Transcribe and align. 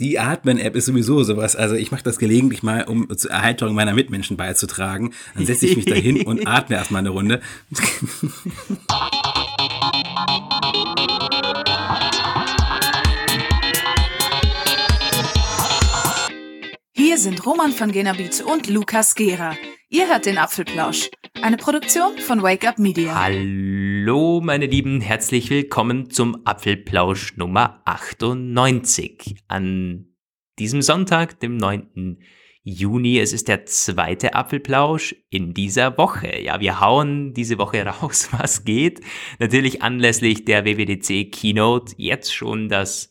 die 0.00 0.18
Atmen-App 0.18 0.74
ist 0.74 0.86
sowieso 0.86 1.22
sowas. 1.22 1.54
Also 1.54 1.74
ich 1.74 1.92
mache 1.92 2.02
das 2.02 2.18
gelegentlich 2.18 2.62
mal, 2.62 2.84
um 2.84 3.06
zur 3.16 3.30
Erhaltung 3.30 3.74
meiner 3.74 3.94
Mitmenschen 3.94 4.36
beizutragen. 4.36 5.12
Dann 5.34 5.46
setze 5.46 5.66
ich 5.66 5.76
mich 5.76 5.84
da 5.84 5.94
hin 5.94 6.22
und 6.22 6.46
atme 6.46 6.76
erstmal 6.76 7.00
eine 7.00 7.10
Runde. 7.10 7.40
sind 17.20 17.44
Roman 17.44 17.72
von 17.72 17.92
Genabit 17.92 18.42
und 18.42 18.70
Lukas 18.70 19.14
Gera. 19.14 19.54
Ihr 19.90 20.08
hört 20.08 20.24
den 20.24 20.38
Apfelplausch, 20.38 21.10
eine 21.42 21.58
Produktion 21.58 22.16
von 22.16 22.42
Wake 22.42 22.66
Up 22.66 22.78
Media. 22.78 23.14
Hallo, 23.14 24.40
meine 24.42 24.64
Lieben, 24.64 25.02
herzlich 25.02 25.50
willkommen 25.50 26.08
zum 26.08 26.46
Apfelplausch 26.46 27.36
Nummer 27.36 27.82
98. 27.84 29.36
An 29.48 30.06
diesem 30.58 30.80
Sonntag, 30.80 31.38
dem 31.40 31.58
9. 31.58 32.22
Juni. 32.62 33.18
Es 33.18 33.34
ist 33.34 33.48
der 33.48 33.66
zweite 33.66 34.32
Apfelplausch 34.32 35.14
in 35.28 35.52
dieser 35.52 35.98
Woche. 35.98 36.40
Ja, 36.40 36.58
wir 36.60 36.80
hauen 36.80 37.34
diese 37.34 37.58
Woche 37.58 37.84
raus, 38.02 38.30
was 38.32 38.64
geht. 38.64 39.02
Natürlich 39.38 39.82
anlässlich 39.82 40.46
der 40.46 40.64
WWDC 40.64 41.30
Keynote 41.30 41.92
jetzt 41.98 42.34
schon 42.34 42.70
das 42.70 43.10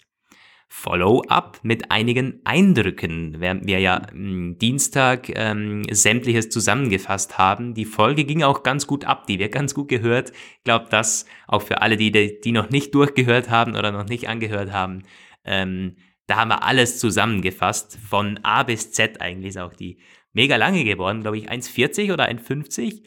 Follow-up 0.72 1.60
mit 1.64 1.92
einigen 1.92 2.42
Eindrücken, 2.44 3.40
während 3.40 3.66
wir 3.66 3.80
ja 3.80 4.08
am 4.12 4.58
Dienstag 4.60 5.28
ähm, 5.36 5.84
sämtliches 5.90 6.50
zusammengefasst 6.50 7.40
haben. 7.40 7.74
Die 7.74 7.86
Folge 7.86 8.24
ging 8.24 8.44
auch 8.44 8.62
ganz 8.62 8.86
gut 8.86 9.04
ab, 9.04 9.26
die 9.26 9.40
wird 9.40 9.52
ganz 9.52 9.74
gut 9.74 9.88
gehört. 9.88 10.30
Ich 10.30 10.64
glaube, 10.64 10.86
das 10.92 11.26
auch 11.48 11.64
für 11.64 11.82
alle, 11.82 11.98
die, 11.98 12.12
die 12.12 12.52
noch 12.52 12.70
nicht 12.70 12.94
durchgehört 12.94 13.50
haben 13.50 13.76
oder 13.76 13.92
noch 13.92 14.06
nicht 14.06 14.30
angehört 14.30 14.72
haben, 14.72 15.04
ähm, 15.44 15.96
da 16.28 16.36
haben 16.36 16.50
wir 16.50 16.64
alles 16.64 17.00
zusammengefasst. 17.00 17.98
Von 18.08 18.40
A 18.44 18.62
bis 18.62 18.92
Z 18.92 19.20
eigentlich 19.20 19.50
ist 19.50 19.58
auch 19.58 19.74
die 19.74 20.00
mega 20.34 20.56
lange 20.56 20.84
geworden, 20.84 21.22
glaube 21.22 21.40
ich, 21.40 21.50
1,40 21.50 22.14
oder 22.14 22.30
1,50. 22.30 23.04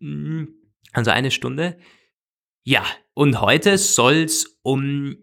Mm, 0.00 0.46
also 0.92 1.12
eine 1.12 1.30
Stunde. 1.30 1.78
Ja, 2.64 2.84
und 3.14 3.40
heute 3.40 3.78
soll 3.78 4.24
es 4.24 4.58
um 4.62 5.16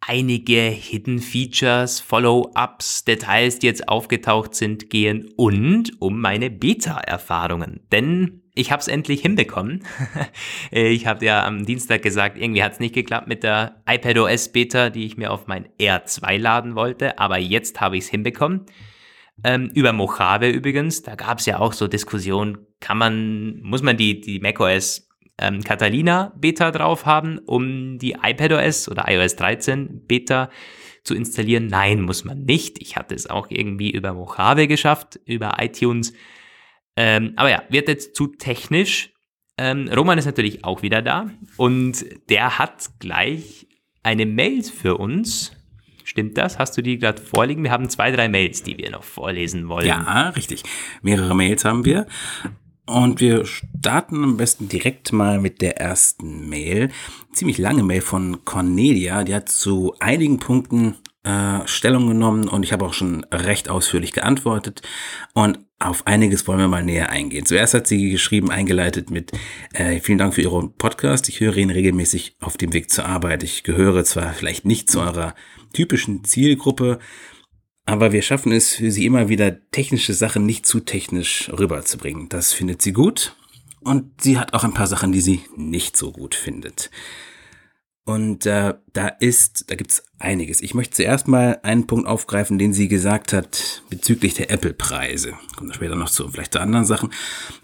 einige 0.00 0.60
Hidden 0.60 1.18
Features, 1.18 2.00
Follow-ups, 2.00 3.04
Details, 3.04 3.58
die 3.58 3.66
jetzt 3.66 3.88
aufgetaucht 3.88 4.54
sind, 4.54 4.90
gehen 4.90 5.28
und 5.36 6.00
um 6.00 6.20
meine 6.20 6.50
Beta-Erfahrungen. 6.50 7.80
Denn 7.92 8.42
ich 8.54 8.72
habe 8.72 8.80
es 8.80 8.88
endlich 8.88 9.20
hinbekommen. 9.20 9.84
ich 10.70 11.06
habe 11.06 11.24
ja 11.24 11.46
am 11.46 11.64
Dienstag 11.64 12.02
gesagt, 12.02 12.38
irgendwie 12.38 12.62
hat 12.62 12.72
es 12.72 12.80
nicht 12.80 12.94
geklappt 12.94 13.28
mit 13.28 13.42
der 13.42 13.82
iPadOS 13.88 14.50
Beta, 14.50 14.90
die 14.90 15.06
ich 15.06 15.16
mir 15.16 15.32
auf 15.32 15.46
mein 15.46 15.68
R2 15.78 16.38
laden 16.38 16.74
wollte, 16.74 17.18
aber 17.18 17.38
jetzt 17.38 17.80
habe 17.80 17.96
ich 17.96 18.04
es 18.04 18.10
hinbekommen. 18.10 18.66
Ähm, 19.44 19.70
über 19.74 19.92
Mojave 19.92 20.48
übrigens, 20.50 21.02
da 21.02 21.14
gab 21.14 21.38
es 21.38 21.46
ja 21.46 21.60
auch 21.60 21.72
so 21.72 21.86
Diskussionen, 21.86 22.58
kann 22.80 22.98
man, 22.98 23.60
muss 23.62 23.82
man 23.82 23.96
die, 23.96 24.20
die 24.20 24.40
macOS 24.40 25.07
ähm, 25.38 25.62
Catalina 25.62 26.32
Beta 26.36 26.70
drauf 26.70 27.06
haben, 27.06 27.38
um 27.38 27.98
die 27.98 28.16
iPadOS 28.22 28.88
oder 28.88 29.06
iOS 29.08 29.36
13 29.36 30.06
Beta 30.06 30.50
zu 31.04 31.14
installieren? 31.14 31.66
Nein, 31.66 32.02
muss 32.02 32.24
man 32.24 32.44
nicht. 32.44 32.80
Ich 32.80 32.96
hatte 32.96 33.14
es 33.14 33.28
auch 33.28 33.46
irgendwie 33.50 33.90
über 33.90 34.12
Mojave 34.14 34.66
geschafft, 34.66 35.18
über 35.24 35.56
iTunes. 35.60 36.12
Ähm, 36.96 37.32
aber 37.36 37.50
ja, 37.50 37.62
wird 37.68 37.88
jetzt 37.88 38.16
zu 38.16 38.26
technisch. 38.26 39.12
Ähm, 39.56 39.88
Roman 39.88 40.18
ist 40.18 40.26
natürlich 40.26 40.64
auch 40.64 40.82
wieder 40.82 41.02
da 41.02 41.30
und 41.56 42.04
der 42.28 42.58
hat 42.58 42.90
gleich 43.00 43.66
eine 44.02 44.26
Mail 44.26 44.62
für 44.62 44.96
uns. 44.96 45.52
Stimmt 46.04 46.38
das? 46.38 46.58
Hast 46.58 46.76
du 46.76 46.82
die 46.82 46.98
gerade 46.98 47.20
vorliegen? 47.20 47.62
Wir 47.64 47.70
haben 47.70 47.90
zwei, 47.90 48.10
drei 48.10 48.28
Mails, 48.28 48.62
die 48.62 48.78
wir 48.78 48.90
noch 48.90 49.02
vorlesen 49.02 49.68
wollen. 49.68 49.86
Ja, 49.86 50.30
richtig. 50.30 50.62
Mehrere 51.02 51.36
Mails 51.36 51.64
haben 51.64 51.84
wir. 51.84 52.06
Und 52.88 53.20
wir 53.20 53.44
starten 53.44 54.24
am 54.24 54.38
besten 54.38 54.70
direkt 54.70 55.12
mal 55.12 55.38
mit 55.38 55.60
der 55.60 55.76
ersten 55.76 56.48
Mail. 56.48 56.88
Ziemlich 57.34 57.58
lange 57.58 57.82
Mail 57.82 58.00
von 58.00 58.46
Cornelia. 58.46 59.24
Die 59.24 59.34
hat 59.34 59.50
zu 59.50 59.94
einigen 60.00 60.38
Punkten 60.38 60.96
äh, 61.22 61.66
Stellung 61.66 62.08
genommen 62.08 62.48
und 62.48 62.62
ich 62.62 62.72
habe 62.72 62.86
auch 62.86 62.94
schon 62.94 63.24
recht 63.24 63.68
ausführlich 63.68 64.12
geantwortet. 64.12 64.80
Und 65.34 65.58
auf 65.78 66.06
einiges 66.06 66.48
wollen 66.48 66.60
wir 66.60 66.68
mal 66.68 66.82
näher 66.82 67.10
eingehen. 67.10 67.44
Zuerst 67.44 67.74
hat 67.74 67.86
sie 67.86 68.08
geschrieben, 68.08 68.50
eingeleitet 68.50 69.10
mit 69.10 69.32
äh, 69.74 70.00
Vielen 70.00 70.16
Dank 70.16 70.34
für 70.34 70.40
Ihren 70.40 70.72
Podcast. 70.72 71.28
Ich 71.28 71.40
höre 71.40 71.58
ihn 71.58 71.70
regelmäßig 71.70 72.36
auf 72.40 72.56
dem 72.56 72.72
Weg 72.72 72.90
zur 72.90 73.04
Arbeit. 73.04 73.42
Ich 73.42 73.64
gehöre 73.64 74.02
zwar 74.04 74.32
vielleicht 74.32 74.64
nicht 74.64 74.88
zu 74.88 75.02
eurer 75.02 75.34
typischen 75.74 76.24
Zielgruppe, 76.24 77.00
aber 77.88 78.12
wir 78.12 78.20
schaffen 78.20 78.52
es 78.52 78.74
für 78.74 78.90
sie 78.90 79.06
immer 79.06 79.30
wieder, 79.30 79.70
technische 79.70 80.12
Sachen 80.12 80.44
nicht 80.44 80.66
zu 80.66 80.80
technisch 80.80 81.48
rüberzubringen. 81.48 82.28
Das 82.28 82.52
findet 82.52 82.82
sie 82.82 82.92
gut. 82.92 83.34
Und 83.80 84.20
sie 84.20 84.38
hat 84.38 84.52
auch 84.52 84.62
ein 84.62 84.74
paar 84.74 84.86
Sachen, 84.86 85.10
die 85.10 85.22
sie 85.22 85.40
nicht 85.56 85.96
so 85.96 86.12
gut 86.12 86.34
findet. 86.34 86.90
Und 88.04 88.44
äh, 88.44 88.74
da 88.92 89.08
ist, 89.08 89.70
da 89.70 89.74
gibt's 89.74 90.04
einiges. 90.18 90.60
Ich 90.60 90.74
möchte 90.74 90.96
zuerst 90.96 91.28
mal 91.28 91.60
einen 91.62 91.86
Punkt 91.86 92.06
aufgreifen, 92.06 92.58
den 92.58 92.74
sie 92.74 92.88
gesagt 92.88 93.32
hat 93.32 93.82
bezüglich 93.88 94.34
der 94.34 94.50
Apple-Preise. 94.50 95.32
Kommt 95.56 95.74
später 95.74 95.96
noch 95.96 96.10
zu, 96.10 96.28
vielleicht 96.28 96.52
zu 96.52 96.60
anderen 96.60 96.84
Sachen. 96.84 97.10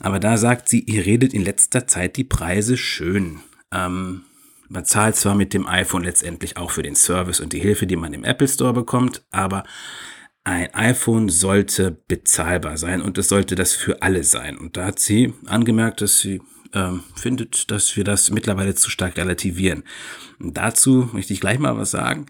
Aber 0.00 0.20
da 0.20 0.38
sagt 0.38 0.70
sie, 0.70 0.80
ihr 0.80 1.04
redet 1.04 1.34
in 1.34 1.44
letzter 1.44 1.86
Zeit 1.86 2.16
die 2.16 2.24
Preise 2.24 2.78
schön. 2.78 3.40
Ähm, 3.70 4.22
man 4.68 4.84
zahlt 4.84 5.16
zwar 5.16 5.34
mit 5.34 5.54
dem 5.54 5.66
iPhone 5.66 6.04
letztendlich 6.04 6.56
auch 6.56 6.70
für 6.70 6.82
den 6.82 6.94
Service 6.94 7.40
und 7.40 7.52
die 7.52 7.60
Hilfe, 7.60 7.86
die 7.86 7.96
man 7.96 8.12
im 8.12 8.24
Apple 8.24 8.48
Store 8.48 8.72
bekommt, 8.72 9.24
aber 9.30 9.64
ein 10.44 10.72
iPhone 10.74 11.30
sollte 11.30 12.02
bezahlbar 12.06 12.76
sein 12.76 13.00
und 13.00 13.16
es 13.16 13.28
sollte 13.28 13.54
das 13.54 13.72
für 13.72 14.02
alle 14.02 14.24
sein. 14.24 14.58
Und 14.58 14.76
da 14.76 14.86
hat 14.86 14.98
sie 14.98 15.32
angemerkt, 15.46 16.02
dass 16.02 16.18
sie 16.18 16.42
ähm, 16.74 17.02
findet, 17.14 17.70
dass 17.70 17.96
wir 17.96 18.04
das 18.04 18.30
mittlerweile 18.30 18.74
zu 18.74 18.90
stark 18.90 19.16
relativieren. 19.16 19.84
Und 20.38 20.56
dazu 20.56 21.08
möchte 21.12 21.32
ich 21.32 21.40
gleich 21.40 21.58
mal 21.58 21.78
was 21.78 21.90
sagen. 21.92 22.26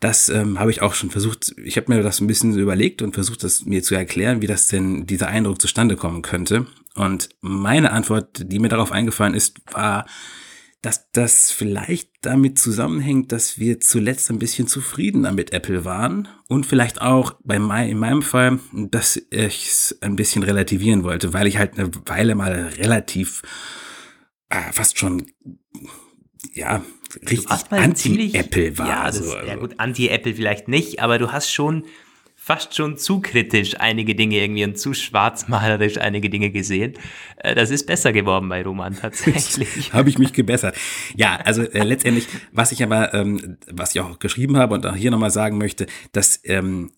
Das 0.00 0.28
ähm, 0.28 0.60
habe 0.60 0.70
ich 0.70 0.80
auch 0.80 0.94
schon 0.94 1.10
versucht, 1.10 1.54
ich 1.62 1.76
habe 1.76 1.92
mir 1.92 2.02
das 2.02 2.20
ein 2.20 2.28
bisschen 2.28 2.56
überlegt 2.56 3.02
und 3.02 3.14
versucht, 3.14 3.42
das 3.42 3.64
mir 3.64 3.82
zu 3.82 3.96
erklären, 3.96 4.40
wie 4.40 4.46
das 4.46 4.68
denn 4.68 5.06
dieser 5.06 5.26
Eindruck 5.26 5.60
zustande 5.60 5.96
kommen 5.96 6.22
könnte. 6.22 6.66
Und 6.94 7.28
meine 7.40 7.92
Antwort, 7.92 8.50
die 8.50 8.60
mir 8.60 8.68
darauf 8.68 8.92
eingefallen 8.92 9.34
ist, 9.34 9.60
war, 9.72 10.06
dass 10.82 11.10
das 11.10 11.50
vielleicht 11.50 12.10
damit 12.22 12.58
zusammenhängt, 12.58 13.32
dass 13.32 13.58
wir 13.58 13.80
zuletzt 13.80 14.30
ein 14.30 14.38
bisschen 14.38 14.68
zufriedener 14.68 15.32
mit 15.32 15.52
Apple 15.52 15.84
waren 15.84 16.28
und 16.46 16.66
vielleicht 16.66 17.00
auch 17.00 17.34
bei 17.42 17.58
mein, 17.58 17.88
in 17.88 17.98
meinem 17.98 18.22
Fall, 18.22 18.60
dass 18.72 19.16
ich 19.30 19.68
es 19.68 19.98
ein 20.02 20.14
bisschen 20.14 20.44
relativieren 20.44 21.02
wollte, 21.02 21.32
weil 21.32 21.48
ich 21.48 21.58
halt 21.58 21.78
eine 21.78 21.90
Weile 22.06 22.36
mal 22.36 22.70
relativ 22.76 23.42
äh, 24.50 24.72
fast 24.72 24.98
schon 24.98 25.26
ja 26.52 26.82
richtig 27.28 27.50
anti-Apple 27.70 28.78
war. 28.78 28.88
Ja, 28.88 29.06
das, 29.06 29.18
so. 29.18 29.36
ja 29.36 29.56
gut, 29.56 29.74
anti-Apple 29.78 30.34
vielleicht 30.34 30.68
nicht, 30.68 31.00
aber 31.00 31.18
du 31.18 31.32
hast 31.32 31.52
schon 31.52 31.84
fast 32.48 32.74
schon 32.74 32.96
zu 32.96 33.20
kritisch 33.20 33.78
einige 33.78 34.14
Dinge 34.14 34.36
irgendwie 34.36 34.64
und 34.64 34.78
zu 34.78 34.94
schwarzmalerisch 34.94 35.98
einige 35.98 36.30
Dinge 36.30 36.50
gesehen. 36.50 36.94
Äh, 37.36 37.54
das 37.54 37.68
ist 37.68 37.86
besser 37.86 38.10
geworden 38.14 38.48
bei 38.48 38.62
Roman 38.62 38.96
tatsächlich. 39.00 39.92
habe 39.92 40.08
ich 40.08 40.16
mich 40.16 40.32
gebessert. 40.32 40.74
Ja, 41.14 41.36
also 41.44 41.60
äh, 41.60 41.82
letztendlich, 41.84 42.26
was 42.50 42.72
ich 42.72 42.82
aber, 42.82 43.12
ähm, 43.12 43.58
was 43.70 43.94
ich 43.94 44.00
auch 44.00 44.18
geschrieben 44.18 44.56
habe 44.56 44.72
und 44.72 44.86
auch 44.86 44.96
hier 44.96 45.10
nochmal 45.10 45.30
sagen 45.30 45.58
möchte, 45.58 45.88
dass 46.12 46.40
ähm, 46.44 46.92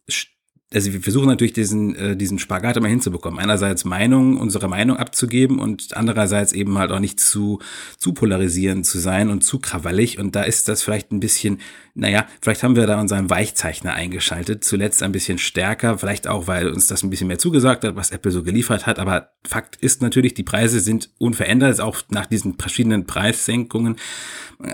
also 0.72 0.92
wir 0.92 1.00
versuchen 1.00 1.26
natürlich 1.26 1.53
diesen, 1.53 1.97
äh, 1.97 2.16
diesen 2.16 2.38
Spagat 2.38 2.76
immer 2.76 2.86
hinzubekommen. 2.86 3.41
Einerseits 3.41 3.84
Meinung, 3.84 4.36
unsere 4.36 4.69
Meinung 4.69 4.97
abzugeben 4.97 5.58
und 5.58 5.97
andererseits 5.97 6.53
eben 6.53 6.78
halt 6.78 6.92
auch 6.92 7.00
nicht 7.00 7.19
zu, 7.19 7.58
zu 7.98 8.12
polarisierend 8.12 8.86
zu 8.86 9.00
sein 9.00 9.30
und 9.30 9.42
zu 9.42 9.59
krawallig. 9.59 10.20
Und 10.20 10.36
da 10.36 10.42
ist 10.42 10.69
das 10.69 10.84
vielleicht 10.84 11.10
ein 11.10 11.19
bisschen, 11.19 11.59
naja, 11.94 12.26
vielleicht 12.41 12.62
haben 12.62 12.76
wir 12.76 12.86
da 12.86 13.00
unseren 13.00 13.30
Weichzeichner 13.30 13.94
eingeschaltet, 13.94 14.62
zuletzt 14.62 15.03
ein 15.03 15.10
bisschen 15.10 15.38
stärker, 15.38 15.98
vielleicht 15.98 16.28
auch, 16.28 16.47
weil 16.47 16.68
uns 16.68 16.86
das 16.86 17.03
ein 17.03 17.10
bisschen 17.10 17.27
mehr 17.27 17.39
zugesagt 17.39 17.83
hat, 17.83 17.97
was 17.97 18.12
Apple 18.12 18.30
so 18.30 18.44
geliefert 18.44 18.86
hat. 18.86 19.00
Aber 19.00 19.30
Fakt 19.44 19.74
ist 19.74 20.03
natürlich, 20.03 20.34
die 20.34 20.44
Preise 20.44 20.78
sind 20.78 21.10
unverändert, 21.18 21.80
auch 21.80 22.03
nach 22.10 22.27
diesen 22.27 22.54
verschiedenen 22.54 23.06
Preissenkungen. 23.06 23.97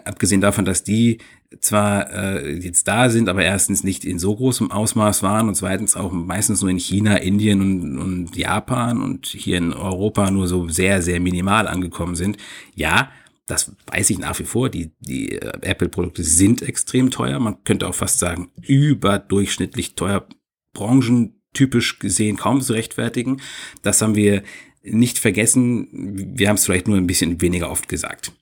Abgesehen 0.04 0.42
davon, 0.42 0.66
dass 0.66 0.84
die 0.84 1.18
zwar 1.60 2.12
äh, 2.12 2.58
jetzt 2.58 2.88
da 2.88 3.08
sind, 3.10 3.28
aber 3.28 3.44
erstens 3.44 3.84
nicht 3.84 4.04
in 4.04 4.18
so 4.18 4.34
großem 4.34 4.70
Ausmaß 4.70 5.22
waren 5.22 5.48
und 5.48 5.54
zweitens 5.54 5.96
auch 5.96 6.12
meistens 6.12 6.60
nur 6.60 6.70
in 6.70 6.78
China, 6.78 7.16
Indien 7.16 7.60
und, 7.60 7.98
und 7.98 8.36
Japan 8.36 9.02
und 9.02 9.26
hier 9.26 9.58
in 9.58 9.72
Europa 9.72 10.30
nur 10.30 10.48
so 10.48 10.68
sehr, 10.68 11.02
sehr 11.02 11.20
minimal 11.20 11.68
angekommen 11.68 12.16
sind. 12.16 12.36
Ja, 12.74 13.10
das 13.46 13.72
weiß 13.86 14.10
ich 14.10 14.18
nach 14.18 14.38
wie 14.38 14.44
vor. 14.44 14.68
Die, 14.68 14.92
die 15.00 15.32
äh, 15.32 15.52
Apple-Produkte 15.62 16.24
sind 16.24 16.62
extrem 16.62 17.10
teuer. 17.10 17.38
Man 17.38 17.62
könnte 17.64 17.88
auch 17.88 17.94
fast 17.94 18.18
sagen, 18.18 18.50
überdurchschnittlich 18.62 19.94
teuer. 19.94 20.26
Branchentypisch 20.74 21.98
gesehen 21.98 22.36
kaum 22.36 22.60
zu 22.60 22.72
rechtfertigen. 22.72 23.40
Das 23.82 24.02
haben 24.02 24.16
wir 24.16 24.42
nicht 24.82 25.18
vergessen. 25.18 25.88
Wir 26.36 26.48
haben 26.48 26.56
es 26.56 26.64
vielleicht 26.64 26.88
nur 26.88 26.96
ein 26.96 27.06
bisschen 27.06 27.40
weniger 27.40 27.70
oft 27.70 27.88
gesagt. 27.88 28.32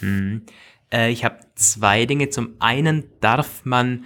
Mhm. 0.00 0.42
Äh, 0.92 1.10
ich 1.10 1.24
habe 1.24 1.38
zwei 1.54 2.06
Dinge. 2.06 2.30
Zum 2.30 2.54
einen 2.58 3.04
darf 3.20 3.64
man 3.64 4.04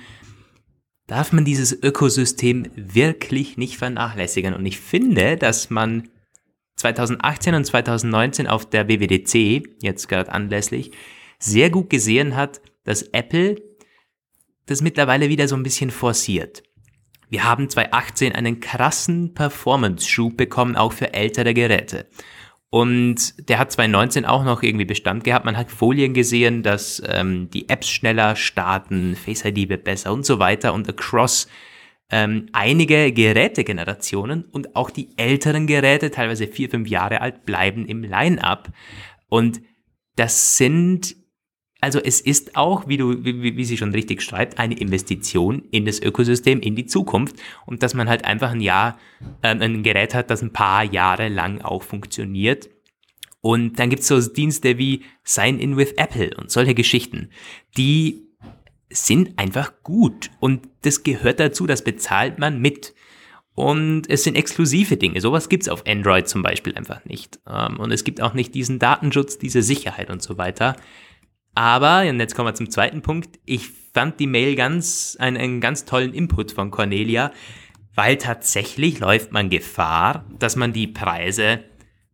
darf 1.07 1.33
man 1.33 1.45
dieses 1.45 1.73
Ökosystem 1.83 2.71
wirklich 2.75 3.59
nicht 3.59 3.77
vernachlässigen. 3.77 4.55
Und 4.55 4.65
ich 4.65 4.81
finde, 4.81 5.37
dass 5.37 5.69
man 5.69 6.09
2018 6.77 7.55
und 7.55 7.65
2019 7.65 8.47
auf 8.47 8.69
der 8.69 8.89
WWDC, 8.89 9.63
jetzt 9.83 10.09
gerade 10.09 10.33
anlässlich, 10.33 10.93
sehr 11.39 11.71
gut 11.71 11.91
gesehen 11.91 12.35
hat, 12.35 12.61
dass 12.85 13.03
Apple 13.03 13.61
das 14.67 14.81
mittlerweile 14.81 15.29
wieder 15.29 15.49
so 15.49 15.57
ein 15.57 15.63
bisschen 15.63 15.91
forciert. 15.91 16.63
Wir 17.29 17.45
haben 17.45 17.69
2018 17.69 18.35
einen 18.35 18.61
krassen 18.61 19.35
Performance-Schub 19.35 20.37
bekommen, 20.37 20.77
auch 20.77 20.93
für 20.93 21.15
ältere 21.15 21.55
Geräte. 21.55 22.07
Und 22.75 23.51
der 23.51 23.59
hat 23.59 23.71
2019 23.71 24.25
auch 24.25 24.45
noch 24.45 24.63
irgendwie 24.63 24.87
Bestand 24.87 25.25
gehabt. 25.25 25.45
Man 25.45 25.59
hat 25.59 25.71
Folien 25.71 26.15
gesehen, 26.15 26.63
dass 26.63 27.03
ähm, 27.07 27.51
die 27.51 27.69
Apps 27.69 27.91
schneller 27.91 28.35
starten, 28.35 29.15
Face 29.15 29.45
ID 29.45 29.69
wird 29.69 29.85
besser 29.85 30.11
und 30.11 30.25
so 30.25 30.39
weiter 30.39 30.73
und 30.73 30.89
across 30.89 31.49
ähm, 32.11 32.47
einige 32.53 33.13
Gerätegenerationen 33.13 34.47
und 34.47 34.75
auch 34.75 34.89
die 34.89 35.11
älteren 35.19 35.67
Geräte, 35.67 36.11
teilweise 36.11 36.47
vier, 36.47 36.71
fünf 36.71 36.89
Jahre 36.89 37.21
alt, 37.21 37.45
bleiben 37.45 37.85
im 37.85 38.05
Line-up. 38.05 38.71
Und 39.29 39.61
das 40.17 40.57
sind 40.57 41.15
also 41.83 41.99
es 41.99 42.21
ist 42.21 42.55
auch, 42.55 42.87
wie 42.87 42.97
du, 42.97 43.25
wie, 43.25 43.57
wie 43.57 43.65
sie 43.65 43.77
schon 43.77 43.91
richtig 43.91 44.23
schreibt, 44.23 44.61
eine 44.61 44.79
Investition 44.79 45.65
in 45.73 45.85
das 45.85 46.01
Ökosystem, 46.01 46.61
in 46.61 46.77
die 46.77 46.87
Zukunft 46.87 47.35
und 47.67 47.83
dass 47.83 47.93
man 47.93 48.09
halt 48.09 48.25
einfach 48.25 48.53
ein 48.53 48.61
Jahr, 48.61 48.99
äh, 49.43 49.49
ein 49.49 49.83
Gerät 49.83 50.15
hat, 50.15 50.31
das 50.31 50.43
ein 50.43 50.53
paar 50.53 50.85
Jahre 50.85 51.29
lang 51.29 51.61
auch 51.61 51.83
funktioniert. 51.83 52.71
Und 53.41 53.81
dann 53.81 53.91
gibt's 53.91 54.07
so 54.07 54.21
Dienste 54.21 54.79
wie 54.79 55.03
Sign 55.25 55.59
in 55.59 55.77
with 55.77 55.95
Apple 55.97 56.31
und 56.37 56.53
solche 56.53 56.75
Geschichten, 56.75 57.31
die 57.77 58.29
sind 58.89 59.37
einfach 59.41 59.73
gut 59.83 60.31
und 60.39 60.69
das 60.83 61.03
gehört 61.03 61.41
dazu, 61.41 61.67
das 61.67 61.83
bezahlt 61.83 62.39
man 62.39 62.61
mit. 62.61 62.95
Und 63.55 64.09
es 64.09 64.23
sind 64.23 64.37
exklusive 64.37 64.97
Dinge. 64.97 65.21
Sowas 65.21 65.49
gibt's 65.49 65.69
auf 65.69 65.85
Android 65.87 66.27
zum 66.27 66.43
Beispiel 66.43 66.75
einfach 66.75 67.05
nicht. 67.05 67.41
Ähm, 67.47 67.81
und 67.81 67.91
es 67.91 68.05
gibt 68.05 68.23
auch 68.23 68.33
nicht 68.33 68.55
diesen 68.55 68.79
Datenschutz, 68.79 69.37
diese 69.37 69.63
Sicherheit 69.63 70.11
und 70.11 70.23
so 70.23 70.39
weiter. 70.39 70.77
Aber, 71.55 72.09
und 72.09 72.19
jetzt 72.19 72.35
kommen 72.35 72.49
wir 72.49 72.55
zum 72.55 72.71
zweiten 72.71 73.03
Punkt, 73.03 73.39
ich 73.45 73.69
fand 73.93 74.19
die 74.21 74.27
Mail 74.27 74.57
ganz, 74.57 75.17
einen, 75.21 75.37
einen 75.37 75.61
ganz 75.61 75.85
tollen 75.85 76.15
Input 76.15 76.53
von 76.53 76.71
Cornelia, 76.71 77.33
weil 77.95 78.17
tatsächlich 78.17 79.01
läuft 79.01 79.33
man 79.33 79.51
Gefahr, 79.51 80.25
dass 80.39 80.57
man 80.57 80.73
die 80.73 80.87
Preise 80.87 81.65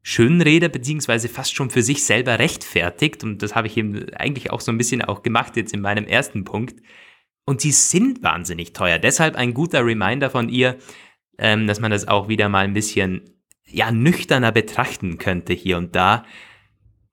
schönredet, 0.02 0.72
beziehungsweise 0.72 1.28
fast 1.28 1.54
schon 1.54 1.70
für 1.70 1.82
sich 1.82 2.04
selber 2.04 2.38
rechtfertigt. 2.38 3.22
Und 3.22 3.42
das 3.42 3.54
habe 3.54 3.66
ich 3.66 3.76
eben 3.76 4.12
eigentlich 4.14 4.50
auch 4.50 4.60
so 4.60 4.72
ein 4.72 4.78
bisschen 4.78 5.02
auch 5.02 5.22
gemacht 5.22 5.56
jetzt 5.56 5.74
in 5.74 5.80
meinem 5.80 6.06
ersten 6.06 6.44
Punkt. 6.44 6.80
Und 7.44 7.60
sie 7.60 7.72
sind 7.72 8.22
wahnsinnig 8.22 8.72
teuer. 8.72 8.98
Deshalb 8.98 9.36
ein 9.36 9.54
guter 9.54 9.84
Reminder 9.84 10.30
von 10.30 10.48
ihr, 10.48 10.76
ähm, 11.38 11.66
dass 11.66 11.80
man 11.80 11.90
das 11.90 12.08
auch 12.08 12.28
wieder 12.28 12.48
mal 12.48 12.64
ein 12.64 12.74
bisschen 12.74 13.30
ja, 13.66 13.92
nüchterner 13.92 14.50
betrachten 14.50 15.18
könnte 15.18 15.52
hier 15.52 15.78
und 15.78 15.94
da 15.94 16.24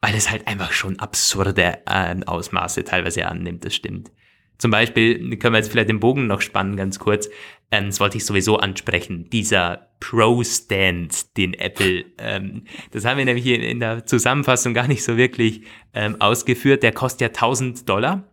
weil 0.05 0.13
es 0.13 0.29
halt 0.29 0.47
einfach 0.47 0.71
schon 0.71 0.99
absurde 0.99 1.79
äh, 1.87 2.15
Ausmaße 2.27 2.83
teilweise 2.83 3.25
annimmt, 3.25 3.65
das 3.65 3.73
stimmt. 3.73 4.11
Zum 4.59 4.69
Beispiel 4.69 5.35
können 5.37 5.53
wir 5.53 5.57
jetzt 5.57 5.71
vielleicht 5.71 5.89
den 5.89 5.99
Bogen 5.99 6.27
noch 6.27 6.41
spannen, 6.41 6.75
ganz 6.75 6.99
kurz. 6.99 7.27
Ähm, 7.71 7.87
das 7.87 7.99
wollte 7.99 8.17
ich 8.17 8.25
sowieso 8.25 8.57
ansprechen. 8.57 9.31
Dieser 9.31 9.89
Pro-Stand, 9.99 11.35
den 11.37 11.55
Apple, 11.55 12.05
ähm, 12.19 12.65
das 12.91 13.03
haben 13.03 13.17
wir 13.17 13.25
nämlich 13.25 13.43
hier 13.43 13.59
in 13.59 13.79
der 13.79 14.05
Zusammenfassung 14.05 14.75
gar 14.75 14.87
nicht 14.87 15.03
so 15.03 15.17
wirklich 15.17 15.63
ähm, 15.95 16.21
ausgeführt. 16.21 16.83
Der 16.83 16.91
kostet 16.91 17.21
ja 17.21 17.27
1000 17.29 17.89
Dollar. 17.89 18.31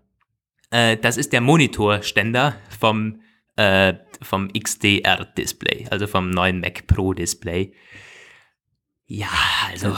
Äh, 0.70 0.98
das 0.98 1.16
ist 1.16 1.32
der 1.32 1.40
Monitorständer 1.40 2.54
vom, 2.78 3.22
äh, 3.56 3.94
vom 4.20 4.52
XDR-Display, 4.52 5.86
also 5.90 6.06
vom 6.06 6.28
neuen 6.28 6.60
Mac 6.60 6.86
Pro-Display. 6.86 7.72
Ja, 9.14 9.28
also. 9.70 9.94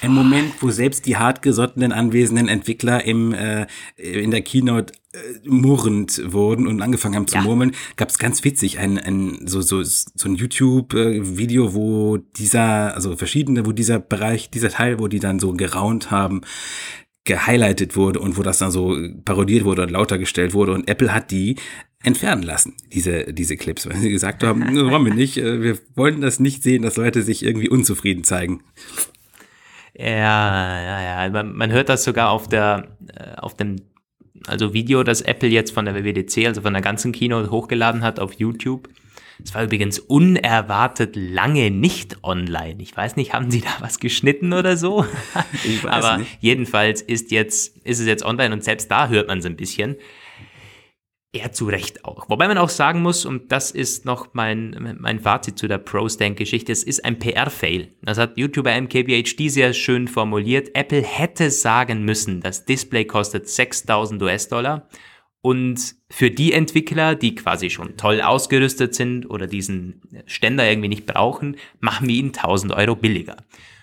Ein 0.00 0.10
Moment, 0.12 0.60
wo 0.60 0.70
selbst 0.72 1.06
die 1.06 1.16
hartgesottenen 1.16 1.92
anwesenden 1.92 2.48
Entwickler 2.48 3.04
im, 3.04 3.32
äh, 3.32 3.68
in 3.96 4.32
der 4.32 4.42
Keynote 4.42 4.92
äh, 5.12 5.18
murrend 5.48 6.20
wurden 6.32 6.66
und 6.66 6.82
angefangen 6.82 7.14
haben 7.14 7.28
zu 7.28 7.36
ja. 7.36 7.42
murmeln, 7.42 7.76
gab 7.94 8.08
es 8.08 8.18
ganz 8.18 8.42
witzig 8.42 8.80
ein, 8.80 8.98
ein 8.98 9.46
so, 9.46 9.60
so, 9.60 9.84
so 9.84 10.28
ein 10.28 10.34
YouTube-Video, 10.34 11.74
wo 11.74 12.16
dieser, 12.16 12.92
also 12.96 13.16
verschiedene, 13.16 13.66
wo 13.66 13.70
dieser 13.70 14.00
Bereich, 14.00 14.50
dieser 14.50 14.70
Teil, 14.70 14.98
wo 14.98 15.06
die 15.06 15.20
dann 15.20 15.38
so 15.38 15.52
geraunt 15.52 16.10
haben, 16.10 16.40
gehighlightet 17.22 17.94
wurde 17.94 18.18
und 18.18 18.36
wo 18.36 18.42
das 18.42 18.58
dann 18.58 18.72
so 18.72 18.96
parodiert 19.24 19.64
wurde 19.64 19.82
und 19.82 19.92
lauter 19.92 20.18
gestellt 20.18 20.54
wurde 20.54 20.72
und 20.72 20.88
Apple 20.88 21.14
hat 21.14 21.30
die 21.30 21.54
entfernen 22.06 22.44
lassen, 22.44 22.74
diese, 22.92 23.32
diese 23.32 23.56
Clips, 23.56 23.88
weil 23.88 23.96
sie 23.96 24.10
gesagt 24.10 24.44
haben, 24.44 24.60
das 24.60 24.84
wollen 24.84 25.04
wir 25.04 25.14
nicht, 25.14 25.38
äh, 25.38 25.60
wir 25.60 25.78
wollen 25.96 26.20
das 26.20 26.38
nicht 26.38 26.62
sehen, 26.62 26.82
dass 26.82 26.96
Leute 26.96 27.22
sich 27.22 27.44
irgendwie 27.44 27.68
unzufrieden 27.68 28.22
zeigen. 28.22 28.62
Ja, 29.98 30.80
ja, 30.80 31.24
ja, 31.24 31.30
man, 31.30 31.54
man 31.54 31.72
hört 31.72 31.88
das 31.88 32.04
sogar 32.04 32.30
auf 32.30 32.48
der, 32.48 32.96
äh, 33.12 33.36
auf 33.38 33.54
dem, 33.54 33.76
also 34.46 34.72
Video, 34.72 35.02
das 35.02 35.20
Apple 35.20 35.48
jetzt 35.48 35.72
von 35.72 35.84
der 35.84 35.94
WWDC, 35.94 36.46
also 36.46 36.60
von 36.62 36.74
der 36.74 36.82
ganzen 36.82 37.10
Kino 37.10 37.50
hochgeladen 37.50 38.02
hat 38.02 38.20
auf 38.20 38.34
YouTube. 38.34 38.88
Es 39.44 39.54
war 39.54 39.64
übrigens 39.64 39.98
unerwartet 39.98 41.16
lange 41.16 41.70
nicht 41.70 42.22
online. 42.22 42.76
Ich 42.78 42.96
weiß 42.96 43.16
nicht, 43.16 43.34
haben 43.34 43.50
Sie 43.50 43.60
da 43.60 43.68
was 43.80 43.98
geschnitten 43.98 44.52
oder 44.52 44.76
so? 44.76 45.04
Ich 45.64 45.82
weiß 45.82 46.04
Aber 46.04 46.18
nicht. 46.18 46.38
jedenfalls 46.40 47.02
ist 47.02 47.32
jetzt, 47.32 47.76
ist 47.84 48.00
es 48.00 48.06
jetzt 48.06 48.24
online 48.24 48.54
und 48.54 48.64
selbst 48.64 48.90
da 48.90 49.08
hört 49.08 49.28
man 49.28 49.38
es 49.38 49.46
ein 49.46 49.56
bisschen. 49.56 49.96
Eher 51.36 51.52
zu 51.52 51.66
Recht 51.66 52.04
auch. 52.06 52.30
Wobei 52.30 52.48
man 52.48 52.56
auch 52.56 52.70
sagen 52.70 53.02
muss, 53.02 53.26
und 53.26 53.52
das 53.52 53.70
ist 53.70 54.06
noch 54.06 54.32
mein, 54.32 54.96
mein 54.98 55.20
Fazit 55.20 55.58
zu 55.58 55.68
der 55.68 55.76
Pro-Stank-Geschichte, 55.76 56.72
es 56.72 56.82
ist 56.82 57.04
ein 57.04 57.18
PR-Fail. 57.18 57.92
Das 58.00 58.16
hat 58.16 58.38
YouTuber 58.38 58.80
MKBHD 58.80 59.50
sehr 59.50 59.74
schön 59.74 60.08
formuliert. 60.08 60.70
Apple 60.74 61.02
hätte 61.02 61.50
sagen 61.50 62.04
müssen, 62.04 62.40
das 62.40 62.64
Display 62.64 63.04
kostet 63.04 63.48
6000 63.48 64.22
US-Dollar 64.22 64.88
und 65.42 65.94
für 66.10 66.30
die 66.30 66.54
Entwickler, 66.54 67.14
die 67.14 67.34
quasi 67.34 67.68
schon 67.68 67.98
toll 67.98 68.22
ausgerüstet 68.22 68.94
sind 68.94 69.28
oder 69.28 69.46
diesen 69.46 70.00
Ständer 70.24 70.66
irgendwie 70.68 70.88
nicht 70.88 71.04
brauchen, 71.04 71.56
machen 71.80 72.08
wir 72.08 72.14
ihn 72.16 72.32
1000 72.34 72.72
Euro 72.72 72.96
billiger. 72.96 73.36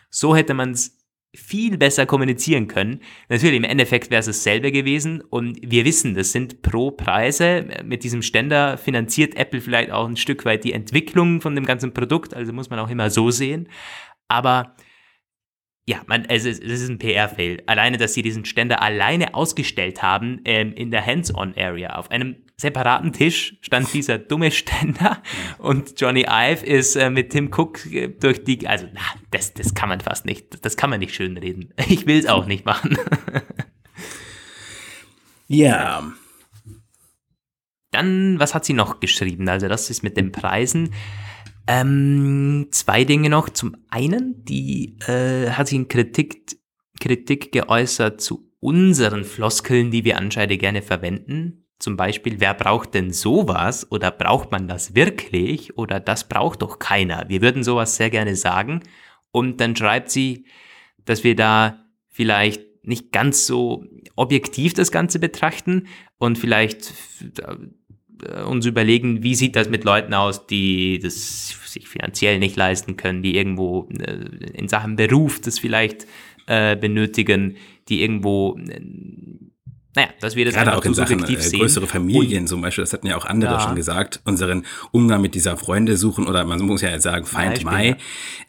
So 0.09 0.35
hätte 0.35 0.55
man 0.55 0.71
es 0.71 1.02
viel 1.35 1.77
besser 1.77 2.05
kommunizieren 2.05 2.67
können. 2.67 2.99
Natürlich, 3.27 3.55
im 3.55 3.63
Endeffekt 3.63 4.11
wäre 4.11 4.19
es 4.19 4.27
dasselbe 4.27 4.71
gewesen 4.71 5.21
und 5.21 5.59
wir 5.63 5.83
wissen, 5.83 6.13
das 6.13 6.31
sind 6.31 6.61
pro 6.61 6.91
Preise. 6.91 7.67
Mit 7.83 8.03
diesem 8.03 8.21
Ständer 8.21 8.77
finanziert 8.77 9.35
Apple 9.35 9.61
vielleicht 9.61 9.91
auch 9.91 10.07
ein 10.07 10.17
Stück 10.17 10.45
weit 10.45 10.63
die 10.63 10.73
Entwicklung 10.73 11.41
von 11.41 11.55
dem 11.55 11.65
ganzen 11.65 11.93
Produkt, 11.93 12.35
also 12.35 12.53
muss 12.53 12.69
man 12.69 12.79
auch 12.79 12.89
immer 12.89 13.09
so 13.09 13.31
sehen. 13.31 13.67
Aber 14.27 14.75
ja, 15.85 16.01
man, 16.07 16.23
es 16.25 16.45
ist, 16.45 16.63
es 16.63 16.81
ist 16.81 16.89
ein 16.89 16.97
PR-Fail. 16.97 17.61
Alleine, 17.65 17.97
dass 17.97 18.13
sie 18.13 18.21
diesen 18.21 18.45
Ständer 18.45 18.81
alleine 18.81 19.33
ausgestellt 19.33 20.01
haben 20.01 20.39
ähm, 20.45 20.73
in 20.73 20.91
der 20.91 21.05
Hands-on-Area. 21.05 21.95
Auf 21.95 22.09
einem 22.09 22.37
separaten 22.55 23.11
Tisch 23.11 23.57
stand 23.59 23.93
dieser 23.93 24.17
dumme 24.17 24.51
Ständer 24.51 25.21
und 25.57 25.99
Johnny 25.99 26.25
Ive 26.29 26.65
ist 26.65 26.95
äh, 26.95 27.09
mit 27.09 27.31
Tim 27.31 27.51
Cook 27.53 27.85
äh, 27.91 28.07
durch 28.07 28.45
die, 28.45 28.65
also 28.65 28.87
na, 28.93 29.01
das, 29.31 29.53
das 29.53 29.73
kann 29.73 29.89
man 29.89 29.99
fast 29.99 30.25
nicht, 30.25 30.63
das 30.63 30.77
kann 30.77 30.89
man 30.89 30.99
nicht 30.99 31.13
schön 31.13 31.37
reden. 31.37 31.73
Ich 31.89 32.07
will 32.07 32.17
es 32.17 32.27
auch 32.27 32.45
nicht 32.45 32.65
machen. 32.65 32.97
ja. 35.47 36.03
Dann, 37.91 38.39
was 38.39 38.55
hat 38.55 38.63
sie 38.63 38.73
noch 38.73 39.01
geschrieben? 39.01 39.49
Also 39.49 39.67
das 39.67 39.89
ist 39.89 40.01
mit 40.01 40.15
den 40.15 40.31
Preisen. 40.31 40.93
Ähm, 41.67 42.67
zwei 42.71 43.03
Dinge 43.05 43.29
noch. 43.29 43.49
Zum 43.49 43.77
einen, 43.89 44.43
die 44.45 44.97
äh, 45.07 45.49
hat 45.51 45.67
sie 45.67 45.77
in 45.77 45.87
Kritik, 45.87 46.57
Kritik 46.99 47.51
geäußert 47.51 48.21
zu 48.21 48.51
unseren 48.59 49.23
Floskeln, 49.23 49.91
die 49.91 50.03
wir 50.03 50.17
anscheinend 50.17 50.59
gerne 50.59 50.81
verwenden. 50.81 51.65
Zum 51.79 51.97
Beispiel, 51.97 52.39
wer 52.39 52.53
braucht 52.53 52.93
denn 52.93 53.11
sowas 53.11 53.91
oder 53.91 54.11
braucht 54.11 54.51
man 54.51 54.67
das 54.67 54.95
wirklich 54.95 55.77
oder 55.77 55.99
das 55.99 56.29
braucht 56.29 56.61
doch 56.61 56.79
keiner. 56.79 57.25
Wir 57.27 57.41
würden 57.41 57.63
sowas 57.63 57.97
sehr 57.97 58.09
gerne 58.09 58.35
sagen. 58.35 58.81
Und 59.31 59.59
dann 59.59 59.75
schreibt 59.75 60.09
sie, 60.09 60.45
dass 61.03 61.23
wir 61.23 61.35
da 61.35 61.85
vielleicht 62.07 62.61
nicht 62.83 63.11
ganz 63.11 63.47
so 63.47 63.85
objektiv 64.15 64.73
das 64.73 64.91
Ganze 64.91 65.19
betrachten 65.19 65.87
und 66.17 66.37
vielleicht 66.37 66.93
äh, 67.39 67.55
uns 68.45 68.65
überlegen, 68.65 69.23
wie 69.23 69.35
sieht 69.35 69.55
das 69.55 69.69
mit 69.69 69.83
Leuten 69.83 70.13
aus, 70.13 70.47
die 70.47 70.99
das 70.99 71.57
sich 71.65 71.87
finanziell 71.87 72.39
nicht 72.39 72.55
leisten 72.55 72.97
können, 72.97 73.23
die 73.23 73.35
irgendwo 73.35 73.87
äh, 73.99 74.53
in 74.53 74.67
Sachen 74.67 74.95
Beruf 74.95 75.41
das 75.41 75.59
vielleicht 75.59 76.05
äh, 76.47 76.75
benötigen, 76.75 77.57
die 77.89 78.01
irgendwo 78.01 78.57
äh, 78.57 78.79
naja, 79.95 80.09
dass 80.19 80.35
wir 80.35 80.45
das 80.45 80.55
Gerade 80.55 80.75
auch 80.75 80.83
in 80.83 80.93
Sachen 80.93 81.23
äh, 81.23 81.35
größere 81.35 81.85
Familien 81.85 82.47
zum 82.47 82.61
Beispiel, 82.61 82.83
das 82.83 82.93
hatten 82.93 83.07
ja 83.07 83.15
auch 83.15 83.25
andere 83.25 83.53
Ja. 83.53 83.59
schon 83.59 83.75
gesagt, 83.75 84.21
unseren 84.25 84.65
Umgang 84.91 85.21
mit 85.21 85.35
dieser 85.35 85.55
Freunde 85.55 85.97
suchen 85.97 86.27
oder 86.27 86.45
man 86.45 86.59
muss 86.61 86.81
ja 86.81 86.89
jetzt 86.89 87.03
sagen, 87.03 87.25
Feind 87.25 87.63
Mai 87.63 87.89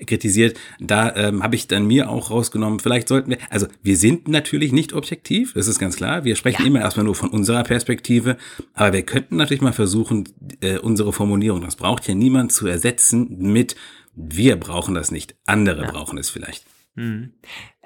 ja. 0.00 0.06
kritisiert. 0.06 0.56
Da 0.80 1.14
ähm, 1.16 1.42
habe 1.42 1.54
ich 1.56 1.68
dann 1.68 1.86
mir 1.86 2.08
auch 2.08 2.30
rausgenommen, 2.30 2.80
vielleicht 2.80 3.08
sollten 3.08 3.30
wir, 3.30 3.38
also 3.50 3.66
wir 3.82 3.96
sind 3.96 4.28
natürlich 4.28 4.72
nicht 4.72 4.94
objektiv, 4.94 5.52
das 5.52 5.68
ist 5.68 5.78
ganz 5.78 5.96
klar. 5.96 6.24
Wir 6.24 6.36
sprechen 6.36 6.62
Ja. 6.62 6.68
immer 6.68 6.80
erstmal 6.80 7.04
nur 7.04 7.14
von 7.14 7.28
unserer 7.30 7.62
Perspektive, 7.62 8.38
aber 8.72 8.92
wir 8.94 9.02
könnten 9.02 9.36
natürlich 9.36 9.60
mal 9.62 9.72
versuchen, 9.72 10.28
äh, 10.60 10.78
unsere 10.78 11.12
Formulierung, 11.12 11.60
das 11.60 11.76
braucht 11.76 12.08
ja 12.08 12.14
niemand 12.14 12.52
zu 12.52 12.66
ersetzen 12.66 13.36
mit 13.38 13.76
wir 14.16 14.56
brauchen 14.56 14.94
das 14.94 15.10
nicht, 15.10 15.34
andere 15.44 15.86
brauchen 15.86 16.18
es 16.18 16.30
vielleicht. 16.30 16.64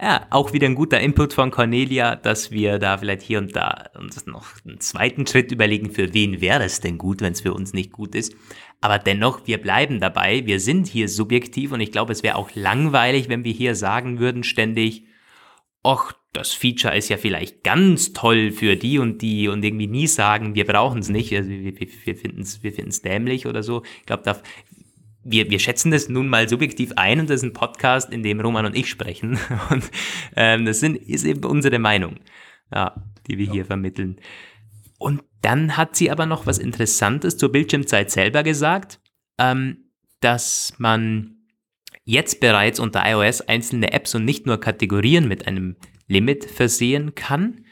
Ja, 0.00 0.26
auch 0.30 0.52
wieder 0.52 0.66
ein 0.66 0.74
guter 0.74 1.00
Input 1.00 1.32
von 1.32 1.50
Cornelia, 1.50 2.14
dass 2.14 2.50
wir 2.50 2.78
da 2.78 2.98
vielleicht 2.98 3.22
hier 3.22 3.38
und 3.38 3.56
da 3.56 3.90
uns 3.98 4.26
noch 4.26 4.46
einen 4.66 4.80
zweiten 4.80 5.26
Schritt 5.26 5.50
überlegen, 5.50 5.90
für 5.90 6.12
wen 6.12 6.40
wäre 6.40 6.64
es 6.64 6.80
denn 6.80 6.98
gut, 6.98 7.22
wenn 7.22 7.32
es 7.32 7.40
für 7.40 7.54
uns 7.54 7.72
nicht 7.72 7.90
gut 7.90 8.14
ist. 8.14 8.34
Aber 8.80 8.98
dennoch, 8.98 9.46
wir 9.46 9.58
bleiben 9.58 9.98
dabei, 9.98 10.44
wir 10.46 10.60
sind 10.60 10.86
hier 10.86 11.08
subjektiv 11.08 11.72
und 11.72 11.80
ich 11.80 11.90
glaube, 11.90 12.12
es 12.12 12.22
wäre 12.22 12.36
auch 12.36 12.50
langweilig, 12.54 13.28
wenn 13.28 13.44
wir 13.44 13.52
hier 13.52 13.74
sagen 13.74 14.18
würden 14.18 14.44
ständig, 14.44 15.04
ach, 15.82 16.12
das 16.32 16.52
Feature 16.52 16.96
ist 16.96 17.08
ja 17.08 17.16
vielleicht 17.16 17.64
ganz 17.64 18.12
toll 18.12 18.52
für 18.52 18.76
die 18.76 18.98
und 18.98 19.22
die 19.22 19.48
und 19.48 19.64
irgendwie 19.64 19.86
nie 19.86 20.06
sagen, 20.06 20.54
wir 20.54 20.66
brauchen 20.66 21.00
es 21.00 21.08
nicht, 21.08 21.34
also 21.34 21.48
wir, 21.48 21.80
wir, 21.80 21.88
wir 22.04 22.16
finden 22.16 22.42
es 22.42 22.62
wir 22.62 22.72
dämlich 22.72 23.46
oder 23.46 23.62
so. 23.62 23.82
Ich 24.00 24.06
glaube, 24.06 24.22
da, 24.24 24.40
wir, 25.24 25.50
wir 25.50 25.58
schätzen 25.58 25.90
das 25.90 26.08
nun 26.08 26.28
mal 26.28 26.48
subjektiv 26.48 26.92
ein 26.96 27.20
und 27.20 27.28
das 27.30 27.36
ist 27.36 27.42
ein 27.44 27.52
Podcast, 27.52 28.10
in 28.10 28.22
dem 28.22 28.40
Roman 28.40 28.66
und 28.66 28.76
ich 28.76 28.88
sprechen. 28.88 29.38
Und 29.70 29.90
ähm, 30.36 30.64
das 30.64 30.80
sind, 30.80 30.96
ist 30.96 31.24
eben 31.24 31.44
unsere 31.44 31.78
Meinung, 31.78 32.20
ja, 32.72 32.94
die 33.26 33.38
wir 33.38 33.50
hier 33.50 33.64
vermitteln. 33.64 34.20
Und 34.98 35.22
dann 35.42 35.76
hat 35.76 35.96
sie 35.96 36.10
aber 36.10 36.26
noch 36.26 36.46
was 36.46 36.58
Interessantes 36.58 37.36
zur 37.36 37.52
Bildschirmzeit 37.52 38.10
selber 38.10 38.42
gesagt, 38.42 39.00
ähm, 39.38 39.90
dass 40.20 40.74
man 40.78 41.36
jetzt 42.04 42.40
bereits 42.40 42.80
unter 42.80 43.02
iOS 43.04 43.42
einzelne 43.42 43.92
Apps 43.92 44.14
und 44.14 44.24
nicht 44.24 44.46
nur 44.46 44.58
Kategorien 44.58 45.28
mit 45.28 45.46
einem 45.46 45.76
Limit 46.06 46.46
versehen 46.46 47.14
kann. 47.14 47.66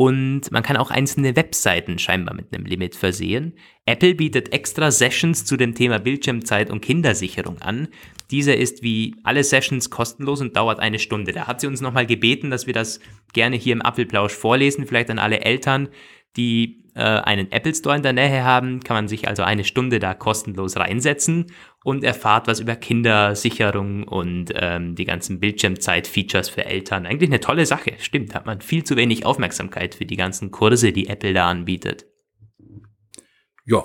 Und 0.00 0.50
man 0.50 0.62
kann 0.62 0.78
auch 0.78 0.90
einzelne 0.90 1.36
Webseiten 1.36 1.98
scheinbar 1.98 2.34
mit 2.34 2.54
einem 2.54 2.64
Limit 2.64 2.94
versehen. 2.94 3.52
Apple 3.84 4.14
bietet 4.14 4.50
extra 4.50 4.90
Sessions 4.90 5.44
zu 5.44 5.58
dem 5.58 5.74
Thema 5.74 5.98
Bildschirmzeit 5.98 6.70
und 6.70 6.80
Kindersicherung 6.80 7.60
an. 7.60 7.88
Diese 8.30 8.54
ist 8.54 8.82
wie 8.82 9.14
alle 9.24 9.44
Sessions 9.44 9.90
kostenlos 9.90 10.40
und 10.40 10.56
dauert 10.56 10.80
eine 10.80 10.98
Stunde. 10.98 11.32
Da 11.32 11.46
hat 11.46 11.60
sie 11.60 11.66
uns 11.66 11.82
nochmal 11.82 12.06
gebeten, 12.06 12.48
dass 12.48 12.66
wir 12.66 12.72
das 12.72 12.98
gerne 13.34 13.56
hier 13.56 13.74
im 13.74 13.82
Apfelplausch 13.82 14.32
vorlesen, 14.32 14.86
vielleicht 14.86 15.10
an 15.10 15.18
alle 15.18 15.42
Eltern, 15.42 15.90
die 16.34 16.79
äh, 16.94 17.00
einen 17.00 17.52
Apple 17.52 17.74
Store 17.74 17.96
in 17.96 18.02
der 18.02 18.12
Nähe 18.12 18.44
haben, 18.44 18.80
kann 18.80 18.96
man 18.96 19.08
sich 19.08 19.28
also 19.28 19.42
eine 19.42 19.64
Stunde 19.64 19.98
da 19.98 20.14
kostenlos 20.14 20.76
reinsetzen 20.76 21.46
und 21.84 22.04
erfahrt 22.04 22.46
was 22.46 22.60
über 22.60 22.76
Kindersicherung 22.76 24.04
und 24.04 24.52
ähm, 24.54 24.94
die 24.94 25.04
ganzen 25.04 25.40
Bildschirmzeit-Features 25.40 26.48
für 26.48 26.64
Eltern. 26.64 27.06
Eigentlich 27.06 27.30
eine 27.30 27.40
tolle 27.40 27.66
Sache, 27.66 27.94
stimmt, 27.98 28.34
hat 28.34 28.46
man 28.46 28.60
viel 28.60 28.84
zu 28.84 28.96
wenig 28.96 29.24
Aufmerksamkeit 29.24 29.94
für 29.94 30.04
die 30.04 30.16
ganzen 30.16 30.50
Kurse, 30.50 30.92
die 30.92 31.08
Apple 31.08 31.32
da 31.32 31.48
anbietet. 31.48 32.06
Ja. 33.64 33.84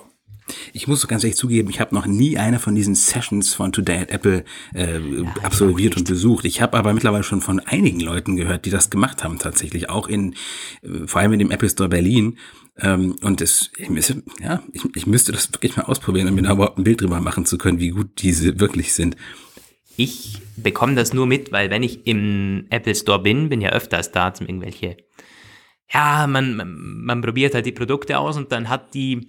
Ich 0.73 0.87
muss 0.87 1.07
ganz 1.07 1.23
ehrlich 1.23 1.37
zugeben, 1.37 1.71
ich 1.71 1.79
habe 1.79 1.95
noch 1.95 2.05
nie 2.05 2.37
eine 2.37 2.59
von 2.59 2.75
diesen 2.75 2.93
Sessions 2.93 3.55
von 3.55 3.71
Today 3.71 3.97
at 3.97 4.11
Apple 4.11 4.43
äh, 4.75 4.99
absolviert 5.41 5.97
und 5.97 6.07
besucht. 6.07 6.45
Ich 6.45 6.61
habe 6.61 6.77
aber 6.77 6.93
mittlerweile 6.93 7.23
schon 7.23 7.41
von 7.41 7.59
einigen 7.59 7.99
Leuten 7.99 8.35
gehört, 8.35 8.65
die 8.65 8.69
das 8.69 8.91
gemacht 8.91 9.23
haben 9.23 9.39
tatsächlich, 9.39 9.89
auch 9.89 10.07
in 10.07 10.35
äh, 10.83 11.07
vor 11.07 11.21
allem 11.21 11.33
in 11.33 11.39
dem 11.39 11.49
Apple 11.49 11.69
Store 11.69 11.89
Berlin. 11.89 12.37
Ähm, 12.77 13.15
und 13.21 13.41
es, 13.41 13.71
ich, 13.77 14.15
ja, 14.41 14.61
ich, 14.73 14.83
ich 14.95 15.07
müsste 15.07 15.31
das 15.31 15.51
wirklich 15.53 15.77
mal 15.77 15.83
ausprobieren, 15.83 16.27
um 16.27 16.35
mir 16.35 16.41
da 16.41 16.53
überhaupt 16.53 16.77
ein 16.77 16.83
Bild 16.83 17.01
drüber 17.01 17.21
machen 17.21 17.45
zu 17.45 17.57
können, 17.57 17.79
wie 17.79 17.89
gut 17.89 18.21
diese 18.21 18.59
wirklich 18.59 18.93
sind. 18.93 19.15
Ich 19.97 20.41
bekomme 20.57 20.95
das 20.95 21.13
nur 21.13 21.25
mit, 21.25 21.53
weil 21.53 21.69
wenn 21.69 21.83
ich 21.83 22.05
im 22.05 22.65
Apple 22.69 22.95
Store 22.95 23.21
bin, 23.21 23.47
bin 23.47 23.61
ja 23.61 23.69
öfters 23.69 24.11
da 24.11 24.33
zum 24.33 24.47
irgendwelche, 24.47 24.97
ja, 25.89 26.27
man, 26.27 26.55
man, 26.55 26.75
man 27.05 27.21
probiert 27.21 27.53
halt 27.53 27.65
die 27.65 27.71
Produkte 27.71 28.17
aus 28.19 28.35
und 28.35 28.51
dann 28.51 28.67
hat 28.67 28.93
die, 28.93 29.25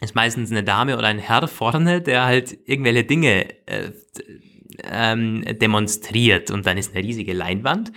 ist 0.00 0.16
meistens 0.16 0.50
eine 0.50 0.64
Dame 0.64 0.98
oder 0.98 1.06
ein 1.06 1.18
Herr 1.18 1.46
vorne, 1.46 2.00
der 2.02 2.24
halt 2.24 2.58
irgendwelche 2.64 3.04
Dinge 3.04 3.46
äh, 3.66 3.92
ähm, 4.82 5.44
demonstriert 5.60 6.50
und 6.50 6.66
dann 6.66 6.76
ist 6.76 6.94
eine 6.94 7.04
riesige 7.04 7.34
Leinwand 7.34 7.92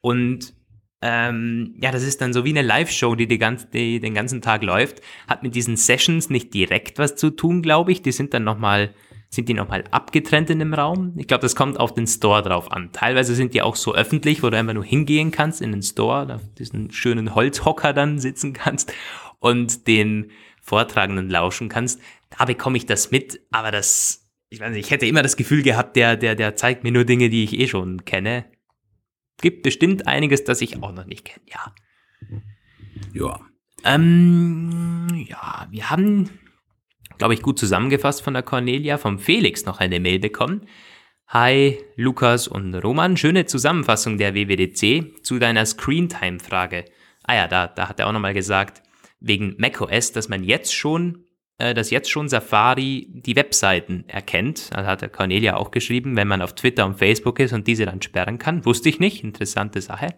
und 0.00 0.54
ähm, 1.02 1.74
ja, 1.80 1.90
das 1.90 2.02
ist 2.02 2.20
dann 2.20 2.32
so 2.32 2.44
wie 2.44 2.50
eine 2.50 2.62
Live-Show, 2.62 3.14
die, 3.14 3.28
die, 3.28 3.38
ganz, 3.38 3.68
die 3.70 4.00
den 4.00 4.14
ganzen 4.14 4.40
Tag 4.40 4.62
läuft, 4.62 5.02
hat 5.28 5.42
mit 5.42 5.54
diesen 5.54 5.76
Sessions 5.76 6.30
nicht 6.30 6.54
direkt 6.54 6.98
was 6.98 7.16
zu 7.16 7.30
tun, 7.30 7.62
glaube 7.62 7.92
ich. 7.92 8.02
Die 8.02 8.12
sind 8.12 8.32
dann 8.32 8.44
nochmal, 8.44 8.94
sind 9.28 9.48
die 9.48 9.54
nochmal 9.54 9.84
abgetrennt 9.90 10.48
in 10.48 10.58
dem 10.58 10.72
Raum? 10.72 11.14
Ich 11.18 11.26
glaube, 11.26 11.42
das 11.42 11.54
kommt 11.54 11.78
auf 11.78 11.92
den 11.92 12.06
Store 12.06 12.42
drauf 12.42 12.72
an. 12.72 12.90
Teilweise 12.92 13.34
sind 13.34 13.52
die 13.52 13.60
auch 13.60 13.76
so 13.76 13.94
öffentlich, 13.94 14.42
wo 14.42 14.48
du 14.48 14.56
einfach 14.56 14.72
nur 14.72 14.84
hingehen 14.84 15.30
kannst 15.30 15.60
in 15.60 15.72
den 15.72 15.82
Store, 15.82 16.26
da 16.26 16.36
auf 16.36 16.54
diesen 16.58 16.90
schönen 16.90 17.34
Holzhocker 17.34 17.92
dann 17.92 18.18
sitzen 18.18 18.54
kannst 18.54 18.92
und 19.38 19.86
den 19.86 20.30
Vortragenden 20.62 21.28
lauschen 21.28 21.68
kannst. 21.68 22.00
Da 22.36 22.46
bekomme 22.46 22.78
ich 22.78 22.86
das 22.86 23.10
mit, 23.10 23.40
aber 23.50 23.70
das, 23.70 24.26
ich 24.48 24.60
weiß 24.60 24.72
nicht, 24.72 24.86
ich 24.86 24.90
hätte 24.90 25.06
immer 25.06 25.22
das 25.22 25.36
Gefühl 25.36 25.62
gehabt, 25.62 25.94
der, 25.94 26.16
der, 26.16 26.34
der 26.34 26.56
zeigt 26.56 26.84
mir 26.84 26.90
nur 26.90 27.04
Dinge, 27.04 27.28
die 27.28 27.44
ich 27.44 27.58
eh 27.58 27.68
schon 27.68 28.04
kenne. 28.06 28.46
Gibt 29.40 29.62
bestimmt 29.62 30.06
einiges, 30.06 30.44
das 30.44 30.60
ich 30.60 30.82
auch 30.82 30.92
noch 30.92 31.06
nicht 31.06 31.24
kenne, 31.24 31.44
ja. 31.46 31.74
Ja. 33.12 33.40
Ähm, 33.84 35.26
ja, 35.28 35.68
wir 35.70 35.90
haben, 35.90 36.30
glaube 37.18 37.34
ich, 37.34 37.42
gut 37.42 37.58
zusammengefasst 37.58 38.22
von 38.22 38.34
der 38.34 38.42
Cornelia, 38.42 38.98
vom 38.98 39.18
Felix 39.18 39.66
noch 39.66 39.78
eine 39.78 40.00
Mail 40.00 40.18
bekommen. 40.18 40.66
Hi, 41.28 41.78
Lukas 41.96 42.48
und 42.48 42.74
Roman. 42.74 43.16
Schöne 43.16 43.46
Zusammenfassung 43.46 44.16
der 44.16 44.34
WWDC 44.34 45.24
zu 45.24 45.38
deiner 45.38 45.66
Screentime-Frage. 45.66 46.84
Ah 47.24 47.34
ja, 47.34 47.48
da, 47.48 47.66
da 47.66 47.88
hat 47.88 48.00
er 48.00 48.06
auch 48.06 48.12
nochmal 48.12 48.34
gesagt, 48.34 48.82
wegen 49.20 49.56
macOS, 49.58 50.12
dass 50.12 50.28
man 50.28 50.44
jetzt 50.44 50.72
schon, 50.72 51.25
dass 51.74 51.90
jetzt 51.90 52.10
schon 52.10 52.28
Safari 52.28 53.08
die 53.10 53.34
Webseiten 53.36 54.04
erkennt. 54.08 54.70
Also 54.74 54.88
hat 54.90 55.00
der 55.02 55.08
Cornelia 55.08 55.56
auch 55.56 55.70
geschrieben, 55.70 56.16
wenn 56.16 56.28
man 56.28 56.42
auf 56.42 56.54
Twitter 56.54 56.84
und 56.86 56.98
Facebook 56.98 57.38
ist 57.40 57.52
und 57.52 57.66
diese 57.66 57.86
dann 57.86 58.02
sperren 58.02 58.38
kann. 58.38 58.64
Wusste 58.64 58.88
ich 58.88 58.98
nicht, 59.00 59.24
interessante 59.24 59.80
Sache. 59.80 60.08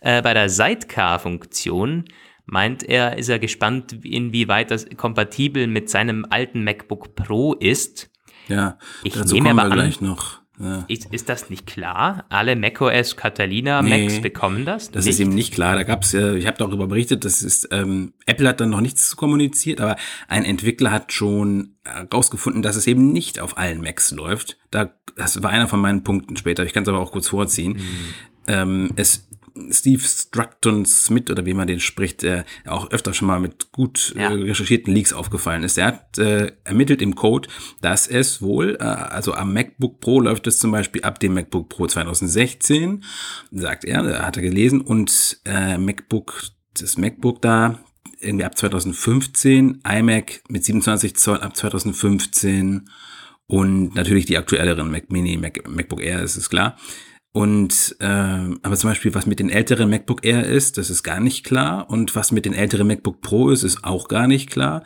Äh, 0.00 0.20
bei 0.22 0.34
der 0.34 0.48
Sidecar-Funktion 0.48 2.04
meint 2.46 2.82
er, 2.82 3.16
ist 3.16 3.28
er 3.28 3.38
gespannt, 3.38 4.04
inwieweit 4.04 4.70
das 4.70 4.86
kompatibel 4.96 5.66
mit 5.66 5.88
seinem 5.88 6.26
alten 6.28 6.62
MacBook 6.64 7.14
Pro 7.14 7.54
ist. 7.54 8.10
Ja, 8.48 8.78
Ich 9.02 9.14
dazu 9.14 9.34
nehme 9.34 9.48
kommen 9.48 9.60
aber 9.60 9.68
wir 9.70 9.72
an- 9.72 9.78
gleich 9.78 10.00
noch. 10.02 10.42
Ja. 10.58 10.84
Ist, 10.86 11.12
ist 11.12 11.28
das 11.28 11.50
nicht 11.50 11.66
klar? 11.66 12.24
Alle 12.28 12.54
macOS 12.54 13.16
Catalina 13.16 13.82
Nee, 13.82 14.04
Macs 14.04 14.20
bekommen 14.20 14.64
das? 14.64 14.90
Das 14.90 15.04
nicht? 15.04 15.14
ist 15.14 15.20
eben 15.20 15.34
nicht 15.34 15.52
klar. 15.52 15.74
Da 15.74 15.82
gab's, 15.82 16.14
äh, 16.14 16.36
ich 16.36 16.46
habe 16.46 16.56
darüber 16.58 16.86
berichtet, 16.86 17.24
das 17.24 17.42
ist, 17.42 17.68
ähm, 17.72 18.12
Apple 18.26 18.48
hat 18.48 18.60
dann 18.60 18.70
noch 18.70 18.80
nichts 18.80 19.16
kommuniziert, 19.16 19.80
aber 19.80 19.96
ein 20.28 20.44
Entwickler 20.44 20.92
hat 20.92 21.12
schon 21.12 21.74
herausgefunden, 21.84 22.62
dass 22.62 22.76
es 22.76 22.86
eben 22.86 23.12
nicht 23.12 23.40
auf 23.40 23.58
allen 23.58 23.80
Macs 23.80 24.12
läuft. 24.12 24.56
Da, 24.70 24.92
das 25.16 25.42
war 25.42 25.50
einer 25.50 25.66
von 25.66 25.80
meinen 25.80 26.04
Punkten 26.04 26.36
später. 26.36 26.64
Ich 26.64 26.72
kann 26.72 26.84
es 26.84 26.88
aber 26.88 27.00
auch 27.00 27.12
kurz 27.12 27.28
vorziehen. 27.28 27.72
Mhm. 27.72 28.14
Ähm, 28.46 28.90
es 28.96 29.26
Steve 29.70 30.02
Structon 30.02 30.84
Smith 30.84 31.30
oder 31.30 31.46
wie 31.46 31.54
man 31.54 31.68
den 31.68 31.78
spricht, 31.80 32.22
der 32.22 32.44
auch 32.66 32.90
öfter 32.90 33.14
schon 33.14 33.28
mal 33.28 33.38
mit 33.40 33.70
gut 33.70 34.12
Ja. 34.16 34.30
äh, 34.30 34.34
recherchierten 34.34 34.92
Leaks 34.92 35.12
aufgefallen 35.12 35.62
ist. 35.62 35.78
Er 35.78 35.86
hat 35.86 36.18
äh, 36.18 36.52
ermittelt 36.64 37.00
im 37.00 37.14
Code, 37.14 37.48
dass 37.80 38.08
es 38.08 38.42
wohl, 38.42 38.76
äh, 38.80 38.84
also 38.84 39.32
am 39.34 39.52
MacBook 39.52 40.00
Pro 40.00 40.20
läuft 40.20 40.46
es 40.48 40.58
zum 40.58 40.72
Beispiel 40.72 41.02
ab 41.02 41.20
dem 41.20 41.34
MacBook 41.34 41.68
Pro 41.68 41.86
2016, 41.86 43.04
sagt 43.52 43.84
er, 43.84 44.24
hat 44.26 44.36
er 44.36 44.42
gelesen, 44.42 44.80
und 44.80 45.38
äh, 45.44 45.78
MacBook, 45.78 46.42
das 46.78 46.98
MacBook 46.98 47.40
da 47.40 47.78
irgendwie 48.20 48.44
ab 48.44 48.56
2015, 48.58 49.82
iMac 49.88 50.42
mit 50.48 50.64
27 50.64 51.14
Zoll 51.16 51.40
ab 51.40 51.56
2015 51.56 52.88
und 53.46 53.94
natürlich 53.94 54.24
die 54.26 54.38
aktuelleren 54.38 54.90
Mac 54.90 55.10
Mini, 55.12 55.36
Mac, 55.36 55.68
MacBook 55.68 56.02
Air, 56.02 56.22
ist 56.22 56.48
klar. 56.48 56.76
Und 57.36 57.96
ähm, 57.98 58.60
aber 58.62 58.76
zum 58.76 58.90
Beispiel, 58.90 59.12
was 59.12 59.26
mit 59.26 59.40
den 59.40 59.50
älteren 59.50 59.90
MacBook 59.90 60.24
Air 60.24 60.46
ist, 60.46 60.78
das 60.78 60.88
ist 60.88 61.02
gar 61.02 61.18
nicht 61.18 61.42
klar. 61.42 61.90
Und 61.90 62.14
was 62.14 62.30
mit 62.30 62.44
den 62.44 62.54
älteren 62.54 62.86
MacBook 62.86 63.22
Pro 63.22 63.50
ist, 63.50 63.64
ist 63.64 63.82
auch 63.82 64.06
gar 64.06 64.28
nicht 64.28 64.50
klar. 64.50 64.84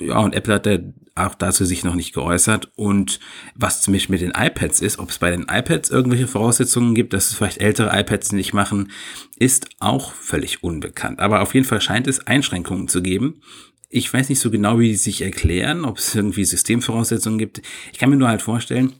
Ja, 0.00 0.20
und 0.20 0.34
Apple 0.34 0.54
hat 0.54 0.64
da 0.64 0.78
auch 1.14 1.34
dazu 1.34 1.66
sich 1.66 1.84
noch 1.84 1.94
nicht 1.94 2.14
geäußert. 2.14 2.72
Und 2.76 3.20
was 3.56 3.82
zum 3.82 3.92
Beispiel 3.92 4.14
mit 4.14 4.22
den 4.22 4.32
iPads 4.34 4.80
ist, 4.80 5.00
ob 5.00 5.10
es 5.10 5.18
bei 5.18 5.30
den 5.30 5.42
iPads 5.50 5.90
irgendwelche 5.90 6.28
Voraussetzungen 6.28 6.94
gibt, 6.94 7.12
dass 7.12 7.28
es 7.28 7.34
vielleicht 7.34 7.60
ältere 7.60 7.90
iPads 7.92 8.32
nicht 8.32 8.54
machen, 8.54 8.90
ist 9.36 9.68
auch 9.78 10.14
völlig 10.14 10.64
unbekannt. 10.64 11.20
Aber 11.20 11.42
auf 11.42 11.52
jeden 11.52 11.66
Fall 11.66 11.82
scheint 11.82 12.06
es 12.06 12.26
Einschränkungen 12.26 12.88
zu 12.88 13.02
geben. 13.02 13.42
Ich 13.90 14.10
weiß 14.10 14.30
nicht 14.30 14.40
so 14.40 14.50
genau, 14.50 14.78
wie 14.78 14.88
die 14.88 14.94
sich 14.94 15.20
erklären, 15.20 15.84
ob 15.84 15.98
es 15.98 16.14
irgendwie 16.14 16.46
Systemvoraussetzungen 16.46 17.38
gibt. 17.38 17.60
Ich 17.92 17.98
kann 17.98 18.08
mir 18.08 18.16
nur 18.16 18.28
halt 18.28 18.40
vorstellen, 18.40 18.94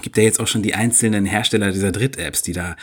gibt 0.00 0.16
ja 0.16 0.22
jetzt 0.22 0.40
auch 0.40 0.46
schon 0.46 0.62
die 0.62 0.74
einzelnen 0.74 1.26
Hersteller 1.26 1.72
dieser 1.72 1.92
Dritt-Apps, 1.92 2.42
die 2.42 2.52
da 2.52 2.76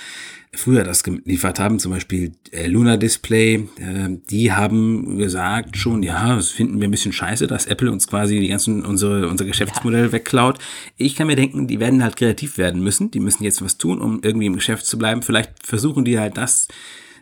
früher 0.53 0.83
das 0.83 1.03
geliefert 1.03 1.59
haben, 1.59 1.79
zum 1.79 1.91
Beispiel 1.91 2.31
äh, 2.51 2.65
Luna 2.67 2.97
Display, 2.97 3.55
äh, 3.77 4.09
die 4.29 4.51
haben 4.51 5.17
gesagt 5.17 5.77
schon, 5.77 6.01
ja, 6.01 6.35
das 6.35 6.49
finden 6.49 6.79
wir 6.79 6.87
ein 6.87 6.91
bisschen 6.91 7.13
scheiße, 7.13 7.45
dass 7.45 7.67
Apple 7.67 7.91
uns 7.91 8.07
quasi 8.07 8.39
die 8.39 8.47
ganzen 8.47 8.83
unsere 8.83 9.27
unser 9.27 9.45
Geschäftsmodell 9.45 10.07
ja. 10.07 10.11
wegklaut. 10.11 10.57
Ich 10.97 11.15
kann 11.15 11.27
mir 11.27 11.35
denken, 11.35 11.67
die 11.67 11.79
werden 11.79 12.03
halt 12.03 12.15
kreativ 12.15 12.57
werden 12.57 12.81
müssen, 12.81 13.11
die 13.11 13.19
müssen 13.19 13.43
jetzt 13.43 13.61
was 13.63 13.77
tun, 13.77 14.01
um 14.01 14.21
irgendwie 14.23 14.47
im 14.47 14.55
Geschäft 14.55 14.87
zu 14.87 14.97
bleiben. 14.97 15.21
Vielleicht 15.21 15.65
versuchen 15.65 16.03
die 16.03 16.19
halt 16.19 16.37
das 16.37 16.67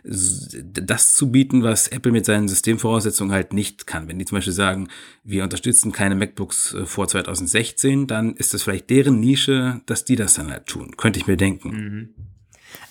das 0.04 1.14
zu 1.14 1.30
bieten, 1.30 1.62
was 1.62 1.88
Apple 1.88 2.12
mit 2.12 2.24
seinen 2.24 2.48
Systemvoraussetzungen 2.48 3.32
halt 3.32 3.52
nicht 3.52 3.86
kann. 3.86 4.08
Wenn 4.08 4.18
die 4.18 4.24
zum 4.24 4.36
Beispiel 4.36 4.52
sagen, 4.52 4.88
wir 5.24 5.44
unterstützen 5.44 5.92
keine 5.92 6.14
MacBooks 6.14 6.74
äh, 6.74 6.86
vor 6.86 7.08
2016, 7.08 8.06
dann 8.06 8.34
ist 8.34 8.54
das 8.54 8.62
vielleicht 8.62 8.90
deren 8.90 9.20
Nische, 9.20 9.80
dass 9.86 10.04
die 10.04 10.16
das 10.16 10.34
dann 10.34 10.50
halt 10.50 10.66
tun. 10.66 10.96
Könnte 10.96 11.18
ich 11.18 11.26
mir 11.26 11.36
denken. 11.36 11.70
Mhm. 11.70 12.14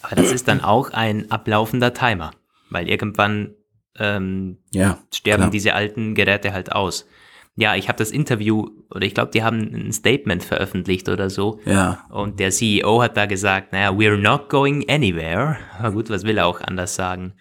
Aber 0.02 0.16
das 0.16 0.32
ist 0.32 0.48
dann 0.48 0.62
auch 0.62 0.92
ein 0.92 1.32
ablaufender 1.32 1.94
Timer, 1.94 2.32
weil 2.70 2.88
irgendwann 2.88 3.54
ähm, 4.00 4.58
ja, 4.72 5.00
sterben 5.14 5.44
klar. 5.44 5.52
diese 5.52 5.74
alten 5.74 6.16
Geräte 6.16 6.54
halt 6.54 6.72
aus. 6.72 7.08
Ja, 7.60 7.76
ich 7.76 7.88
habe 7.88 7.98
das 7.98 8.12
Interview, 8.12 8.70
oder 8.92 9.06
ich 9.06 9.16
glaube, 9.16 9.32
die 9.34 9.42
haben 9.42 9.74
ein 9.74 9.92
Statement 9.92 10.44
veröffentlicht 10.44 11.10
oder 11.10 11.32
so. 11.32 11.60
Ja. 11.66 12.06
Und 12.12 12.40
der 12.40 12.52
CEO 12.52 13.02
hat 13.02 13.18
da 13.18 13.26
gesagt, 13.26 13.74
naja, 13.74 13.90
we're 13.90 14.16
not 14.16 14.48
going 14.48 14.88
anywhere. 14.88 15.58
Na 15.82 15.90
gut, 15.90 16.12
was 16.12 16.24
will 16.24 16.38
er 16.38 16.46
auch 16.46 16.62
anders 16.62 16.94
sagen? 16.94 17.34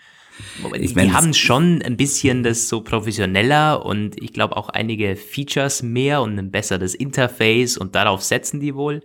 Ich 0.75 0.95
die 0.95 1.13
haben 1.13 1.35
schon 1.35 1.83
ein 1.83 1.99
bisschen 1.99 2.43
das 2.43 2.69
so 2.69 2.81
professioneller 2.81 3.85
und 3.85 4.21
ich 4.23 4.33
glaube 4.33 4.57
auch 4.57 4.71
einige 4.71 5.17
Features 5.17 5.83
mehr 5.83 6.23
und 6.23 6.39
ein 6.39 6.51
besseres 6.51 6.95
Interface 6.95 7.77
und 7.77 7.95
darauf 7.95 8.23
setzen 8.23 8.61
die 8.61 8.75
wohl. 8.75 9.03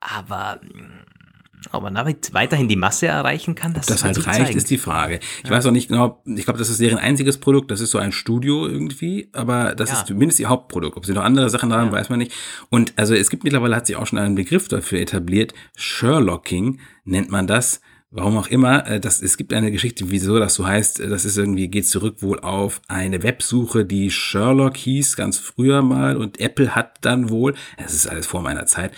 Aber 0.00 0.60
ob 1.72 1.82
man 1.82 1.94
damit 1.94 2.32
weiterhin 2.34 2.68
die 2.68 2.76
Masse 2.76 3.06
erreichen 3.06 3.54
kann, 3.54 3.74
das, 3.74 3.86
das 3.86 4.04
halt 4.04 4.16
reicht, 4.26 4.46
zeigen. 4.46 4.58
ist 4.58 4.70
die 4.70 4.78
Frage. 4.78 5.20
Ich 5.42 5.50
ja. 5.50 5.56
weiß 5.56 5.66
auch 5.66 5.70
nicht 5.70 5.88
genau, 5.88 6.22
ich 6.24 6.44
glaube, 6.44 6.58
das 6.58 6.68
ist 6.68 6.80
deren 6.80 6.98
einziges 6.98 7.38
Produkt, 7.38 7.70
das 7.70 7.80
ist 7.80 7.90
so 7.90 7.98
ein 7.98 8.12
Studio 8.12 8.66
irgendwie, 8.66 9.28
aber 9.32 9.74
das 9.74 9.90
ja. 9.90 9.96
ist 9.96 10.06
zumindest 10.06 10.40
ihr 10.40 10.48
Hauptprodukt. 10.48 10.96
Ob 10.96 11.06
sie 11.06 11.12
noch 11.12 11.24
andere 11.24 11.50
Sachen 11.50 11.72
haben, 11.72 11.86
ja. 11.86 11.92
weiß 11.92 12.08
man 12.08 12.18
nicht. 12.18 12.32
Und 12.70 12.92
also 12.96 13.14
es 13.14 13.30
gibt 13.30 13.44
mittlerweile, 13.44 13.76
hat 13.76 13.86
sich 13.86 13.96
auch 13.96 14.06
schon 14.06 14.18
ein 14.18 14.34
Begriff 14.34 14.68
dafür 14.68 15.00
etabliert, 15.00 15.54
Sherlocking 15.76 16.80
nennt 17.04 17.30
man 17.30 17.46
das 17.46 17.80
warum 18.10 18.38
auch 18.38 18.46
immer, 18.46 18.86
äh, 18.86 19.00
das, 19.00 19.22
es 19.22 19.36
gibt 19.36 19.52
eine 19.52 19.70
Geschichte, 19.70 20.10
wieso 20.10 20.38
das 20.38 20.54
so 20.54 20.66
heißt, 20.66 21.00
äh, 21.00 21.08
das 21.08 21.24
ist 21.24 21.36
irgendwie, 21.36 21.68
geht 21.68 21.86
zurück 21.86 22.22
wohl 22.22 22.40
auf 22.40 22.80
eine 22.88 23.22
Websuche, 23.22 23.84
die 23.84 24.10
Sherlock 24.10 24.76
hieß, 24.76 25.16
ganz 25.16 25.38
früher 25.38 25.82
mal, 25.82 26.16
und 26.16 26.40
Apple 26.40 26.74
hat 26.74 26.98
dann 27.02 27.30
wohl, 27.30 27.54
es 27.76 27.94
ist 27.94 28.06
alles 28.06 28.26
vor 28.26 28.42
meiner 28.42 28.66
Zeit, 28.66 28.92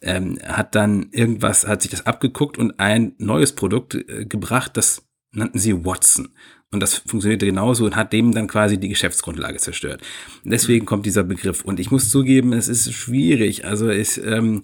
ähm, 0.00 0.38
hat 0.44 0.74
dann 0.74 1.08
irgendwas, 1.12 1.66
hat 1.66 1.82
sich 1.82 1.90
das 1.90 2.06
abgeguckt 2.06 2.58
und 2.58 2.78
ein 2.78 3.14
neues 3.18 3.52
Produkt 3.52 3.94
äh, 3.94 4.24
gebracht, 4.24 4.76
das 4.76 5.02
nannten 5.32 5.58
sie 5.58 5.84
Watson. 5.84 6.28
Und 6.72 6.80
das 6.80 6.94
funktionierte 6.94 7.44
genauso 7.44 7.84
und 7.84 7.96
hat 7.96 8.14
dem 8.14 8.32
dann 8.32 8.48
quasi 8.48 8.78
die 8.78 8.88
Geschäftsgrundlage 8.88 9.58
zerstört. 9.58 10.00
Deswegen 10.42 10.86
kommt 10.86 11.04
dieser 11.04 11.22
Begriff. 11.22 11.62
Und 11.64 11.78
ich 11.78 11.90
muss 11.90 12.08
zugeben, 12.08 12.54
es 12.54 12.66
ist 12.66 12.94
schwierig. 12.94 13.66
Also 13.66 13.90
ich, 13.90 14.18
ähm, 14.24 14.62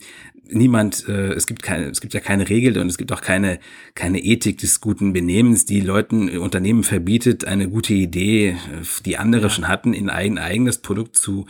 niemand, 0.51 1.07
äh, 1.09 1.33
es 1.33 1.47
gibt 1.47 1.63
keine, 1.63 1.87
es 1.91 2.01
gibt 2.01 2.15
ja 2.15 2.21
keine 2.21 2.49
Regel 2.49 2.79
und 2.79 2.89
es 2.89 2.97
gibt 2.97 3.13
auch 3.13 3.21
keine, 3.21 3.61
keine 3.95 4.25
Ethik 4.25 4.59
des 4.59 4.81
guten 4.81 5.13
Benehmens, 5.13 5.67
die 5.67 5.81
Leuten, 5.81 6.29
äh, 6.29 6.39
Unternehmen 6.39 6.83
verbietet, 6.83 7.45
eine 7.45 7.69
gute 7.69 7.95
Idee, 7.95 8.51
äh, 8.51 8.57
die 9.05 9.19
andere 9.19 9.51
schon 9.51 9.69
hatten, 9.69 9.93
in 9.93 10.11
ein 10.11 10.39
eigenes 10.39 10.79
Produkt 10.79 11.17
zu 11.17 11.47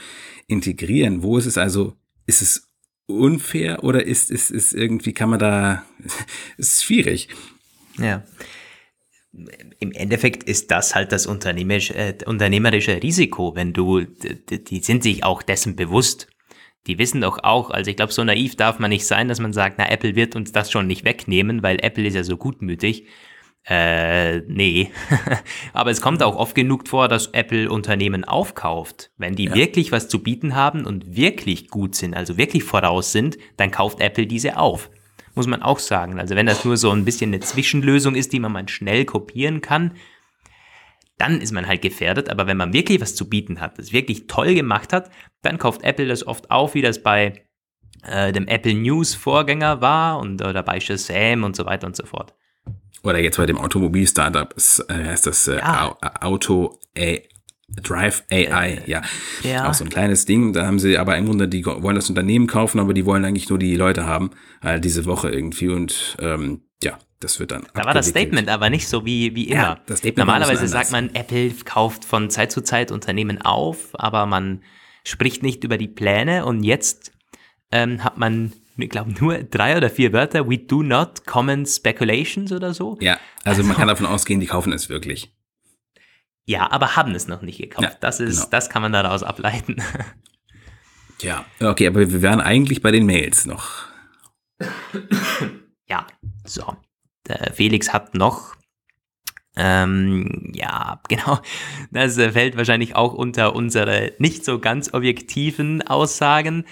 integrieren. 0.46 1.22
Wo 1.22 1.38
ist 1.38 1.46
es 1.46 1.58
also, 1.58 1.94
ist 2.26 2.42
es 2.42 2.68
unfair 3.06 3.84
oder 3.84 4.04
ist, 4.04 4.30
ist, 4.30 4.50
ist 4.50 4.74
irgendwie, 4.74 5.12
kann 5.12 5.30
man 5.30 5.38
da, 5.38 5.84
ist 6.56 6.82
schwierig. 6.82 7.28
Ja. 7.98 8.24
Im 9.78 9.92
Endeffekt 9.92 10.42
ist 10.44 10.70
das 10.70 10.94
halt 10.94 11.12
das 11.12 11.26
unternehmerische, 11.26 11.94
äh, 11.94 12.14
unternehmerische 12.24 13.02
Risiko, 13.02 13.54
wenn 13.54 13.72
du, 13.72 14.00
die, 14.00 14.64
die 14.64 14.80
sind 14.80 15.02
sich 15.02 15.22
auch 15.22 15.42
dessen 15.42 15.76
bewusst 15.76 16.28
die 16.88 16.98
wissen 16.98 17.20
doch 17.20 17.38
auch, 17.42 17.70
also 17.70 17.90
ich 17.90 17.96
glaube, 17.96 18.12
so 18.12 18.24
naiv 18.24 18.56
darf 18.56 18.78
man 18.78 18.88
nicht 18.88 19.06
sein, 19.06 19.28
dass 19.28 19.40
man 19.40 19.52
sagt, 19.52 19.76
na, 19.78 19.88
Apple 19.90 20.16
wird 20.16 20.34
uns 20.34 20.52
das 20.52 20.70
schon 20.70 20.86
nicht 20.86 21.04
wegnehmen, 21.04 21.62
weil 21.62 21.78
Apple 21.82 22.06
ist 22.06 22.14
ja 22.14 22.24
so 22.24 22.38
gutmütig. 22.38 23.06
Äh, 23.68 24.38
nee. 24.46 24.90
Aber 25.74 25.90
es 25.90 26.00
kommt 26.00 26.22
auch 26.22 26.36
oft 26.36 26.54
genug 26.54 26.88
vor, 26.88 27.08
dass 27.08 27.26
Apple 27.28 27.70
Unternehmen 27.70 28.24
aufkauft. 28.24 29.10
Wenn 29.18 29.36
die 29.36 29.44
ja. 29.44 29.54
wirklich 29.54 29.92
was 29.92 30.08
zu 30.08 30.22
bieten 30.22 30.54
haben 30.54 30.86
und 30.86 31.14
wirklich 31.14 31.68
gut 31.68 31.94
sind, 31.94 32.14
also 32.14 32.38
wirklich 32.38 32.64
voraus 32.64 33.12
sind, 33.12 33.36
dann 33.58 33.70
kauft 33.70 34.00
Apple 34.00 34.26
diese 34.26 34.56
auf. 34.56 34.90
Muss 35.38 35.46
man 35.46 35.62
auch 35.62 35.78
sagen. 35.78 36.18
Also 36.18 36.34
wenn 36.34 36.46
das 36.46 36.64
nur 36.64 36.76
so 36.76 36.90
ein 36.90 37.04
bisschen 37.04 37.30
eine 37.30 37.38
Zwischenlösung 37.38 38.16
ist, 38.16 38.32
die 38.32 38.40
man 38.40 38.50
mal 38.50 38.68
schnell 38.68 39.04
kopieren 39.04 39.60
kann, 39.60 39.92
dann 41.16 41.40
ist 41.40 41.52
man 41.52 41.68
halt 41.68 41.80
gefährdet. 41.80 42.28
Aber 42.28 42.48
wenn 42.48 42.56
man 42.56 42.72
wirklich 42.72 43.00
was 43.00 43.14
zu 43.14 43.30
bieten 43.30 43.60
hat, 43.60 43.78
das 43.78 43.92
wirklich 43.92 44.26
toll 44.26 44.56
gemacht 44.56 44.92
hat, 44.92 45.12
dann 45.42 45.58
kauft 45.58 45.84
Apple 45.84 46.08
das 46.08 46.26
oft 46.26 46.50
auf, 46.50 46.74
wie 46.74 46.82
das 46.82 47.04
bei 47.04 47.44
äh, 48.02 48.32
dem 48.32 48.48
Apple 48.48 48.74
News 48.74 49.14
Vorgänger 49.14 49.80
war 49.80 50.18
und 50.18 50.42
oder 50.42 50.64
bei 50.64 50.80
Shazam 50.80 51.44
und 51.44 51.54
so 51.54 51.64
weiter 51.66 51.86
und 51.86 51.94
so 51.94 52.04
fort. 52.04 52.34
Oder 53.04 53.20
jetzt 53.20 53.36
bei 53.36 53.46
dem 53.46 53.58
Automobil-Startup 53.58 54.52
äh, 54.88 54.92
heißt 54.92 55.24
das 55.24 55.46
äh, 55.46 55.58
ja. 55.58 55.96
Auto 56.20 56.80
A 56.98 57.14
Drive 57.68 58.24
AI, 58.30 58.82
ja. 58.86 59.02
ja. 59.42 59.68
Auch 59.68 59.74
so 59.74 59.84
ein 59.84 59.90
kleines 59.90 60.24
Ding. 60.24 60.52
Da 60.52 60.66
haben 60.66 60.78
sie 60.78 60.96
aber 60.96 61.16
im 61.16 61.26
Grunde, 61.26 61.48
die 61.48 61.64
wollen 61.66 61.96
das 61.96 62.08
Unternehmen 62.08 62.46
kaufen, 62.46 62.80
aber 62.80 62.94
die 62.94 63.04
wollen 63.04 63.24
eigentlich 63.24 63.50
nur 63.50 63.58
die 63.58 63.76
Leute 63.76 64.06
haben, 64.06 64.30
äh, 64.62 64.80
diese 64.80 65.04
Woche 65.04 65.30
irgendwie. 65.30 65.68
Und 65.68 66.16
ähm, 66.20 66.62
ja, 66.82 66.98
das 67.20 67.38
wird 67.40 67.50
dann. 67.50 67.66
Da 67.74 67.84
war 67.84 67.94
das 67.94 68.08
Statement 68.08 68.48
aber 68.48 68.70
nicht 68.70 68.88
so 68.88 69.04
wie, 69.04 69.34
wie 69.34 69.48
immer. 69.48 69.62
Ja, 69.62 69.80
das 69.86 69.98
Statement 69.98 70.26
Normalerweise 70.26 70.66
sagt 70.66 70.92
man, 70.92 71.10
Apple 71.14 71.50
kauft 71.64 72.04
von 72.04 72.30
Zeit 72.30 72.52
zu 72.52 72.62
Zeit 72.62 72.90
Unternehmen 72.90 73.42
auf, 73.42 73.90
aber 73.92 74.24
man 74.26 74.62
spricht 75.04 75.42
nicht 75.42 75.62
über 75.62 75.78
die 75.78 75.88
Pläne 75.88 76.46
und 76.46 76.64
jetzt 76.64 77.12
ähm, 77.70 78.02
hat 78.02 78.16
man, 78.16 78.52
ich 78.78 78.88
glaube, 78.88 79.12
nur 79.20 79.42
drei 79.42 79.76
oder 79.76 79.90
vier 79.90 80.12
Wörter. 80.14 80.48
We 80.48 80.58
do 80.58 80.82
not 80.82 81.26
comment 81.26 81.68
speculations 81.68 82.50
oder 82.50 82.72
so. 82.72 82.96
Ja, 83.00 83.18
also, 83.44 83.60
also 83.60 83.64
man 83.64 83.76
kann 83.76 83.88
davon 83.88 84.06
ausgehen, 84.06 84.40
die 84.40 84.46
kaufen 84.46 84.72
es 84.72 84.88
wirklich. 84.88 85.32
Ja, 86.48 86.70
aber 86.70 86.96
haben 86.96 87.14
es 87.14 87.28
noch 87.28 87.42
nicht 87.42 87.58
gekauft. 87.58 87.82
Ja, 87.82 87.96
das 88.00 88.20
ist, 88.20 88.38
genau. 88.38 88.48
das 88.52 88.70
kann 88.70 88.80
man 88.80 88.92
daraus 88.92 89.22
ableiten. 89.22 89.76
Ja, 91.20 91.44
okay, 91.60 91.88
aber 91.88 92.12
wir 92.12 92.22
wären 92.22 92.40
eigentlich 92.40 92.80
bei 92.80 92.92
den 92.92 93.04
Mails 93.04 93.44
noch. 93.44 93.88
Ja, 95.88 96.06
so. 96.44 96.76
Der 97.26 97.52
Felix 97.52 97.92
hat 97.92 98.14
noch, 98.14 98.54
ähm, 99.56 100.52
ja, 100.54 101.00
genau, 101.08 101.40
das 101.90 102.14
fällt 102.14 102.56
wahrscheinlich 102.56 102.94
auch 102.94 103.14
unter 103.14 103.56
unsere 103.56 104.12
nicht 104.18 104.44
so 104.44 104.60
ganz 104.60 104.94
objektiven 104.94 105.84
Aussagen. 105.84 106.66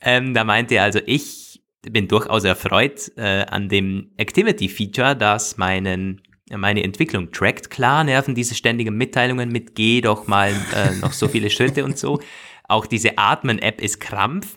Ähm, 0.00 0.32
da 0.32 0.44
meinte 0.44 0.76
er 0.76 0.84
also, 0.84 1.00
ich 1.04 1.60
bin 1.82 2.06
durchaus 2.06 2.44
erfreut 2.44 3.10
äh, 3.16 3.46
an 3.46 3.68
dem 3.68 4.12
Activity-Feature, 4.16 5.16
das 5.16 5.56
meinen 5.56 6.20
meine 6.56 6.82
Entwicklung 6.82 7.30
trackt. 7.32 7.70
Klar 7.70 8.04
nerven 8.04 8.34
diese 8.34 8.54
ständigen 8.54 8.96
Mitteilungen 8.96 9.50
mit 9.50 9.74
geh 9.74 10.00
doch 10.00 10.26
mal 10.26 10.50
äh, 10.74 10.94
noch 11.00 11.12
so 11.12 11.28
viele 11.28 11.50
Schritte 11.50 11.84
und 11.84 11.98
so. 11.98 12.20
Auch 12.68 12.86
diese 12.86 13.16
Atmen-App 13.16 13.80
ist 13.80 13.98
Krampf. 13.98 14.54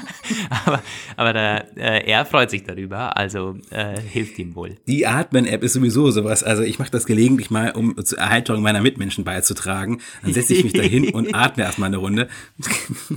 aber 0.64 0.82
aber 1.16 1.32
da, 1.32 1.56
äh, 1.76 2.08
er 2.08 2.24
freut 2.24 2.50
sich 2.50 2.62
darüber, 2.62 3.16
also 3.16 3.56
äh, 3.70 4.00
hilft 4.00 4.38
ihm 4.38 4.54
wohl. 4.54 4.76
Die 4.86 5.06
Atmen-App 5.06 5.62
ist 5.64 5.72
sowieso 5.72 6.10
sowas. 6.10 6.44
Also 6.44 6.62
ich 6.62 6.78
mache 6.78 6.90
das 6.90 7.06
gelegentlich 7.06 7.50
mal, 7.50 7.72
um 7.72 8.02
zur 8.04 8.18
Erhaltung 8.18 8.62
meiner 8.62 8.80
Mitmenschen 8.80 9.24
beizutragen. 9.24 10.00
Dann 10.22 10.32
setze 10.32 10.54
ich 10.54 10.64
mich 10.64 10.72
da 10.72 10.82
hin 10.82 11.10
und 11.10 11.34
atme 11.34 11.64
erstmal 11.64 11.88
eine 11.88 11.96
Runde. 11.96 12.28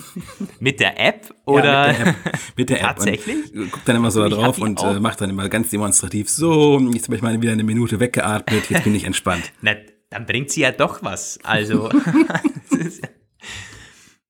mit 0.60 0.80
der 0.80 1.00
App 1.00 1.34
oder? 1.46 1.92
Ja, 1.92 1.94
mit 1.94 2.00
der 2.00 2.08
App. 2.08 2.16
Mit 2.58 2.70
der 2.70 2.78
App. 2.78 2.84
Tatsächlich? 2.84 3.54
Und 3.54 3.72
guck 3.72 3.86
dann 3.86 3.96
immer 3.96 4.12
so 4.12 4.22
da 4.22 4.30
drauf 4.30 4.58
und 4.60 4.82
äh, 4.82 5.00
macht 5.00 5.22
dann 5.22 5.30
immer 5.30 5.50
ganz 5.50 5.70
demonstrativ 5.70 6.30
so, 6.30 6.80
jetzt 6.94 7.06
habe 7.06 7.16
ich 7.16 7.22
mal 7.22 7.40
wieder 7.42 7.52
eine 7.52 7.64
Minute 7.64 8.00
weggeatmet, 8.00 8.70
jetzt 8.70 8.84
bin 8.84 8.96
ich 8.96 9.04
entspannt. 9.04 9.52
Na, 9.62 9.74
dann 10.10 10.26
bringt 10.26 10.52
sie 10.52 10.62
ja 10.62 10.72
doch 10.72 11.04
was. 11.04 11.40
Also. 11.44 11.90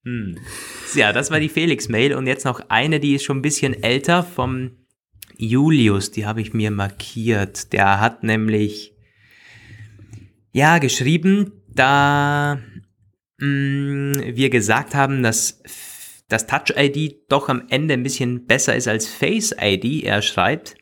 Hm. 0.04 0.38
Ja, 0.96 1.14
das 1.14 1.32
war 1.32 1.40
die 1.40 1.50
Felix-Mail 1.50 2.14
und 2.16 2.28
jetzt 2.28 2.46
noch 2.46 2.62
eine, 2.70 3.00
die 3.00 3.16
ist 3.16 3.24
schon 3.24 3.38
ein 3.38 3.42
bisschen 3.42 3.82
älter 3.82 4.24
vom 4.24 4.72
Julius, 5.38 6.12
die 6.12 6.26
habe 6.26 6.42
ich 6.42 6.54
mir 6.54 6.72
markiert. 6.72 7.74
Der 7.74 8.00
hat 8.00 8.24
nämlich 8.24 8.94
ja 10.52 10.78
geschrieben, 10.78 11.52
da 11.68 12.60
mh, 13.40 13.46
hm, 13.46 14.36
wir 14.36 14.50
gesagt 14.50 14.94
haben, 14.94 15.24
dass 15.24 15.62
das 16.28 16.48
Touch-ID 16.48 17.30
doch 17.30 17.50
am 17.50 17.64
Ende 17.70 17.94
ein 17.94 18.04
bisschen 18.04 18.46
besser 18.46 18.76
ist 18.76 18.88
als 18.88 19.08
Face-ID. 19.08 20.04
Er 20.04 20.22
schreibt, 20.22 20.76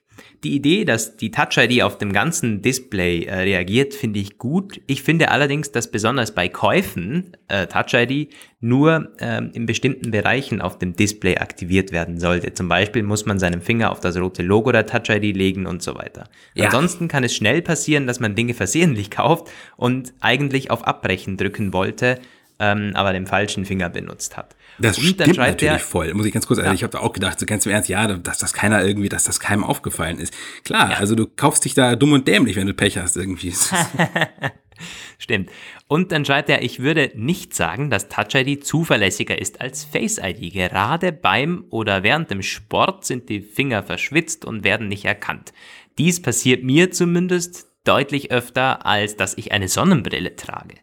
Die 0.44 0.56
Idee, 0.56 0.86
dass 0.86 1.18
die 1.18 1.30
Touch 1.30 1.58
ID 1.58 1.84
auf 1.84 2.00
dem 2.00 2.12
ganzen 2.12 2.64
Display 2.64 3.26
äh, 3.26 3.36
reagiert, 3.42 3.94
finde 3.94 4.20
ich 4.20 4.40
gut. 4.40 4.82
Ich 4.88 5.04
finde 5.04 5.30
allerdings, 5.30 5.72
dass 5.72 5.92
besonders 5.92 6.34
bei 6.34 6.50
Käufen 6.50 7.38
äh, 7.48 7.68
Touch 7.68 7.94
ID 7.94 8.34
nur 8.60 9.12
ähm, 9.20 9.52
in 9.54 9.68
bestimmten 9.68 10.10
Bereichen 10.10 10.60
auf 10.60 10.80
dem 10.80 10.96
Display 10.96 11.38
aktiviert 11.38 11.92
werden 11.92 12.20
sollte. 12.20 12.54
Zum 12.56 12.68
Beispiel 12.68 13.04
muss 13.04 13.28
man 13.28 13.38
seinen 13.38 13.62
Finger 13.62 13.92
auf 13.92 14.00
das 14.00 14.18
rote 14.18 14.42
Logo 14.42 14.72
der 14.72 14.88
Touch 14.88 15.10
ID 15.10 15.36
legen 15.36 15.68
und 15.68 15.84
so 15.84 15.94
weiter. 15.94 16.28
Ja. 16.56 16.66
Ansonsten 16.66 17.08
kann 17.08 17.24
es 17.24 17.36
schnell 17.36 17.62
passieren, 17.62 18.08
dass 18.08 18.20
man 18.20 18.34
Dinge 18.34 18.56
versehentlich 18.56 19.12
kauft 19.12 19.48
und 19.78 20.14
eigentlich 20.22 20.72
auf 20.72 20.88
Abbrechen 20.88 21.38
drücken 21.38 21.72
wollte, 21.72 22.20
ähm, 22.62 22.92
aber 22.94 23.12
den 23.12 23.26
falschen 23.26 23.66
Finger 23.66 23.90
benutzt 23.90 24.38
hat. 24.38 24.56
Das 24.78 24.98
und 24.98 25.04
stimmt 25.04 25.20
natürlich 25.20 25.56
der, 25.58 25.80
voll. 25.80 26.14
Muss 26.14 26.28
ich 26.28 26.34
ganz 26.34 26.46
kurz, 26.46 26.60
also 26.60 26.70
ja. 26.70 26.76
ich 26.76 26.84
habe 26.84 26.92
da 26.92 27.00
auch 27.00 27.12
gedacht, 27.12 27.40
so 27.40 27.46
ganz 27.46 27.66
im 27.66 27.72
Ernst, 27.72 27.90
ja, 27.90 28.08
dass 28.08 28.38
das 28.38 28.54
keiner 28.54 28.86
irgendwie, 28.86 29.10
dass 29.10 29.24
das 29.24 29.40
keinem 29.40 29.64
aufgefallen 29.64 30.20
ist. 30.20 30.34
Klar, 30.64 30.92
ja. 30.92 30.98
also 30.98 31.16
du 31.16 31.26
kaufst 31.28 31.66
dich 31.66 31.74
da 31.74 31.96
dumm 31.96 32.14
und 32.14 32.28
dämlich, 32.28 32.56
wenn 32.56 32.68
du 32.68 32.74
Pech 32.74 33.00
hast 33.00 33.18
irgendwie. 33.18 33.54
Stimmt. 35.18 35.50
Und 35.88 36.12
dann 36.12 36.24
schreibt 36.24 36.50
er, 36.50 36.64
ich 36.64 36.80
würde 36.80 37.12
nicht 37.16 37.54
sagen, 37.54 37.90
dass 37.90 38.10
Touch 38.10 38.36
ID 38.36 38.66
zuverlässiger 38.66 39.40
ist 39.40 39.60
als 39.60 39.84
Face 39.84 40.20
ID. 40.20 40.54
Gerade 40.54 41.12
beim 41.12 41.66
oder 41.70 42.04
während 42.04 42.32
dem 42.32 42.42
Sport 42.42 43.06
sind 43.06 43.30
die 43.30 43.42
Finger 43.42 43.84
verschwitzt 43.84 44.46
und 44.46 44.64
werden 44.64 44.88
nicht 44.88 45.06
erkannt. 45.06 45.52
Dies 45.98 46.22
passiert 46.22 46.64
mir 46.64 46.92
zumindest 46.92 47.68
deutlich 47.84 48.32
öfter, 48.32 48.86
als 48.86 49.18
dass 49.18 49.38
ich 49.38 49.52
eine 49.52 49.68
Sonnenbrille 49.68 50.36
trage. 50.36 50.76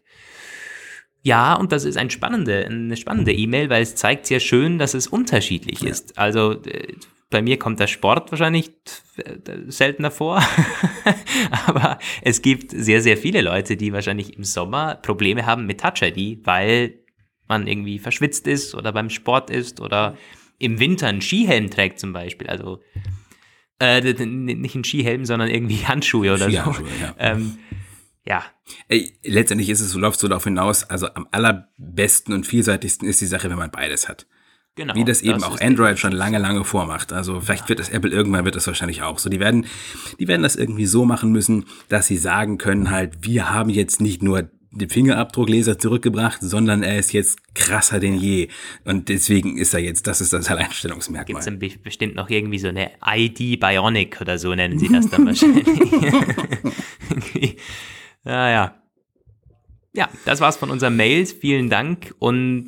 Ja, 1.28 1.52
und 1.52 1.72
das 1.72 1.84
ist 1.84 1.98
ein 1.98 2.08
spannende, 2.08 2.64
eine 2.64 2.96
spannende 2.96 3.34
E-Mail, 3.34 3.68
weil 3.68 3.82
es 3.82 3.94
zeigt 3.94 4.24
sehr 4.24 4.40
schön, 4.40 4.78
dass 4.78 4.94
es 4.94 5.06
unterschiedlich 5.06 5.82
ja. 5.82 5.90
ist. 5.90 6.16
Also 6.16 6.56
bei 7.28 7.42
mir 7.42 7.58
kommt 7.58 7.80
der 7.80 7.86
Sport 7.86 8.32
wahrscheinlich 8.32 8.70
äh, 9.18 9.36
seltener 9.66 10.10
vor, 10.10 10.42
aber 11.66 11.98
es 12.22 12.40
gibt 12.40 12.70
sehr, 12.70 13.02
sehr 13.02 13.18
viele 13.18 13.42
Leute, 13.42 13.76
die 13.76 13.92
wahrscheinlich 13.92 14.38
im 14.38 14.44
Sommer 14.44 14.94
Probleme 14.94 15.44
haben 15.44 15.66
mit 15.66 15.82
Touch 15.82 16.00
ID, 16.00 16.46
weil 16.46 16.94
man 17.46 17.66
irgendwie 17.66 17.98
verschwitzt 17.98 18.46
ist 18.46 18.74
oder 18.74 18.92
beim 18.92 19.10
Sport 19.10 19.50
ist 19.50 19.82
oder 19.82 20.16
im 20.58 20.80
Winter 20.80 21.08
einen 21.08 21.20
Skihelm 21.20 21.68
trägt 21.68 22.00
zum 22.00 22.14
Beispiel. 22.14 22.46
Also 22.46 22.80
äh, 23.80 24.00
nicht 24.00 24.74
einen 24.74 24.84
Skihelm, 24.84 25.26
sondern 25.26 25.50
irgendwie 25.50 25.86
Handschuhe 25.86 26.32
oder 26.32 26.50
so. 26.50 26.56
Ja. 26.56 26.74
Ähm, 27.18 27.58
ja. 28.28 28.44
Ey, 28.88 29.14
letztendlich 29.24 29.70
ist 29.70 29.80
es, 29.80 29.90
so 29.90 29.98
läuft 29.98 30.20
so 30.20 30.28
darauf 30.28 30.44
hinaus, 30.44 30.84
also 30.84 31.08
am 31.14 31.26
allerbesten 31.32 32.34
und 32.34 32.46
vielseitigsten 32.46 33.08
ist 33.08 33.20
die 33.20 33.26
Sache, 33.26 33.48
wenn 33.48 33.58
man 33.58 33.70
beides 33.70 34.08
hat. 34.08 34.26
Genau. 34.74 34.94
Wie 34.94 35.04
das 35.04 35.22
eben 35.22 35.40
das 35.40 35.44
auch 35.44 35.60
Android 35.60 35.98
schon 35.98 36.12
lange, 36.12 36.38
lange 36.38 36.62
vormacht. 36.62 37.12
Also 37.12 37.40
vielleicht 37.40 37.64
ja. 37.64 37.68
wird 37.70 37.80
das 37.80 37.88
Apple 37.88 38.10
irgendwann 38.10 38.44
wird 38.44 38.54
das 38.54 38.66
wahrscheinlich 38.68 39.02
auch 39.02 39.18
so. 39.18 39.28
Die 39.28 39.40
werden, 39.40 39.66
die 40.20 40.28
werden 40.28 40.42
das 40.42 40.54
irgendwie 40.54 40.86
so 40.86 41.04
machen 41.04 41.32
müssen, 41.32 41.64
dass 41.88 42.06
sie 42.06 42.16
sagen 42.16 42.58
können 42.58 42.90
halt, 42.90 43.14
wir 43.22 43.50
haben 43.50 43.70
jetzt 43.70 44.00
nicht 44.00 44.22
nur 44.22 44.48
den 44.70 44.88
Fingerabdruckleser 44.88 45.78
zurückgebracht, 45.78 46.40
sondern 46.42 46.82
er 46.82 46.98
ist 46.98 47.12
jetzt 47.12 47.54
krasser 47.54 47.98
denn 47.98 48.14
je. 48.14 48.48
Und 48.84 49.08
deswegen 49.08 49.56
ist 49.56 49.74
er 49.74 49.80
jetzt, 49.80 50.06
das 50.06 50.20
ist 50.20 50.32
das 50.32 50.48
Alleinstellungsmerkmal. 50.48 51.42
Gibt 51.42 51.62
es 51.62 51.78
bestimmt 51.78 52.14
noch 52.14 52.30
irgendwie 52.30 52.58
so 52.58 52.68
eine 52.68 52.90
ID 53.04 53.58
Bionic 53.58 54.20
oder 54.20 54.38
so 54.38 54.54
nennen 54.54 54.78
sie 54.78 54.90
das 54.90 55.08
dann 55.08 55.26
wahrscheinlich. 55.26 55.66
Ja, 58.28 58.50
ja. 58.50 58.74
Ja, 59.94 60.10
das 60.26 60.40
war's 60.40 60.58
von 60.58 60.70
unseren 60.70 60.96
Mails. 60.96 61.32
Vielen 61.32 61.70
Dank 61.70 62.14
und 62.18 62.66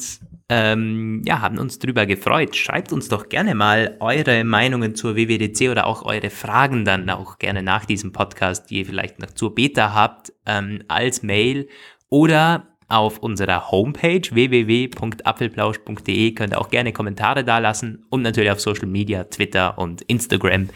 ähm, 0.49 1.23
ja, 1.27 1.43
haben 1.43 1.59
uns 1.59 1.79
drüber 1.79 2.07
gefreut. 2.07 2.57
Schreibt 2.57 2.93
uns 2.93 3.09
doch 3.09 3.29
gerne 3.29 3.55
mal 3.55 3.99
eure 4.01 4.43
Meinungen 4.43 4.95
zur 4.95 5.17
WWDC 5.17 5.69
oder 5.71 5.87
auch 5.87 6.03
eure 6.05 6.31
Fragen 6.31 6.87
dann 6.87 7.11
auch 7.11 7.39
gerne 7.39 7.63
nach 7.63 7.85
diesem 7.85 8.13
Podcast, 8.13 8.71
die 8.71 8.79
ihr 8.79 8.87
vielleicht 8.87 9.19
noch 9.21 9.33
zur 9.33 9.55
Beta 9.55 9.93
habt, 9.95 10.33
ähm, 10.47 10.83
als 10.89 11.23
Mail 11.23 11.69
oder 12.09 12.67
auf 12.89 13.19
unserer 13.19 13.71
Homepage 13.71 14.23
www.apfelplausch.de 14.29 16.33
könnt 16.33 16.55
ihr 16.55 16.61
auch 16.61 16.71
gerne 16.71 16.93
Kommentare 16.93 17.45
dalassen 17.45 18.05
und 18.09 18.23
natürlich 18.23 18.51
auf 18.51 18.61
Social 18.61 18.89
Media, 18.89 19.23
Twitter 19.25 19.79
und 19.79 20.03
Instagram 20.03 20.71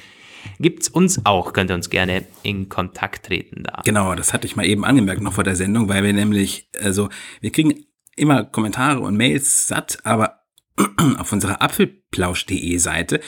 gibt's 0.59 0.89
uns 0.89 1.25
auch. 1.25 1.53
Könnt 1.53 1.71
ihr 1.71 1.75
uns 1.75 1.91
gerne 1.91 2.25
in 2.43 2.69
Kontakt 2.69 3.27
treten 3.27 3.65
da. 3.65 3.83
Genau, 3.85 4.15
das 4.15 4.33
hatte 4.33 4.47
ich 4.47 4.57
mal 4.57 4.67
eben 4.67 4.85
angemerkt 4.85 5.23
noch 5.23 5.35
vor 5.35 5.45
der 5.45 5.57
Sendung, 5.57 5.89
weil 5.89 6.03
wir 6.03 6.13
nämlich, 6.13 6.69
also 6.81 7.09
wir 7.41 7.51
kriegen 7.51 7.85
immer 8.17 8.45
Kommentare 8.45 9.01
und 9.01 9.17
Mails 9.17 9.69
satt, 9.69 9.99
aber 10.05 10.41
auf 11.19 11.33
unserer 11.33 11.63
apfelplausch.de 11.63 12.77
Seite, 12.79 13.21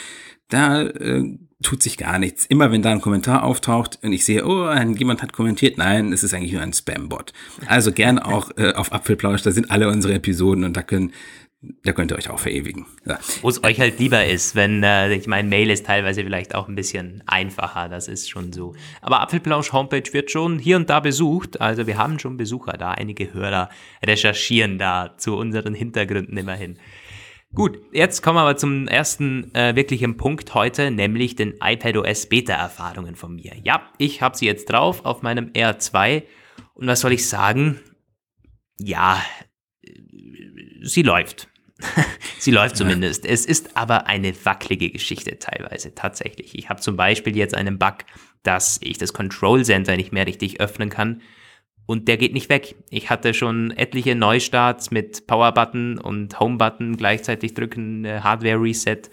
da 0.49 0.81
äh, 0.83 1.23
tut 1.61 1.81
sich 1.81 1.97
gar 1.97 2.19
nichts. 2.19 2.45
Immer 2.45 2.71
wenn 2.71 2.81
da 2.81 2.91
ein 2.91 3.01
Kommentar 3.01 3.43
auftaucht 3.43 3.99
und 4.03 4.13
ich 4.13 4.25
sehe, 4.25 4.45
oh, 4.45 4.71
jemand 4.71 5.21
hat 5.21 5.33
kommentiert, 5.33 5.77
nein, 5.77 6.13
es 6.13 6.23
ist 6.23 6.33
eigentlich 6.33 6.53
nur 6.53 6.61
ein 6.61 6.73
Spam-Bot. 6.73 7.33
Also 7.65 7.91
gerne 7.91 8.25
auch 8.25 8.51
äh, 8.57 8.73
auf 8.73 8.93
Apfelplausch, 8.93 9.41
da 9.41 9.51
sind 9.51 9.71
alle 9.71 9.89
unsere 9.89 10.13
Episoden 10.13 10.63
und 10.63 10.77
da 10.77 10.83
können 10.83 11.13
da 11.61 11.91
könnt 11.91 12.11
ihr 12.11 12.17
euch 12.17 12.29
auch 12.29 12.39
verewigen. 12.39 12.85
Ja. 13.05 13.17
Wo 13.41 13.49
es 13.49 13.63
euch 13.63 13.79
halt 13.79 13.99
lieber 13.99 14.25
ist, 14.25 14.55
wenn, 14.55 14.83
äh, 14.83 15.11
ich 15.13 15.25
meine, 15.25 15.49
Mail 15.49 15.71
ist 15.71 15.87
teilweise 15.87 16.23
vielleicht 16.23 16.53
auch 16.53 16.67
ein 16.67 16.75
bisschen 16.75 17.23
einfacher, 17.25 17.89
das 17.89 18.07
ist 18.07 18.29
schon 18.29 18.53
so. 18.53 18.75
Aber 19.01 19.21
Apfelplausch 19.21 19.73
Homepage 19.73 20.13
wird 20.13 20.29
schon 20.29 20.59
hier 20.59 20.75
und 20.75 20.89
da 20.89 20.99
besucht, 20.99 21.59
also 21.59 21.87
wir 21.87 21.97
haben 21.97 22.19
schon 22.19 22.37
Besucher 22.37 22.73
da, 22.73 22.91
einige 22.91 23.33
Hörer 23.33 23.69
recherchieren 24.05 24.77
da 24.77 25.15
zu 25.17 25.35
unseren 25.35 25.73
Hintergründen 25.73 26.37
immerhin. 26.37 26.77
Gut, 27.55 27.79
jetzt 27.91 28.21
kommen 28.21 28.37
wir 28.37 28.41
aber 28.41 28.57
zum 28.57 28.87
ersten 28.87 29.53
äh, 29.55 29.75
wirklichen 29.75 30.17
Punkt 30.17 30.53
heute, 30.53 30.91
nämlich 30.91 31.35
den 31.35 31.55
iPadOS 31.59 32.27
Beta-Erfahrungen 32.27 33.15
von 33.15 33.35
mir. 33.35 33.53
Ja, 33.63 33.89
ich 33.97 34.21
habe 34.21 34.37
sie 34.37 34.45
jetzt 34.45 34.65
drauf 34.65 35.05
auf 35.05 35.23
meinem 35.23 35.47
R2 35.53 36.23
und 36.75 36.85
was 36.85 36.99
soll 36.99 37.13
ich 37.13 37.27
sagen? 37.27 37.79
Ja, 38.77 39.19
sie 40.81 41.03
läuft. 41.03 41.47
sie 42.39 42.51
läuft 42.51 42.75
zumindest. 42.77 43.25
Es 43.25 43.45
ist 43.45 43.77
aber 43.77 44.07
eine 44.07 44.33
wackelige 44.45 44.89
Geschichte 44.89 45.37
teilweise, 45.37 45.93
tatsächlich. 45.93 46.57
Ich 46.57 46.69
habe 46.69 46.81
zum 46.81 46.95
Beispiel 46.95 47.35
jetzt 47.35 47.55
einen 47.55 47.77
Bug, 47.77 47.97
dass 48.43 48.79
ich 48.81 48.97
das 48.97 49.13
Control 49.13 49.63
Center 49.63 49.95
nicht 49.95 50.11
mehr 50.11 50.25
richtig 50.25 50.59
öffnen 50.59 50.89
kann. 50.89 51.21
Und 51.85 52.07
der 52.09 52.17
geht 52.17 52.33
nicht 52.33 52.49
weg. 52.49 52.75
Ich 52.89 53.09
hatte 53.09 53.33
schon 53.33 53.71
etliche 53.71 54.13
Neustarts 54.13 54.91
mit 54.91 55.25
Power-Button 55.25 55.97
und 55.97 56.37
Home-Button 56.39 56.97
gleichzeitig 56.97 57.53
drücken, 57.53 58.03
äh, 58.03 58.19
Hardware-Reset. 58.21 59.03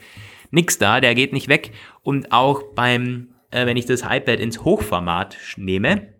Nix 0.51 0.79
da, 0.79 1.01
der 1.01 1.15
geht 1.15 1.33
nicht 1.33 1.49
weg. 1.49 1.71
Und 2.03 2.33
auch 2.33 2.63
beim, 2.75 3.29
äh, 3.51 3.67
wenn 3.67 3.77
ich 3.77 3.87
das 3.87 4.03
iPad 4.03 4.41
ins 4.41 4.65
Hochformat 4.65 5.37
nehme, 5.57 6.15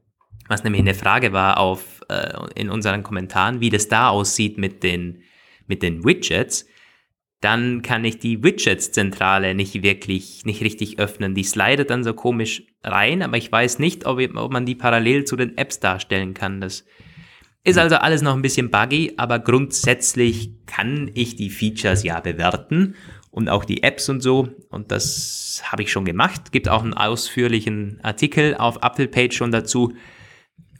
was 0.49 0.63
nämlich 0.63 0.83
eine 0.83 0.95
Frage 0.95 1.33
war 1.33 1.59
auf, 1.59 2.03
äh, 2.09 2.33
in 2.55 2.71
unseren 2.71 3.03
Kommentaren, 3.03 3.61
wie 3.61 3.71
das 3.71 3.89
da 3.89 4.11
aussieht 4.11 4.57
mit 4.57 4.85
den 4.85 5.23
mit 5.67 5.83
den 5.83 6.05
Widgets, 6.05 6.67
dann 7.41 7.83
kann 7.83 8.05
ich 8.05 8.19
die 8.19 8.43
Widgets-Zentrale 8.43 9.55
nicht 9.55 9.83
wirklich, 9.83 10.47
nicht 10.47 10.63
richtig 10.63 10.99
öffnen. 10.99 11.35
Die 11.35 11.45
slidet 11.45 11.91
dann 11.91 12.03
so 12.03 12.15
komisch 12.15 12.63
rein, 12.83 13.21
aber 13.23 13.37
ich 13.37 13.53
weiß 13.53 13.79
nicht, 13.81 14.07
ob, 14.07 14.19
ob 14.35 14.51
man 14.51 14.65
die 14.65 14.75
parallel 14.75 15.25
zu 15.25 15.37
den 15.37 15.59
Apps 15.59 15.79
darstellen 15.79 16.33
kann. 16.33 16.63
Das 16.63 16.87
ist 17.63 17.77
also 17.77 17.97
alles 17.97 18.23
noch 18.23 18.35
ein 18.35 18.41
bisschen 18.41 18.71
buggy, 18.71 19.15
aber 19.19 19.39
grundsätzlich 19.39 20.53
kann 20.65 21.11
ich 21.13 21.37
die 21.37 21.51
Features 21.51 22.03
ja 22.03 22.21
bewerten 22.21 22.95
und 23.31 23.51
auch 23.51 23.67
die 23.67 23.83
Apps 23.83 24.09
und 24.09 24.23
so. 24.23 24.49
Und 24.71 24.91
das 24.91 25.63
habe 25.65 25.83
ich 25.83 25.93
schon 25.93 26.07
gemacht. 26.07 26.51
Gibt 26.51 26.69
auch 26.69 26.83
einen 26.83 26.95
ausführlichen 26.95 27.99
Artikel 28.03 28.55
auf 28.55 28.79
Apple 28.81 29.09
Page 29.09 29.37
schon 29.37 29.53
dazu. 29.53 29.93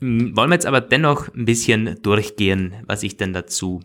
Hm, 0.01 0.37
wollen 0.37 0.51
wir 0.51 0.55
jetzt 0.55 0.67
aber 0.67 0.81
dennoch 0.81 1.29
ein 1.35 1.45
bisschen 1.45 2.01
durchgehen, 2.03 2.75
was 2.87 3.03
ich 3.03 3.17
denn 3.17 3.33
dazu 3.33 3.81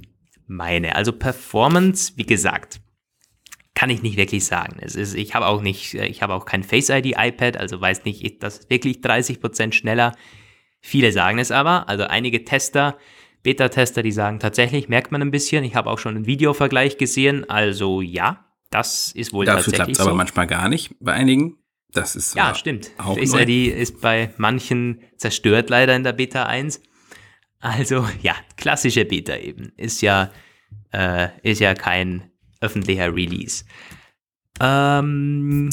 meine. 0.49 0.95
Also 0.95 1.11
Performance, 1.11 2.13
wie 2.15 2.25
gesagt, 2.25 2.81
kann 3.75 3.89
ich 3.89 4.01
nicht 4.01 4.17
wirklich 4.17 4.45
sagen. 4.45 4.77
Es 4.81 4.95
ist, 4.95 5.15
ich 5.15 5.35
habe 5.35 5.45
auch 5.45 5.61
nicht, 5.61 5.93
ich 5.93 6.21
habe 6.21 6.33
auch 6.33 6.45
kein 6.45 6.63
Face 6.63 6.89
ID 6.89 7.15
iPad, 7.17 7.55
also 7.55 7.79
weiß 7.79 8.03
nicht, 8.03 8.43
das 8.43 8.59
ist 8.59 8.69
wirklich 8.69 9.01
30 9.01 9.39
Prozent 9.39 9.73
schneller. 9.73 10.13
Viele 10.81 11.11
sagen 11.11 11.39
es 11.39 11.51
aber, 11.51 11.87
also 11.87 12.03
einige 12.03 12.43
Tester, 12.43 12.97
Beta-Tester, 13.43 14.03
die 14.03 14.11
sagen 14.11 14.39
tatsächlich, 14.39 14.89
merkt 14.89 15.11
man 15.11 15.21
ein 15.21 15.31
bisschen. 15.31 15.63
Ich 15.63 15.75
habe 15.75 15.89
auch 15.89 15.99
schon 15.99 16.15
einen 16.15 16.25
Videovergleich 16.25 16.97
gesehen, 16.97 17.49
also 17.49 18.01
ja, 18.01 18.45
das 18.69 19.11
ist 19.13 19.33
wohl 19.33 19.45
Dafür 19.45 19.71
tatsächlich 19.71 19.97
so. 19.97 20.03
aber 20.03 20.13
manchmal 20.13 20.47
gar 20.47 20.67
nicht 20.67 20.95
bei 20.99 21.13
einigen. 21.13 21.55
Das 21.91 22.15
ist 22.15 22.35
ja 22.35 22.53
stimmt. 22.53 22.91
Face 22.97 23.33
ID 23.33 23.73
ist 23.73 24.01
bei 24.01 24.31
manchen 24.37 25.01
zerstört 25.17 25.69
leider 25.69 25.95
in 25.95 26.03
der 26.03 26.13
Beta 26.13 26.43
1. 26.43 26.81
Also 27.59 28.07
ja, 28.21 28.35
klassische 28.57 29.05
Beta 29.05 29.35
eben. 29.35 29.71
Ist 29.77 30.01
ja, 30.01 30.31
äh, 30.91 31.29
ist 31.43 31.59
ja 31.59 31.73
kein 31.73 32.31
öffentlicher 32.61 33.13
Release. 33.13 33.65
Ähm, 34.59 35.69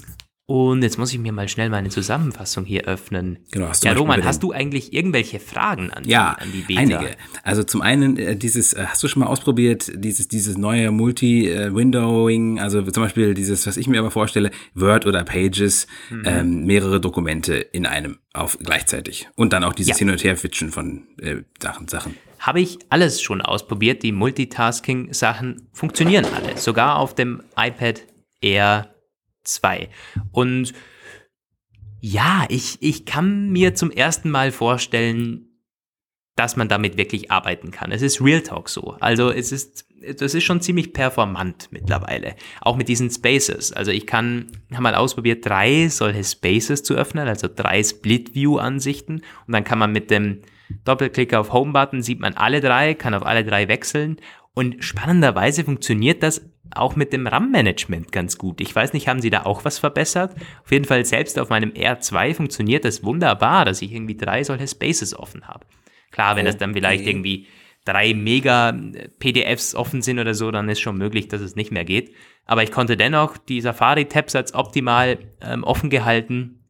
Und 0.49 0.83
jetzt 0.83 0.97
muss 0.97 1.13
ich 1.13 1.19
mir 1.19 1.33
mal 1.33 1.49
schnell 1.49 1.71
meine 1.71 1.89
Zusammenfassung 1.89 2.65
hier 2.65 2.85
öffnen. 2.85 3.41
Genau, 3.51 3.67
hast 3.67 3.85
ja, 3.85 3.93
Roman, 3.95 4.25
hast 4.25 4.45
du 4.45 4.53
eigentlich 4.53 4.93
irgendwelche 4.93 5.41
Fragen 5.41 5.91
an, 5.91 6.05
ja, 6.07 6.37
die, 6.39 6.43
an 6.43 6.53
die 6.53 6.61
Beta? 6.61 6.81
einige. 6.81 7.17
Also 7.43 7.65
zum 7.65 7.83
einen 7.83 8.17
äh, 8.17 8.37
dieses, 8.37 8.73
äh, 8.73 8.85
hast 8.87 9.03
du 9.03 9.09
schon 9.09 9.21
mal 9.21 9.27
ausprobiert, 9.27 9.91
dieses, 9.93 10.29
dieses 10.29 10.57
neue 10.57 10.93
Multi-Windowing, 10.93 12.61
also 12.61 12.81
zum 12.83 13.03
Beispiel 13.03 13.35
dieses, 13.35 13.67
was 13.67 13.77
ich 13.77 13.89
mir 13.89 13.99
immer 13.99 14.13
vorstelle, 14.13 14.53
Word 14.75 15.05
oder 15.05 15.25
Pages, 15.25 15.89
mhm. 16.11 16.23
ähm, 16.25 16.65
mehrere 16.65 17.01
Dokumente 17.01 17.57
in 17.57 17.85
einem 17.85 18.19
auf 18.33 18.57
gleichzeitig. 18.63 19.29
Und 19.35 19.53
dann 19.53 19.65
auch 19.65 19.73
dieses 19.73 19.95
ja. 19.95 19.99
Hin- 19.99 20.11
und 20.11 20.23
Her-Fitchen 20.23 20.71
von 20.71 21.09
äh, 21.21 21.39
Sachen, 21.61 21.89
Sachen. 21.89 22.15
Habe 22.39 22.61
ich 22.61 22.79
alles 22.89 23.21
schon 23.21 23.43
ausprobiert. 23.43 24.05
Die 24.05 24.13
Multitasking-Sachen 24.13 25.67
funktionieren 25.73 26.25
alle. 26.25 26.57
Sogar 26.57 27.01
auf 27.01 27.17
dem 27.17 27.43
iPad 27.57 28.03
Air 28.41 28.96
2. 29.47 29.89
Und 30.33 30.73
ja, 32.01 32.45
ich, 32.49 32.79
ich 32.81 33.05
kann 33.05 33.51
mir 33.51 33.75
zum 33.75 33.91
ersten 33.91 34.31
Mal 34.31 34.53
vorstellen, 34.53 35.47
dass 36.37 36.57
man 36.57 36.69
damit 36.69 36.99
wirklich 36.99 37.31
arbeiten 37.31 37.71
kann. 37.71 37.91
Es 37.91 38.03
ist 38.03 38.21
Real 38.21 38.43
Talk 38.43 38.69
so. 38.69 38.97
Also 39.01 39.31
es 39.31 39.53
ist, 39.53 39.87
das 40.19 40.35
ist 40.35 40.45
schon 40.45 40.61
ziemlich 40.61 40.93
performant 40.93 41.69
mittlerweile. 41.71 42.37
Auch 42.61 42.77
mit 42.77 42.89
diesen 42.89 43.11
Spaces. 43.11 43.73
Also 43.73 43.91
ich 43.91 44.07
kann, 44.07 44.53
habe 44.71 44.83
mal 44.83 44.95
ausprobiert, 44.95 45.47
drei 45.47 45.89
solche 45.89 46.23
Spaces 46.23 46.83
zu 46.83 46.95
öffnen, 46.95 47.27
also 47.27 47.49
drei 47.53 47.83
Split-View-Ansichten. 47.83 49.23
Und 49.47 49.53
dann 49.53 49.65
kann 49.65 49.79
man 49.79 49.93
mit 49.93 50.11
dem 50.11 50.43
Doppelklick 50.85 51.33
auf 51.35 51.53
Home-Button 51.53 52.03
sieht 52.03 52.21
man 52.21 52.35
alle 52.35 52.61
drei, 52.61 52.95
kann 52.95 53.15
auf 53.15 53.25
alle 53.25 53.45
drei 53.45 53.69
wechseln. 53.69 54.19
Und 54.59 54.83
spannenderweise 54.83 55.65
funktioniert 55.65 56.23
das 56.23 56.51
auch 56.71 56.97
mit 56.97 57.13
dem 57.13 57.27
RAM-Management 57.27 58.11
ganz 58.11 58.39
gut. 58.39 58.63
Ich 58.63 58.75
weiß 58.75 58.95
nicht, 58.95 59.07
haben 59.07 59.21
sie 59.21 59.29
da 59.29 59.43
auch 59.45 59.67
was 59.67 59.79
verbessert? 59.79 60.35
Auf 60.65 60.73
jeden 60.73 60.87
Fall 60.87 61.05
selbst 61.05 61.39
auf 61.39 61.51
meinem 61.51 61.73
R2 61.73 62.33
funktioniert 62.33 62.87
das 62.87 63.05
wunderbar, 63.05 63.67
dass 63.67 63.83
ich 63.83 63.93
irgendwie 63.93 64.17
drei 64.17 64.43
solche 64.45 64.67
Spaces 64.67 65.15
offen 65.15 65.47
habe. 65.47 65.67
Klar, 66.11 66.37
wenn 66.37 66.47
okay. 66.47 66.53
das 66.53 66.57
dann 66.57 66.73
vielleicht 66.73 67.07
irgendwie 67.07 67.49
drei 67.85 68.15
mega 68.15 68.73
PDFs 69.19 69.75
offen 69.75 70.01
sind 70.01 70.19
oder 70.19 70.33
so, 70.33 70.51
dann 70.51 70.71
ist 70.71 70.81
schon 70.81 70.97
möglich, 70.97 71.29
dass 71.29 71.43
es 71.43 71.55
nicht 71.55 71.71
mehr 71.71 71.85
geht. 71.85 72.15
Aber 72.47 72.63
ich 72.63 72.73
konnte 72.73 72.97
dennoch 72.97 73.37
die 73.37 73.61
Safari-Tabs 73.61 74.35
als 74.37 74.55
optimal 74.55 75.19
ähm, 75.43 75.65
offen 75.65 75.91
gehalten 75.91 76.65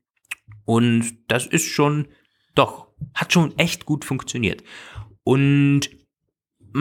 und 0.65 1.17
das 1.29 1.47
ist 1.47 1.67
schon, 1.67 2.09
doch, 2.57 2.89
hat 3.15 3.33
schon 3.33 3.57
echt 3.59 3.87
gut 3.87 4.05
funktioniert. 4.05 4.65
Und 5.23 5.89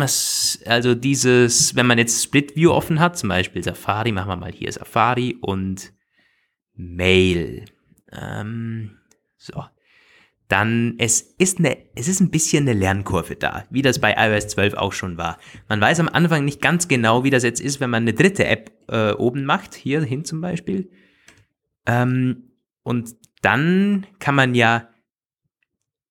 also 0.01 0.95
dieses, 0.95 1.75
wenn 1.75 1.87
man 1.87 1.97
jetzt 1.97 2.23
Split 2.23 2.55
View 2.55 2.71
offen 2.71 2.99
hat, 2.99 3.17
zum 3.17 3.29
Beispiel 3.29 3.63
Safari, 3.63 4.11
machen 4.11 4.29
wir 4.29 4.35
mal 4.35 4.51
hier 4.51 4.71
Safari 4.71 5.37
und 5.41 5.93
Mail. 6.73 7.65
Ähm, 8.11 8.97
so. 9.37 9.63
Dann, 10.47 10.95
es 10.99 11.21
ist 11.21 11.57
eine, 11.57 11.77
es 11.95 12.07
ist 12.07 12.19
ein 12.19 12.29
bisschen 12.29 12.67
eine 12.67 12.77
Lernkurve 12.77 13.35
da, 13.35 13.63
wie 13.71 13.81
das 13.81 13.99
bei 13.99 14.13
iOS 14.15 14.49
12 14.49 14.75
auch 14.75 14.93
schon 14.93 15.17
war. 15.17 15.39
Man 15.69 15.81
weiß 15.81 15.99
am 15.99 16.09
Anfang 16.09 16.45
nicht 16.45 16.61
ganz 16.61 16.87
genau, 16.87 17.23
wie 17.23 17.31
das 17.31 17.43
jetzt 17.43 17.59
ist, 17.59 17.79
wenn 17.79 17.89
man 17.89 18.03
eine 18.03 18.13
dritte 18.13 18.45
App 18.45 18.71
äh, 18.87 19.11
oben 19.13 19.45
macht, 19.45 19.73
hier 19.73 20.03
hin 20.03 20.23
zum 20.23 20.41
Beispiel. 20.41 20.91
Ähm, 21.87 22.51
und 22.83 23.15
dann 23.41 24.05
kann 24.19 24.35
man 24.35 24.53
ja 24.53 24.87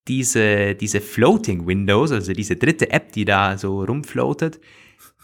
diese, 0.08 0.74
diese 0.74 1.00
Floating 1.00 1.66
Windows, 1.66 2.12
also 2.12 2.32
diese 2.32 2.56
dritte 2.56 2.90
App, 2.90 3.12
die 3.12 3.24
da 3.24 3.56
so 3.56 3.82
rumfloatet, 3.84 4.60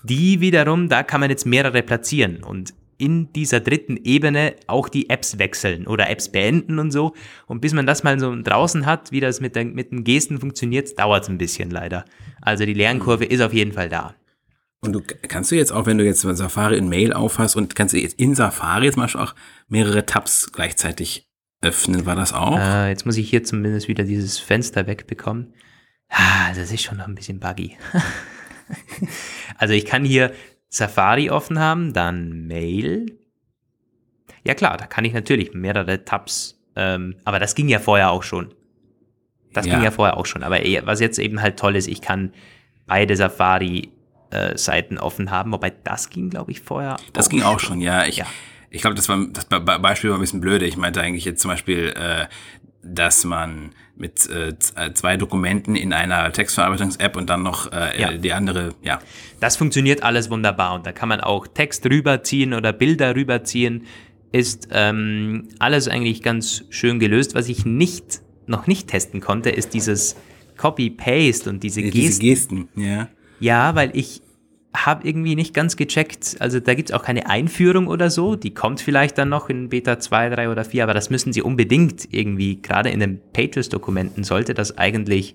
die 0.02 0.40
wiederum, 0.40 0.88
da 0.88 1.02
kann 1.02 1.20
man 1.20 1.30
jetzt 1.30 1.46
mehrere 1.46 1.82
platzieren 1.82 2.42
und 2.42 2.74
in 3.00 3.32
dieser 3.32 3.60
dritten 3.60 3.96
Ebene 3.96 4.56
auch 4.66 4.88
die 4.88 5.08
Apps 5.08 5.38
wechseln 5.38 5.86
oder 5.86 6.10
Apps 6.10 6.30
beenden 6.30 6.78
und 6.78 6.90
so. 6.90 7.14
Und 7.46 7.60
bis 7.60 7.72
man 7.72 7.86
das 7.86 8.02
mal 8.02 8.20
so 8.20 8.34
draußen 8.40 8.84
hat, 8.84 9.10
wie 9.10 9.20
das 9.20 9.40
mit, 9.40 9.56
der, 9.56 9.64
mit 9.64 9.90
den 9.90 10.04
Gesten 10.04 10.38
funktioniert, 10.38 10.98
dauert 10.98 11.22
es 11.22 11.30
ein 11.30 11.38
bisschen 11.38 11.70
leider. 11.70 12.04
Also 12.42 12.66
die 12.66 12.74
Lernkurve 12.74 13.24
ist 13.24 13.40
auf 13.40 13.54
jeden 13.54 13.72
Fall 13.72 13.88
da. 13.88 14.14
Und 14.82 14.92
du 14.92 15.02
kannst 15.28 15.50
du 15.50 15.56
jetzt 15.56 15.72
auch, 15.72 15.86
wenn 15.86 15.98
du 15.98 16.04
jetzt 16.04 16.20
Safari 16.20 16.76
in 16.76 16.88
Mail 16.88 17.14
aufhast 17.14 17.56
und 17.56 17.74
kannst 17.74 17.94
du 17.94 17.98
jetzt 17.98 18.18
in 18.18 18.34
Safari 18.34 18.86
jetzt 18.86 18.96
mal 18.96 19.08
auch 19.14 19.34
mehrere 19.68 20.04
Tabs 20.04 20.52
gleichzeitig 20.52 21.29
öffnen, 21.62 22.06
war 22.06 22.16
das 22.16 22.32
auch? 22.32 22.58
Äh, 22.58 22.88
jetzt 22.88 23.06
muss 23.06 23.16
ich 23.16 23.28
hier 23.28 23.44
zumindest 23.44 23.88
wieder 23.88 24.04
dieses 24.04 24.38
Fenster 24.38 24.86
wegbekommen. 24.86 25.52
Ah, 26.08 26.52
das 26.54 26.72
ist 26.72 26.82
schon 26.82 26.98
noch 26.98 27.06
ein 27.06 27.14
bisschen 27.14 27.38
buggy. 27.38 27.76
also 29.58 29.74
ich 29.74 29.84
kann 29.84 30.04
hier 30.04 30.32
Safari 30.68 31.30
offen 31.30 31.58
haben, 31.58 31.92
dann 31.92 32.46
Mail. 32.46 33.18
Ja 34.44 34.54
klar, 34.54 34.76
da 34.76 34.86
kann 34.86 35.04
ich 35.04 35.12
natürlich 35.12 35.52
mehrere 35.52 36.04
Tabs, 36.04 36.58
ähm, 36.76 37.16
aber 37.24 37.38
das 37.38 37.54
ging 37.54 37.68
ja 37.68 37.78
vorher 37.78 38.10
auch 38.10 38.22
schon. 38.22 38.54
Das 39.52 39.66
ja. 39.66 39.74
ging 39.74 39.84
ja 39.84 39.90
vorher 39.90 40.16
auch 40.16 40.26
schon. 40.26 40.42
Aber 40.42 40.58
was 40.84 41.00
jetzt 41.00 41.18
eben 41.18 41.42
halt 41.42 41.58
toll 41.58 41.76
ist, 41.76 41.88
ich 41.88 42.00
kann 42.00 42.32
beide 42.86 43.16
Safari-Seiten 43.16 44.96
äh, 44.96 45.00
offen 45.00 45.30
haben, 45.30 45.52
wobei 45.52 45.70
das 45.70 46.10
ging, 46.10 46.30
glaube 46.30 46.52
ich, 46.52 46.60
vorher. 46.60 46.96
Das 47.12 47.28
ging 47.28 47.42
auch 47.42 47.58
schon, 47.58 47.80
ja. 47.80 48.06
Ich, 48.06 48.16
ja. 48.16 48.26
Ich 48.70 48.82
glaube, 48.82 48.94
das 48.94 49.08
war 49.08 49.26
das 49.32 49.46
Beispiel 49.46 50.10
war 50.10 50.16
ein 50.16 50.20
bisschen 50.20 50.40
blöde. 50.40 50.64
Ich 50.64 50.76
meinte 50.76 51.00
eigentlich 51.00 51.24
jetzt 51.24 51.42
zum 51.42 51.50
Beispiel, 51.50 51.92
äh, 51.96 52.26
dass 52.82 53.24
man 53.24 53.70
mit 53.96 54.28
äh, 54.30 54.54
äh, 54.76 54.94
zwei 54.94 55.16
Dokumenten 55.16 55.76
in 55.76 55.92
einer 55.92 56.32
Textverarbeitungs-App 56.32 57.16
und 57.16 57.28
dann 57.28 57.42
noch 57.42 57.70
äh, 57.72 58.00
ja. 58.00 58.12
die 58.12 58.32
andere, 58.32 58.74
ja. 58.82 59.00
Das 59.40 59.56
funktioniert 59.56 60.02
alles 60.02 60.30
wunderbar 60.30 60.74
und 60.74 60.86
da 60.86 60.92
kann 60.92 61.08
man 61.08 61.20
auch 61.20 61.46
Text 61.46 61.84
rüberziehen 61.84 62.54
oder 62.54 62.72
Bilder 62.72 63.14
rüberziehen. 63.14 63.86
Ist 64.32 64.68
ähm, 64.70 65.48
alles 65.58 65.88
eigentlich 65.88 66.22
ganz 66.22 66.64
schön 66.70 66.98
gelöst. 66.98 67.34
Was 67.34 67.48
ich 67.48 67.66
nicht 67.66 68.22
noch 68.46 68.66
nicht 68.66 68.88
testen 68.88 69.20
konnte, 69.20 69.50
ist 69.50 69.74
dieses 69.74 70.16
Copy-Paste 70.56 71.50
und 71.50 71.62
diese 71.62 71.82
Gesten. 71.82 72.00
Diese 72.00 72.20
Gesten, 72.20 72.68
ja. 72.76 73.08
Ja, 73.40 73.74
weil 73.74 73.90
ich 73.94 74.22
habe 74.74 75.06
irgendwie 75.06 75.34
nicht 75.34 75.52
ganz 75.52 75.76
gecheckt, 75.76 76.36
also 76.38 76.60
da 76.60 76.74
gibt 76.74 76.90
es 76.90 76.94
auch 76.96 77.02
keine 77.02 77.28
Einführung 77.28 77.88
oder 77.88 78.08
so, 78.08 78.36
die 78.36 78.54
kommt 78.54 78.80
vielleicht 78.80 79.18
dann 79.18 79.28
noch 79.28 79.48
in 79.48 79.68
Beta 79.68 79.98
2, 79.98 80.30
3 80.30 80.48
oder 80.48 80.64
4, 80.64 80.84
aber 80.84 80.94
das 80.94 81.10
müssen 81.10 81.32
sie 81.32 81.42
unbedingt 81.42 82.12
irgendwie, 82.12 82.62
gerade 82.62 82.90
in 82.90 83.00
den 83.00 83.20
Pages-Dokumenten 83.32 84.22
sollte 84.22 84.54
das 84.54 84.78
eigentlich 84.78 85.34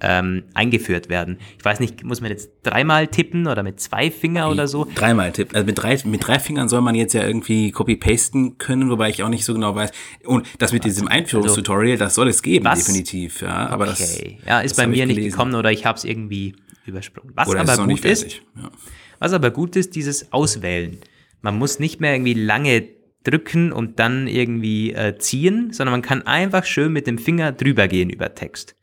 ähm, 0.00 0.44
eingeführt 0.54 1.08
werden. 1.08 1.38
Ich 1.58 1.64
weiß 1.64 1.80
nicht, 1.80 2.04
muss 2.04 2.20
man 2.20 2.30
jetzt 2.30 2.50
dreimal 2.62 3.06
tippen 3.06 3.46
oder 3.46 3.62
mit 3.62 3.80
zwei 3.80 4.10
Finger 4.10 4.50
oder 4.50 4.68
so? 4.68 4.86
Dreimal 4.94 5.32
tippen. 5.32 5.56
Also 5.56 5.66
mit 5.66 5.78
drei, 5.78 5.98
mit 6.04 6.26
drei 6.26 6.38
Fingern 6.38 6.68
soll 6.68 6.82
man 6.82 6.94
jetzt 6.94 7.14
ja 7.14 7.26
irgendwie 7.26 7.70
copy-pasten 7.70 8.58
können, 8.58 8.90
wobei 8.90 9.08
ich 9.08 9.22
auch 9.22 9.28
nicht 9.28 9.44
so 9.44 9.54
genau 9.54 9.74
weiß. 9.74 9.90
Und 10.24 10.46
das 10.58 10.72
mit 10.72 10.84
diesem 10.84 11.08
also 11.08 11.18
Einführungstutorial, 11.18 11.96
das 11.96 12.14
soll 12.14 12.28
es 12.28 12.42
geben, 12.42 12.66
was? 12.66 12.84
definitiv. 12.84 13.40
Ja, 13.40 13.68
aber 13.68 13.88
okay. 13.88 14.38
das, 14.40 14.46
ja, 14.46 14.60
ist 14.60 14.76
bei 14.76 14.86
mir 14.86 15.06
nicht 15.06 15.16
gekommen 15.20 15.54
oder 15.54 15.72
ich 15.72 15.86
habe 15.86 15.96
es 15.96 16.04
irgendwie 16.04 16.54
übersprungen. 16.86 17.32
Was 17.34 17.48
Oder 17.48 17.60
aber 17.60 17.86
gut 17.86 18.04
ist, 18.04 18.42
ja. 18.56 18.70
was 19.18 19.32
aber 19.32 19.50
gut 19.50 19.76
ist, 19.76 19.94
dieses 19.94 20.32
Auswählen. 20.32 20.98
Man 21.42 21.58
muss 21.58 21.78
nicht 21.78 22.00
mehr 22.00 22.14
irgendwie 22.14 22.34
lange 22.34 22.88
drücken 23.24 23.72
und 23.72 23.98
dann 23.98 24.26
irgendwie 24.28 24.92
äh, 24.92 25.18
ziehen, 25.18 25.72
sondern 25.72 25.92
man 25.92 26.02
kann 26.02 26.22
einfach 26.22 26.64
schön 26.64 26.92
mit 26.92 27.06
dem 27.06 27.18
Finger 27.18 27.52
drüber 27.52 27.88
gehen 27.88 28.10
über 28.10 28.34
Text. 28.34 28.76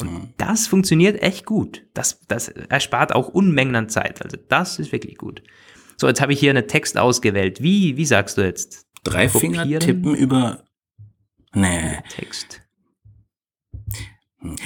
Und 0.00 0.12
mhm. 0.12 0.28
das 0.36 0.66
funktioniert 0.66 1.22
echt 1.22 1.46
gut. 1.46 1.86
Das, 1.94 2.20
das 2.28 2.48
erspart 2.48 3.14
auch 3.14 3.28
Unmengen 3.28 3.76
an 3.76 3.88
Zeit. 3.88 4.22
Also 4.22 4.36
das 4.48 4.78
ist 4.78 4.92
wirklich 4.92 5.16
gut. 5.16 5.42
So, 5.96 6.08
jetzt 6.08 6.20
habe 6.20 6.32
ich 6.32 6.40
hier 6.40 6.50
einen 6.50 6.66
Text 6.66 6.98
ausgewählt. 6.98 7.62
Wie, 7.62 7.96
wie 7.96 8.04
sagst 8.04 8.38
du 8.38 8.42
jetzt? 8.42 8.86
Drei 9.04 9.28
Kopieren? 9.28 9.54
Finger 9.54 9.78
tippen 9.78 10.14
über. 10.14 10.64
Nee. 11.54 11.98
Text. 12.08 12.61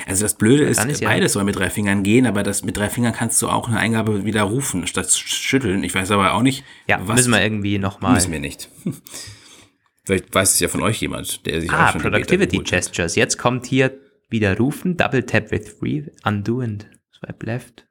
Also 0.07 0.25
das 0.25 0.35
Blöde 0.35 0.65
ist, 0.65 0.83
ist 0.85 1.01
ja 1.01 1.09
beides 1.09 1.35
soll 1.35 1.45
mit 1.45 1.57
drei 1.57 1.69
Fingern 1.69 2.03
gehen, 2.03 2.27
aber 2.27 2.43
das 2.43 2.65
mit 2.65 2.77
drei 2.77 2.89
Fingern 2.89 3.13
kannst 3.13 3.43
du 3.43 3.49
auch 3.49 3.69
eine 3.69 3.79
Eingabe 3.79 4.25
wieder 4.25 4.43
rufen, 4.43 4.87
statt 4.87 5.11
schütteln. 5.13 5.85
Ich 5.85 5.95
weiß 5.95 6.11
aber 6.11 6.35
auch 6.35 6.43
nicht, 6.43 6.65
ja, 6.87 6.99
was. 7.03 7.17
Müssen 7.17 7.33
wir 7.33 7.43
irgendwie 7.43 7.79
nochmal. 7.79 8.15
Müssen 8.15 8.33
wir 8.33 8.41
nicht. 8.41 8.71
Vielleicht 10.05 10.35
weiß 10.35 10.55
es 10.55 10.61
ja 10.61 10.69
von 10.69 10.83
euch 10.83 11.01
jemand, 11.01 11.45
der 11.47 11.61
sich 11.61 11.71
ah, 11.71 11.89
auch 11.89 11.93
schon 11.93 12.01
Productivity 12.01 12.59
Gestures. 12.59 13.17
Jetzt 13.17 13.39
kommt 13.39 13.67
hier 13.67 13.93
wieder 14.29 14.57
rufen, 14.57 14.97
Double 14.97 15.25
Tap 15.25 15.51
with 15.51 15.69
Free, 15.69 16.05
Undo 16.25 16.61
and 16.61 16.87
Swipe 17.13 17.45
Left. 17.45 17.87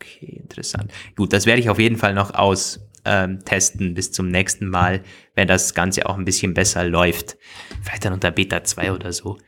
Okay, 0.00 0.40
interessant. 0.42 0.92
Gut, 1.16 1.32
das 1.32 1.44
werde 1.44 1.60
ich 1.60 1.68
auf 1.68 1.78
jeden 1.78 1.96
Fall 1.96 2.14
noch 2.14 2.34
aus 2.34 2.80
ähm, 3.04 3.44
testen 3.44 3.94
bis 3.94 4.12
zum 4.12 4.28
nächsten 4.28 4.68
Mal, 4.68 5.02
wenn 5.34 5.48
das 5.48 5.74
Ganze 5.74 6.06
auch 6.06 6.16
ein 6.16 6.24
bisschen 6.24 6.54
besser 6.54 6.84
läuft. 6.84 7.36
Vielleicht 7.82 8.04
dann 8.04 8.12
unter 8.12 8.30
Beta 8.30 8.62
2 8.62 8.92
oder 8.92 9.12
so. 9.12 9.38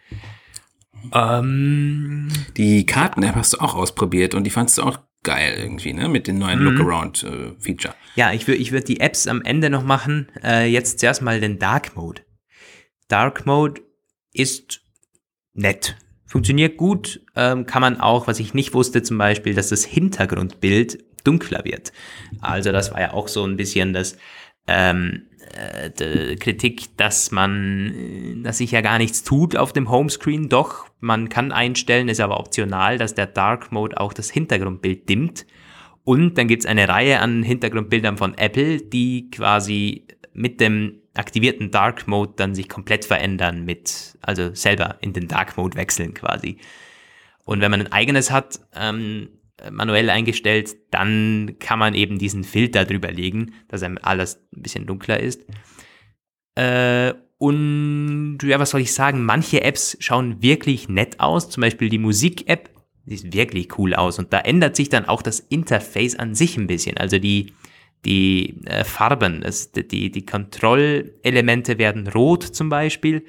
Ähm, 1.14 2.29
die 2.57 2.87
Karten-App 2.87 3.35
hast 3.35 3.55
du 3.55 3.59
auch 3.59 3.75
ausprobiert 3.75 4.35
und 4.35 4.44
die 4.44 4.51
fandest 4.51 4.79
du 4.79 4.83
auch 4.83 4.99
geil 5.23 5.55
irgendwie, 5.59 5.92
ne? 5.92 6.09
Mit 6.09 6.27
dem 6.27 6.38
neuen 6.38 6.61
mhm. 6.61 6.64
Look-Around-Feature. 6.66 7.94
Äh, 7.94 8.21
ja, 8.21 8.33
ich 8.33 8.47
würde 8.47 8.61
ich 8.61 8.73
würd 8.73 8.88
die 8.88 9.01
Apps 9.01 9.27
am 9.27 9.42
Ende 9.42 9.71
noch 9.71 9.85
machen. 9.85 10.29
Äh, 10.42 10.71
jetzt 10.71 11.01
zuerst 11.01 11.23
mal 11.23 11.40
den 11.40 11.59
Dark 11.59 11.97
Mode. 11.97 12.23
Dark 13.09 13.47
Mode 13.47 13.81
ist 14.33 14.81
nett. 15.55 15.97
Funktioniert 16.27 16.77
gut, 16.77 17.23
ähm, 17.37 17.64
kann 17.64 17.81
man 17.81 18.01
auch, 18.01 18.27
was 18.27 18.38
ich 18.38 18.53
nicht 18.53 18.75
wusste, 18.75 19.03
zum 19.03 19.16
Beispiel, 19.16 19.55
dass 19.55 19.71
das 19.71 19.85
Hintergrundbild 19.85 20.99
dunkler 21.25 21.64
wird. 21.64 21.92
Also 22.40 22.71
das 22.71 22.92
war 22.92 23.01
ja 23.01 23.12
auch 23.14 23.29
so 23.29 23.44
ein 23.44 23.57
bisschen 23.57 23.94
das 23.94 24.18
ähm, 24.66 25.28
äh, 25.55 26.37
Kritik, 26.37 26.97
dass 26.97 27.31
man, 27.31 28.43
dass 28.43 28.59
sich 28.59 28.71
ja 28.71 28.81
gar 28.81 28.99
nichts 28.99 29.23
tut 29.23 29.57
auf 29.57 29.73
dem 29.73 29.91
Homescreen. 29.91 30.49
Doch, 30.49 30.87
man 31.01 31.29
kann 31.29 31.53
einstellen, 31.53 32.09
ist 32.09 32.21
aber 32.21 32.39
optional, 32.39 32.99
dass 32.99 33.15
der 33.15 33.27
Dark 33.27 33.73
Mode 33.73 34.01
auch 34.01 34.13
das 34.13 34.31
Hintergrundbild 34.31 35.09
dimmt. 35.09 35.47
Und 36.05 36.39
dann 36.39 36.49
gibt 36.49 36.63
es 36.63 36.67
eine 36.67 36.89
Reihe 36.89 37.21
an 37.21 37.43
Hintergrundbildern 37.43 38.17
von 38.17 38.37
Apple, 38.39 38.81
die 38.81 39.31
quasi 39.31 40.07
mit 40.33 40.61
dem 40.61 41.01
aktivierten 41.15 41.71
Dark 41.71 42.07
Mode 42.07 42.33
dann 42.37 42.55
sich 42.55 42.69
komplett 42.69 43.05
verändern 43.05 43.65
mit, 43.65 44.17
also 44.23 44.55
selber 44.55 44.97
in 45.01 45.13
den 45.13 45.29
Dark 45.29 45.57
Mode 45.57 45.77
wechseln 45.77 46.15
quasi. 46.15 46.59
Und 47.45 47.61
wenn 47.61 47.71
man 47.71 47.81
ein 47.81 47.93
eigenes 47.93 48.31
hat, 48.31 48.61
ähm, 48.75 49.31
manuell 49.71 50.11
eingestellt, 50.11 50.77
dann 50.90 51.57
kann 51.59 51.79
man 51.79 51.94
eben 51.94 52.18
diesen 52.18 52.44
Filter 52.44 52.85
drüber 52.85 53.11
legen, 53.11 53.55
dass 53.68 53.83
einem 53.83 53.99
alles 54.01 54.40
ein 54.55 54.62
bisschen 54.62 54.87
dunkler 54.87 55.21
ist. 55.21 55.44
Äh, 56.55 57.14
und 57.38 58.38
ja, 58.42 58.59
was 58.59 58.71
soll 58.71 58.81
ich 58.81 58.92
sagen? 58.92 59.25
Manche 59.25 59.62
Apps 59.62 59.97
schauen 60.01 60.42
wirklich 60.42 60.88
nett 60.88 61.21
aus. 61.21 61.49
Zum 61.51 61.61
Beispiel 61.61 61.88
die 61.88 61.99
Musik-App, 61.99 62.71
die 63.05 63.16
sieht 63.16 63.35
wirklich 63.35 63.79
cool 63.79 63.94
aus. 63.94 64.18
Und 64.18 64.33
da 64.33 64.40
ändert 64.40 64.75
sich 64.75 64.88
dann 64.88 65.07
auch 65.07 65.23
das 65.23 65.38
Interface 65.38 66.16
an 66.16 66.35
sich 66.35 66.57
ein 66.57 66.66
bisschen. 66.66 66.97
Also 66.97 67.18
die, 67.18 67.53
die 68.05 68.61
äh, 68.66 68.83
Farben, 68.85 69.42
das, 69.42 69.71
die, 69.71 70.11
die 70.11 70.27
Kontrollelemente 70.27 71.79
werden 71.79 72.09
rot 72.09 72.42
zum 72.42 72.68
Beispiel. 72.68 73.25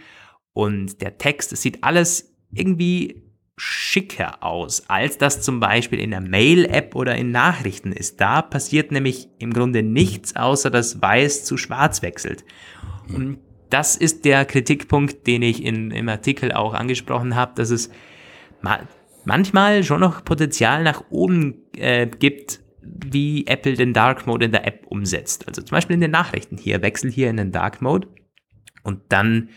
Und 0.53 1.01
der 1.01 1.19
Text, 1.19 1.51
das 1.51 1.61
sieht 1.61 1.83
alles 1.83 2.35
irgendwie 2.51 3.28
schicker 3.59 4.41
aus, 4.43 4.89
als 4.89 5.17
das 5.17 5.41
zum 5.41 5.59
Beispiel 5.59 5.99
in 5.99 6.11
der 6.11 6.21
Mail-App 6.21 6.95
oder 6.95 7.15
in 7.15 7.31
Nachrichten 7.31 7.91
ist. 7.91 8.21
Da 8.21 8.41
passiert 8.41 8.91
nämlich 8.91 9.27
im 9.37 9.53
Grunde 9.53 9.83
nichts, 9.83 10.35
außer 10.35 10.69
dass 10.69 11.01
weiß 11.01 11.43
zu 11.43 11.57
schwarz 11.57 12.01
wechselt. 12.01 12.45
Und 13.13 13.39
das 13.69 13.97
ist 13.97 14.25
der 14.25 14.45
Kritikpunkt, 14.45 15.27
den 15.27 15.41
ich 15.41 15.63
in, 15.63 15.91
im 15.91 16.09
Artikel 16.09 16.51
auch 16.53 16.73
angesprochen 16.73 17.35
habe, 17.35 17.53
dass 17.55 17.69
es 17.69 17.91
ma 18.61 18.79
manchmal 19.25 19.83
schon 19.83 19.99
noch 19.99 20.23
Potenzial 20.23 20.83
nach 20.83 21.03
oben 21.09 21.65
äh, 21.77 22.07
gibt, 22.07 22.61
wie 22.81 23.45
Apple 23.45 23.73
den 23.73 23.93
Dark 23.93 24.25
Mode 24.25 24.45
in 24.45 24.51
der 24.51 24.65
App 24.65 24.85
umsetzt. 24.87 25.47
Also 25.47 25.61
zum 25.61 25.75
Beispiel 25.75 25.95
in 25.95 26.01
den 26.01 26.11
Nachrichten 26.11 26.57
hier, 26.57 26.81
wechsel 26.81 27.11
hier 27.11 27.29
in 27.29 27.37
den 27.37 27.51
Dark 27.51 27.81
Mode 27.81 28.07
und 28.83 29.01
dann 29.09 29.49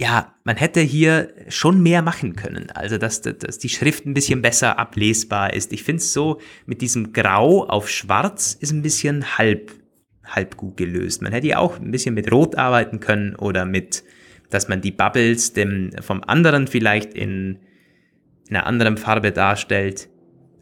ja, 0.00 0.34
man 0.44 0.56
hätte 0.56 0.80
hier 0.80 1.28
schon 1.48 1.82
mehr 1.82 2.00
machen 2.00 2.34
können. 2.34 2.70
Also, 2.70 2.96
dass, 2.96 3.20
dass 3.20 3.58
die 3.58 3.68
Schrift 3.68 4.06
ein 4.06 4.14
bisschen 4.14 4.40
besser 4.40 4.78
ablesbar 4.78 5.52
ist. 5.52 5.74
Ich 5.74 5.82
finde 5.82 6.00
es 6.00 6.14
so, 6.14 6.40
mit 6.64 6.80
diesem 6.80 7.12
Grau 7.12 7.66
auf 7.66 7.90
Schwarz 7.90 8.56
ist 8.58 8.72
ein 8.72 8.80
bisschen 8.80 9.36
halb, 9.36 9.72
halb 10.24 10.56
gut 10.56 10.78
gelöst. 10.78 11.20
Man 11.20 11.32
hätte 11.32 11.48
ja 11.48 11.58
auch 11.58 11.78
ein 11.78 11.90
bisschen 11.90 12.14
mit 12.14 12.32
Rot 12.32 12.56
arbeiten 12.56 13.00
können 13.00 13.36
oder 13.36 13.66
mit, 13.66 14.02
dass 14.48 14.68
man 14.68 14.80
die 14.80 14.90
Bubbles 14.90 15.52
dem, 15.52 15.90
vom 16.00 16.24
anderen 16.24 16.66
vielleicht 16.66 17.12
in, 17.12 17.58
in 18.48 18.56
einer 18.56 18.64
anderen 18.64 18.96
Farbe 18.96 19.32
darstellt. 19.32 20.08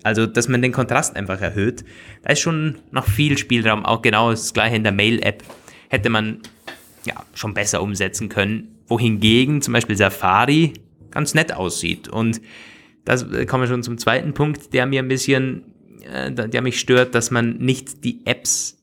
Also, 0.03 0.27
dass 0.27 0.49
man 0.49 0.63
den 0.63 0.73
Kontrast 0.73 1.15
einfach 1.15 1.41
erhöht. 1.41 1.85
Da 2.25 2.33
ist 2.33 2.41
schon 2.41 2.79
noch 2.91 3.07
viel 3.07 3.39
Spielraum. 3.39 3.85
Auch 3.85 4.03
genau 4.03 4.33
das 4.33 4.53
gleiche 4.53 4.75
in 4.75 4.83
der 4.83 4.93
Mail-App 4.93 5.45
hätte 5.91 6.11
man 6.11 6.41
ja 7.07 7.15
schon 7.35 7.55
besser 7.55 7.81
umsetzen 7.83 8.29
können 8.29 8.75
wohingegen 8.89 9.63
zum 9.63 9.73
Beispiel 9.75 9.97
Safari 9.97 10.73
ganz 11.11 11.35
nett 11.35 11.53
aussieht. 11.53 12.09
Und 12.09 12.41
das 13.05 13.27
kommen 13.47 13.63
wir 13.63 13.69
schon 13.69 13.83
zum 13.83 13.99
zweiten 13.99 14.35
Punkt, 14.35 14.73
der 14.73 14.87
mir 14.87 15.03
ein 15.03 15.09
bisschen, 15.09 15.65
äh, 16.03 16.33
der 16.33 16.63
mich 16.63 16.81
stört, 16.81 17.15
dass 17.15 17.31
man 17.31 17.57
nicht 17.59 18.05
die 18.05 18.27
Apps, 18.27 18.79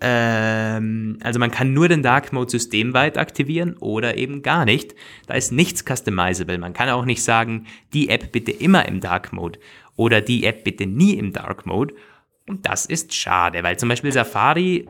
ähm, 0.00 1.18
also 1.22 1.40
man 1.40 1.50
kann 1.50 1.72
nur 1.72 1.88
den 1.88 2.02
Dark 2.02 2.32
Mode 2.32 2.50
systemweit 2.50 3.18
aktivieren 3.18 3.76
oder 3.78 4.16
eben 4.16 4.42
gar 4.42 4.64
nicht. 4.64 4.94
Da 5.26 5.34
ist 5.34 5.50
nichts 5.50 5.84
customizable. 5.84 6.58
Man 6.58 6.72
kann 6.72 6.88
auch 6.90 7.04
nicht 7.04 7.22
sagen, 7.22 7.66
die 7.92 8.08
App 8.08 8.30
bitte 8.30 8.52
immer 8.52 8.86
im 8.86 9.00
Dark 9.00 9.32
Mode 9.32 9.58
oder 9.96 10.20
die 10.20 10.44
App 10.44 10.62
bitte 10.62 10.86
nie 10.86 11.14
im 11.14 11.32
Dark 11.32 11.66
Mode. 11.66 11.94
Und 12.48 12.66
das 12.66 12.86
ist 12.86 13.12
schade, 13.14 13.62
weil 13.62 13.76
zum 13.76 13.88
Beispiel 13.88 14.12
Safari 14.12 14.88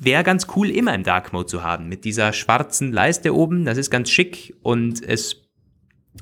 wäre 0.00 0.22
ganz 0.22 0.46
cool, 0.54 0.70
immer 0.70 0.94
im 0.94 1.02
Dark 1.02 1.32
Mode 1.32 1.46
zu 1.46 1.62
haben. 1.62 1.88
Mit 1.88 2.04
dieser 2.04 2.32
schwarzen 2.32 2.92
Leiste 2.92 3.34
oben, 3.34 3.64
das 3.64 3.78
ist 3.78 3.90
ganz 3.90 4.10
schick 4.10 4.54
und 4.62 5.02
es, 5.02 5.42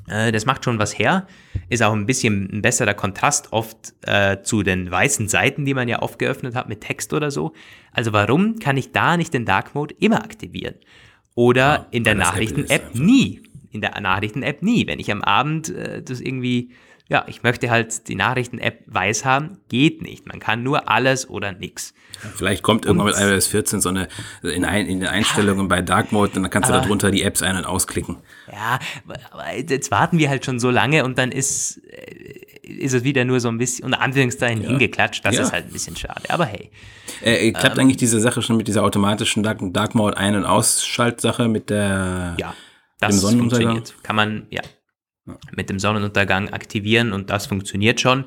äh, 0.07 0.31
das 0.31 0.45
macht 0.45 0.63
schon 0.63 0.79
was 0.79 0.97
her. 0.97 1.27
Ist 1.69 1.83
auch 1.83 1.93
ein 1.93 2.05
bisschen 2.05 2.49
ein 2.51 2.61
besserer 2.61 2.93
Kontrast 2.93 3.51
oft 3.51 3.93
äh, 4.03 4.41
zu 4.41 4.63
den 4.63 4.89
weißen 4.89 5.27
Seiten, 5.27 5.65
die 5.65 5.73
man 5.73 5.87
ja 5.87 6.01
oft 6.01 6.19
geöffnet 6.19 6.55
hat 6.55 6.69
mit 6.69 6.81
Text 6.81 7.13
oder 7.13 7.31
so. 7.31 7.53
Also 7.91 8.13
warum 8.13 8.59
kann 8.59 8.77
ich 8.77 8.91
da 8.91 9.17
nicht 9.17 9.33
den 9.33 9.45
Dark 9.45 9.75
Mode 9.75 9.95
immer 9.99 10.23
aktivieren? 10.23 10.75
Oder 11.35 11.61
ja, 11.61 11.87
in 11.91 12.03
der 12.05 12.15
Nachrichten-App 12.15 12.95
nie. 12.95 13.41
In 13.71 13.81
der 13.81 13.99
Nachrichten-App 13.99 14.61
nie. 14.61 14.87
Wenn 14.87 14.99
ich 14.99 15.11
am 15.11 15.21
Abend 15.21 15.69
äh, 15.69 16.01
das 16.01 16.21
irgendwie 16.21 16.71
ja, 17.07 17.23
ich 17.27 17.43
möchte 17.43 17.69
halt 17.69 18.07
die 18.07 18.15
Nachrichten-App 18.15 18.83
weiß 18.87 19.25
haben, 19.25 19.59
geht 19.69 20.01
nicht. 20.01 20.27
Man 20.27 20.39
kann 20.39 20.63
nur 20.63 20.89
alles 20.89 21.29
oder 21.29 21.51
nichts. 21.51 21.93
Vielleicht 22.35 22.63
kommt 22.63 22.85
irgendwann 22.85 23.07
mit 23.07 23.19
iOS 23.19 23.45
14 23.47 23.79
so 23.79 23.89
eine 23.89 24.07
in, 24.41 24.65
ein, 24.65 24.87
in 24.87 25.01
den 25.01 25.09
Einstellungen 25.09 25.67
bei 25.67 25.83
Dark 25.83 26.11
Mode 26.11 26.31
und 26.35 26.43
dann 26.43 26.49
kannst 26.49 26.69
aber, 26.69 26.79
du 26.79 26.85
darunter 26.85 27.11
die 27.11 27.21
Apps 27.21 27.43
ein- 27.43 27.57
und 27.57 27.65
ausklicken. 27.65 28.17
Ja, 28.51 28.79
aber 29.31 29.55
jetzt 29.55 29.91
warten 29.91 30.17
wir 30.17 30.29
halt 30.29 30.45
schon 30.45 30.59
so 30.59 30.71
lange 30.71 31.05
und 31.05 31.19
dann 31.19 31.31
ist, 31.31 31.77
äh, 31.89 32.45
ist 32.63 32.93
es 32.93 33.03
wieder 33.03 33.23
nur 33.23 33.39
so 33.39 33.49
ein 33.49 33.59
bisschen 33.59 33.85
unter 33.85 34.01
Anführungszeichen 34.01 34.63
ja. 34.63 34.69
hingeklatscht. 34.69 35.23
Das 35.23 35.35
ja. 35.35 35.43
ist 35.43 35.51
halt 35.51 35.67
ein 35.67 35.73
bisschen 35.73 35.95
schade. 35.95 36.23
Aber 36.29 36.45
hey. 36.45 36.71
Äh, 37.21 37.51
klappt 37.51 37.77
ähm, 37.77 37.83
eigentlich 37.83 37.97
diese 37.97 38.19
Sache 38.19 38.41
schon 38.41 38.57
mit 38.57 38.67
dieser 38.67 38.83
automatischen 38.83 39.43
Dark, 39.43 39.59
Dark 39.61 39.93
Mode 39.93 40.17
Ein- 40.17 40.35
und 40.35 40.45
Ausschaltsache 40.45 41.47
mit 41.47 41.69
der 41.69 42.35
ja, 42.39 42.55
das 42.99 43.21
funktioniert. 43.21 43.93
Kann 44.01 44.15
man, 44.15 44.47
ja, 44.49 44.61
mit 45.55 45.69
dem 45.69 45.79
Sonnenuntergang 45.79 46.49
aktivieren 46.49 47.13
und 47.13 47.29
das 47.29 47.47
funktioniert 47.47 47.99
schon. 47.99 48.25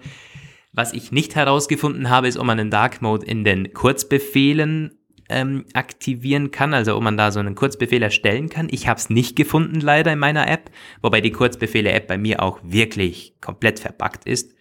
Was 0.72 0.92
ich 0.92 1.12
nicht 1.12 1.34
herausgefunden 1.34 2.10
habe, 2.10 2.28
ist, 2.28 2.36
ob 2.36 2.46
man 2.46 2.58
den 2.58 2.70
Dark 2.70 3.00
Mode 3.02 3.26
in 3.26 3.44
den 3.44 3.72
Kurzbefehlen 3.72 4.98
ähm, 5.28 5.64
aktivieren 5.74 6.50
kann, 6.50 6.74
also 6.74 6.96
ob 6.96 7.02
man 7.02 7.16
da 7.16 7.30
so 7.30 7.40
einen 7.40 7.54
Kurzbefehl 7.54 8.02
erstellen 8.02 8.48
kann. 8.48 8.68
Ich 8.70 8.88
habe 8.88 8.98
es 8.98 9.10
nicht 9.10 9.36
gefunden 9.36 9.80
leider 9.80 10.12
in 10.12 10.18
meiner 10.18 10.48
App, 10.48 10.70
wobei 11.02 11.20
die 11.20 11.32
Kurzbefehle-App 11.32 12.06
bei 12.06 12.18
mir 12.18 12.42
auch 12.42 12.60
wirklich 12.62 13.34
komplett 13.40 13.78
verbuggt 13.78 14.24
ist. 14.24 14.54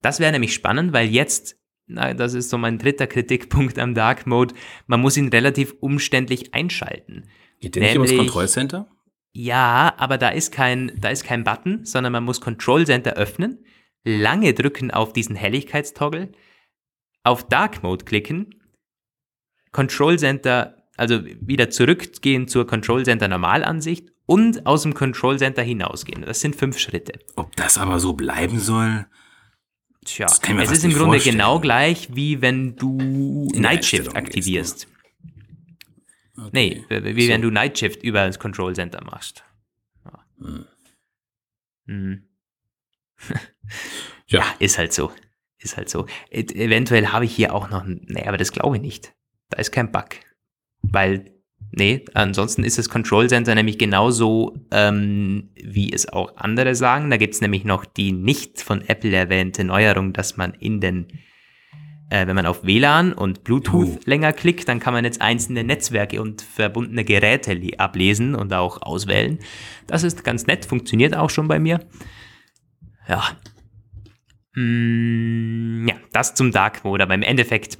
Das 0.00 0.20
wäre 0.20 0.32
nämlich 0.32 0.54
spannend, 0.54 0.92
weil 0.92 1.08
jetzt, 1.08 1.56
na, 1.86 2.14
das 2.14 2.34
ist 2.34 2.50
so 2.50 2.58
mein 2.58 2.78
dritter 2.78 3.06
Kritikpunkt 3.06 3.78
am 3.78 3.94
Dark 3.94 4.26
Mode, 4.26 4.54
man 4.86 5.00
muss 5.00 5.16
ihn 5.16 5.28
relativ 5.28 5.74
umständlich 5.80 6.54
einschalten. 6.54 7.24
Geht 7.60 7.74
der 7.74 7.82
nicht 7.82 7.94
über 7.96 8.06
das 8.06 8.16
Kontrollcenter? 8.16 8.88
Ja, 9.32 9.94
aber 9.98 10.18
da 10.18 10.30
ist 10.30 10.52
kein, 10.52 10.92
da 11.00 11.10
ist 11.10 11.24
kein 11.24 11.44
Button, 11.44 11.84
sondern 11.84 12.12
man 12.12 12.24
muss 12.24 12.40
Control 12.40 12.86
Center 12.86 13.14
öffnen, 13.14 13.64
lange 14.04 14.54
drücken 14.54 14.90
auf 14.90 15.12
diesen 15.12 15.36
Helligkeitstoggle, 15.36 16.32
auf 17.24 17.46
Dark 17.48 17.82
Mode 17.82 18.04
klicken, 18.04 18.54
Control 19.72 20.18
Center, 20.18 20.82
also 20.96 21.20
wieder 21.24 21.70
zurückgehen 21.70 22.48
zur 22.48 22.66
Control 22.66 23.04
Center 23.04 23.28
Normalansicht 23.28 24.08
und 24.26 24.66
aus 24.66 24.82
dem 24.82 24.94
Control 24.94 25.38
Center 25.38 25.62
hinausgehen. 25.62 26.22
Das 26.22 26.40
sind 26.40 26.56
fünf 26.56 26.78
Schritte. 26.78 27.18
Ob 27.36 27.54
das 27.56 27.78
aber 27.78 28.00
so 28.00 28.14
bleiben 28.14 28.58
soll? 28.58 29.06
Tja, 30.04 30.26
es 30.26 30.70
ist 30.70 30.84
im 30.84 30.92
Grunde 30.92 31.16
vorstellen. 31.16 31.36
genau 31.36 31.60
gleich, 31.60 32.08
wie 32.14 32.40
wenn 32.40 32.76
du 32.76 33.48
Night 33.54 33.84
Shift 33.84 34.16
aktivierst. 34.16 34.88
Okay. 36.38 36.84
Nee, 36.88 37.14
wie 37.14 37.26
so. 37.26 37.28
wenn 37.32 37.42
du 37.42 37.50
Night 37.50 37.78
Shift 37.78 38.02
über 38.02 38.24
das 38.26 38.38
Control 38.38 38.74
Center 38.74 39.02
machst. 39.04 39.44
Ja. 40.04 40.24
Hm. 40.40 40.64
Hm. 41.86 42.22
ja. 44.26 44.40
ja. 44.40 44.44
ist 44.58 44.76
halt 44.76 44.92
so. 44.92 45.10
Ist 45.58 45.78
halt 45.78 45.88
so. 45.88 46.06
E 46.30 46.42
eventuell 46.42 47.06
habe 47.08 47.24
ich 47.24 47.34
hier 47.34 47.54
auch 47.54 47.70
noch, 47.70 47.82
nee, 47.86 48.26
aber 48.26 48.36
das 48.36 48.52
glaube 48.52 48.76
ich 48.76 48.82
nicht. 48.82 49.14
Da 49.48 49.58
ist 49.58 49.72
kein 49.72 49.90
Bug. 49.90 50.10
Weil, 50.82 51.32
nee, 51.72 52.04
ansonsten 52.12 52.62
ist 52.62 52.76
das 52.76 52.90
Control 52.90 53.28
Center 53.28 53.54
nämlich 53.54 53.78
genauso, 53.78 54.54
ähm, 54.70 55.48
wie 55.56 55.92
es 55.92 56.08
auch 56.08 56.36
andere 56.36 56.74
sagen. 56.74 57.10
Da 57.10 57.16
gibt 57.16 57.34
es 57.34 57.40
nämlich 57.40 57.64
noch 57.64 57.86
die 57.86 58.12
nicht 58.12 58.60
von 58.60 58.82
Apple 58.82 59.16
erwähnte 59.16 59.64
Neuerung, 59.64 60.12
dass 60.12 60.36
man 60.36 60.52
in 60.52 60.80
den 60.80 61.08
äh, 62.10 62.26
wenn 62.26 62.36
man 62.36 62.46
auf 62.46 62.64
WLAN 62.64 63.12
und 63.12 63.44
Bluetooth 63.44 63.88
uh. 63.88 64.00
länger 64.04 64.32
klickt, 64.32 64.68
dann 64.68 64.80
kann 64.80 64.94
man 64.94 65.04
jetzt 65.04 65.20
einzelne 65.20 65.64
Netzwerke 65.64 66.20
und 66.22 66.42
verbundene 66.42 67.04
Geräte 67.04 67.60
ablesen 67.78 68.34
und 68.34 68.52
auch 68.54 68.82
auswählen. 68.82 69.38
Das 69.86 70.02
ist 70.02 70.24
ganz 70.24 70.46
nett, 70.46 70.64
funktioniert 70.64 71.14
auch 71.14 71.30
schon 71.30 71.48
bei 71.48 71.58
mir. 71.58 71.80
Ja. 73.08 73.24
Mm, 74.54 75.86
ja, 75.88 75.94
das 76.12 76.34
zum 76.34 76.50
Dark 76.50 76.84
Mode, 76.84 77.02
aber 77.02 77.14
im 77.14 77.22
Endeffekt 77.22 77.78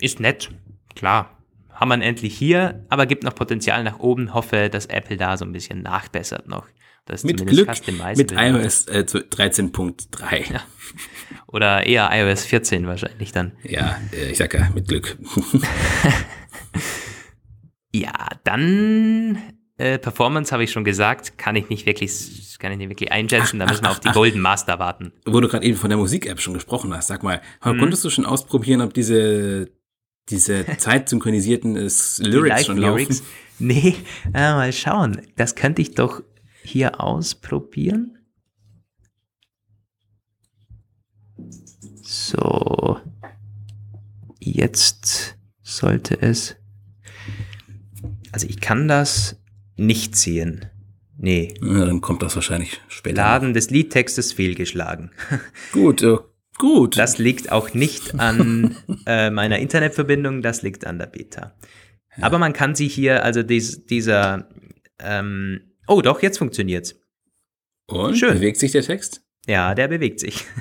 ist 0.00 0.20
nett, 0.20 0.50
klar. 0.94 1.34
Haben 1.72 1.90
wir 1.90 2.02
endlich 2.02 2.36
hier, 2.36 2.84
aber 2.88 3.06
gibt 3.06 3.22
noch 3.22 3.36
Potenzial 3.36 3.84
nach 3.84 4.00
oben. 4.00 4.34
Hoffe, 4.34 4.68
dass 4.68 4.86
Apple 4.86 5.16
da 5.16 5.36
so 5.36 5.44
ein 5.44 5.52
bisschen 5.52 5.82
nachbessert 5.82 6.48
noch. 6.48 6.66
Das 7.08 7.24
mit 7.24 7.44
Glück 7.46 7.68
mit 8.16 8.32
iOS 8.32 8.86
äh, 8.86 9.00
13.3. 9.00 10.52
Ja. 10.52 10.62
Oder 11.46 11.86
eher 11.86 12.10
iOS 12.12 12.44
14 12.44 12.86
wahrscheinlich 12.86 13.32
dann. 13.32 13.52
Ja, 13.62 13.98
äh, 14.12 14.30
ich 14.30 14.38
sag 14.38 14.54
ja, 14.54 14.70
mit 14.74 14.88
Glück. 14.88 15.18
Ja, 17.94 18.28
dann 18.44 19.38
äh, 19.78 19.98
Performance 19.98 20.52
habe 20.52 20.64
ich 20.64 20.70
schon 20.70 20.84
gesagt, 20.84 21.38
kann 21.38 21.56
ich 21.56 21.68
nicht 21.70 21.86
wirklich, 21.86 22.58
kann 22.58 22.72
ich 22.72 22.78
nicht 22.78 22.90
wirklich 22.90 23.10
einschätzen. 23.12 23.58
Da 23.58 23.66
müssen 23.66 23.84
wir 23.84 23.90
auf 23.90 24.00
die 24.00 24.10
Golden 24.10 24.40
Master 24.40 24.78
warten. 24.78 25.12
Wo 25.24 25.40
du 25.40 25.48
gerade 25.48 25.64
eben 25.64 25.76
von 25.76 25.88
der 25.88 25.98
Musik-App 25.98 26.40
schon 26.40 26.54
gesprochen 26.54 26.92
hast, 26.94 27.06
sag 27.06 27.22
mal, 27.22 27.40
hm. 27.62 27.78
konntest 27.78 28.04
du 28.04 28.10
schon 28.10 28.26
ausprobieren, 28.26 28.82
ob 28.82 28.92
diese 28.92 29.70
diese 30.28 30.66
zeitsynchronisierten 30.76 31.76
äh, 31.76 31.88
Lyrics 32.18 32.66
schon 32.66 32.76
laufen? 32.76 33.18
Nee, 33.58 33.96
äh, 34.34 34.52
mal 34.52 34.72
schauen. 34.74 35.22
Das 35.36 35.54
könnte 35.54 35.80
ich 35.80 35.94
doch 35.94 36.22
hier 36.68 37.00
ausprobieren. 37.00 38.18
So. 42.02 43.00
Jetzt 44.40 45.36
sollte 45.62 46.20
es. 46.20 46.56
Also 48.32 48.46
ich 48.46 48.60
kann 48.60 48.88
das 48.88 49.40
nicht 49.76 50.16
sehen. 50.16 50.66
Nee. 51.16 51.54
Ja, 51.60 51.84
dann 51.84 52.00
kommt 52.00 52.22
das 52.22 52.34
wahrscheinlich 52.36 52.80
später. 52.88 53.16
Laden 53.16 53.52
des 53.52 53.70
Liedtextes 53.70 54.32
fehlgeschlagen. 54.32 55.10
Gut, 55.72 56.02
äh, 56.02 56.16
gut. 56.58 56.96
Das 56.96 57.18
liegt 57.18 57.52
auch 57.52 57.74
nicht 57.74 58.18
an 58.18 58.76
äh, 59.06 59.30
meiner 59.30 59.58
Internetverbindung, 59.58 60.42
das 60.42 60.62
liegt 60.62 60.86
an 60.86 60.98
der 60.98 61.06
Beta. 61.06 61.54
Ja. 62.16 62.24
Aber 62.24 62.38
man 62.38 62.52
kann 62.52 62.74
sie 62.74 62.88
hier, 62.88 63.24
also 63.24 63.42
dies, 63.42 63.86
dieser, 63.86 64.48
ähm, 64.98 65.60
oh 65.88 66.02
doch, 66.02 66.22
jetzt 66.22 66.38
funktioniert's. 66.38 66.94
Und? 67.86 68.16
Schön. 68.16 68.34
Bewegt 68.34 68.58
sich 68.58 68.72
der 68.72 68.82
Text? 68.82 69.22
Ja, 69.48 69.74
der 69.74 69.88
bewegt 69.88 70.20
sich. 70.20 70.44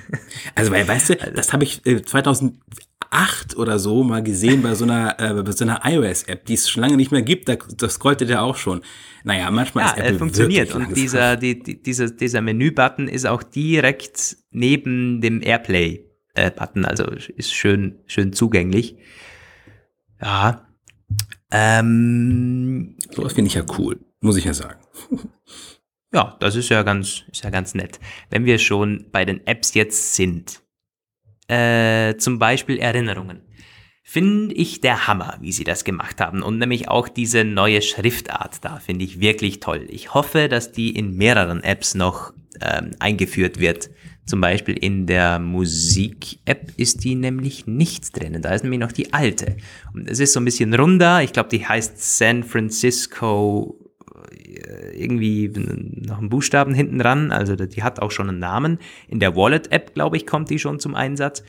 Also, 0.56 0.72
weil, 0.72 0.88
weißt 0.88 1.10
du, 1.10 1.22
also 1.22 1.36
das 1.36 1.54
habe 1.54 1.64
ich 1.64 1.86
äh, 1.86 2.02
2008 2.02 3.58
oder 3.58 3.78
so 3.78 4.04
mal 4.04 4.24
gesehen 4.24 4.64
bei 4.64 4.74
so 4.74 4.86
einer, 4.86 5.20
äh, 5.20 5.44
bei 5.44 5.52
so 5.52 5.66
einer 5.66 5.82
iOS-App, 5.84 6.46
die 6.46 6.56
es 6.56 6.68
schon 6.70 6.82
lange 6.82 6.98
nicht 6.98 7.12
mehr 7.12 7.22
gibt. 7.22 7.48
Da, 7.48 7.56
das 7.56 7.94
scrollte 7.94 8.26
der 8.26 8.42
auch 8.42 8.56
schon. 8.56 8.82
Naja, 9.24 9.52
manchmal 9.52 9.86
ja, 9.86 9.92
ist 9.92 9.98
Apple 10.00 10.16
äh, 10.16 10.18
funktioniert. 10.18 10.74
Und 10.74 10.96
dieser, 10.98 11.36
die, 11.36 11.62
die, 11.62 11.82
dieser, 11.82 12.10
dieser 12.10 12.42
Menü-Button 12.42 13.08
ist 13.08 13.28
auch 13.28 13.44
direkt 13.44 14.38
neben 14.50 15.22
dem 15.22 15.44
Airplay-Button. 15.44 16.86
also 16.86 17.06
ist 17.06 17.54
schön, 17.54 18.00
schön 18.08 18.34
zugänglich. 18.34 18.98
Ja. 20.22 20.68
Ähm, 21.52 22.96
Sowas 23.12 23.34
finde 23.34 23.50
ich 23.50 23.56
ja 23.56 23.66
cool, 23.78 24.00
muss 24.22 24.38
ich 24.38 24.46
ja 24.46 24.54
sagen. 24.54 24.80
Ja, 26.14 26.38
das 26.40 26.56
ist 26.56 26.70
ja 26.70 26.84
ganz, 26.84 27.24
ist 27.32 27.44
ja 27.44 27.50
ganz 27.50 27.76
nett. 27.76 28.00
Wenn 28.30 28.46
wir 28.46 28.60
schon 28.60 29.08
bei 29.12 29.26
den 29.26 29.46
Apps 29.46 29.74
jetzt 29.74 30.16
sind, 30.16 30.62
äh, 31.50 32.16
zum 32.16 32.40
Beispiel 32.40 32.78
Erinnerungen, 32.78 33.42
finde 34.04 34.56
ich 34.56 34.80
der 34.80 35.08
Hammer, 35.08 35.38
wie 35.42 35.52
sie 35.52 35.66
das 35.66 35.84
gemacht 35.84 36.22
haben. 36.22 36.42
Und 36.42 36.60
nämlich 36.60 36.88
auch 36.88 37.10
diese 37.10 37.44
neue 37.44 37.82
Schriftart 37.82 38.64
da 38.64 38.78
finde 38.78 39.04
ich 39.04 39.20
wirklich 39.20 39.60
toll. 39.60 39.86
Ich 39.90 40.14
hoffe, 40.14 40.48
dass 40.48 40.72
die 40.72 40.96
in 40.96 41.18
mehreren 41.18 41.62
Apps 41.62 41.94
noch 41.94 42.34
ähm, 42.62 42.92
eingeführt 43.00 43.60
wird. 43.60 43.90
Zum 44.26 44.40
Beispiel 44.40 44.78
in 44.78 45.08
der 45.08 45.40
Musik-App 45.40 46.72
ist 46.78 47.04
die 47.04 47.16
nämlich 47.16 47.68
nicht 47.68 48.18
drin. 48.18 48.42
Da 48.42 48.54
ist 48.54 48.64
nämlich 48.64 48.80
noch 48.80 48.94
die 48.94 49.14
alte. 49.14 49.58
Und 49.94 50.10
es 50.10 50.20
ist 50.20 50.34
so 50.34 50.40
ein 50.40 50.46
bisschen 50.46 50.74
runder. 50.74 51.22
Ich 51.22 51.34
glaube, 51.34 51.50
die 51.50 51.66
heißt 51.66 52.18
San 52.18 52.44
Francisco 52.44 53.87
irgendwie 54.94 55.52
noch 56.08 56.18
einen 56.20 56.30
Buchstaben 56.30 56.74
hinten 56.74 57.00
dran. 57.00 57.32
Also 57.32 57.56
die 57.56 57.84
hat 57.84 58.02
auch 58.02 58.12
schon 58.12 58.30
einen 58.30 58.40
Namen. 58.40 58.80
In 59.08 59.20
der 59.20 59.36
Wallet-App, 59.36 59.94
glaube 59.94 60.18
ich, 60.18 60.26
kommt 60.26 60.50
die 60.50 60.60
schon 60.60 60.80
zum 60.80 60.96
Einsatz. 60.96 61.44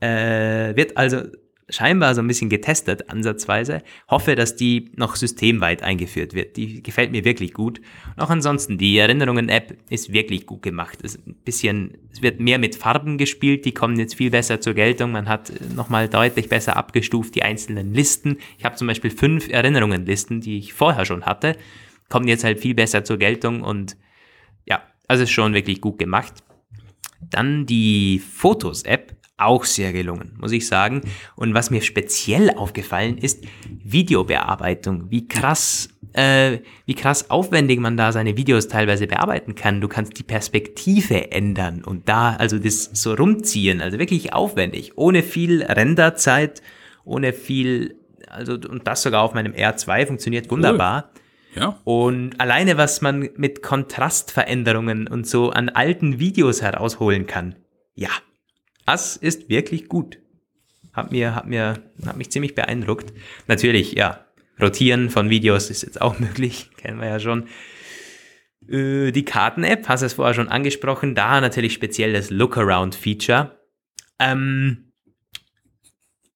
Äh, 0.00 0.76
wird 0.76 0.96
also 0.96 1.22
scheinbar 1.68 2.14
so 2.14 2.20
ein 2.20 2.28
bisschen 2.28 2.48
getestet, 2.48 3.10
ansatzweise. 3.10 3.82
Hoffe, 4.08 4.36
dass 4.36 4.56
die 4.56 4.92
noch 4.94 5.16
systemweit 5.16 5.82
eingeführt 5.82 6.34
wird. 6.34 6.56
Die 6.56 6.82
gefällt 6.82 7.10
mir 7.10 7.24
wirklich 7.24 7.52
gut. 7.52 7.80
Und 8.14 8.22
auch 8.22 8.30
ansonsten, 8.30 8.78
die 8.78 8.96
Erinnerungen-App 8.98 9.76
ist 9.90 10.12
wirklich 10.12 10.46
gut 10.46 10.62
gemacht. 10.62 10.98
Es, 11.02 11.16
ein 11.26 11.34
bisschen, 11.44 11.98
es 12.12 12.22
wird 12.22 12.40
mehr 12.40 12.58
mit 12.58 12.76
Farben 12.76 13.18
gespielt, 13.18 13.64
die 13.64 13.74
kommen 13.74 13.98
jetzt 13.98 14.14
viel 14.14 14.30
besser 14.30 14.60
zur 14.60 14.74
Geltung. 14.74 15.10
Man 15.10 15.28
hat 15.28 15.52
nochmal 15.74 16.08
deutlich 16.08 16.48
besser 16.48 16.76
abgestuft 16.76 17.34
die 17.34 17.42
einzelnen 17.42 17.92
Listen. 17.92 18.38
Ich 18.58 18.64
habe 18.64 18.76
zum 18.76 18.86
Beispiel 18.86 19.10
fünf 19.10 19.48
Erinnerungen-Listen, 19.48 20.40
die 20.40 20.58
ich 20.58 20.72
vorher 20.72 21.04
schon 21.04 21.26
hatte 21.26 21.56
kommen 22.08 22.28
jetzt 22.28 22.44
halt 22.44 22.60
viel 22.60 22.74
besser 22.74 23.04
zur 23.04 23.18
Geltung 23.18 23.62
und 23.62 23.96
ja, 24.64 24.82
also 25.08 25.24
ist 25.24 25.30
schon 25.30 25.54
wirklich 25.54 25.80
gut 25.80 25.98
gemacht. 25.98 26.34
Dann 27.20 27.66
die 27.66 28.18
Fotos-App, 28.18 29.16
auch 29.38 29.64
sehr 29.64 29.92
gelungen, 29.92 30.34
muss 30.40 30.52
ich 30.52 30.66
sagen. 30.66 31.02
Und 31.34 31.54
was 31.54 31.70
mir 31.70 31.82
speziell 31.82 32.50
aufgefallen 32.50 33.18
ist, 33.18 33.44
Videobearbeitung. 33.84 35.10
Wie 35.10 35.28
krass, 35.28 35.90
äh, 36.14 36.58
wie 36.86 36.94
krass 36.94 37.30
aufwendig 37.30 37.78
man 37.78 37.96
da 37.96 38.12
seine 38.12 38.36
Videos 38.36 38.68
teilweise 38.68 39.06
bearbeiten 39.06 39.54
kann. 39.54 39.80
Du 39.80 39.88
kannst 39.88 40.18
die 40.18 40.22
Perspektive 40.22 41.32
ändern 41.32 41.84
und 41.84 42.08
da 42.08 42.34
also 42.36 42.58
das 42.58 42.84
so 42.84 43.12
rumziehen, 43.12 43.82
also 43.82 43.98
wirklich 43.98 44.32
aufwendig, 44.32 44.92
ohne 44.96 45.22
viel 45.22 45.62
Renderzeit, 45.62 46.62
ohne 47.04 47.34
viel, 47.34 47.96
also 48.28 48.54
und 48.54 48.86
das 48.86 49.02
sogar 49.02 49.22
auf 49.22 49.34
meinem 49.34 49.52
R2 49.52 50.06
funktioniert 50.06 50.50
wunderbar. 50.50 51.10
Ja. 51.56 51.80
Und 51.84 52.38
alleine, 52.40 52.76
was 52.76 53.00
man 53.00 53.30
mit 53.36 53.62
Kontrastveränderungen 53.62 55.08
und 55.08 55.26
so 55.26 55.50
an 55.50 55.70
alten 55.70 56.18
Videos 56.18 56.62
herausholen 56.62 57.26
kann, 57.26 57.56
ja, 57.94 58.10
das 58.84 59.16
ist 59.16 59.48
wirklich 59.48 59.88
gut. 59.88 60.18
Hat 60.92 61.12
mir, 61.12 61.34
hat 61.34 61.46
mir, 61.46 61.82
hat 62.04 62.16
mich 62.16 62.30
ziemlich 62.30 62.54
beeindruckt. 62.54 63.12
Natürlich, 63.48 63.92
ja, 63.92 64.26
Rotieren 64.60 65.10
von 65.10 65.30
Videos 65.30 65.70
ist 65.70 65.82
jetzt 65.82 66.00
auch 66.00 66.18
möglich, 66.20 66.70
kennen 66.76 67.00
wir 67.00 67.08
ja 67.08 67.20
schon. 67.20 67.48
Äh, 68.68 69.12
die 69.12 69.24
Karten-App, 69.24 69.88
hast 69.88 70.00
du 70.00 70.06
es 70.06 70.14
vorher 70.14 70.34
schon 70.34 70.48
angesprochen, 70.48 71.14
da 71.14 71.40
natürlich 71.40 71.72
speziell 71.72 72.12
das 72.12 72.30
Look-Around-Feature. 72.30 73.58
Ähm, 74.18 74.92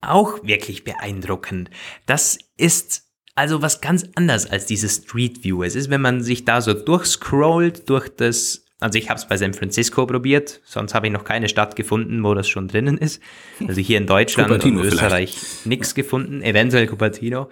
auch 0.00 0.42
wirklich 0.44 0.84
beeindruckend. 0.84 1.70
Das 2.06 2.38
ist 2.56 3.09
also 3.34 3.62
was 3.62 3.80
ganz 3.80 4.08
anders 4.14 4.50
als 4.50 4.66
dieses 4.66 4.96
Street 4.96 5.44
View. 5.44 5.62
Es 5.62 5.74
ist, 5.74 5.90
wenn 5.90 6.00
man 6.00 6.22
sich 6.22 6.44
da 6.44 6.60
so 6.60 6.74
durchscrollt 6.74 7.88
durch 7.88 8.08
das, 8.08 8.64
also 8.80 8.98
ich 8.98 9.08
habe 9.08 9.18
es 9.18 9.26
bei 9.26 9.36
San 9.36 9.54
Francisco 9.54 10.06
probiert, 10.06 10.60
sonst 10.64 10.94
habe 10.94 11.06
ich 11.06 11.12
noch 11.12 11.24
keine 11.24 11.48
Stadt 11.48 11.76
gefunden, 11.76 12.22
wo 12.24 12.34
das 12.34 12.48
schon 12.48 12.68
drinnen 12.68 12.98
ist. 12.98 13.22
Also 13.66 13.80
hier 13.80 13.98
in 13.98 14.06
Deutschland 14.06 14.50
und 14.50 14.76
Österreich 14.78 15.36
nichts 15.64 15.94
gefunden, 15.94 16.42
eventuell 16.42 16.86
Cupertino. 16.86 17.50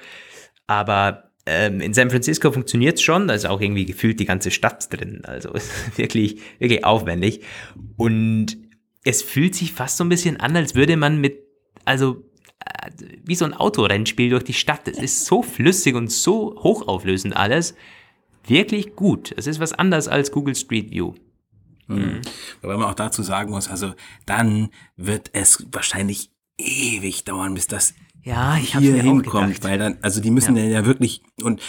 Aber 0.66 1.30
ähm, 1.46 1.80
in 1.80 1.94
San 1.94 2.10
Francisco 2.10 2.52
funktioniert 2.52 2.96
es 2.96 3.02
schon, 3.02 3.26
da 3.26 3.34
ist 3.34 3.46
auch 3.46 3.60
irgendwie 3.60 3.86
gefühlt 3.86 4.20
die 4.20 4.26
ganze 4.26 4.50
Stadt 4.50 4.92
drin. 4.92 5.22
Also 5.24 5.52
ist 5.54 5.96
wirklich, 5.96 6.40
wirklich 6.58 6.84
aufwendig. 6.84 7.42
Und 7.96 8.58
es 9.04 9.22
fühlt 9.22 9.54
sich 9.54 9.72
fast 9.72 9.96
so 9.96 10.04
ein 10.04 10.10
bisschen 10.10 10.38
an, 10.38 10.54
als 10.56 10.74
würde 10.74 10.96
man 10.96 11.20
mit, 11.20 11.38
also 11.86 12.27
wie 13.24 13.34
so 13.34 13.44
ein 13.44 13.54
Autorennspiel 13.54 14.30
durch 14.30 14.44
die 14.44 14.54
Stadt. 14.54 14.88
Es 14.88 14.98
ist 14.98 15.26
so 15.26 15.42
flüssig 15.42 15.94
und 15.94 16.10
so 16.10 16.56
hochauflösend 16.62 17.36
alles. 17.36 17.74
Wirklich 18.46 18.96
gut. 18.96 19.32
Es 19.36 19.46
ist 19.46 19.60
was 19.60 19.72
anderes 19.72 20.08
als 20.08 20.32
Google 20.32 20.54
Street 20.54 20.90
View. 20.90 21.14
Mhm. 21.86 22.20
Wobei 22.62 22.76
man 22.76 22.86
auch 22.86 22.94
dazu 22.94 23.22
sagen 23.22 23.50
muss, 23.50 23.68
also 23.68 23.94
dann 24.26 24.68
wird 24.96 25.30
es 25.32 25.66
wahrscheinlich 25.72 26.30
ewig 26.58 27.24
dauern, 27.24 27.54
bis 27.54 27.66
das 27.66 27.94
ja, 28.22 28.58
ich 28.58 28.76
hier 28.76 29.00
hinkommt, 29.00 29.62
weil 29.64 29.78
dann, 29.78 29.98
also 30.02 30.20
die 30.20 30.30
müssen 30.30 30.56
ja, 30.56 30.64
ja 30.64 30.84
wirklich 30.84 31.22
und 31.42 31.62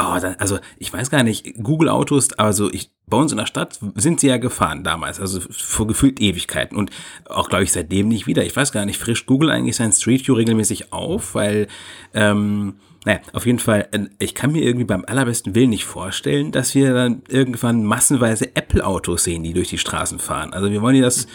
Oh, 0.00 0.16
dann, 0.20 0.36
also 0.38 0.60
ich 0.78 0.92
weiß 0.92 1.10
gar 1.10 1.24
nicht, 1.24 1.56
Google 1.60 1.88
Autos, 1.88 2.32
also 2.34 2.72
ich, 2.72 2.92
bei 3.06 3.16
uns 3.16 3.32
in 3.32 3.38
der 3.38 3.46
Stadt 3.46 3.80
sind 3.96 4.20
sie 4.20 4.28
ja 4.28 4.36
gefahren 4.36 4.84
damals, 4.84 5.18
also 5.18 5.40
vor 5.50 5.88
gefühlt 5.88 6.20
Ewigkeiten 6.20 6.78
und 6.78 6.92
auch, 7.28 7.48
glaube 7.48 7.64
ich, 7.64 7.72
seitdem 7.72 8.06
nicht 8.06 8.28
wieder. 8.28 8.44
Ich 8.44 8.54
weiß 8.54 8.70
gar 8.70 8.84
nicht, 8.84 8.98
frischt 8.98 9.26
Google 9.26 9.50
eigentlich 9.50 9.74
sein 9.74 9.90
Street 9.90 10.26
View 10.26 10.34
regelmäßig 10.34 10.92
auf, 10.92 11.34
weil, 11.34 11.66
ähm, 12.14 12.76
naja, 13.04 13.18
auf 13.32 13.44
jeden 13.44 13.58
Fall, 13.58 13.88
äh, 13.90 14.06
ich 14.20 14.36
kann 14.36 14.52
mir 14.52 14.62
irgendwie 14.62 14.84
beim 14.84 15.04
allerbesten 15.04 15.56
Willen 15.56 15.70
nicht 15.70 15.84
vorstellen, 15.84 16.52
dass 16.52 16.76
wir 16.76 16.94
dann 16.94 17.22
irgendwann 17.28 17.82
massenweise 17.82 18.54
Apple-Autos 18.54 19.24
sehen, 19.24 19.42
die 19.42 19.52
durch 19.52 19.68
die 19.68 19.78
Straßen 19.78 20.20
fahren. 20.20 20.52
Also 20.52 20.70
wir 20.70 20.80
wollen 20.80 20.96
ja 20.96 21.02
das... 21.02 21.26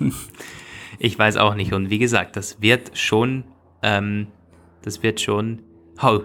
Ich 1.00 1.16
weiß 1.16 1.36
auch 1.36 1.54
nicht 1.54 1.72
und 1.72 1.90
wie 1.90 2.00
gesagt, 2.00 2.34
das 2.34 2.60
wird 2.60 2.98
schon, 2.98 3.44
ähm, 3.84 4.26
das 4.82 5.04
wird 5.04 5.20
schon... 5.20 5.62
Oh, 6.02 6.22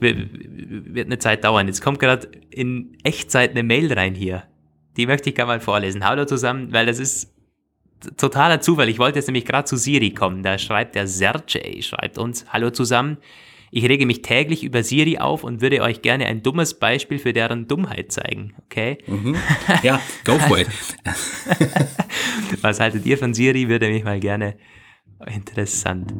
wird 0.00 1.06
eine 1.06 1.18
Zeit 1.18 1.44
dauern. 1.44 1.66
Jetzt 1.66 1.82
kommt 1.82 1.98
gerade 1.98 2.30
in 2.50 2.96
Echtzeit 3.04 3.50
eine 3.50 3.62
Mail 3.62 3.92
rein 3.92 4.14
hier. 4.14 4.44
Die 4.96 5.06
möchte 5.06 5.30
ich 5.30 5.36
gerne 5.36 5.52
mal 5.52 5.60
vorlesen. 5.60 6.04
Hallo 6.04 6.24
zusammen, 6.24 6.72
weil 6.72 6.86
das 6.86 6.98
ist 6.98 7.32
totaler 8.16 8.60
Zufall. 8.60 8.88
Ich 8.88 8.98
wollte 8.98 9.18
jetzt 9.18 9.26
nämlich 9.26 9.44
gerade 9.44 9.64
zu 9.64 9.76
Siri 9.76 10.10
kommen. 10.10 10.42
Da 10.42 10.58
schreibt 10.58 10.94
der 10.94 11.06
Sergej, 11.06 11.82
schreibt 11.82 12.18
uns, 12.18 12.46
hallo 12.52 12.70
zusammen. 12.70 13.18
Ich 13.72 13.88
rege 13.88 14.04
mich 14.04 14.22
täglich 14.22 14.64
über 14.64 14.82
Siri 14.82 15.18
auf 15.18 15.44
und 15.44 15.60
würde 15.60 15.80
euch 15.82 16.02
gerne 16.02 16.26
ein 16.26 16.42
dummes 16.42 16.74
Beispiel 16.74 17.20
für 17.20 17.32
deren 17.32 17.68
Dummheit 17.68 18.10
zeigen. 18.10 18.54
Okay? 18.64 18.98
Mhm. 19.06 19.36
Ja, 19.82 20.00
go 20.24 20.38
for 20.38 20.58
it. 20.58 20.68
Was 22.62 22.80
haltet 22.80 23.06
ihr 23.06 23.16
von 23.16 23.32
Siri? 23.32 23.68
Würde 23.68 23.88
mich 23.88 24.02
mal 24.02 24.18
gerne 24.18 24.56
interessant. 25.26 26.12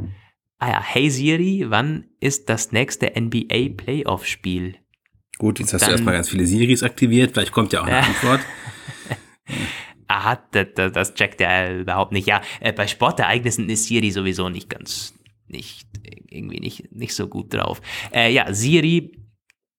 Ah 0.61 0.69
ja, 0.69 0.83
hey 0.83 1.09
Siri, 1.09 1.65
wann 1.69 2.05
ist 2.21 2.51
das 2.51 2.71
nächste 2.71 3.13
NBA 3.19 3.71
Playoff 3.79 4.27
Spiel? 4.27 4.77
Gut, 5.39 5.59
jetzt 5.59 5.73
hast 5.73 5.81
Dann, 5.81 5.89
du 5.89 5.93
erstmal 5.95 6.15
ganz 6.15 6.29
viele 6.29 6.45
Siris 6.45 6.83
aktiviert, 6.83 7.33
vielleicht 7.33 7.53
kommt 7.53 7.73
ja 7.73 7.81
auch 7.81 7.87
eine 7.87 7.97
äh, 7.97 8.03
Antwort. 8.03 8.41
Aha, 10.07 10.39
das, 10.53 10.93
das 10.93 11.15
checkt 11.15 11.41
er 11.41 11.79
überhaupt 11.79 12.13
nicht. 12.13 12.29
Ja, 12.29 12.43
äh, 12.61 12.75
bei 12.75 12.87
Sportereignissen 12.87 13.71
ist 13.71 13.87
Siri 13.87 14.11
sowieso 14.11 14.51
nicht 14.51 14.69
ganz, 14.69 15.15
nicht, 15.47 15.87
irgendwie 16.29 16.61
nicht, 16.61 16.93
nicht 16.93 17.15
so 17.15 17.27
gut 17.27 17.55
drauf. 17.55 17.81
Äh, 18.13 18.31
ja, 18.31 18.53
Siri 18.53 19.13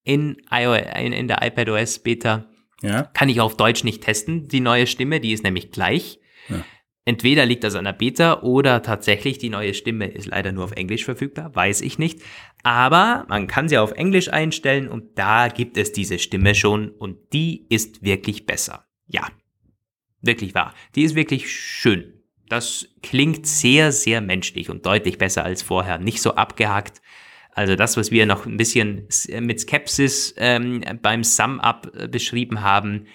in, 0.04 0.38
in, 0.50 1.14
in 1.14 1.28
der 1.28 1.44
iPadOS 1.44 2.00
Beta 2.00 2.50
ja. 2.82 3.04
kann 3.14 3.30
ich 3.30 3.40
auf 3.40 3.56
Deutsch 3.56 3.84
nicht 3.84 4.02
testen. 4.02 4.48
Die 4.48 4.62
neue 4.62 4.88
Stimme, 4.88 5.20
die 5.20 5.32
ist 5.32 5.44
nämlich 5.44 5.70
gleich. 5.70 6.20
Ja. 6.50 6.66
Entweder 7.04 7.48
liegt 7.48 7.64
das 7.64 7.74
an 7.76 7.86
der 7.86 7.94
Beta 7.94 8.42
oder 8.42 8.84
tatsächlich 8.84 9.40
die 9.40 9.50
neue 9.50 9.74
Stimme 9.74 10.08
ist 10.08 10.28
leider 10.28 10.52
nur 10.52 10.66
auf 10.66 10.74
Englisch 10.74 11.04
verfügbar, 11.04 11.56
weiß 11.56 11.82
ich 11.82 11.98
nicht. 11.98 12.22
Aber 12.64 13.26
man 13.28 13.48
kann 13.48 13.68
sie 13.68 13.80
auf 13.80 13.92
Englisch 13.94 14.30
einstellen 14.30 14.88
und 14.88 15.18
da 15.18 15.48
gibt 15.48 15.78
es 15.78 15.92
diese 15.92 16.20
Stimme 16.20 16.54
schon 16.54 16.90
und 16.90 17.18
die 17.34 17.66
ist 17.70 18.04
wirklich 18.04 18.46
besser. 18.46 18.86
Ja, 19.08 19.28
wirklich 20.22 20.54
wahr. 20.54 20.76
Die 20.94 21.02
ist 21.02 21.16
wirklich 21.16 21.52
schön. 21.52 22.22
Das 22.50 22.88
klingt 23.02 23.48
sehr, 23.48 23.92
sehr 23.92 24.22
menschlich 24.22 24.70
und 24.70 24.86
deutlich 24.86 25.18
besser 25.18 25.44
als 25.44 25.64
vorher. 25.64 25.98
Nicht 25.98 26.22
so 26.22 26.36
abgehackt. 26.36 27.02
Also 27.54 27.76
das, 27.76 27.98
was 27.98 28.12
wir 28.12 28.26
noch 28.26 28.46
ein 28.46 28.58
bisschen 28.58 29.08
mit 29.40 29.60
Skepsis 29.60 30.36
ähm, 30.38 30.84
beim 31.02 31.24
Sum-Up 31.24 31.92
äh, 31.96 32.08
beschrieben 32.08 32.62
haben, 32.62 33.08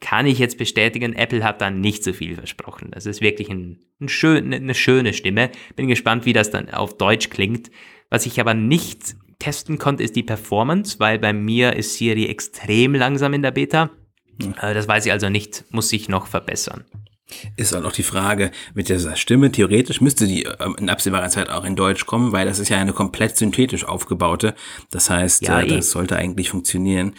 kann 0.00 0.26
ich 0.26 0.38
jetzt 0.38 0.58
bestätigen, 0.58 1.14
Apple 1.14 1.44
hat 1.44 1.60
da 1.60 1.70
nicht 1.70 2.02
so 2.02 2.12
viel 2.12 2.34
versprochen. 2.34 2.90
Das 2.92 3.06
ist 3.06 3.20
wirklich 3.20 3.50
ein, 3.50 3.80
ein 4.00 4.08
schön, 4.08 4.52
eine 4.52 4.74
schöne 4.74 5.12
Stimme. 5.12 5.50
Bin 5.76 5.88
gespannt, 5.88 6.24
wie 6.24 6.32
das 6.32 6.50
dann 6.50 6.70
auf 6.70 6.96
Deutsch 6.96 7.28
klingt. 7.30 7.70
Was 8.08 8.26
ich 8.26 8.40
aber 8.40 8.54
nicht 8.54 9.14
testen 9.38 9.78
konnte, 9.78 10.02
ist 10.02 10.16
die 10.16 10.22
Performance, 10.22 10.98
weil 10.98 11.18
bei 11.18 11.32
mir 11.32 11.76
ist 11.76 11.94
Siri 11.94 12.26
extrem 12.26 12.94
langsam 12.94 13.34
in 13.34 13.42
der 13.42 13.50
Beta. 13.50 13.90
Äh, 14.60 14.74
das 14.74 14.88
weiß 14.88 15.06
ich 15.06 15.12
also 15.12 15.28
nicht, 15.28 15.64
muss 15.70 15.90
sich 15.90 16.08
noch 16.08 16.26
verbessern. 16.26 16.84
Ist 17.56 17.74
auch 17.74 17.82
noch 17.82 17.92
die 17.92 18.02
Frage 18.02 18.50
mit 18.74 18.88
dieser 18.88 19.14
Stimme. 19.16 19.52
Theoretisch 19.52 20.00
müsste 20.00 20.26
die 20.26 20.44
ähm, 20.44 20.76
in 20.78 20.90
absehbarer 20.90 21.28
Zeit 21.28 21.48
auch 21.48 21.64
in 21.64 21.76
Deutsch 21.76 22.06
kommen, 22.06 22.32
weil 22.32 22.46
das 22.46 22.58
ist 22.58 22.70
ja 22.70 22.78
eine 22.78 22.92
komplett 22.92 23.36
synthetisch 23.36 23.84
aufgebaute. 23.84 24.54
Das 24.90 25.10
heißt, 25.10 25.46
ja, 25.46 25.60
äh, 25.60 25.66
das 25.66 25.86
eh. 25.86 25.90
sollte 25.90 26.16
eigentlich 26.16 26.50
funktionieren. 26.50 27.14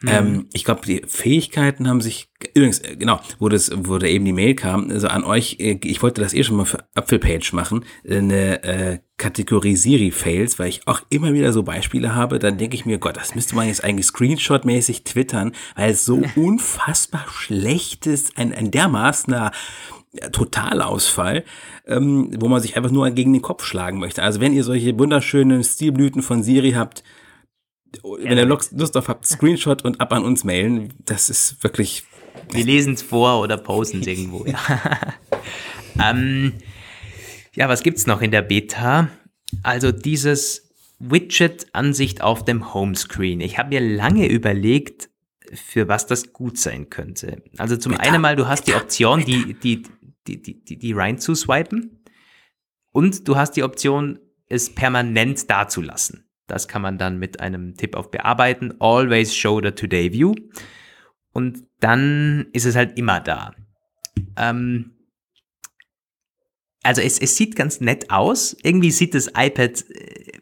Mhm. 0.00 0.08
Ähm, 0.08 0.46
ich 0.52 0.64
glaube, 0.64 0.82
die 0.86 1.02
Fähigkeiten 1.06 1.88
haben 1.88 2.00
sich, 2.00 2.28
übrigens, 2.54 2.78
äh, 2.78 2.96
genau, 2.96 3.20
wo 3.40 3.48
das, 3.48 3.70
wo 3.74 3.98
da 3.98 4.06
eben 4.06 4.24
die 4.24 4.32
Mail 4.32 4.54
kam, 4.54 4.90
also 4.90 5.08
an 5.08 5.24
euch, 5.24 5.56
äh, 5.58 5.78
ich 5.82 6.02
wollte 6.02 6.20
das 6.20 6.34
eh 6.34 6.44
schon 6.44 6.56
mal 6.56 6.66
für 6.66 6.84
Apfelpage 6.94 7.52
machen, 7.52 7.84
eine 8.08 8.62
äh, 8.62 8.98
Kategorie 9.16 9.74
Siri-Fails, 9.74 10.60
weil 10.60 10.68
ich 10.68 10.86
auch 10.86 11.00
immer 11.10 11.32
wieder 11.32 11.52
so 11.52 11.64
Beispiele 11.64 12.14
habe, 12.14 12.38
dann 12.38 12.58
denke 12.58 12.76
ich 12.76 12.86
mir, 12.86 12.98
Gott, 12.98 13.16
das 13.16 13.34
müsste 13.34 13.56
man 13.56 13.66
jetzt 13.66 13.82
eigentlich 13.82 14.06
Screenshot-mäßig 14.06 15.02
twittern, 15.02 15.52
weil 15.74 15.90
es 15.90 16.04
so 16.04 16.22
unfassbar 16.36 17.26
schlecht 17.28 18.06
ist, 18.06 18.38
ein, 18.38 18.52
ein 18.52 18.70
dermaßener 18.70 19.50
Totalausfall, 20.30 21.44
ähm, 21.86 22.30
wo 22.38 22.48
man 22.48 22.62
sich 22.62 22.76
einfach 22.76 22.90
nur 22.90 23.10
gegen 23.10 23.32
den 23.32 23.42
Kopf 23.42 23.64
schlagen 23.64 23.98
möchte. 23.98 24.22
Also 24.22 24.40
wenn 24.40 24.52
ihr 24.52 24.64
solche 24.64 24.96
wunderschönen 24.98 25.62
Stilblüten 25.64 26.22
von 26.22 26.42
Siri 26.42 26.72
habt, 26.72 27.02
wenn 28.02 28.38
ihr 28.38 28.46
Lust 28.46 28.72
drauf 28.94 29.08
habt, 29.08 29.26
Screenshot 29.26 29.84
und 29.84 30.00
ab 30.00 30.12
an 30.12 30.24
uns 30.24 30.44
mailen. 30.44 30.92
Das 31.04 31.30
ist 31.30 31.62
wirklich. 31.62 32.04
Wir 32.52 32.64
lesen 32.64 32.94
es 32.94 33.02
vor 33.02 33.40
oder 33.40 33.56
posten 33.56 34.00
es 34.00 34.06
irgendwo. 34.06 34.46
Ja. 34.46 34.58
ähm, 36.10 36.54
ja, 37.54 37.68
was 37.68 37.82
gibt's 37.82 38.06
noch 38.06 38.22
in 38.22 38.30
der 38.30 38.42
Beta? 38.42 39.08
Also 39.62 39.92
dieses 39.92 40.70
Widget-Ansicht 41.00 42.22
auf 42.22 42.44
dem 42.44 42.72
Homescreen. 42.74 43.40
Ich 43.40 43.58
habe 43.58 43.70
mir 43.70 43.80
lange 43.80 44.28
überlegt, 44.28 45.10
für 45.52 45.88
was 45.88 46.06
das 46.06 46.32
gut 46.32 46.58
sein 46.58 46.90
könnte. 46.90 47.42
Also 47.56 47.76
zum 47.76 47.92
Beta, 47.92 48.04
einen 48.04 48.20
mal, 48.20 48.36
du 48.36 48.46
hast 48.46 48.66
Beta, 48.66 48.78
die 48.78 48.84
Option, 48.84 49.24
die, 49.24 49.54
die, 49.54 49.82
die, 50.26 50.42
die, 50.42 50.64
die, 50.64 50.78
die 50.78 50.92
rein 50.92 51.18
zu 51.18 51.34
swipen 51.34 52.04
und 52.92 53.26
du 53.26 53.36
hast 53.36 53.52
die 53.52 53.62
Option, 53.62 54.18
es 54.48 54.74
permanent 54.74 55.50
dazulassen. 55.50 56.27
Das 56.48 56.66
kann 56.66 56.82
man 56.82 56.98
dann 56.98 57.18
mit 57.18 57.40
einem 57.40 57.76
Tipp 57.76 57.94
auf 57.94 58.10
Bearbeiten. 58.10 58.74
Always 58.80 59.36
show 59.36 59.60
the 59.62 59.70
Today 59.70 60.12
View. 60.12 60.34
Und 61.32 61.62
dann 61.78 62.48
ist 62.52 62.64
es 62.64 62.74
halt 62.74 62.98
immer 62.98 63.20
da. 63.20 63.54
Ähm, 64.36 64.96
also 66.82 67.02
es, 67.02 67.18
es 67.18 67.36
sieht 67.36 67.54
ganz 67.54 67.80
nett 67.80 68.10
aus. 68.10 68.56
Irgendwie 68.62 68.90
sieht 68.90 69.14
das 69.14 69.28
iPad, 69.28 69.84
äh, 69.90 70.32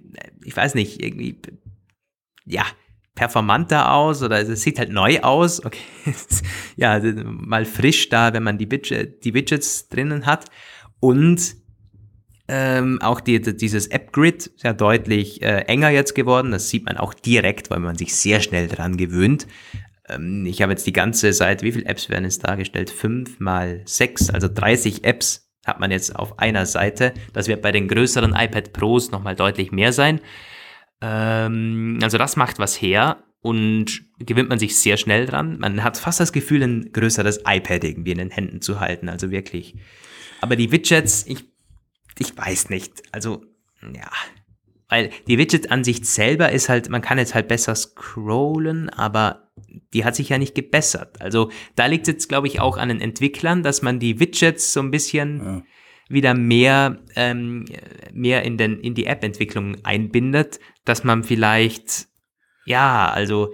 ich 0.44 0.56
weiß 0.56 0.74
nicht, 0.74 1.02
irgendwie, 1.02 1.42
ja, 2.46 2.64
performanter 3.16 3.92
aus 3.92 4.22
oder 4.22 4.40
es 4.40 4.62
sieht 4.62 4.78
halt 4.78 4.90
neu 4.90 5.20
aus. 5.20 5.60
Okay, 5.64 6.14
ja, 6.76 7.00
mal 7.24 7.64
frisch 7.64 8.08
da, 8.10 8.32
wenn 8.32 8.44
man 8.44 8.58
die, 8.58 8.70
Widget, 8.70 9.24
die 9.24 9.34
Widgets 9.34 9.88
drinnen 9.88 10.24
hat. 10.24 10.44
Und 11.00 11.56
ähm, 12.48 13.00
auch 13.02 13.20
die, 13.20 13.40
dieses 13.40 13.88
App-Grid 13.88 14.52
sehr 14.56 14.74
deutlich 14.74 15.42
äh, 15.42 15.62
enger 15.62 15.90
jetzt 15.90 16.14
geworden. 16.14 16.52
Das 16.52 16.68
sieht 16.68 16.84
man 16.86 16.96
auch 16.96 17.14
direkt, 17.14 17.70
weil 17.70 17.80
man 17.80 17.96
sich 17.96 18.14
sehr 18.14 18.40
schnell 18.40 18.68
dran 18.68 18.96
gewöhnt. 18.96 19.46
Ähm, 20.08 20.46
ich 20.46 20.62
habe 20.62 20.72
jetzt 20.72 20.86
die 20.86 20.92
ganze 20.92 21.32
Seite, 21.32 21.64
wie 21.64 21.72
viele 21.72 21.86
Apps 21.86 22.08
werden 22.08 22.24
jetzt 22.24 22.46
dargestellt? 22.46 22.90
Fünf 22.90 23.40
mal 23.40 23.82
sechs, 23.84 24.30
also 24.30 24.48
30 24.48 25.04
Apps 25.04 25.50
hat 25.66 25.80
man 25.80 25.90
jetzt 25.90 26.14
auf 26.14 26.38
einer 26.38 26.66
Seite. 26.66 27.12
Das 27.32 27.48
wird 27.48 27.62
bei 27.62 27.72
den 27.72 27.88
größeren 27.88 28.34
iPad 28.36 28.72
Pros 28.72 29.10
nochmal 29.10 29.34
deutlich 29.34 29.72
mehr 29.72 29.92
sein. 29.92 30.20
Ähm, 31.00 31.98
also 32.02 32.18
das 32.18 32.36
macht 32.36 32.60
was 32.60 32.80
her 32.80 33.24
und 33.40 34.02
gewöhnt 34.18 34.48
man 34.48 34.60
sich 34.60 34.78
sehr 34.78 34.96
schnell 34.96 35.26
dran. 35.26 35.58
Man 35.58 35.82
hat 35.82 35.96
fast 35.96 36.20
das 36.20 36.32
Gefühl, 36.32 36.62
ein 36.62 36.92
größeres 36.92 37.40
iPad 37.46 37.84
irgendwie 37.84 38.12
in 38.12 38.18
den 38.18 38.30
Händen 38.30 38.60
zu 38.60 38.80
halten, 38.80 39.08
also 39.08 39.30
wirklich. 39.30 39.74
Aber 40.40 40.56
die 40.56 40.70
Widgets, 40.70 41.26
ich 41.26 41.44
ich 42.18 42.36
weiß 42.36 42.70
nicht. 42.70 43.02
Also, 43.12 43.44
ja. 43.82 44.10
Weil 44.88 45.10
die 45.26 45.38
Widget-Ansicht 45.38 46.06
selber 46.06 46.52
ist 46.52 46.68
halt, 46.68 46.88
man 46.88 47.02
kann 47.02 47.18
jetzt 47.18 47.34
halt 47.34 47.48
besser 47.48 47.74
scrollen, 47.74 48.88
aber 48.88 49.50
die 49.92 50.04
hat 50.04 50.14
sich 50.14 50.28
ja 50.28 50.38
nicht 50.38 50.54
gebessert. 50.54 51.20
Also 51.20 51.50
da 51.74 51.86
liegt 51.86 52.06
es 52.06 52.14
jetzt, 52.14 52.28
glaube 52.28 52.46
ich, 52.46 52.60
auch 52.60 52.76
an 52.76 52.88
den 52.88 53.00
Entwicklern, 53.00 53.62
dass 53.62 53.82
man 53.82 53.98
die 53.98 54.20
Widgets 54.20 54.72
so 54.72 54.80
ein 54.80 54.90
bisschen 54.90 55.44
ja. 55.44 55.62
wieder 56.08 56.34
mehr, 56.34 56.98
ähm, 57.16 57.64
mehr 58.12 58.42
in, 58.44 58.58
den, 58.58 58.78
in 58.78 58.94
die 58.94 59.06
App-Entwicklung 59.06 59.84
einbindet, 59.84 60.60
dass 60.84 61.04
man 61.04 61.24
vielleicht, 61.24 62.06
ja, 62.64 63.10
also. 63.10 63.52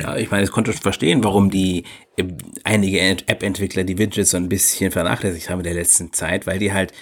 Ja, 0.00 0.16
ich 0.16 0.30
meine, 0.30 0.44
ich 0.44 0.50
konnte 0.50 0.72
verstehen, 0.72 1.22
warum 1.22 1.50
die 1.50 1.84
ähm, 2.16 2.36
einige 2.64 3.00
App-Entwickler 3.00 3.84
die 3.84 3.98
Widgets 3.98 4.30
so 4.30 4.36
ein 4.36 4.48
bisschen 4.48 4.90
vernachlässigt 4.90 5.50
haben 5.50 5.60
in 5.60 5.64
der 5.64 5.74
letzten 5.74 6.12
Zeit, 6.12 6.46
weil 6.46 6.58
die 6.58 6.72
halt, 6.72 6.92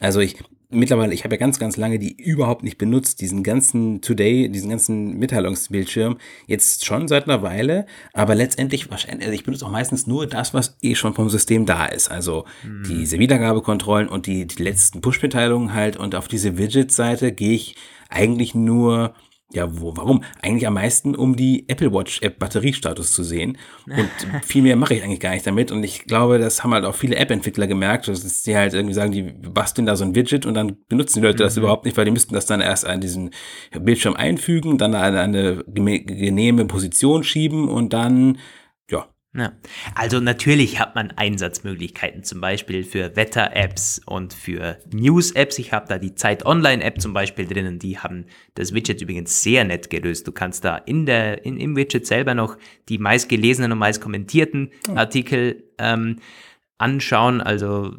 also 0.00 0.20
ich, 0.20 0.36
mittlerweile, 0.72 1.14
ich 1.14 1.24
habe 1.24 1.34
ja 1.34 1.38
ganz, 1.38 1.58
ganz 1.58 1.76
lange 1.76 1.98
die 1.98 2.16
überhaupt 2.20 2.62
nicht 2.62 2.78
benutzt, 2.78 3.20
diesen 3.20 3.42
ganzen 3.42 4.00
Today, 4.00 4.48
diesen 4.48 4.70
ganzen 4.70 5.18
Mitteilungsbildschirm, 5.18 6.18
jetzt 6.46 6.84
schon 6.84 7.08
seit 7.08 7.28
einer 7.28 7.42
Weile, 7.42 7.86
aber 8.12 8.34
letztendlich 8.34 8.90
wahrscheinlich, 8.90 9.26
also 9.26 9.34
ich 9.34 9.44
benutze 9.44 9.66
auch 9.66 9.70
meistens 9.70 10.06
nur 10.06 10.26
das, 10.26 10.54
was 10.54 10.76
eh 10.82 10.94
schon 10.94 11.14
vom 11.14 11.28
System 11.28 11.66
da 11.66 11.86
ist, 11.86 12.10
also 12.10 12.46
mhm. 12.64 12.84
diese 12.88 13.18
Wiedergabekontrollen 13.18 14.08
und 14.08 14.26
die, 14.26 14.46
die 14.46 14.62
letzten 14.62 15.00
Push-Mitteilungen 15.00 15.74
halt 15.74 15.96
und 15.96 16.14
auf 16.14 16.28
diese 16.28 16.58
Widget-Seite 16.58 17.32
gehe 17.32 17.54
ich 17.54 17.76
eigentlich 18.08 18.54
nur 18.54 19.14
ja, 19.52 19.80
wo, 19.80 19.96
warum? 19.96 20.24
Eigentlich 20.40 20.66
am 20.66 20.74
meisten, 20.74 21.14
um 21.14 21.36
die 21.36 21.68
Apple 21.68 21.92
Watch 21.92 22.22
App 22.22 22.38
Batteriestatus 22.38 23.12
zu 23.12 23.22
sehen. 23.22 23.58
Und 23.86 24.10
viel 24.44 24.62
mehr 24.62 24.76
mache 24.76 24.94
ich 24.94 25.02
eigentlich 25.02 25.20
gar 25.20 25.32
nicht 25.32 25.46
damit. 25.46 25.70
Und 25.70 25.84
ich 25.84 26.04
glaube, 26.04 26.38
das 26.38 26.64
haben 26.64 26.72
halt 26.72 26.84
auch 26.84 26.94
viele 26.94 27.16
App-Entwickler 27.16 27.66
gemerkt, 27.66 28.08
dass 28.08 28.42
die 28.42 28.56
halt 28.56 28.74
irgendwie 28.74 28.94
sagen, 28.94 29.12
die 29.12 29.22
basteln 29.22 29.86
da 29.86 29.96
so 29.96 30.04
ein 30.04 30.14
Widget 30.14 30.46
und 30.46 30.54
dann 30.54 30.76
benutzen 30.88 31.20
die 31.20 31.26
Leute 31.26 31.42
mhm. 31.42 31.46
das 31.46 31.56
überhaupt 31.56 31.84
nicht, 31.84 31.96
weil 31.96 32.04
die 32.04 32.10
müssten 32.10 32.34
das 32.34 32.46
dann 32.46 32.60
erst 32.60 32.86
an 32.86 33.00
diesen 33.00 33.30
Bildschirm 33.78 34.14
einfügen, 34.14 34.78
dann 34.78 34.94
an 34.94 35.16
eine 35.16 35.64
genehme 35.66 36.64
Position 36.64 37.24
schieben 37.24 37.68
und 37.68 37.92
dann 37.92 38.38
ja. 39.34 39.52
Also 39.94 40.20
natürlich 40.20 40.78
hat 40.78 40.94
man 40.94 41.10
Einsatzmöglichkeiten, 41.10 42.22
zum 42.22 42.40
Beispiel 42.40 42.84
für 42.84 43.16
Wetter-Apps 43.16 44.02
und 44.04 44.34
für 44.34 44.78
News-Apps. 44.92 45.58
Ich 45.58 45.72
habe 45.72 45.86
da 45.88 45.98
die 45.98 46.14
Zeit-Online-App 46.14 47.00
zum 47.00 47.14
Beispiel 47.14 47.46
drinnen, 47.46 47.78
die 47.78 47.98
haben 47.98 48.26
das 48.54 48.74
Widget 48.74 49.00
übrigens 49.00 49.42
sehr 49.42 49.64
nett 49.64 49.88
gelöst. 49.88 50.26
Du 50.28 50.32
kannst 50.32 50.64
da 50.64 50.76
in 50.76 51.06
der, 51.06 51.44
in, 51.46 51.58
im 51.58 51.76
Widget 51.76 52.06
selber 52.06 52.34
noch 52.34 52.58
die 52.88 52.98
meistgelesenen 52.98 53.72
und 53.72 53.78
meist 53.78 54.02
kommentierten 54.02 54.70
oh. 54.88 54.96
Artikel 54.96 55.64
ähm, 55.78 56.18
anschauen. 56.76 57.40
Also 57.40 57.96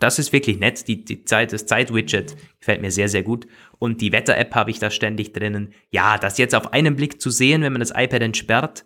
das 0.00 0.18
ist 0.18 0.32
wirklich 0.32 0.58
nett. 0.58 0.88
Die, 0.88 1.04
die 1.04 1.24
Zeit, 1.24 1.52
das 1.52 1.66
Zeit-Widget 1.66 2.36
gefällt 2.60 2.80
mir 2.80 2.90
sehr, 2.90 3.08
sehr 3.08 3.22
gut. 3.22 3.46
Und 3.78 4.00
die 4.00 4.12
Wetter-App 4.12 4.54
habe 4.54 4.70
ich 4.70 4.78
da 4.78 4.90
ständig 4.90 5.32
drinnen. 5.32 5.74
Ja, 5.90 6.16
das 6.16 6.38
jetzt 6.38 6.54
auf 6.54 6.72
einen 6.72 6.96
Blick 6.96 7.20
zu 7.20 7.30
sehen, 7.30 7.62
wenn 7.62 7.72
man 7.72 7.80
das 7.80 7.90
iPad 7.90 8.22
entsperrt, 8.22 8.84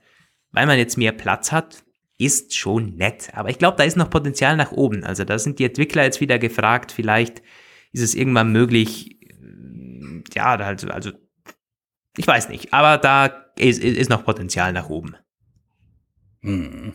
weil 0.53 0.66
man 0.66 0.78
jetzt 0.78 0.96
mehr 0.96 1.12
Platz 1.12 1.53
hat, 1.53 1.84
ist 2.18 2.57
schon 2.57 2.96
nett. 2.96 3.30
Aber 3.34 3.49
ich 3.49 3.59
glaube, 3.59 3.76
da 3.76 3.84
ist 3.84 3.96
noch 3.96 4.11
Potenzial 4.11 4.57
nach 4.57 4.72
oben. 4.72 5.05
Also 5.05 5.24
da 5.24 5.38
sind 5.38 5.59
die 5.59 5.64
Entwickler 5.64 6.03
jetzt 6.03 6.20
wieder 6.20 6.38
gefragt, 6.38 6.92
vielleicht 6.92 7.42
ist 7.92 8.03
es 8.03 8.14
irgendwann 8.14 8.53
möglich, 8.53 9.18
ja, 10.34 10.57
also, 10.57 10.88
also 10.88 11.12
ich 12.16 12.26
weiß 12.26 12.49
nicht, 12.49 12.74
aber 12.74 12.99
da 12.99 13.26
ist, 13.57 13.82
ist 13.82 14.11
noch 14.11 14.24
Potenzial 14.24 14.72
nach 14.72 14.88
oben. 14.88 15.16
Hm. 16.42 16.92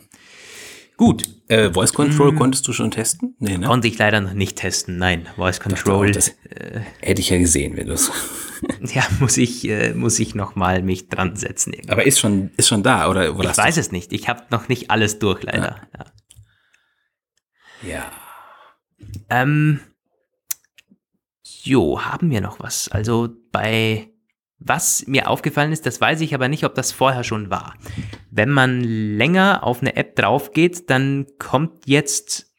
Gut. 0.96 1.24
Äh, 1.48 1.72
Voice 1.72 1.92
Control 1.92 2.30
Hm. 2.30 2.38
konntest 2.38 2.66
du 2.68 2.72
schon 2.72 2.90
testen? 2.90 3.34
Nee, 3.38 3.58
ne? 3.58 3.66
Konnte 3.66 3.88
ich 3.88 3.98
leider 3.98 4.20
noch 4.20 4.32
nicht 4.32 4.56
testen. 4.56 4.96
Nein, 4.96 5.28
Voice 5.36 5.60
Control. 5.60 6.08
auch, 6.08 6.12
das 6.12 6.32
hätte 7.00 7.20
ich 7.20 7.30
ja 7.30 7.38
gesehen, 7.38 7.76
wenn 7.76 7.88
du 7.88 7.94
es. 7.94 8.10
ja, 8.94 9.02
muss 9.20 9.36
ich, 9.36 9.68
äh, 9.68 9.92
muss 9.92 10.18
ich 10.20 10.34
noch 10.34 10.54
mal 10.54 10.82
mich 10.82 11.08
dran 11.08 11.36
setzen. 11.36 11.72
irgendwie. 11.72 11.90
Aber 11.90 12.06
ist 12.06 12.20
schon, 12.20 12.50
ist 12.56 12.68
schon 12.68 12.82
da, 12.82 13.10
oder? 13.10 13.36
oder 13.36 13.50
Ich 13.50 13.56
weiß 13.58 13.76
es 13.76 13.90
nicht. 13.92 14.12
Ich 14.12 14.28
habe 14.28 14.44
noch 14.50 14.68
nicht 14.68 14.90
alles 14.90 15.18
durch, 15.18 15.42
leider. 15.42 15.80
Ja. 15.98 16.04
Ja. 17.90 18.12
Ähm, 19.28 19.80
jo, 21.62 22.00
haben 22.02 22.30
wir 22.30 22.40
noch 22.40 22.60
was? 22.60 22.88
Also 22.88 23.28
bei 23.52 24.08
was 24.64 25.06
mir 25.06 25.28
aufgefallen 25.28 25.72
ist, 25.72 25.86
das 25.86 26.00
weiß 26.00 26.22
ich 26.22 26.34
aber 26.34 26.48
nicht, 26.48 26.64
ob 26.64 26.74
das 26.74 26.90
vorher 26.90 27.22
schon 27.22 27.50
war. 27.50 27.74
Wenn 28.30 28.50
man 28.50 28.82
länger 28.82 29.62
auf 29.62 29.80
eine 29.80 29.94
App 29.96 30.16
drauf 30.16 30.52
geht, 30.52 30.88
dann 30.90 31.26
kommt 31.38 31.86
jetzt 31.86 32.50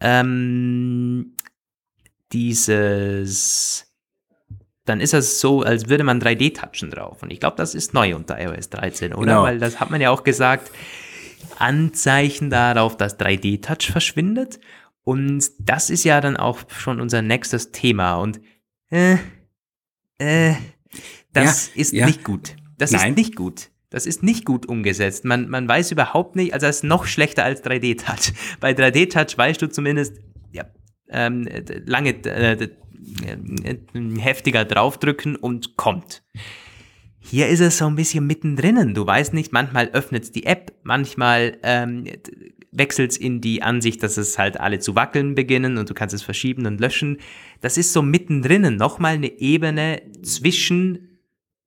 ähm, 0.00 1.34
dieses, 2.32 3.90
dann 4.84 5.00
ist 5.00 5.14
das 5.14 5.40
so, 5.40 5.62
als 5.62 5.88
würde 5.88 6.04
man 6.04 6.20
3D-Touchen 6.20 6.90
drauf. 6.90 7.22
Und 7.22 7.32
ich 7.32 7.40
glaube, 7.40 7.56
das 7.56 7.74
ist 7.74 7.94
neu 7.94 8.14
unter 8.14 8.38
iOS 8.38 8.68
13, 8.70 9.14
oder? 9.14 9.26
Genau. 9.26 9.42
Weil 9.44 9.58
das 9.58 9.80
hat 9.80 9.90
man 9.90 10.00
ja 10.00 10.10
auch 10.10 10.24
gesagt, 10.24 10.70
Anzeichen 11.58 12.50
darauf, 12.50 12.98
dass 12.98 13.18
3D-Touch 13.18 13.90
verschwindet. 13.92 14.60
Und 15.04 15.48
das 15.60 15.88
ist 15.88 16.04
ja 16.04 16.20
dann 16.20 16.36
auch 16.36 16.60
schon 16.68 17.00
unser 17.00 17.22
nächstes 17.22 17.72
Thema. 17.72 18.16
Und 18.16 18.40
äh, 18.90 19.16
äh, 20.18 20.54
das 21.36 21.70
Ja, 21.74 21.80
ist 21.80 21.92
ja. 21.92 22.06
nicht 22.06 22.24
gut. 22.24 22.56
Das 22.78 22.90
Nein. 22.92 23.10
ist 23.10 23.16
nicht 23.16 23.36
gut. 23.36 23.70
Das 23.90 24.06
ist 24.06 24.22
nicht 24.22 24.44
gut 24.44 24.66
umgesetzt. 24.66 25.24
Man, 25.24 25.48
man 25.48 25.68
weiß 25.68 25.92
überhaupt 25.92 26.34
nicht, 26.36 26.52
also 26.52 26.66
das 26.66 26.76
ist 26.76 26.84
noch 26.84 27.06
schlechter 27.06 27.44
als 27.44 27.62
3D-Touch. 27.64 28.32
Bei 28.60 28.72
3D-Touch 28.72 29.38
weißt 29.38 29.62
du 29.62 29.68
zumindest, 29.68 30.16
ja, 30.52 30.64
ähm, 31.08 31.48
lange 31.84 32.10
äh, 32.26 32.52
äh, 32.54 32.68
heftiger 34.18 34.64
draufdrücken 34.64 35.36
und 35.36 35.76
kommt. 35.76 36.22
Hier 37.20 37.48
ist 37.48 37.60
es 37.60 37.78
so 37.78 37.86
ein 37.86 37.96
bisschen 37.96 38.26
mittendrin. 38.26 38.94
Du 38.94 39.06
weißt 39.06 39.34
nicht, 39.34 39.52
manchmal 39.52 39.88
öffnet 39.88 40.34
die 40.34 40.46
App, 40.46 40.72
manchmal 40.82 41.58
ähm, 41.62 42.04
wechselt 42.70 43.12
es 43.12 43.16
in 43.16 43.40
die 43.40 43.62
Ansicht, 43.62 44.02
dass 44.02 44.16
es 44.16 44.38
halt 44.38 44.60
alle 44.60 44.78
zu 44.78 44.94
wackeln 44.94 45.34
beginnen 45.34 45.78
und 45.78 45.88
du 45.88 45.94
kannst 45.94 46.14
es 46.14 46.22
verschieben 46.22 46.66
und 46.66 46.80
löschen. 46.80 47.18
Das 47.60 47.78
ist 47.78 47.92
so 47.92 48.02
mittendrin 48.02 48.76
nochmal 48.76 49.14
eine 49.14 49.40
Ebene 49.40 50.02
zwischen 50.22 51.05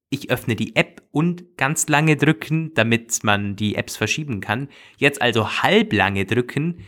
ich 0.10 0.32
öffne 0.32 0.55
die 0.55 0.76
App 0.76 1.01
und 1.12 1.57
ganz 1.57 1.88
lange 1.88 2.16
drücken, 2.18 2.74
damit 2.74 3.24
man 3.24 3.55
die 3.55 3.76
Apps 3.76 3.95
verschieben 3.97 4.41
kann. 4.41 4.70
Jetzt 4.97 5.22
also 5.22 5.62
halb 5.64 5.93
lange 5.93 6.26
drücken. 6.26 6.80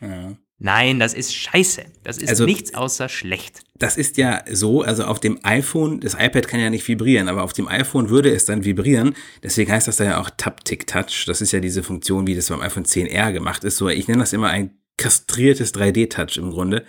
ja. 0.00 0.36
Nein, 0.60 0.98
das 0.98 1.14
ist 1.14 1.32
scheiße. 1.36 1.84
Das 2.02 2.18
ist 2.18 2.30
Also- 2.30 2.44
nichts 2.44 2.74
außer 2.74 3.08
schlecht. 3.08 3.60
Das 3.76 3.96
ist 3.96 4.16
ja 4.16 4.42
so, 4.50 4.82
also 4.82 5.04
auf 5.04 5.20
dem 5.20 5.38
iPhone, 5.44 6.00
das 6.00 6.14
iPad 6.14 6.48
kann 6.48 6.58
ja 6.58 6.68
nicht 6.68 6.88
vibrieren, 6.88 7.28
aber 7.28 7.44
auf 7.44 7.52
dem 7.52 7.68
iPhone 7.68 8.10
würde 8.10 8.30
es 8.34 8.44
dann 8.44 8.64
vibrieren. 8.64 9.14
Deswegen 9.44 9.70
heißt 9.70 9.86
das 9.86 9.98
da 9.98 10.04
ja 10.04 10.20
auch 10.20 10.30
Taptic-Touch. 10.30 11.26
Das 11.28 11.40
ist 11.40 11.52
ja 11.52 11.60
diese 11.60 11.84
Funktion, 11.84 12.26
wie 12.26 12.34
das 12.34 12.48
beim 12.48 12.60
iPhone 12.60 12.84
10R 12.84 13.30
gemacht 13.32 13.62
ist. 13.62 13.76
So, 13.76 13.88
ich 13.88 14.08
nenne 14.08 14.18
das 14.18 14.32
immer 14.32 14.48
ein 14.48 14.72
kastriertes 14.96 15.72
3D-Touch 15.74 16.38
im 16.38 16.50
Grunde. 16.50 16.84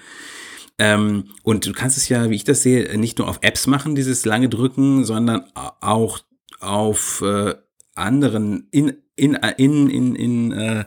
Ähm, 0.80 1.26
und 1.44 1.66
du 1.66 1.74
kannst 1.74 1.98
es 1.98 2.08
ja, 2.10 2.30
wie 2.30 2.36
ich 2.36 2.46
das 2.46 2.64
sehe, 2.64 2.98
nicht 2.98 3.20
nur 3.20 3.28
auf 3.28 3.40
Apps 3.42 3.68
machen, 3.68 3.96
dieses 3.96 4.26
lange 4.26 4.50
Drücken, 4.50 5.04
sondern 5.04 5.44
auch 5.54 6.20
auf 6.62 7.22
äh, 7.22 7.56
anderen, 7.96 8.68
in, 8.72 8.94
in, 9.16 9.36
in, 9.36 9.90
in, 9.90 10.16
in, 10.16 10.52
äh, 10.54 10.86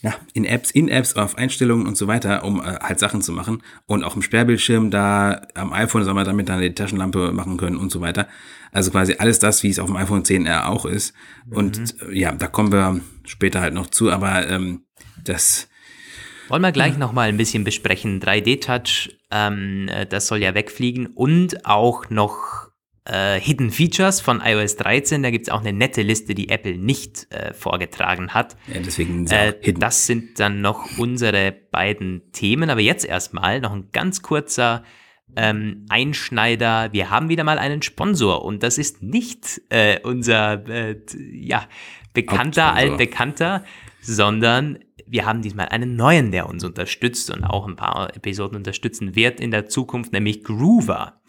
ja, 0.00 0.14
in 0.32 0.44
Apps, 0.44 0.70
in 0.70 0.88
Apps, 0.88 1.14
auf 1.14 1.36
Einstellungen 1.36 1.86
und 1.86 1.96
so 1.96 2.08
weiter, 2.08 2.42
um 2.44 2.60
äh, 2.60 2.78
halt 2.80 2.98
Sachen 2.98 3.22
zu 3.22 3.32
machen. 3.32 3.62
Und 3.86 4.02
auch 4.02 4.16
im 4.16 4.22
Sperrbildschirm 4.22 4.90
da 4.90 5.42
am 5.54 5.72
iPhone 5.72 6.04
soll 6.04 6.14
man 6.14 6.24
damit 6.24 6.48
dann 6.48 6.60
die 6.60 6.74
Taschenlampe 6.74 7.32
machen 7.32 7.56
können 7.58 7.76
und 7.76 7.92
so 7.92 8.00
weiter. 8.00 8.26
Also 8.72 8.90
quasi 8.90 9.16
alles 9.18 9.38
das, 9.38 9.62
wie 9.62 9.68
es 9.68 9.78
auf 9.78 9.86
dem 9.86 9.96
iPhone 9.96 10.24
10R 10.24 10.64
auch 10.64 10.86
ist. 10.86 11.14
Und 11.50 11.94
äh, 12.02 12.18
ja, 12.18 12.32
da 12.32 12.46
kommen 12.48 12.72
wir 12.72 13.00
später 13.24 13.60
halt 13.60 13.74
noch 13.74 13.88
zu, 13.88 14.10
aber 14.10 14.48
ähm, 14.48 14.82
das, 15.22 15.68
Wollen 16.52 16.60
wir 16.60 16.72
gleich 16.72 16.98
noch 16.98 17.12
mal 17.12 17.30
ein 17.30 17.38
bisschen 17.38 17.64
besprechen. 17.64 18.20
3D-Touch, 18.20 19.16
ähm, 19.30 19.88
äh, 19.88 20.04
das 20.04 20.26
soll 20.26 20.42
ja 20.42 20.54
wegfliegen 20.54 21.06
und 21.06 21.64
auch 21.64 22.10
noch 22.10 22.68
äh, 23.06 23.40
Hidden 23.40 23.70
Features 23.70 24.20
von 24.20 24.42
iOS 24.44 24.76
13. 24.76 25.22
Da 25.22 25.30
gibt 25.30 25.46
es 25.46 25.50
auch 25.50 25.60
eine 25.60 25.72
nette 25.72 26.02
Liste, 26.02 26.34
die 26.34 26.50
Apple 26.50 26.76
nicht 26.76 27.26
äh, 27.32 27.54
vorgetragen 27.54 28.34
hat. 28.34 28.58
ja, 28.66 28.80
deswegen 28.80 29.26
Äh, 29.26 29.72
das 29.72 30.04
sind 30.06 30.38
dann 30.40 30.60
noch 30.60 30.98
unsere 30.98 31.52
beiden 31.52 32.30
Themen. 32.32 32.68
Aber 32.68 32.82
jetzt 32.82 33.06
erstmal 33.06 33.62
noch 33.62 33.72
ein 33.72 33.88
ganz 33.90 34.20
kurzer 34.20 34.84
ähm, 35.34 35.86
Einschneider. 35.88 36.92
Wir 36.92 37.08
haben 37.08 37.30
wieder 37.30 37.44
mal 37.44 37.58
einen 37.58 37.80
Sponsor 37.80 38.44
und 38.44 38.62
das 38.62 38.76
ist 38.76 39.02
nicht 39.02 39.62
äh, 39.70 40.00
unser 40.02 40.68
äh, 40.68 41.00
ja, 41.32 41.66
bekannter, 42.12 42.74
altbekannter, 42.74 43.64
sondern 44.02 44.80
wir 45.06 45.26
haben 45.26 45.42
diesmal 45.42 45.68
einen 45.68 45.96
neuen, 45.96 46.30
der 46.30 46.48
uns 46.48 46.64
unterstützt 46.64 47.30
und 47.30 47.44
auch 47.44 47.66
ein 47.66 47.76
paar 47.76 48.14
Episoden 48.16 48.56
unterstützen 48.56 49.14
wird 49.14 49.40
in 49.40 49.50
der 49.50 49.66
Zukunft, 49.66 50.12
nämlich 50.12 50.44
Groover. 50.44 51.20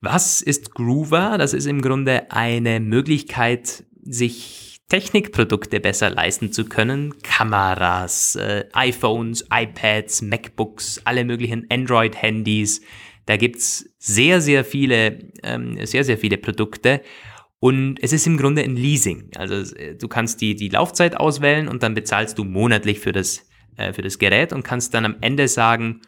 Was 0.00 0.40
ist 0.40 0.74
Groover? 0.74 1.36
Das 1.38 1.52
ist 1.52 1.66
im 1.66 1.82
Grunde 1.82 2.30
eine 2.30 2.80
Möglichkeit, 2.80 3.84
sich 4.02 4.80
Technikprodukte 4.88 5.78
besser 5.78 6.10
leisten 6.10 6.52
zu 6.52 6.64
können. 6.64 7.14
Kameras, 7.22 8.36
äh, 8.36 8.64
iPhones, 8.72 9.46
iPads, 9.52 10.22
MacBooks, 10.22 11.02
alle 11.04 11.24
möglichen 11.24 11.66
Android-Handys. 11.70 12.80
Da 13.26 13.36
gibt's 13.36 13.88
sehr, 13.98 14.40
sehr 14.40 14.64
viele, 14.64 15.30
ähm, 15.42 15.78
sehr, 15.86 16.02
sehr 16.02 16.18
viele 16.18 16.38
Produkte. 16.38 17.02
Und 17.60 17.98
es 18.02 18.12
ist 18.14 18.26
im 18.26 18.38
Grunde 18.38 18.62
ein 18.62 18.74
Leasing. 18.74 19.30
Also 19.36 19.76
äh, 19.76 19.94
du 19.94 20.08
kannst 20.08 20.40
die, 20.40 20.54
die 20.54 20.70
Laufzeit 20.70 21.16
auswählen 21.16 21.68
und 21.68 21.82
dann 21.82 21.94
bezahlst 21.94 22.38
du 22.38 22.44
monatlich 22.44 23.00
für 23.00 23.12
das, 23.12 23.46
äh, 23.76 23.92
für 23.92 24.02
das 24.02 24.18
Gerät 24.18 24.52
und 24.52 24.62
kannst 24.62 24.94
dann 24.94 25.04
am 25.04 25.16
Ende 25.20 25.46
sagen, 25.46 26.00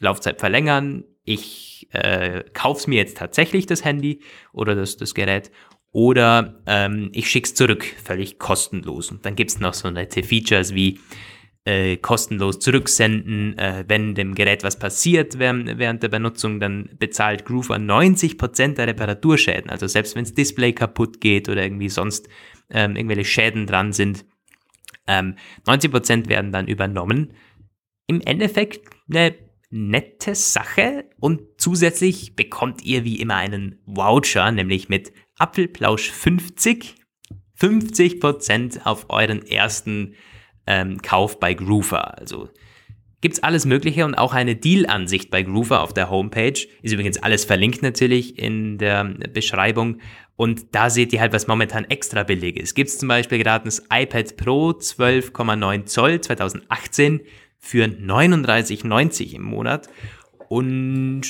Laufzeit 0.00 0.38
verlängern, 0.38 1.04
ich 1.24 1.88
äh, 1.90 2.44
kauf's 2.52 2.86
mir 2.86 2.96
jetzt 2.96 3.16
tatsächlich 3.16 3.66
das 3.66 3.84
Handy 3.84 4.20
oder 4.52 4.76
das, 4.76 4.96
das 4.96 5.14
Gerät 5.14 5.50
oder 5.90 6.60
ähm, 6.66 7.10
ich 7.12 7.28
schick's 7.30 7.54
zurück, 7.54 7.84
völlig 8.04 8.38
kostenlos. 8.38 9.10
Und 9.10 9.24
dann 9.24 9.34
gibt's 9.34 9.58
noch 9.58 9.74
so 9.74 9.90
nette 9.90 10.22
Features 10.22 10.74
wie 10.74 11.00
äh, 11.66 11.96
kostenlos 11.96 12.60
zurücksenden, 12.60 13.58
äh, 13.58 13.84
wenn 13.88 14.14
dem 14.14 14.36
Gerät 14.36 14.62
was 14.62 14.78
passiert 14.78 15.38
während, 15.40 15.78
während 15.78 16.02
der 16.02 16.08
Benutzung, 16.08 16.60
dann 16.60 16.90
bezahlt 16.98 17.44
Groover 17.44 17.74
90% 17.74 18.74
der 18.74 18.86
Reparaturschäden. 18.86 19.68
Also 19.68 19.88
selbst 19.88 20.14
wenns 20.14 20.32
Display 20.32 20.72
kaputt 20.72 21.20
geht 21.20 21.48
oder 21.48 21.64
irgendwie 21.64 21.88
sonst 21.88 22.28
ähm, 22.70 22.94
irgendwelche 22.94 23.24
Schäden 23.24 23.66
dran 23.66 23.92
sind, 23.92 24.24
ähm, 25.08 25.34
90% 25.66 26.28
werden 26.28 26.52
dann 26.52 26.68
übernommen. 26.68 27.32
Im 28.06 28.20
Endeffekt 28.20 28.88
eine 29.10 29.34
nette 29.70 30.36
Sache 30.36 31.10
und 31.18 31.42
zusätzlich 31.58 32.36
bekommt 32.36 32.84
ihr 32.84 33.02
wie 33.02 33.20
immer 33.20 33.34
einen 33.34 33.80
Voucher, 33.86 34.52
nämlich 34.52 34.88
mit 34.88 35.12
Apfelplausch 35.36 36.12
50, 36.12 36.94
50% 37.58 38.84
auf 38.84 39.06
euren 39.08 39.44
ersten 39.44 40.14
ähm, 40.66 41.00
Kauf 41.02 41.40
bei 41.40 41.54
Groover. 41.54 42.18
Also 42.18 42.48
gibt's 43.20 43.42
alles 43.42 43.64
Mögliche 43.66 44.04
und 44.04 44.14
auch 44.14 44.34
eine 44.34 44.56
Deal-Ansicht 44.56 45.30
bei 45.30 45.42
Groover 45.42 45.82
auf 45.82 45.92
der 45.92 46.10
Homepage. 46.10 46.66
Ist 46.82 46.92
übrigens 46.92 47.22
alles 47.22 47.44
verlinkt 47.44 47.82
natürlich 47.82 48.38
in 48.38 48.78
der 48.78 49.04
Beschreibung. 49.04 50.00
Und 50.36 50.74
da 50.74 50.90
seht 50.90 51.12
ihr 51.12 51.20
halt, 51.20 51.32
was 51.32 51.46
momentan 51.46 51.84
extra 51.86 52.22
billig 52.22 52.56
ist. 52.56 52.74
Gibt's 52.74 52.98
zum 52.98 53.08
Beispiel 53.08 53.38
gerade 53.38 53.64
das 53.64 53.82
iPad 53.92 54.36
Pro 54.36 54.70
12,9 54.70 55.86
Zoll 55.86 56.20
2018 56.20 57.20
für 57.58 57.84
39,90 57.84 59.34
im 59.34 59.42
Monat. 59.42 59.88
Und 60.48 61.22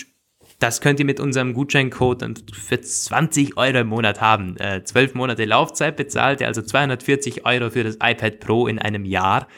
das 0.58 0.80
könnt 0.80 0.98
ihr 1.00 1.06
mit 1.06 1.20
unserem 1.20 1.52
Gutscheincode 1.52 2.44
für 2.52 2.80
20 2.80 3.56
Euro 3.56 3.78
im 3.78 3.88
Monat 3.88 4.20
haben. 4.20 4.56
Äh, 4.56 4.82
12 4.84 5.14
Monate 5.14 5.44
Laufzeit 5.44 5.96
bezahlt 5.96 6.40
ihr 6.40 6.46
also 6.46 6.62
240 6.62 7.44
Euro 7.44 7.70
für 7.70 7.84
das 7.84 7.96
iPad 7.96 8.40
Pro 8.40 8.66
in 8.66 8.78
einem 8.78 9.04
Jahr. 9.04 9.48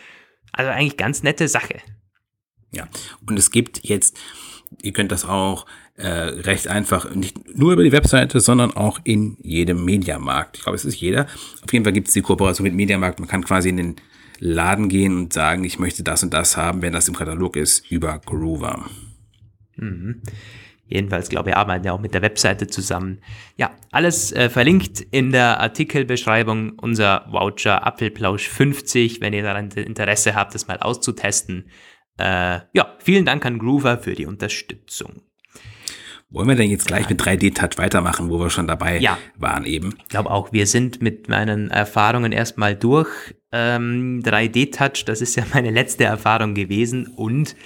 Also 0.52 0.70
eigentlich 0.70 0.96
ganz 0.96 1.22
nette 1.22 1.46
Sache. 1.46 1.76
Ja, 2.72 2.88
und 3.26 3.38
es 3.38 3.50
gibt 3.50 3.80
jetzt, 3.84 4.18
ihr 4.82 4.92
könnt 4.92 5.12
das 5.12 5.24
auch 5.24 5.66
äh, 5.94 6.08
recht 6.08 6.68
einfach, 6.68 7.14
nicht 7.14 7.56
nur 7.56 7.72
über 7.72 7.84
die 7.84 7.92
Webseite, 7.92 8.40
sondern 8.40 8.72
auch 8.72 8.98
in 9.04 9.36
jedem 9.40 9.84
Mediamarkt. 9.84 10.56
Ich 10.56 10.62
glaube, 10.64 10.76
es 10.76 10.84
ist 10.84 11.00
jeder. 11.00 11.26
Auf 11.62 11.72
jeden 11.72 11.84
Fall 11.84 11.92
gibt 11.92 12.08
es 12.08 12.14
die 12.14 12.22
Kooperation 12.22 12.64
mit 12.64 12.74
Mediamarkt. 12.74 13.20
Man 13.20 13.28
kann 13.28 13.44
quasi 13.44 13.68
in 13.68 13.76
den 13.76 13.96
Laden 14.40 14.88
gehen 14.88 15.16
und 15.16 15.32
sagen, 15.32 15.64
ich 15.64 15.78
möchte 15.78 16.02
das 16.02 16.22
und 16.22 16.34
das 16.34 16.56
haben, 16.56 16.82
wenn 16.82 16.92
das 16.92 17.08
im 17.08 17.16
Katalog 17.16 17.56
ist, 17.56 17.90
über 17.90 18.20
Groover. 18.24 18.86
Mhm. 19.76 20.22
Jedenfalls, 20.88 21.28
glaube 21.28 21.50
ich, 21.50 21.56
arbeiten 21.56 21.84
wir 21.84 21.94
auch 21.94 22.00
mit 22.00 22.14
der 22.14 22.22
Webseite 22.22 22.66
zusammen. 22.66 23.20
Ja, 23.56 23.70
alles 23.92 24.32
äh, 24.32 24.48
verlinkt 24.48 25.00
in 25.00 25.32
der 25.32 25.60
Artikelbeschreibung. 25.60 26.72
Unser 26.80 27.26
Voucher 27.30 27.86
Apfelplausch 27.86 28.48
50, 28.48 29.20
wenn 29.20 29.34
ihr 29.34 29.42
daran 29.42 29.70
Interesse 29.70 30.34
habt, 30.34 30.54
das 30.54 30.66
mal 30.66 30.78
auszutesten. 30.78 31.70
Äh, 32.18 32.60
ja, 32.72 32.96
vielen 32.98 33.26
Dank 33.26 33.44
an 33.44 33.58
Groover 33.58 33.98
für 33.98 34.14
die 34.14 34.26
Unterstützung. 34.26 35.22
Wollen 36.30 36.48
wir 36.48 36.56
denn 36.56 36.70
jetzt 36.70 36.86
gleich 36.86 37.08
mit 37.08 37.22
3D-Touch 37.22 37.78
weitermachen, 37.78 38.28
wo 38.28 38.38
wir 38.38 38.50
schon 38.50 38.66
dabei 38.66 38.98
ja. 38.98 39.16
waren 39.36 39.64
eben? 39.64 39.94
Ich 40.02 40.08
glaube 40.08 40.30
auch, 40.30 40.52
wir 40.52 40.66
sind 40.66 41.00
mit 41.00 41.28
meinen 41.28 41.70
Erfahrungen 41.70 42.32
erstmal 42.32 42.76
durch. 42.76 43.08
Ähm, 43.50 44.22
3D-Touch, 44.22 45.06
das 45.06 45.22
ist 45.22 45.36
ja 45.36 45.44
meine 45.54 45.70
letzte 45.70 46.04
Erfahrung 46.04 46.54
gewesen 46.54 47.06
und 47.06 47.56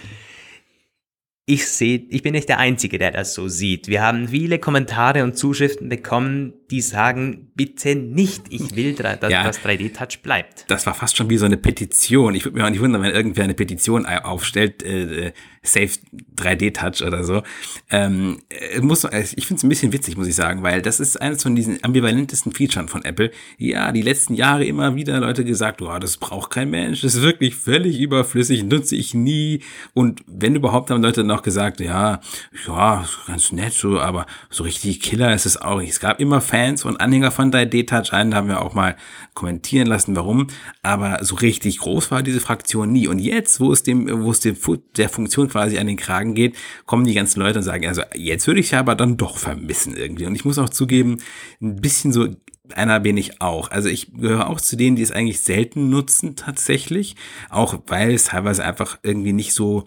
ich 1.45 1.67
sehe, 1.67 2.07
ich 2.09 2.23
bin 2.23 2.33
nicht 2.33 2.49
der 2.49 2.59
Einzige, 2.59 2.99
der 2.99 3.11
das 3.11 3.35
so 3.35 3.49
sieht. 3.49 3.89
Wir 3.89 4.03
haben 4.03 4.29
viele 4.29 4.61
Kommentare 4.61 5.25
und 5.25 5.37
Zuschriften 5.37 5.89
bekommen, 5.89 6.53
die 6.71 6.81
sagen, 6.81 7.51
bitte 7.55 7.97
nicht, 7.97 8.45
ich 8.51 8.77
will, 8.77 8.95
dass 8.95 9.33
ja, 9.33 9.43
das 9.43 9.61
3D-Touch 9.61 10.23
bleibt. 10.23 10.65
Das 10.69 10.87
war 10.87 10.95
fast 10.95 11.17
schon 11.17 11.31
wie 11.31 11.39
so 11.39 11.47
eine 11.47 11.57
Petition. 11.57 12.37
Ich 12.37 12.45
würde 12.45 12.59
mir 12.59 12.65
auch 12.65 12.71
nicht 12.71 12.81
wundern, 12.81 13.03
wenn 13.03 13.11
irgendwer 13.11 13.43
eine 13.43 13.55
Petition 13.55 14.07
aufstellt, 14.07 14.85
äh, 14.85 15.27
äh 15.29 15.33
Safe 15.65 15.91
3D-Touch 16.37 17.07
oder 17.07 17.23
so. 17.23 17.43
Ähm, 17.89 18.39
äh, 18.49 18.81
muss, 18.81 19.05
äh, 19.05 19.25
ich 19.37 19.47
finde 19.47 19.59
es 19.59 19.63
ein 19.63 19.69
bisschen 19.69 19.93
witzig, 19.93 20.17
muss 20.17 20.27
ich 20.27 20.35
sagen, 20.35 20.65
weil 20.65 20.83
das 20.83 20.99
ist 20.99 21.21
eines 21.21 21.45
von 21.45 21.55
diesen 21.55 21.83
ambivalentesten 21.85 22.53
Features 22.53 22.91
von 22.91 23.05
Apple. 23.05 23.31
Ja, 23.59 23.93
die 23.93 24.03
letzten 24.03 24.35
Jahre 24.35 24.65
immer 24.65 24.97
wieder 24.97 25.21
Leute 25.21 25.45
gesagt, 25.45 25.81
oh, 25.81 25.99
das 26.01 26.17
braucht 26.17 26.51
kein 26.51 26.71
Mensch, 26.71 27.03
das 27.03 27.15
ist 27.15 27.23
wirklich 27.23 27.55
völlig 27.55 28.01
überflüssig, 28.01 28.65
nutze 28.65 28.97
ich 28.97 29.15
nie. 29.15 29.63
Und 29.95 30.25
wenn 30.27 30.57
überhaupt, 30.57 30.91
haben 30.91 31.03
Leute 31.03 31.23
noch 31.23 31.43
gesagt, 31.43 31.79
ja, 31.79 32.21
ja, 32.67 33.05
ganz 33.29 33.53
nett 33.53 33.73
so, 33.73 34.01
aber 34.01 34.27
so 34.51 34.65
richtig 34.65 35.01
Killer 35.01 35.33
ist 35.33 35.47
es 35.47 35.57
auch 35.57 35.79
nicht. 35.79 35.91
Es 35.91 36.01
gab 36.01 36.21
immer 36.21 36.41
Fans 36.41 36.85
und 36.85 37.01
Anhänger 37.01 37.31
von 37.31 37.53
3D-Touch, 37.53 38.13
einen 38.13 38.35
haben 38.35 38.49
wir 38.49 38.63
auch 38.63 38.75
mal 38.75 38.97
kommentieren 39.35 39.87
lassen, 39.87 40.17
warum. 40.17 40.49
Aber 40.83 41.25
so 41.25 41.37
richtig 41.37 41.79
groß 41.79 42.11
war 42.11 42.23
diese 42.23 42.41
Fraktion 42.41 42.91
nie. 42.91 43.07
Und 43.07 43.21
jetzt, 43.21 43.61
wo 43.61 43.73
es 43.73 43.83
dem, 43.83 44.25
wo 44.25 44.31
es 44.31 44.41
dem, 44.41 44.57
der 44.97 45.09
Funktion 45.09 45.52
quasi 45.53 45.79
an 45.79 45.87
den 45.87 45.97
Kragen 45.97 46.35
geht, 46.35 46.57
kommen 46.87 47.05
die 47.05 47.15
ganzen 47.15 47.41
Leute 47.41 47.59
und 47.59 47.65
sagen, 47.65 47.87
also 47.87 48.03
jetzt 48.15 48.47
würde 48.47 48.61
ich 48.61 48.73
ja 48.73 48.81
aber 48.81 48.95
dann 48.95 49.17
doch 49.17 49.37
vermissen 49.37 49.97
irgendwie. 49.97 50.27
Und 50.27 50.35
ich 50.35 50.45
muss 50.45 50.59
auch 50.59 50.71
zugeben, 50.71 51.19
ein 51.61 51.77
bisschen 51.77 52.13
so 52.13 52.29
einer 52.75 53.01
bin 53.01 53.17
ich 53.17 53.41
auch. 53.41 53.71
Also 53.71 53.89
ich 53.89 54.13
gehöre 54.13 54.49
auch 54.49 54.61
zu 54.61 54.77
denen, 54.77 54.97
die 54.97 55.03
es 55.03 55.13
eigentlich 55.13 55.41
selten 55.41 55.91
nutzen 55.91 56.37
tatsächlich, 56.37 57.17
auch 57.51 57.81
weil 57.87 58.13
es 58.13 58.25
teilweise 58.25 58.65
einfach 58.65 58.99
irgendwie 59.03 59.33
nicht 59.33 59.53
so 59.53 59.85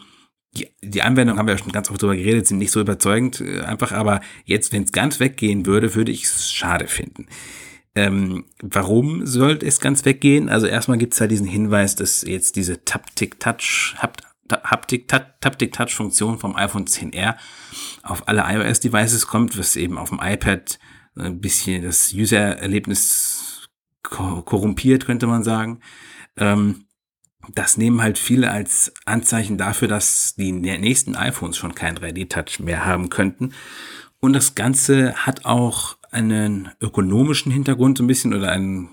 die, 0.82 1.02
Anwendung 1.02 1.38
haben 1.38 1.48
wir 1.48 1.56
ja 1.56 1.58
schon 1.58 1.72
ganz 1.72 1.90
oft 1.90 2.02
drüber 2.02 2.16
geredet, 2.16 2.48
sind 2.48 2.60
nicht 2.60 2.72
so 2.72 2.80
überzeugend 2.80 3.42
äh, 3.42 3.62
einfach, 3.62 3.92
aber 3.92 4.22
jetzt, 4.46 4.72
wenn 4.72 4.84
es 4.84 4.92
ganz 4.92 5.20
weggehen 5.20 5.66
würde, 5.66 5.96
würde 5.96 6.12
ich 6.12 6.24
es 6.24 6.52
schade 6.52 6.88
finden. 6.88 7.28
Ähm, 7.96 8.46
warum 8.62 9.26
sollte 9.26 9.66
es 9.66 9.80
ganz 9.80 10.04
weggehen? 10.06 10.50
Also 10.50 10.68
erstmal 10.68 10.98
gibt 10.98 11.14
es 11.14 11.20
ja 11.20 11.28
diesen 11.28 11.48
Hinweis, 11.48 11.96
dass 11.96 12.24
jetzt 12.24 12.58
diese 12.58 12.84
Taptic-Touch, 12.84 13.96
Haptik-Touch-Funktion 14.52 16.38
vom 16.40 16.56
iPhone 16.56 16.86
10R 16.86 17.36
auf 18.04 18.28
alle 18.28 18.44
iOS-Devices 18.48 19.28
kommt, 19.28 19.58
was 19.58 19.76
eben 19.76 19.98
auf 19.98 20.10
dem 20.10 20.20
iPad 20.22 20.80
ein 21.18 21.40
bisschen 21.40 21.84
das 21.84 22.14
User-Erlebnis 22.14 23.70
korrumpiert, 24.04 25.06
könnte 25.06 25.28
man 25.28 25.44
sagen. 25.44 25.80
Ähm, 26.38 26.86
das 27.54 27.78
nehmen 27.78 28.02
halt 28.02 28.18
viele 28.18 28.52
als 28.52 28.94
Anzeichen 29.06 29.58
dafür, 29.58 29.88
dass 29.88 30.36
die 30.36 30.52
nächsten 30.52 31.16
iPhones 31.16 31.58
schon 31.58 31.76
kein 31.76 31.98
3D-Touch 31.98 32.60
mehr 32.60 32.86
haben 32.86 33.10
könnten. 33.10 33.54
Und 34.20 34.34
das 34.34 34.56
Ganze 34.56 35.14
hat 35.16 35.46
auch 35.46 35.98
einen 36.12 36.70
ökonomischen 36.82 37.52
Hintergrund 37.52 37.98
so 37.98 38.04
ein 38.04 38.08
bisschen 38.08 38.34
oder 38.34 38.52
einen 38.52 38.90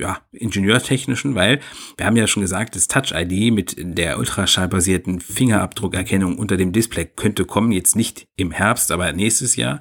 ja, 0.00 0.20
ingenieurtechnischen, 0.32 1.34
weil 1.34 1.60
wir 1.96 2.06
haben 2.06 2.16
ja 2.16 2.26
schon 2.26 2.42
gesagt, 2.42 2.74
das 2.74 2.88
Touch 2.88 3.12
ID 3.14 3.52
mit 3.52 3.76
der 3.78 4.18
ultraschallbasierten 4.18 5.20
Fingerabdruckerkennung 5.20 6.38
unter 6.38 6.56
dem 6.56 6.72
Display 6.72 7.04
könnte 7.04 7.44
kommen, 7.44 7.72
jetzt 7.72 7.96
nicht 7.96 8.26
im 8.36 8.50
Herbst, 8.50 8.90
aber 8.90 9.12
nächstes 9.12 9.56
Jahr. 9.56 9.80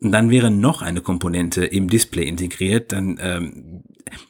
Und 0.00 0.10
dann 0.10 0.30
wäre 0.30 0.50
noch 0.50 0.82
eine 0.82 1.00
Komponente 1.00 1.64
im 1.64 1.88
Display 1.88 2.24
integriert. 2.24 2.90
Dann, 2.90 3.18
ähm, 3.20 3.84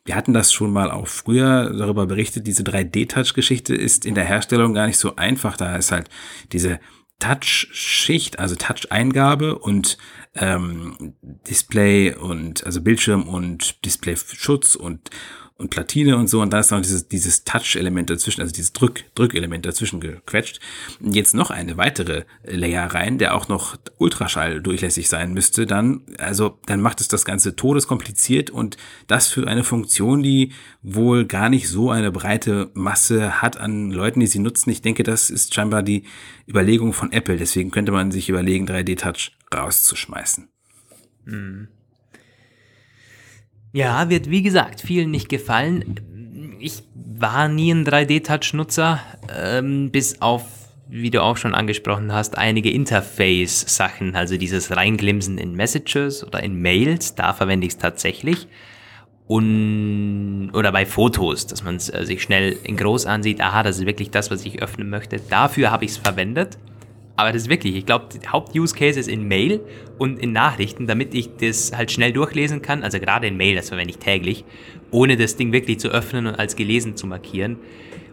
wir 0.04 0.16
hatten 0.16 0.34
das 0.34 0.52
schon 0.52 0.70
mal 0.70 0.90
auch 0.90 1.08
früher 1.08 1.72
darüber 1.72 2.06
berichtet, 2.06 2.46
diese 2.46 2.62
3D-Touch-Geschichte 2.62 3.74
ist 3.74 4.04
in 4.04 4.14
der 4.14 4.24
Herstellung 4.24 4.74
gar 4.74 4.86
nicht 4.86 4.98
so 4.98 5.16
einfach. 5.16 5.56
Da 5.56 5.76
ist 5.76 5.90
halt 5.90 6.10
diese 6.52 6.78
Touch-Schicht, 7.20 8.38
also 8.38 8.54
Touch-Eingabe 8.54 9.58
und 9.58 9.96
ähm, 10.34 11.14
Display 11.22 12.14
und 12.14 12.64
also 12.64 12.80
Bildschirm 12.80 13.28
und 13.28 13.84
Display-Schutz 13.84 14.74
und 14.74 15.10
und 15.62 15.70
Platine 15.70 16.16
und 16.16 16.28
so 16.28 16.42
und 16.42 16.52
da 16.52 16.60
ist 16.60 16.72
noch 16.72 16.80
dieses, 16.80 17.08
dieses 17.08 17.44
Touch-Element 17.44 18.10
dazwischen, 18.10 18.40
also 18.40 18.52
dieses 18.52 18.72
Drück, 18.72 19.04
Drückelement 19.14 19.64
dazwischen 19.64 20.00
gequetscht. 20.00 20.60
Und 21.00 21.14
jetzt 21.14 21.34
noch 21.34 21.50
eine 21.50 21.76
weitere 21.76 22.24
Layer 22.44 22.92
rein, 22.92 23.18
der 23.18 23.34
auch 23.34 23.48
noch 23.48 23.76
Ultraschall 23.98 24.60
durchlässig 24.60 25.08
sein 25.08 25.32
müsste, 25.32 25.64
dann, 25.64 26.02
also, 26.18 26.58
dann 26.66 26.80
macht 26.80 27.00
es 27.00 27.08
das 27.08 27.24
Ganze 27.24 27.54
todeskompliziert 27.54 28.50
und 28.50 28.76
das 29.06 29.28
für 29.28 29.46
eine 29.46 29.64
Funktion, 29.64 30.22
die 30.22 30.52
wohl 30.82 31.24
gar 31.24 31.48
nicht 31.48 31.68
so 31.68 31.90
eine 31.90 32.10
breite 32.10 32.70
Masse 32.74 33.40
hat 33.40 33.56
an 33.56 33.90
Leuten, 33.92 34.20
die 34.20 34.26
sie 34.26 34.40
nutzen. 34.40 34.70
Ich 34.70 34.82
denke, 34.82 35.04
das 35.04 35.30
ist 35.30 35.54
scheinbar 35.54 35.82
die 35.84 36.04
Überlegung 36.48 36.92
von 36.92 37.12
Apple. 37.12 37.36
Deswegen 37.36 37.70
könnte 37.70 37.92
man 37.92 38.10
sich 38.10 38.28
überlegen, 38.28 38.66
3D-Touch 38.66 39.32
rauszuschmeißen. 39.54 40.48
Mhm. 41.24 41.68
Ja, 43.72 44.10
wird 44.10 44.30
wie 44.30 44.42
gesagt 44.42 44.82
vielen 44.82 45.10
nicht 45.10 45.28
gefallen. 45.28 46.58
Ich 46.60 46.82
war 46.94 47.48
nie 47.48 47.72
ein 47.72 47.86
3D-Touch-Nutzer, 47.86 49.00
ähm, 49.34 49.90
bis 49.90 50.20
auf, 50.20 50.44
wie 50.88 51.10
du 51.10 51.22
auch 51.22 51.38
schon 51.38 51.54
angesprochen 51.54 52.12
hast, 52.12 52.36
einige 52.36 52.70
Interface-Sachen, 52.70 54.14
also 54.14 54.36
dieses 54.36 54.76
Reinglimsen 54.76 55.38
in 55.38 55.54
Messages 55.54 56.24
oder 56.26 56.42
in 56.42 56.60
Mails, 56.60 57.14
da 57.14 57.32
verwende 57.32 57.66
ich 57.66 57.72
es 57.72 57.78
tatsächlich. 57.78 58.46
Und, 59.26 60.50
oder 60.52 60.72
bei 60.72 60.84
Fotos, 60.84 61.46
dass 61.46 61.64
man 61.64 61.76
äh, 61.76 62.04
sich 62.04 62.22
schnell 62.22 62.58
in 62.64 62.76
groß 62.76 63.06
ansieht, 63.06 63.40
aha, 63.40 63.62
das 63.62 63.78
ist 63.78 63.86
wirklich 63.86 64.10
das, 64.10 64.30
was 64.30 64.44
ich 64.44 64.60
öffnen 64.60 64.90
möchte. 64.90 65.20
Dafür 65.30 65.70
habe 65.70 65.86
ich 65.86 65.92
es 65.92 65.96
verwendet. 65.96 66.58
Aber 67.16 67.32
das 67.32 67.42
ist 67.42 67.48
wirklich, 67.50 67.76
ich 67.76 67.86
glaube, 67.86 68.06
Haupt-Use-Case 68.30 68.98
ist 68.98 69.08
in 69.08 69.28
Mail 69.28 69.60
und 69.98 70.18
in 70.18 70.32
Nachrichten, 70.32 70.86
damit 70.86 71.14
ich 71.14 71.36
das 71.36 71.72
halt 71.76 71.92
schnell 71.92 72.12
durchlesen 72.12 72.62
kann. 72.62 72.82
Also 72.82 72.98
gerade 72.98 73.26
in 73.26 73.36
Mail, 73.36 73.54
das 73.54 73.68
verwende 73.68 73.90
ich 73.90 73.98
täglich, 73.98 74.44
ohne 74.90 75.16
das 75.16 75.36
Ding 75.36 75.52
wirklich 75.52 75.78
zu 75.78 75.88
öffnen 75.88 76.26
und 76.26 76.38
als 76.38 76.56
gelesen 76.56 76.96
zu 76.96 77.06
markieren. 77.06 77.58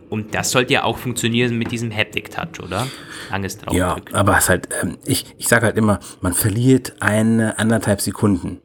Und 0.10 0.34
das 0.34 0.52
sollte 0.52 0.74
ja 0.74 0.84
auch 0.84 0.98
funktionieren 0.98 1.58
mit 1.58 1.72
diesem 1.72 1.96
Haptic 1.96 2.32
Touch, 2.32 2.64
oder? 2.64 2.88
Langes 3.30 3.60
drauf. 3.60 3.76
Ja, 3.76 3.96
aber 4.12 4.38
es 4.38 4.50
halt, 4.50 4.68
ähm, 4.82 4.98
ich, 5.06 5.26
ich 5.38 5.48
sage 5.48 5.68
halt 5.68 5.78
immer, 5.78 6.00
man 6.22 6.34
verliert 6.34 6.96
eine 7.00 7.60
anderthalb 7.60 8.02
Sekunden, 8.02 8.60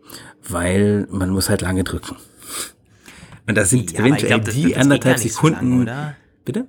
weil 0.49 1.07
man 1.11 1.31
muss 1.31 1.51
halt 1.51 1.61
lange 1.61 1.85
drücken. 1.85 2.17
Und 3.47 3.57
das 3.57 3.71
sind 3.71 3.93
ja, 3.93 4.01
eventuell 4.01 4.29
glaub, 4.29 4.45
das, 4.47 4.55
die 4.55 4.71
das 4.71 4.81
anderthalb 4.81 5.19
Sekunden. 5.19 5.59
So 5.59 5.67
lang, 5.67 5.83
oder? 5.83 6.17
Bitte? 6.47 6.67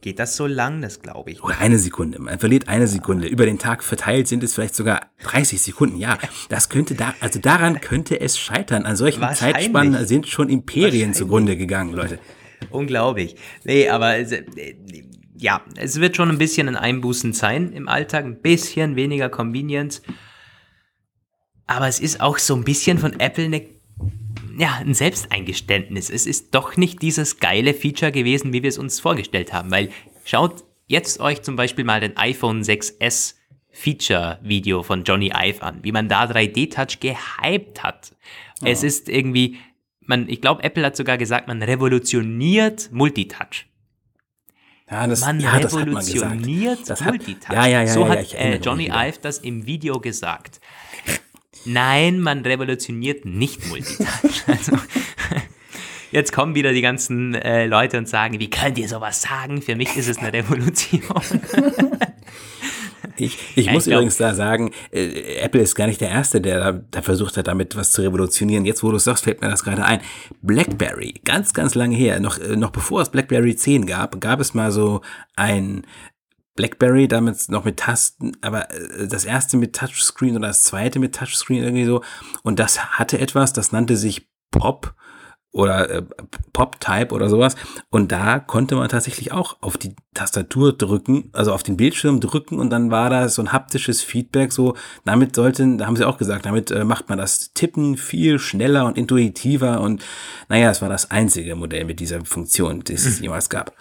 Geht 0.00 0.18
das 0.18 0.36
so 0.36 0.46
lang? 0.46 0.82
Das 0.82 1.00
glaube 1.00 1.30
ich. 1.30 1.42
Oder 1.42 1.58
eine 1.58 1.78
Sekunde. 1.78 2.20
Man 2.20 2.38
verliert 2.38 2.68
eine 2.68 2.86
Sekunde. 2.86 3.26
Über 3.26 3.46
den 3.46 3.58
Tag 3.58 3.82
verteilt 3.82 4.28
sind 4.28 4.42
es 4.42 4.54
vielleicht 4.54 4.74
sogar 4.74 5.10
30 5.22 5.60
Sekunden. 5.60 5.96
Ja, 5.96 6.18
das 6.48 6.68
könnte 6.68 6.94
da, 6.94 7.14
also 7.20 7.40
daran 7.40 7.80
könnte 7.80 8.20
es 8.20 8.38
scheitern. 8.38 8.84
An 8.84 8.96
solchen 8.96 9.22
Zeitspannen 9.34 10.06
sind 10.06 10.28
schon 10.28 10.48
Imperien 10.48 11.14
zugrunde 11.14 11.56
gegangen, 11.56 11.92
Leute. 11.92 12.18
Unglaublich. 12.70 13.36
Nee, 13.64 13.88
aber 13.88 14.18
äh, 14.18 14.44
ja, 15.36 15.62
es 15.76 16.00
wird 16.00 16.16
schon 16.16 16.30
ein 16.30 16.38
bisschen 16.38 16.68
ein 16.68 16.76
Einbußen 16.76 17.32
sein 17.32 17.72
im 17.72 17.88
Alltag. 17.88 18.24
Ein 18.24 18.40
bisschen 18.40 18.96
weniger 18.96 19.28
Convenience. 19.28 20.02
Aber 21.66 21.88
es 21.88 22.00
ist 22.00 22.20
auch 22.20 22.38
so 22.38 22.54
ein 22.54 22.64
bisschen 22.64 22.98
von 22.98 23.18
Apple 23.18 23.44
eine 23.44 23.75
ja, 24.58 24.78
ein 24.80 24.94
Selbsteingeständnis. 24.94 26.10
Es 26.10 26.26
ist 26.26 26.54
doch 26.54 26.76
nicht 26.76 27.02
dieses 27.02 27.38
geile 27.38 27.74
Feature 27.74 28.12
gewesen, 28.12 28.52
wie 28.52 28.62
wir 28.62 28.68
es 28.68 28.78
uns 28.78 29.00
vorgestellt 29.00 29.52
haben. 29.52 29.70
Weil 29.70 29.90
schaut 30.24 30.64
jetzt 30.86 31.20
euch 31.20 31.42
zum 31.42 31.56
Beispiel 31.56 31.84
mal 31.84 32.00
den 32.00 32.16
iPhone 32.16 32.62
6S 32.62 33.34
Feature-Video 33.70 34.82
von 34.82 35.04
Johnny 35.04 35.32
Ive 35.34 35.62
an, 35.62 35.80
wie 35.82 35.92
man 35.92 36.08
da 36.08 36.24
3D-Touch 36.24 37.00
gehypt 37.00 37.82
hat. 37.82 38.12
Oh. 38.62 38.66
Es 38.66 38.82
ist 38.82 39.08
irgendwie, 39.08 39.58
man, 40.00 40.28
ich 40.28 40.40
glaube, 40.40 40.62
Apple 40.64 40.84
hat 40.84 40.96
sogar 40.96 41.18
gesagt, 41.18 41.48
man 41.48 41.62
revolutioniert 41.62 42.90
Multitouch. 42.92 43.66
Ja, 44.90 45.06
das, 45.06 45.20
man 45.20 45.40
ja, 45.40 45.50
revolutioniert 45.52 46.88
das 46.88 47.00
Multitouch. 47.02 47.52
Ja, 47.52 47.66
ja, 47.66 47.82
ja, 47.82 47.92
so 47.92 48.08
hat 48.08 48.32
äh, 48.34 48.56
Johnny 48.56 48.86
Ive 48.86 49.18
das 49.20 49.38
im 49.38 49.66
Video 49.66 50.00
gesagt. 50.00 50.60
Nein, 51.66 52.20
man 52.20 52.40
revolutioniert 52.42 53.24
nicht 53.24 53.66
Multitouch. 53.68 54.06
Also, 54.46 54.72
jetzt 56.12 56.32
kommen 56.32 56.54
wieder 56.54 56.72
die 56.72 56.80
ganzen 56.82 57.34
äh, 57.34 57.66
Leute 57.66 57.98
und 57.98 58.08
sagen, 58.08 58.38
wie 58.40 58.48
könnt 58.50 58.78
ihr 58.78 58.88
sowas 58.88 59.22
sagen? 59.22 59.60
Für 59.62 59.74
mich 59.76 59.96
ist 59.96 60.08
es 60.08 60.18
eine 60.18 60.32
Revolution. 60.32 61.02
Ich, 63.18 63.38
ich 63.56 63.66
Ja, 63.66 63.72
muss 63.72 63.84
ich 63.86 63.90
glaub- 63.90 63.98
übrigens 64.00 64.18
da 64.18 64.34
sagen, 64.34 64.72
äh, 64.92 65.36
Apple 65.38 65.62
ist 65.62 65.74
gar 65.74 65.86
nicht 65.86 66.00
der 66.00 66.10
Erste, 66.10 66.40
der 66.40 66.60
da, 66.60 66.80
da 66.90 67.02
versucht 67.02 67.36
hat, 67.38 67.46
damit 67.46 67.74
was 67.74 67.90
zu 67.92 68.02
revolutionieren. 68.02 68.64
Jetzt, 68.66 68.82
wo 68.82 68.90
du 68.90 68.96
es 68.96 69.04
sagst, 69.04 69.24
fällt 69.24 69.40
mir 69.40 69.48
das 69.48 69.64
gerade 69.64 69.84
ein. 69.84 70.00
BlackBerry, 70.42 71.14
ganz, 71.24 71.54
ganz 71.54 71.74
lange 71.74 71.96
her, 71.96 72.20
noch, 72.20 72.38
äh, 72.38 72.56
noch 72.56 72.70
bevor 72.70 73.00
es 73.00 73.08
BlackBerry 73.08 73.56
10 73.56 73.86
gab, 73.86 74.20
gab 74.20 74.38
es 74.40 74.52
mal 74.54 74.70
so 74.70 75.00
ein 75.34 75.86
BlackBerry, 76.56 77.08
damit 77.08 77.48
noch 77.48 77.64
mit 77.64 77.78
Tasten, 77.78 78.32
aber 78.40 78.70
äh, 78.70 79.06
das 79.08 79.24
erste 79.24 79.56
mit 79.56 79.76
Touchscreen 79.76 80.36
oder 80.36 80.48
das 80.48 80.62
zweite 80.64 80.98
mit 80.98 81.14
Touchscreen 81.14 81.62
irgendwie 81.62 81.84
so. 81.84 82.02
Und 82.42 82.58
das 82.58 82.98
hatte 82.98 83.18
etwas, 83.18 83.52
das 83.52 83.72
nannte 83.72 83.96
sich 83.96 84.28
Pop 84.50 84.94
oder 85.56 85.88
äh, 85.90 86.02
Pop-Type 86.52 87.14
oder 87.14 87.30
sowas. 87.30 87.56
Und 87.90 88.12
da 88.12 88.38
konnte 88.38 88.76
man 88.76 88.88
tatsächlich 88.90 89.32
auch 89.32 89.56
auf 89.62 89.78
die 89.78 89.96
Tastatur 90.12 90.76
drücken, 90.76 91.30
also 91.32 91.52
auf 91.52 91.62
den 91.62 91.78
Bildschirm 91.78 92.20
drücken 92.20 92.58
und 92.58 92.70
dann 92.70 92.90
war 92.90 93.08
da 93.08 93.28
so 93.28 93.40
ein 93.40 93.52
haptisches 93.52 94.02
Feedback. 94.02 94.52
So, 94.52 94.76
damit 95.04 95.34
sollten, 95.34 95.78
da 95.78 95.86
haben 95.86 95.96
sie 95.96 96.06
auch 96.06 96.18
gesagt, 96.18 96.44
damit 96.44 96.70
äh, 96.70 96.84
macht 96.84 97.08
man 97.08 97.16
das 97.16 97.52
Tippen 97.54 97.96
viel 97.96 98.38
schneller 98.38 98.84
und 98.84 98.98
intuitiver. 98.98 99.80
Und 99.80 100.04
naja, 100.48 100.70
es 100.70 100.82
war 100.82 100.90
das 100.90 101.10
einzige 101.10 101.56
Modell 101.56 101.86
mit 101.86 102.00
dieser 102.00 102.22
Funktion, 102.24 102.82
das 102.84 103.06
es 103.06 103.20
jemals 103.20 103.48
gab. 103.48 103.72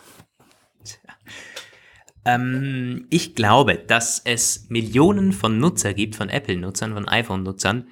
Ähm, 2.26 3.06
ich 3.10 3.36
glaube, 3.36 3.76
dass 3.76 4.20
es 4.20 4.68
Millionen 4.70 5.32
von 5.32 5.60
Nutzer 5.60 5.94
gibt, 5.94 6.16
von 6.16 6.30
Apple-Nutzern, 6.30 6.94
von 6.94 7.08
iPhone-Nutzern, 7.08 7.88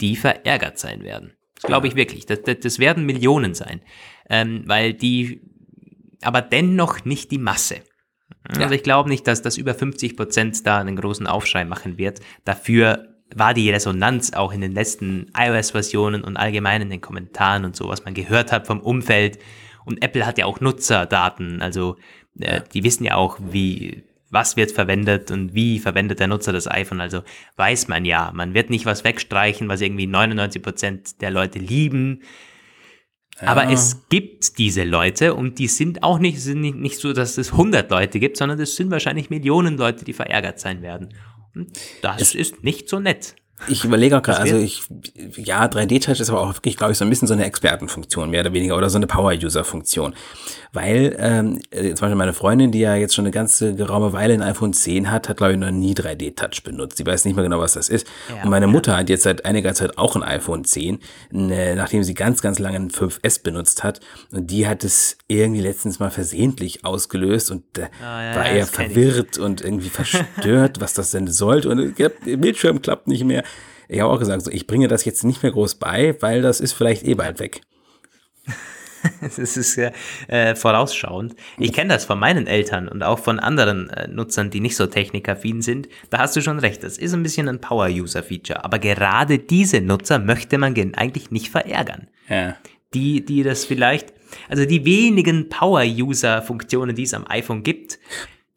die 0.00 0.16
verärgert 0.16 0.78
sein 0.78 1.02
werden. 1.02 1.32
Das 1.54 1.64
glaube 1.64 1.86
ich 1.86 1.94
wirklich. 1.94 2.26
Das, 2.26 2.42
das, 2.42 2.60
das 2.60 2.78
werden 2.78 3.06
Millionen 3.06 3.54
sein. 3.54 3.80
Ähm, 4.28 4.64
weil 4.66 4.94
die, 4.94 5.40
aber 6.22 6.42
dennoch 6.42 7.04
nicht 7.04 7.30
die 7.30 7.38
Masse. 7.38 7.82
Also 8.48 8.74
ich 8.74 8.82
glaube 8.82 9.08
nicht, 9.08 9.26
dass 9.26 9.42
das 9.42 9.56
über 9.56 9.74
50 9.74 10.16
Prozent 10.16 10.66
da 10.66 10.78
einen 10.78 10.96
großen 10.96 11.26
Aufschrei 11.26 11.64
machen 11.64 11.96
wird. 11.96 12.20
Dafür 12.44 13.08
war 13.34 13.54
die 13.54 13.70
Resonanz 13.70 14.32
auch 14.32 14.52
in 14.52 14.60
den 14.60 14.72
letzten 14.72 15.30
iOS-Versionen 15.36 16.22
und 16.22 16.36
allgemein 16.36 16.82
in 16.82 16.90
den 16.90 17.00
Kommentaren 17.00 17.64
und 17.64 17.76
so, 17.76 17.88
was 17.88 18.04
man 18.04 18.14
gehört 18.14 18.52
hat 18.52 18.66
vom 18.66 18.80
Umfeld. 18.80 19.38
Und 19.84 20.02
Apple 20.02 20.26
hat 20.26 20.38
ja 20.38 20.46
auch 20.46 20.60
Nutzerdaten, 20.60 21.62
also 21.62 21.96
äh, 22.40 22.60
die 22.72 22.84
wissen 22.84 23.04
ja 23.04 23.16
auch, 23.16 23.38
wie, 23.40 24.04
was 24.30 24.56
wird 24.56 24.72
verwendet 24.72 25.30
und 25.30 25.54
wie 25.54 25.78
verwendet 25.78 26.20
der 26.20 26.28
Nutzer 26.28 26.52
das 26.52 26.70
iPhone. 26.70 27.00
Also 27.00 27.22
weiß 27.56 27.88
man 27.88 28.04
ja, 28.04 28.30
man 28.34 28.54
wird 28.54 28.70
nicht 28.70 28.86
was 28.86 29.04
wegstreichen, 29.04 29.68
was 29.68 29.80
irgendwie 29.80 30.06
99 30.06 30.62
Prozent 30.62 31.20
der 31.20 31.30
Leute 31.30 31.58
lieben. 31.58 32.22
Aber 33.40 33.70
es 33.70 34.08
gibt 34.08 34.58
diese 34.58 34.84
Leute 34.84 35.34
und 35.34 35.58
die 35.58 35.66
sind 35.66 36.02
auch 36.02 36.18
nicht, 36.18 36.40
sind 36.40 36.60
nicht, 36.60 36.76
nicht 36.76 36.98
so, 36.98 37.12
dass 37.12 37.38
es 37.38 37.52
100 37.52 37.90
Leute 37.90 38.20
gibt, 38.20 38.36
sondern 38.36 38.60
es 38.60 38.76
sind 38.76 38.90
wahrscheinlich 38.90 39.30
Millionen 39.30 39.76
Leute, 39.76 40.04
die 40.04 40.12
verärgert 40.12 40.60
sein 40.60 40.82
werden. 40.82 41.14
Und 41.54 41.78
das 42.02 42.34
ist 42.34 42.62
nicht 42.62 42.88
so 42.88 43.00
nett. 43.00 43.34
Ich 43.68 43.84
überlege 43.84 44.16
auch 44.18 44.22
gerade, 44.22 44.40
also 44.40 44.56
ich, 44.56 44.82
ja, 45.36 45.64
3D-Touch 45.66 46.20
ist 46.20 46.30
aber 46.30 46.40
auch 46.40 46.54
wirklich, 46.54 46.76
glaube 46.76 46.92
ich, 46.92 46.98
so 46.98 47.04
ein 47.04 47.10
bisschen 47.10 47.28
so 47.28 47.34
eine 47.34 47.44
Expertenfunktion, 47.44 48.30
mehr 48.30 48.40
oder 48.40 48.52
weniger, 48.52 48.76
oder 48.76 48.90
so 48.90 48.96
eine 48.98 49.06
Power-User-Funktion. 49.06 50.14
Weil, 50.74 51.14
ähm, 51.18 51.60
äh, 51.70 51.82
zum 51.94 52.00
Beispiel 52.06 52.14
meine 52.14 52.32
Freundin, 52.32 52.72
die 52.72 52.80
ja 52.80 52.94
jetzt 52.96 53.14
schon 53.14 53.24
eine 53.26 53.30
ganze 53.30 53.74
geraume 53.74 54.12
Weile 54.14 54.32
ein 54.34 54.42
iPhone 54.42 54.72
10 54.72 55.10
hat, 55.10 55.28
hat, 55.28 55.36
glaube 55.36 55.52
ich, 55.52 55.58
noch 55.58 55.70
nie 55.70 55.92
3D-Touch 55.94 56.62
benutzt. 56.64 56.96
Sie 56.96 57.06
weiß 57.06 57.24
nicht 57.26 57.34
mehr 57.34 57.44
genau, 57.44 57.60
was 57.60 57.74
das 57.74 57.88
ist. 57.90 58.06
Ja, 58.30 58.42
und 58.42 58.50
meine 58.50 58.66
Mutter 58.66 58.96
hat 58.96 59.10
jetzt 59.10 59.24
seit 59.24 59.44
einiger 59.44 59.74
Zeit 59.74 59.98
auch 59.98 60.16
ein 60.16 60.22
iPhone 60.22 60.64
10, 60.64 60.98
äh, 61.32 61.74
nachdem 61.74 62.02
sie 62.04 62.14
ganz, 62.14 62.40
ganz 62.40 62.58
lange 62.58 62.76
ein 62.78 62.90
5S 62.90 63.42
benutzt 63.42 63.84
hat. 63.84 64.00
Und 64.30 64.50
die 64.50 64.66
hat 64.66 64.82
es 64.82 65.18
irgendwie 65.28 65.60
letztens 65.60 65.98
mal 66.00 66.10
versehentlich 66.10 66.84
ausgelöst 66.86 67.50
und 67.50 67.62
äh, 67.78 67.88
Ah, 68.02 68.22
ja, 68.24 68.34
war 68.36 68.46
eher 68.46 68.64
ich. 68.64 68.70
verwirrt 68.70 69.38
und 69.38 69.60
irgendwie 69.60 69.90
verstört, 69.90 70.80
was 70.80 70.94
das 70.94 71.10
denn 71.10 71.28
sollte. 71.28 71.68
Und 71.68 71.98
äh, 72.00 72.10
der 72.26 72.36
Bildschirm 72.38 72.80
klappt 72.80 73.08
nicht 73.08 73.24
mehr. 73.24 73.44
Ich 73.92 74.00
habe 74.00 74.10
auch 74.12 74.18
gesagt, 74.18 74.42
so, 74.42 74.50
ich 74.50 74.66
bringe 74.66 74.88
das 74.88 75.04
jetzt 75.04 75.22
nicht 75.24 75.42
mehr 75.42 75.52
groß 75.52 75.74
bei, 75.76 76.16
weil 76.20 76.40
das 76.42 76.60
ist 76.60 76.72
vielleicht 76.72 77.04
eh 77.04 77.14
bald 77.14 77.38
weg. 77.40 77.60
Das 79.20 79.36
ist 79.36 79.76
äh, 79.78 79.90
äh, 80.28 80.54
vorausschauend. 80.54 81.34
Ich 81.58 81.72
kenne 81.72 81.92
das 81.92 82.04
von 82.04 82.20
meinen 82.20 82.46
Eltern 82.46 82.86
und 82.86 83.02
auch 83.02 83.18
von 83.18 83.40
anderen 83.40 83.90
äh, 83.90 84.06
Nutzern, 84.06 84.50
die 84.50 84.60
nicht 84.60 84.76
so 84.76 84.86
technikaffin 84.86 85.60
sind. 85.60 85.88
Da 86.10 86.18
hast 86.18 86.36
du 86.36 86.40
schon 86.40 86.60
recht, 86.60 86.84
das 86.84 86.98
ist 86.98 87.12
ein 87.12 87.24
bisschen 87.24 87.48
ein 87.48 87.60
Power-User-Feature. 87.60 88.64
Aber 88.64 88.78
gerade 88.78 89.40
diese 89.40 89.80
Nutzer 89.80 90.20
möchte 90.20 90.56
man 90.56 90.74
gen- 90.74 90.94
eigentlich 90.94 91.32
nicht 91.32 91.48
verärgern. 91.48 92.06
Ja. 92.28 92.54
Die, 92.94 93.24
die 93.24 93.42
das 93.42 93.64
vielleicht, 93.64 94.12
also 94.48 94.64
die 94.66 94.84
wenigen 94.84 95.48
Power-User-Funktionen, 95.48 96.94
die 96.94 97.02
es 97.02 97.14
am 97.14 97.26
iPhone 97.28 97.64
gibt, 97.64 97.98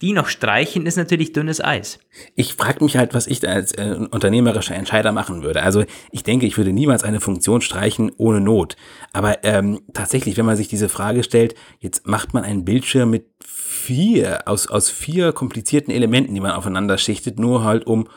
die 0.02 0.12
noch 0.12 0.28
streichen, 0.28 0.86
ist 0.86 0.98
natürlich 0.98 1.32
dünnes 1.32 1.64
Eis. 1.64 2.00
Ich 2.36 2.56
frage 2.56 2.84
mich 2.84 2.98
halt, 2.98 3.14
was 3.14 3.28
ich 3.28 3.40
da 3.40 3.50
als 3.50 3.72
äh, 3.74 3.96
unternehmerischer 4.12 4.76
Entscheider 4.76 5.12
machen 5.12 5.42
würde. 5.42 5.64
Also 5.64 5.86
ich 6.12 6.24
denke, 6.24 6.46
ich 6.46 6.58
würde 6.58 6.74
niemals 6.74 7.04
eine 7.04 7.22
Funktion 7.22 7.62
streichen 7.62 8.12
ohne 8.18 8.42
Not. 8.42 8.76
Aber 9.14 9.44
ähm, 9.44 9.82
tatsächlich, 9.94 10.36
wenn 10.36 10.46
man 10.46 10.58
sich 10.58 10.68
diese 10.68 10.90
Frage 10.90 11.24
stellt, 11.24 11.56
jetzt 11.80 12.08
macht 12.08 12.34
man 12.34 12.44
einen 12.44 12.66
Bildschirm 12.66 13.10
mit 13.10 13.28
vier, 13.44 14.48
aus, 14.48 14.68
aus 14.68 14.90
vier 14.90 15.32
komplizierten 15.32 15.94
Elementen, 15.94 16.34
die 16.34 16.42
man 16.42 16.52
aufeinander 16.52 16.98
schichtet, 16.98 17.40
nur 17.40 17.64
halt 17.64 17.88
um 17.88 18.10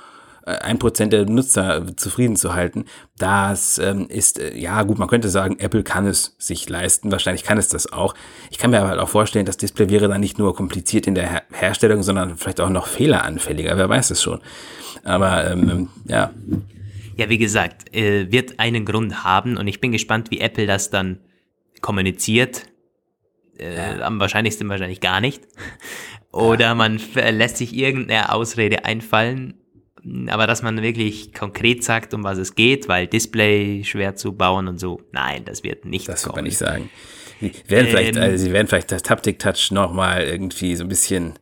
ein 0.48 0.78
Prozent 0.78 1.12
der 1.12 1.26
Nutzer 1.26 1.84
zufrieden 1.96 2.36
zu 2.36 2.54
halten. 2.54 2.84
Das 3.18 3.78
ähm, 3.78 4.08
ist, 4.08 4.38
äh, 4.38 4.56
ja 4.56 4.82
gut, 4.82 4.98
man 4.98 5.08
könnte 5.08 5.28
sagen, 5.28 5.58
Apple 5.58 5.82
kann 5.82 6.06
es 6.06 6.34
sich 6.38 6.68
leisten. 6.68 7.12
Wahrscheinlich 7.12 7.44
kann 7.44 7.58
es 7.58 7.68
das 7.68 7.92
auch. 7.92 8.14
Ich 8.50 8.58
kann 8.58 8.70
mir 8.70 8.80
aber 8.80 8.88
halt 8.88 9.00
auch 9.00 9.08
vorstellen, 9.08 9.46
das 9.46 9.56
Display 9.56 9.90
wäre 9.90 10.08
dann 10.08 10.20
nicht 10.20 10.38
nur 10.38 10.54
kompliziert 10.54 11.06
in 11.06 11.14
der 11.14 11.28
Her 11.28 11.42
Herstellung, 11.52 12.02
sondern 12.02 12.36
vielleicht 12.36 12.60
auch 12.60 12.70
noch 12.70 12.86
fehleranfälliger. 12.86 13.76
Wer 13.76 13.88
weiß 13.88 14.10
es 14.10 14.22
schon. 14.22 14.40
Aber 15.04 15.50
ähm, 15.50 15.88
ja, 16.06 16.32
Ja, 17.16 17.28
wie 17.28 17.38
gesagt, 17.38 17.94
äh, 17.94 18.30
wird 18.30 18.60
einen 18.60 18.84
Grund 18.84 19.24
haben 19.24 19.56
und 19.56 19.66
ich 19.66 19.80
bin 19.80 19.90
gespannt, 19.90 20.30
wie 20.30 20.40
Apple 20.40 20.66
das 20.66 20.90
dann 20.90 21.18
kommuniziert. 21.80 22.62
Äh, 23.58 24.00
Am 24.00 24.20
wahrscheinlichsten 24.20 24.68
wahrscheinlich 24.68 25.00
gar 25.00 25.20
nicht. 25.20 25.42
Oder 26.30 26.76
man 26.76 27.00
lässt 27.14 27.56
sich 27.56 27.74
irgendeine 27.74 28.32
Ausrede 28.32 28.84
einfallen, 28.84 29.54
aber 30.28 30.46
dass 30.46 30.62
man 30.62 30.82
wirklich 30.82 31.32
konkret 31.32 31.84
sagt, 31.84 32.14
um 32.14 32.24
was 32.24 32.38
es 32.38 32.54
geht, 32.54 32.88
weil 32.88 33.06
Display 33.06 33.84
schwer 33.84 34.16
zu 34.16 34.32
bauen 34.32 34.68
und 34.68 34.78
so. 34.78 35.00
Nein, 35.12 35.44
das 35.44 35.62
wird 35.64 35.84
nicht 35.84 36.08
das 36.08 36.22
wird 36.22 36.32
kommen. 36.32 36.36
man 36.36 36.44
nicht 36.44 36.58
sagen. 36.58 36.90
Sie 37.40 37.52
werden 37.68 37.88
vielleicht, 37.88 38.16
Ähm, 38.16 38.22
also 38.22 38.44
sie 38.44 38.52
werden 38.52 38.66
vielleicht 38.66 38.90
das 38.90 39.02
Taptic 39.02 39.38
Touch 39.38 39.70
nochmal 39.70 40.22
irgendwie 40.22 40.74
so 40.76 40.84
ein 40.84 40.88
bisschen 40.88 41.34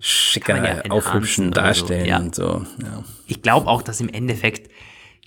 schicker 0.00 0.64
ja 0.64 0.90
aufhübschen 0.90 1.48
oder 1.48 1.60
so, 1.60 1.66
darstellen 1.66 2.06
ja. 2.06 2.18
und 2.18 2.34
so. 2.34 2.64
Ja. 2.82 3.04
ich 3.26 3.42
glaube 3.42 3.68
auch, 3.68 3.82
dass 3.82 4.00
im 4.00 4.08
Endeffekt, 4.08 4.70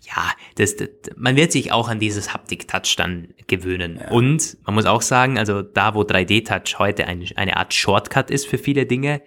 ja, 0.03 0.31
das, 0.55 0.75
das, 0.75 0.89
man 1.15 1.35
wird 1.35 1.51
sich 1.51 1.71
auch 1.71 1.88
an 1.89 1.99
dieses 1.99 2.33
Haptik-Touch 2.33 2.95
dann 2.95 3.29
gewöhnen. 3.47 3.99
Und 4.09 4.57
man 4.65 4.75
muss 4.75 4.85
auch 4.85 5.01
sagen, 5.01 5.38
also 5.38 5.61
da, 5.61 5.95
wo 5.95 6.01
3D-Touch 6.01 6.79
heute 6.79 7.07
ein, 7.07 7.25
eine 7.35 7.57
Art 7.57 7.73
Shortcut 7.73 8.29
ist 8.29 8.47
für 8.47 8.57
viele 8.57 8.85
Dinge, 8.85 9.21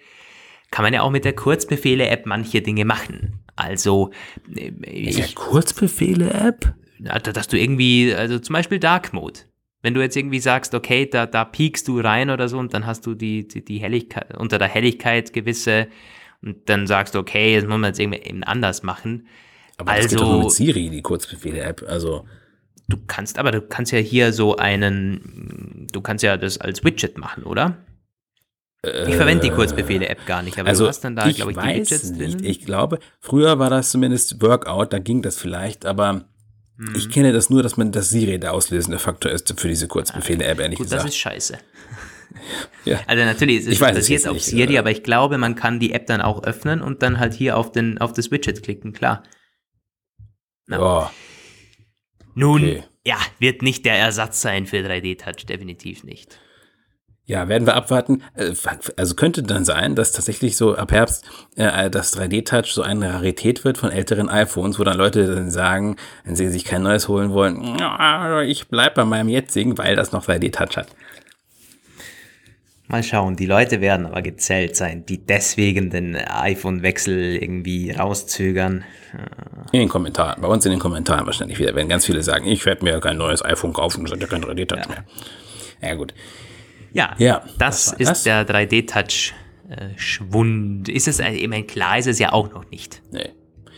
kann 0.70 0.84
man 0.84 0.92
ja 0.94 1.02
auch 1.02 1.10
mit 1.10 1.24
der 1.24 1.34
Kurzbefehle-App 1.34 2.26
manche 2.26 2.62
Dinge 2.62 2.84
machen. 2.84 3.40
Also, 3.56 4.10
äh, 4.54 4.70
ja 5.12 5.24
ich, 5.24 5.34
Kurzbefehle-App? 5.34 6.74
also, 7.06 7.32
dass 7.32 7.48
du 7.48 7.58
irgendwie, 7.58 8.14
also 8.14 8.38
zum 8.38 8.54
Beispiel 8.54 8.78
Dark 8.78 9.12
Mode. 9.12 9.40
Wenn 9.82 9.94
du 9.94 10.00
jetzt 10.02 10.16
irgendwie 10.16 10.40
sagst, 10.40 10.74
okay, 10.74 11.06
da, 11.06 11.26
da 11.26 11.44
piekst 11.44 11.88
du 11.88 12.00
rein 12.00 12.28
oder 12.30 12.48
so 12.48 12.58
und 12.58 12.74
dann 12.74 12.86
hast 12.86 13.06
du 13.06 13.14
die, 13.14 13.48
die, 13.48 13.64
die 13.64 13.78
Helligkeit, 13.78 14.36
unter 14.36 14.58
der 14.58 14.68
Helligkeit 14.68 15.32
gewisse 15.32 15.88
und 16.42 16.68
dann 16.68 16.86
sagst 16.86 17.14
du, 17.14 17.18
okay, 17.18 17.54
jetzt 17.54 17.66
muss 17.66 17.78
man 17.78 17.88
jetzt 17.90 17.98
irgendwie 17.98 18.20
eben 18.20 18.44
anders 18.44 18.82
machen. 18.82 19.26
Aber 19.78 19.94
das 19.94 20.08
geht 20.08 20.20
doch 20.20 20.24
nur 20.26 20.34
Also- 20.36 20.44
mit 20.44 20.52
Siri, 20.52 20.90
die 20.90 21.02
Kurzbefehle-App. 21.02 21.84
Also, 21.88 22.26
Du 22.88 22.96
kannst, 23.06 23.38
aber 23.38 23.52
du 23.52 23.62
kannst 23.62 23.92
ja 23.92 24.00
hier 24.00 24.32
so 24.32 24.56
einen, 24.56 25.86
du 25.92 26.00
kannst 26.00 26.24
ja 26.24 26.36
das 26.36 26.58
als 26.58 26.82
Widget 26.82 27.18
machen, 27.18 27.44
oder? 27.44 27.76
Ich 28.82 29.14
verwende 29.14 29.42
die 29.46 29.50
Kurzbefehle-App 29.50 30.24
gar 30.26 30.42
nicht, 30.42 30.58
aber 30.58 30.68
also 30.70 30.84
du 30.84 30.88
hast 30.88 31.00
dann 31.02 31.14
da, 31.14 31.26
ich 31.26 31.36
glaube 31.36 31.50
ich, 31.52 31.58
die 31.58 31.62
weiß 31.62 31.76
Widgets 31.90 32.10
nicht. 32.12 32.40
drin. 32.40 32.44
Ich 32.44 32.64
glaube, 32.64 32.98
früher 33.20 33.58
war 33.58 33.68
das 33.68 33.90
zumindest 33.90 34.40
Workout, 34.40 34.92
da 34.94 34.98
ging 34.98 35.20
das 35.22 35.36
vielleicht, 35.36 35.84
aber 35.86 36.24
Mhm. 36.78 36.94
ich 36.96 37.10
kenne 37.10 37.30
das 37.34 37.50
nur, 37.50 37.62
dass 37.62 37.76
man 37.76 37.92
das 37.92 38.08
Siri 38.08 38.38
der 38.40 38.54
auslösende 38.54 38.98
Faktor 38.98 39.30
ist 39.32 39.52
für 39.60 39.68
diese 39.68 39.86
Kurzbefehle-App, 39.86 40.60
ehrlich 40.60 40.78
Gut, 40.78 40.86
das 40.86 40.92
gesagt. 40.92 41.08
ist 41.10 41.16
scheiße. 41.18 41.58
Ja. 42.84 43.00
Also 43.08 43.24
natürlich, 43.24 43.58
es 43.58 43.66
Ich 43.66 43.72
ist 43.72 43.80
weiß 43.80 43.90
es 43.90 44.02
basiert 44.04 44.20
jetzt 44.20 44.28
auf 44.28 44.34
nicht, 44.34 44.44
Siri, 44.46 44.74
ja. 44.74 44.80
aber 44.80 44.92
ich 44.92 45.02
glaube, 45.02 45.36
man 45.36 45.56
kann 45.56 45.80
die 45.80 45.92
App 45.92 46.06
dann 46.06 46.20
auch 46.22 46.44
öffnen 46.44 46.80
und 46.80 47.02
dann 47.02 47.18
halt 47.18 47.34
hier 47.34 47.56
auf, 47.58 47.72
den, 47.72 47.98
auf 47.98 48.12
das 48.12 48.30
Widget 48.30 48.62
klicken, 48.62 48.92
klar. 48.92 49.24
Ja, 50.68 51.10
Nun, 52.34 52.62
Okay. 52.62 52.84
ja, 53.04 53.18
wird 53.40 53.62
nicht 53.62 53.84
der 53.84 53.98
Ersatz 53.98 54.40
sein 54.40 54.66
für 54.66 54.76
3D-Touch, 54.76 55.44
definitiv 55.46 56.04
nicht. 56.04 56.38
Ja, 57.30 57.46
werden 57.46 57.64
wir 57.64 57.76
abwarten. 57.76 58.24
Äh, 58.34 58.54
Also 58.96 59.14
könnte 59.14 59.44
dann 59.44 59.64
sein, 59.64 59.94
dass 59.94 60.10
tatsächlich 60.10 60.56
so 60.56 60.74
ab 60.74 60.90
Herbst 60.90 61.24
äh, 61.54 61.88
das 61.88 62.18
3D-Touch 62.18 62.72
so 62.72 62.82
eine 62.82 63.14
Rarität 63.14 63.64
wird 63.64 63.78
von 63.78 63.92
älteren 63.92 64.28
iPhones, 64.28 64.80
wo 64.80 64.82
dann 64.84 64.98
Leute 64.98 65.32
dann 65.32 65.48
sagen, 65.48 65.94
wenn 66.24 66.34
sie 66.34 66.48
sich 66.48 66.64
kein 66.64 66.82
neues 66.82 67.06
holen 67.06 67.30
wollen, 67.30 67.76
"Ja, 67.78 68.42
ich 68.42 68.66
bleib 68.66 68.96
bei 68.96 69.04
meinem 69.04 69.28
jetzigen, 69.28 69.78
weil 69.78 69.94
das 69.94 70.10
noch 70.10 70.24
3D-Touch 70.26 70.76
hat. 70.76 70.88
Mal 72.88 73.04
schauen, 73.04 73.36
die 73.36 73.46
Leute 73.46 73.80
werden 73.80 74.06
aber 74.06 74.22
gezählt 74.22 74.74
sein, 74.74 75.06
die 75.06 75.24
deswegen 75.24 75.90
den 75.90 76.16
iPhone-Wechsel 76.16 77.36
irgendwie 77.36 77.92
rauszögern. 77.92 78.82
In 79.70 79.78
den 79.78 79.88
Kommentaren, 79.88 80.42
bei 80.42 80.48
uns 80.48 80.66
in 80.66 80.72
den 80.72 80.80
Kommentaren 80.80 81.26
wahrscheinlich 81.26 81.60
wieder, 81.60 81.76
werden 81.76 81.88
ganz 81.88 82.06
viele 82.06 82.24
sagen, 82.24 82.46
ich 82.46 82.66
werde 82.66 82.82
mir 82.82 82.98
kein 82.98 83.18
neues 83.18 83.44
iPhone 83.44 83.72
kaufen, 83.72 84.02
das 84.02 84.14
hat 84.14 84.20
ja 84.20 84.26
kein 84.26 84.42
3D-Touch 84.42 84.80
ja. 84.80 84.88
mehr. 84.88 85.04
Ja, 85.80 85.94
gut. 85.94 86.12
Ja, 86.92 87.14
ja 87.18 87.42
das, 87.58 87.86
das 87.86 88.00
ist 88.00 88.08
das? 88.08 88.22
der 88.24 88.46
3D-Touch-Schwund. 88.46 90.88
Ist 90.88 91.08
es, 91.08 91.20
ich 91.20 91.48
meine, 91.48 91.64
klar 91.64 91.98
ist 91.98 92.06
es 92.06 92.18
ja 92.18 92.32
auch 92.32 92.50
noch 92.52 92.70
nicht. 92.70 93.02
Nee. 93.10 93.30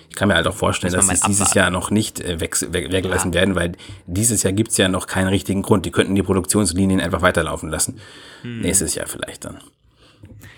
Ich 0.08 0.16
kann 0.16 0.28
mir 0.28 0.34
halt 0.34 0.46
auch 0.46 0.54
vorstellen, 0.54 0.92
dass 0.92 1.10
es 1.10 1.22
dieses 1.22 1.54
Jahr 1.54 1.70
noch 1.70 1.90
nicht 1.90 2.20
äh, 2.20 2.38
weg, 2.38 2.54
weg, 2.70 2.92
weggelassen 2.92 3.32
ja. 3.32 3.40
werden, 3.40 3.54
weil 3.54 3.72
dieses 4.06 4.42
Jahr 4.42 4.52
gibt 4.52 4.72
es 4.72 4.76
ja 4.76 4.88
noch 4.88 5.06
keinen 5.06 5.28
richtigen 5.28 5.62
Grund. 5.62 5.86
Die 5.86 5.90
könnten 5.90 6.14
die 6.14 6.22
Produktionslinien 6.22 7.00
einfach 7.00 7.22
weiterlaufen 7.22 7.70
lassen. 7.70 7.98
Hm. 8.42 8.60
Nächstes 8.60 8.94
Jahr 8.94 9.06
vielleicht 9.06 9.46
dann. 9.46 9.56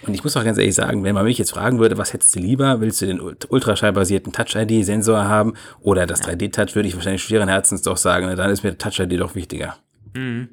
Und 0.07 0.15
ich 0.15 0.25
muss 0.25 0.37
auch 0.37 0.45
ganz 0.45 0.59
ehrlich 0.59 0.75
sagen, 0.75 1.05
wenn 1.05 1.15
man 1.15 1.25
mich 1.25 1.39
jetzt 1.39 1.53
fragen 1.53 1.79
würde, 1.79 1.97
was 1.99 2.13
hättest 2.13 2.35
du 2.35 2.41
lieber? 2.41 2.81
Willst 2.81 3.01
du 3.01 3.07
den 3.07 3.21
ultraschallbasierten 3.21 4.33
Touch-ID-Sensor 4.33 5.25
haben 5.25 5.55
oder 5.81 6.07
das 6.07 6.27
ja. 6.27 6.33
3D-Touch, 6.33 6.75
würde 6.75 6.89
ich 6.89 6.97
wahrscheinlich 6.97 7.23
schweren 7.23 7.49
Herzens 7.49 7.83
doch 7.83 7.97
sagen, 7.97 8.35
dann 8.37 8.51
ist 8.51 8.65
mir 8.65 8.73
der 8.73 8.79
Touch-ID 8.79 9.21
doch 9.21 9.35
wichtiger. 9.35 9.77
Mhm. 10.15 10.49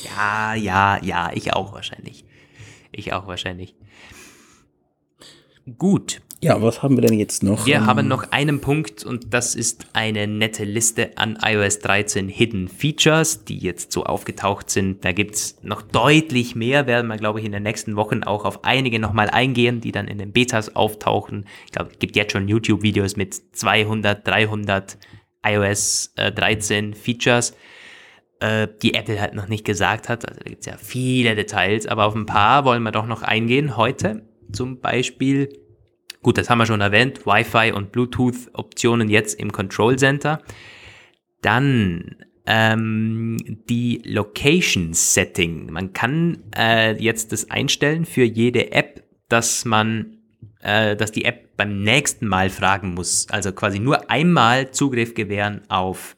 Ja, 0.00 0.54
ja, 0.54 1.02
ja, 1.02 1.30
ich 1.34 1.52
auch 1.52 1.72
wahrscheinlich. 1.72 2.24
Ich 2.90 3.12
auch 3.12 3.26
wahrscheinlich. 3.26 3.74
Gut. 5.78 6.20
Ja, 6.40 6.60
was 6.60 6.82
haben 6.82 6.96
wir 6.96 7.02
denn 7.02 7.16
jetzt 7.16 7.44
noch? 7.44 7.66
Wir 7.66 7.86
haben 7.86 8.08
noch 8.08 8.32
einen 8.32 8.60
Punkt 8.60 9.04
und 9.04 9.32
das 9.32 9.54
ist 9.54 9.86
eine 9.92 10.26
nette 10.26 10.64
Liste 10.64 11.16
an 11.16 11.38
iOS 11.40 11.78
13 11.78 12.28
Hidden 12.28 12.66
Features, 12.66 13.44
die 13.44 13.58
jetzt 13.58 13.92
so 13.92 14.02
aufgetaucht 14.02 14.68
sind. 14.68 15.04
Da 15.04 15.12
gibt 15.12 15.36
es 15.36 15.58
noch 15.62 15.82
deutlich 15.82 16.56
mehr, 16.56 16.88
werden 16.88 17.06
wir, 17.06 17.16
glaube 17.16 17.38
ich, 17.38 17.46
in 17.46 17.52
den 17.52 17.62
nächsten 17.62 17.94
Wochen 17.94 18.24
auch 18.24 18.44
auf 18.44 18.64
einige 18.64 18.98
nochmal 18.98 19.30
eingehen, 19.30 19.80
die 19.80 19.92
dann 19.92 20.08
in 20.08 20.18
den 20.18 20.32
Betas 20.32 20.74
auftauchen. 20.74 21.46
Ich 21.66 21.70
glaube, 21.70 21.92
es 21.92 22.00
gibt 22.00 22.16
jetzt 22.16 22.32
schon 22.32 22.48
YouTube-Videos 22.48 23.14
mit 23.14 23.40
200, 23.56 24.26
300 24.26 24.98
iOS 25.46 26.12
äh, 26.16 26.32
13 26.32 26.94
Features, 26.94 27.54
äh, 28.42 28.68
die 28.82 28.94
Apple 28.94 29.20
halt 29.20 29.34
noch 29.34 29.48
nicht 29.48 29.64
gesagt 29.64 30.08
hat. 30.08 30.28
Also 30.28 30.40
da 30.40 30.50
gibt 30.50 30.60
es 30.60 30.66
ja 30.66 30.76
viele 30.76 31.34
Details, 31.34 31.86
aber 31.86 32.04
auf 32.06 32.14
ein 32.14 32.26
paar 32.26 32.64
wollen 32.64 32.82
wir 32.82 32.92
doch 32.92 33.06
noch 33.06 33.22
eingehen 33.22 33.76
heute. 33.76 34.22
Zum 34.52 34.80
Beispiel 34.80 35.48
Gut, 36.22 36.38
das 36.38 36.48
haben 36.48 36.58
wir 36.58 36.66
schon 36.66 36.80
erwähnt, 36.80 37.26
Wi-Fi 37.26 37.72
und 37.72 37.90
Bluetooth-Optionen 37.90 39.08
jetzt 39.08 39.40
im 39.40 39.50
Control 39.50 39.98
Center. 39.98 40.40
Dann 41.40 42.14
ähm, 42.46 43.36
die 43.68 44.02
Location 44.04 44.94
Setting. 44.94 45.72
Man 45.72 45.92
kann 45.92 46.44
äh, 46.56 46.92
jetzt 47.02 47.32
das 47.32 47.50
einstellen 47.50 48.04
für 48.04 48.22
jede 48.22 48.70
App, 48.70 49.02
dass 49.28 49.64
man, 49.64 50.18
äh, 50.60 50.94
dass 50.94 51.10
die 51.10 51.24
App 51.24 51.56
beim 51.56 51.82
nächsten 51.82 52.28
Mal 52.28 52.50
fragen 52.50 52.94
muss. 52.94 53.28
Also 53.28 53.50
quasi 53.50 53.80
nur 53.80 54.08
einmal 54.08 54.70
Zugriff 54.70 55.14
gewähren 55.14 55.62
auf, 55.68 56.16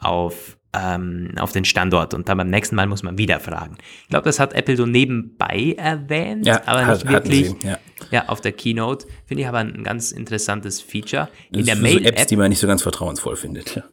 auf 0.00 0.56
ähm, 0.74 1.32
auf 1.38 1.52
den 1.52 1.64
Standort 1.64 2.14
und 2.14 2.28
dann 2.28 2.38
beim 2.38 2.48
nächsten 2.48 2.76
Mal 2.76 2.86
muss 2.86 3.02
man 3.02 3.18
wieder 3.18 3.40
fragen. 3.40 3.76
Ich 4.04 4.08
glaube, 4.08 4.24
das 4.24 4.38
hat 4.40 4.54
Apple 4.54 4.76
so 4.76 4.86
nebenbei 4.86 5.74
erwähnt, 5.76 6.46
ja, 6.46 6.62
aber 6.66 6.86
nicht 6.86 7.08
wirklich. 7.08 7.50
Sie, 7.50 7.66
ja. 7.66 7.78
ja. 8.10 8.28
auf 8.28 8.40
der 8.40 8.52
Keynote. 8.52 9.06
Finde 9.26 9.42
ich 9.42 9.48
aber 9.48 9.58
ein 9.58 9.84
ganz 9.84 10.12
interessantes 10.12 10.80
Feature. 10.80 11.28
In 11.50 11.58
das 11.58 11.66
der 11.66 11.76
Mail 11.76 11.98
so 11.98 12.04
Apps, 12.04 12.26
die 12.26 12.36
man 12.36 12.48
nicht 12.48 12.58
so 12.58 12.66
ganz 12.66 12.82
vertrauensvoll 12.82 13.36
findet. 13.36 13.76
Ja, 13.76 13.84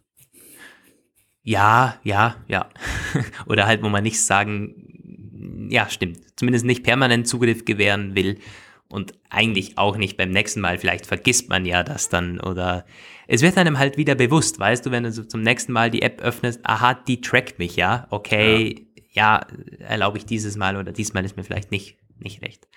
ja, 1.44 1.96
ja. 2.04 2.36
ja. 2.48 2.70
Oder 3.46 3.68
halt, 3.68 3.84
wo 3.84 3.90
man 3.90 4.04
nicht 4.04 4.24
sagen, 4.24 5.68
ja, 5.70 5.90
stimmt, 5.90 6.20
zumindest 6.38 6.66
nicht 6.66 6.84
permanent 6.84 7.28
Zugriff 7.28 7.66
gewähren 7.66 8.16
will 8.16 8.40
und 8.88 9.14
eigentlich 9.30 9.78
auch 9.78 9.98
nicht 9.98 10.18
beim 10.18 10.32
nächsten 10.32 10.62
Mal. 10.62 10.78
Vielleicht 10.78 11.06
vergisst 11.06 11.50
man 11.50 11.66
ja 11.66 11.84
das 11.84 12.10
dann 12.10 12.40
oder 12.40 12.86
es 13.32 13.44
wird 13.44 13.58
einem 13.58 13.78
halt 13.78 13.96
wieder 13.96 14.16
bewusst, 14.16 14.60
weißt 14.60 14.88
du, 14.88 14.92
wenn 14.92 15.04
du 15.04 15.12
so 15.12 15.24
zum 15.24 15.42
nächsten 15.42 15.72
Mal 15.72 15.92
die 15.92 16.02
App 16.02 16.20
öffnest, 16.20 16.62
aha, 16.64 16.96
die 16.96 17.22
trackt 17.22 17.60
mich, 17.60 17.76
ja, 17.76 18.08
okay, 18.10 18.88
ja, 19.12 19.46
ja 19.80 19.86
erlaube 19.86 20.18
ich 20.18 20.26
dieses 20.26 20.58
Mal 20.58 20.76
oder 20.78 20.92
diesmal 20.92 21.24
ist 21.24 21.38
mir 21.38 21.44
vielleicht 21.44 21.70
nicht, 21.70 21.98
nicht 22.18 22.42
recht. 22.42 22.68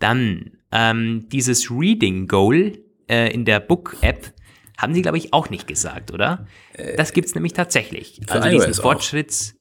Dann 0.00 0.58
ähm, 0.72 1.28
dieses 1.28 1.70
Reading 1.70 2.26
Goal 2.26 2.78
äh, 3.08 3.32
in 3.32 3.44
der 3.44 3.60
Book-App 3.60 4.34
haben 4.76 4.92
sie, 4.92 5.02
glaube 5.02 5.18
ich, 5.18 5.32
auch 5.32 5.50
nicht 5.50 5.68
gesagt, 5.68 6.12
oder? 6.12 6.48
Äh, 6.72 6.96
das 6.96 7.12
gibt 7.12 7.28
es 7.28 7.36
nämlich 7.36 7.52
tatsächlich. 7.52 8.20
Also 8.28 8.48
diesen 8.48 8.74
Fortschritts 8.74 9.54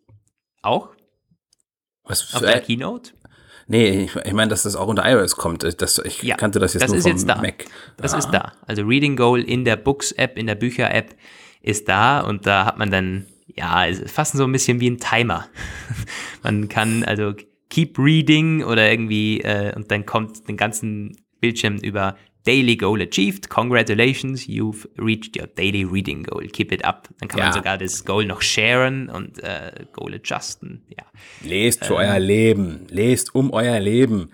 auch. 0.63 0.87
auch? 0.87 0.95
Was 2.05 2.23
für 2.23 2.37
Auf 2.37 2.41
der 2.41 2.61
Keynote? 2.61 3.13
Nee, 3.67 4.03
ich, 4.03 4.15
ich 4.15 4.33
meine, 4.33 4.49
dass 4.49 4.63
das 4.63 4.75
auch 4.75 4.87
unter 4.87 5.09
iOS 5.09 5.35
kommt. 5.35 5.63
Das, 5.81 5.99
ich 5.99 6.21
ja, 6.23 6.35
kannte 6.35 6.59
das 6.59 6.73
jetzt 6.73 6.83
das 6.83 6.91
nur 6.91 6.97
ist 6.97 7.03
vom 7.03 7.11
jetzt 7.11 7.29
da. 7.29 7.41
Mac. 7.41 7.65
Das 7.97 8.13
ah. 8.13 8.17
ist 8.17 8.29
da. 8.31 8.53
Also 8.67 8.83
Reading 8.83 9.15
Goal 9.15 9.41
in 9.41 9.65
der 9.65 9.75
Books-App, 9.75 10.37
in 10.37 10.47
der 10.47 10.55
Bücher-App 10.55 11.15
ist 11.61 11.87
da 11.87 12.19
und 12.19 12.45
da 12.45 12.65
hat 12.65 12.77
man 12.77 12.91
dann, 12.91 13.25
ja, 13.47 13.85
fast 14.05 14.33
so 14.33 14.43
ein 14.43 14.51
bisschen 14.51 14.79
wie 14.79 14.89
ein 14.89 14.97
Timer. 14.97 15.47
man 16.43 16.67
kann 16.67 17.03
also 17.03 17.33
keep 17.69 17.97
reading 17.97 18.63
oder 18.63 18.89
irgendwie 18.91 19.41
äh, 19.41 19.73
und 19.75 19.89
dann 19.89 20.05
kommt 20.05 20.47
den 20.47 20.57
ganzen 20.57 21.17
Bildschirm 21.39 21.77
über 21.77 22.15
Daily 22.45 22.75
Goal 22.75 23.01
achieved. 23.01 23.49
Congratulations, 23.49 24.47
you've 24.47 24.87
reached 24.97 25.37
your 25.37 25.47
daily 25.47 25.85
reading 25.85 26.23
goal. 26.23 26.41
Keep 26.51 26.71
it 26.73 26.83
up. 26.83 27.07
Dann 27.19 27.29
kann 27.29 27.39
ja. 27.39 27.45
man 27.45 27.53
sogar 27.53 27.77
das 27.77 28.03
Goal 28.03 28.25
noch 28.25 28.41
sharen 28.41 29.09
und 29.09 29.41
äh, 29.41 29.85
Goal 29.93 30.13
adjusten. 30.15 30.83
Ja. 30.89 31.05
Lest 31.41 31.85
für 31.85 31.93
ähm. 31.93 31.99
euer 31.99 32.19
Leben. 32.19 32.87
Lest 32.89 33.33
um 33.33 33.51
euer 33.51 33.79
Leben. 33.79 34.31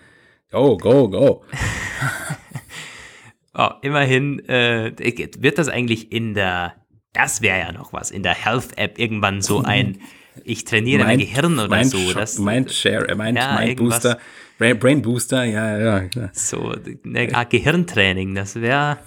Go, 0.51 0.77
go, 0.77 1.07
go. 1.07 1.45
oh, 3.53 3.69
immerhin 3.83 4.39
äh, 4.49 4.91
wird 5.37 5.59
das 5.59 5.69
eigentlich 5.69 6.11
in 6.11 6.33
der, 6.33 6.73
das 7.13 7.43
wäre 7.43 7.59
ja 7.59 7.71
noch 7.71 7.93
was, 7.93 8.09
in 8.09 8.23
der 8.23 8.33
Health 8.33 8.75
App 8.75 8.97
irgendwann 8.97 9.43
so 9.43 9.61
ein, 9.61 9.99
ich 10.43 10.63
trainiere 10.63 11.03
mein, 11.03 11.17
mein 11.17 11.19
Gehirn 11.19 11.59
oder 11.59 11.67
mein 11.67 11.85
so. 11.85 12.13
Das, 12.13 12.39
Mind 12.39 12.71
Share, 12.71 13.13
Mind, 13.15 13.37
ja, 13.37 13.59
Mind 13.59 13.77
Booster. 13.77 14.17
Brain, 14.59 14.77
Brain 14.77 15.01
Booster, 15.01 15.43
ja, 15.45 15.75
ja. 15.77 16.01
Klar. 16.09 16.29
So, 16.33 16.75
eine 17.05 17.33
Art 17.33 17.49
Gehirntraining, 17.49 18.35
das 18.35 18.55
wäre, 18.55 18.97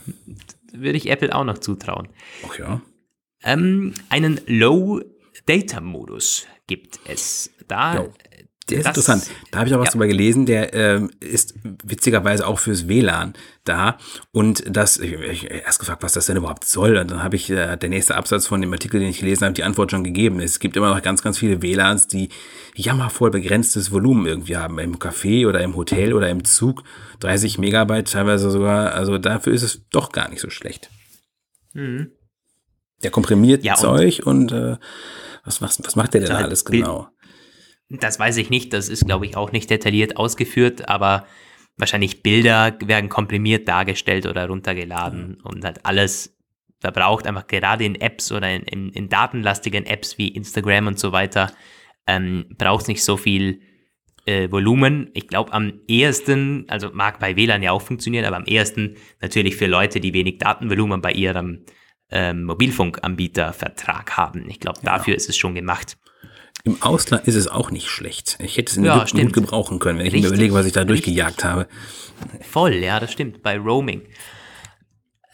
würde 0.72 0.96
ich 0.96 1.10
Apple 1.10 1.34
auch 1.34 1.44
noch 1.44 1.58
zutrauen. 1.58 2.08
Ach 2.48 2.58
ja. 2.58 2.80
Ähm, 3.44 3.92
einen 4.08 4.40
Low-Data-Modus 4.46 6.46
gibt 6.66 7.00
es. 7.06 7.50
Da 7.68 7.96
jo. 7.96 8.10
Der 8.70 8.78
ist 8.78 8.86
das, 8.86 8.96
interessant. 8.96 9.30
Da 9.50 9.58
habe 9.58 9.68
ich 9.68 9.74
auch 9.74 9.80
was 9.80 9.88
ja. 9.88 9.92
drüber 9.92 10.06
gelesen. 10.06 10.46
Der 10.46 10.72
ähm, 10.72 11.10
ist 11.18 11.54
witzigerweise 11.84 12.46
auch 12.46 12.60
fürs 12.60 12.86
WLAN 12.86 13.34
da. 13.64 13.98
Und 14.30 14.64
das, 14.68 14.98
ich, 14.98 15.12
ich 15.14 15.50
erst 15.50 15.80
gefragt, 15.80 16.02
was 16.02 16.12
das 16.12 16.26
denn 16.26 16.36
überhaupt 16.36 16.64
soll. 16.64 16.96
Und 16.96 17.10
dann 17.10 17.22
habe 17.24 17.34
ich 17.34 17.50
äh, 17.50 17.76
der 17.76 17.88
nächste 17.88 18.14
Absatz 18.14 18.46
von 18.46 18.60
dem 18.60 18.72
Artikel, 18.72 19.00
den 19.00 19.08
ich 19.08 19.18
gelesen 19.18 19.44
habe, 19.44 19.54
die 19.54 19.64
Antwort 19.64 19.90
schon 19.90 20.04
gegeben. 20.04 20.38
Es 20.38 20.60
gibt 20.60 20.76
immer 20.76 20.94
noch 20.94 21.02
ganz, 21.02 21.22
ganz 21.22 21.38
viele 21.38 21.60
WLANs, 21.60 22.06
die 22.06 22.28
jammervoll 22.74 23.30
begrenztes 23.30 23.90
Volumen 23.90 24.26
irgendwie 24.26 24.56
haben. 24.56 24.78
Im 24.78 24.98
Café 24.98 25.48
oder 25.48 25.60
im 25.60 25.74
Hotel 25.74 26.14
oder 26.14 26.30
im 26.30 26.44
Zug. 26.44 26.84
30 27.20 27.58
Megabyte 27.58 28.10
teilweise 28.10 28.50
sogar. 28.50 28.92
Also 28.92 29.18
dafür 29.18 29.52
ist 29.52 29.62
es 29.62 29.88
doch 29.90 30.12
gar 30.12 30.28
nicht 30.28 30.40
so 30.40 30.50
schlecht. 30.50 30.88
Mhm. 31.72 32.12
Der 33.02 33.10
komprimiert 33.10 33.64
ja, 33.64 33.74
Zeug 33.74 34.22
und, 34.24 34.52
und 34.52 34.72
äh, 34.72 34.76
was, 35.44 35.60
was, 35.60 35.80
was 35.82 35.96
macht 35.96 36.14
der 36.14 36.20
denn 36.20 36.30
da 36.30 36.36
alles 36.36 36.64
genau? 36.64 37.08
Das 38.00 38.18
weiß 38.18 38.36
ich 38.38 38.50
nicht, 38.50 38.72
das 38.72 38.88
ist, 38.88 39.06
glaube 39.06 39.26
ich, 39.26 39.36
auch 39.36 39.52
nicht 39.52 39.68
detailliert 39.68 40.16
ausgeführt, 40.16 40.88
aber 40.88 41.26
wahrscheinlich 41.76 42.22
Bilder 42.22 42.76
werden 42.84 43.08
komprimiert 43.08 43.68
dargestellt 43.68 44.26
oder 44.26 44.46
runtergeladen 44.46 45.38
mhm. 45.38 45.44
und 45.44 45.64
halt 45.64 45.84
alles, 45.84 46.36
da 46.80 46.90
braucht 46.90 47.26
einfach 47.26 47.46
gerade 47.46 47.84
in 47.84 48.00
Apps 48.00 48.32
oder 48.32 48.50
in, 48.50 48.62
in, 48.62 48.90
in 48.90 49.08
datenlastigen 49.08 49.86
Apps 49.86 50.18
wie 50.18 50.28
Instagram 50.28 50.86
und 50.86 50.98
so 50.98 51.12
weiter, 51.12 51.52
ähm, 52.06 52.46
braucht 52.56 52.88
nicht 52.88 53.04
so 53.04 53.16
viel 53.16 53.60
äh, 54.26 54.50
Volumen. 54.50 55.10
Ich 55.14 55.28
glaube 55.28 55.52
am 55.52 55.80
ehesten, 55.88 56.64
also 56.68 56.90
mag 56.92 57.18
bei 57.18 57.36
WLAN 57.36 57.62
ja 57.62 57.72
auch 57.72 57.82
funktionieren, 57.82 58.24
aber 58.24 58.36
am 58.36 58.44
ehesten 58.44 58.96
natürlich 59.20 59.56
für 59.56 59.66
Leute, 59.66 60.00
die 60.00 60.14
wenig 60.14 60.38
Datenvolumen 60.38 61.00
bei 61.00 61.12
ihrem 61.12 61.64
ähm, 62.10 62.44
Mobilfunkanbietervertrag 62.44 64.16
haben. 64.16 64.48
Ich 64.48 64.60
glaube, 64.60 64.80
dafür 64.82 65.14
ja. 65.14 65.16
ist 65.16 65.28
es 65.28 65.36
schon 65.36 65.54
gemacht. 65.54 65.96
Im 66.64 66.80
Ausland 66.80 67.26
ist 67.26 67.34
es 67.34 67.48
auch 67.48 67.70
nicht 67.70 67.88
schlecht. 67.88 68.38
Ich 68.40 68.56
hätte 68.56 68.70
es 68.70 68.76
in 68.76 68.84
ja, 68.84 69.04
gut 69.04 69.32
gebrauchen 69.32 69.80
können, 69.80 69.98
wenn 69.98 70.06
ich 70.06 70.12
Richtig. 70.12 70.30
mir 70.30 70.36
überlege, 70.36 70.54
was 70.54 70.66
ich 70.66 70.72
da 70.72 70.84
durchgejagt 70.84 71.44
habe. 71.44 71.66
Voll, 72.40 72.74
ja, 72.74 73.00
das 73.00 73.12
stimmt, 73.12 73.42
bei 73.42 73.58
Roaming. 73.58 74.02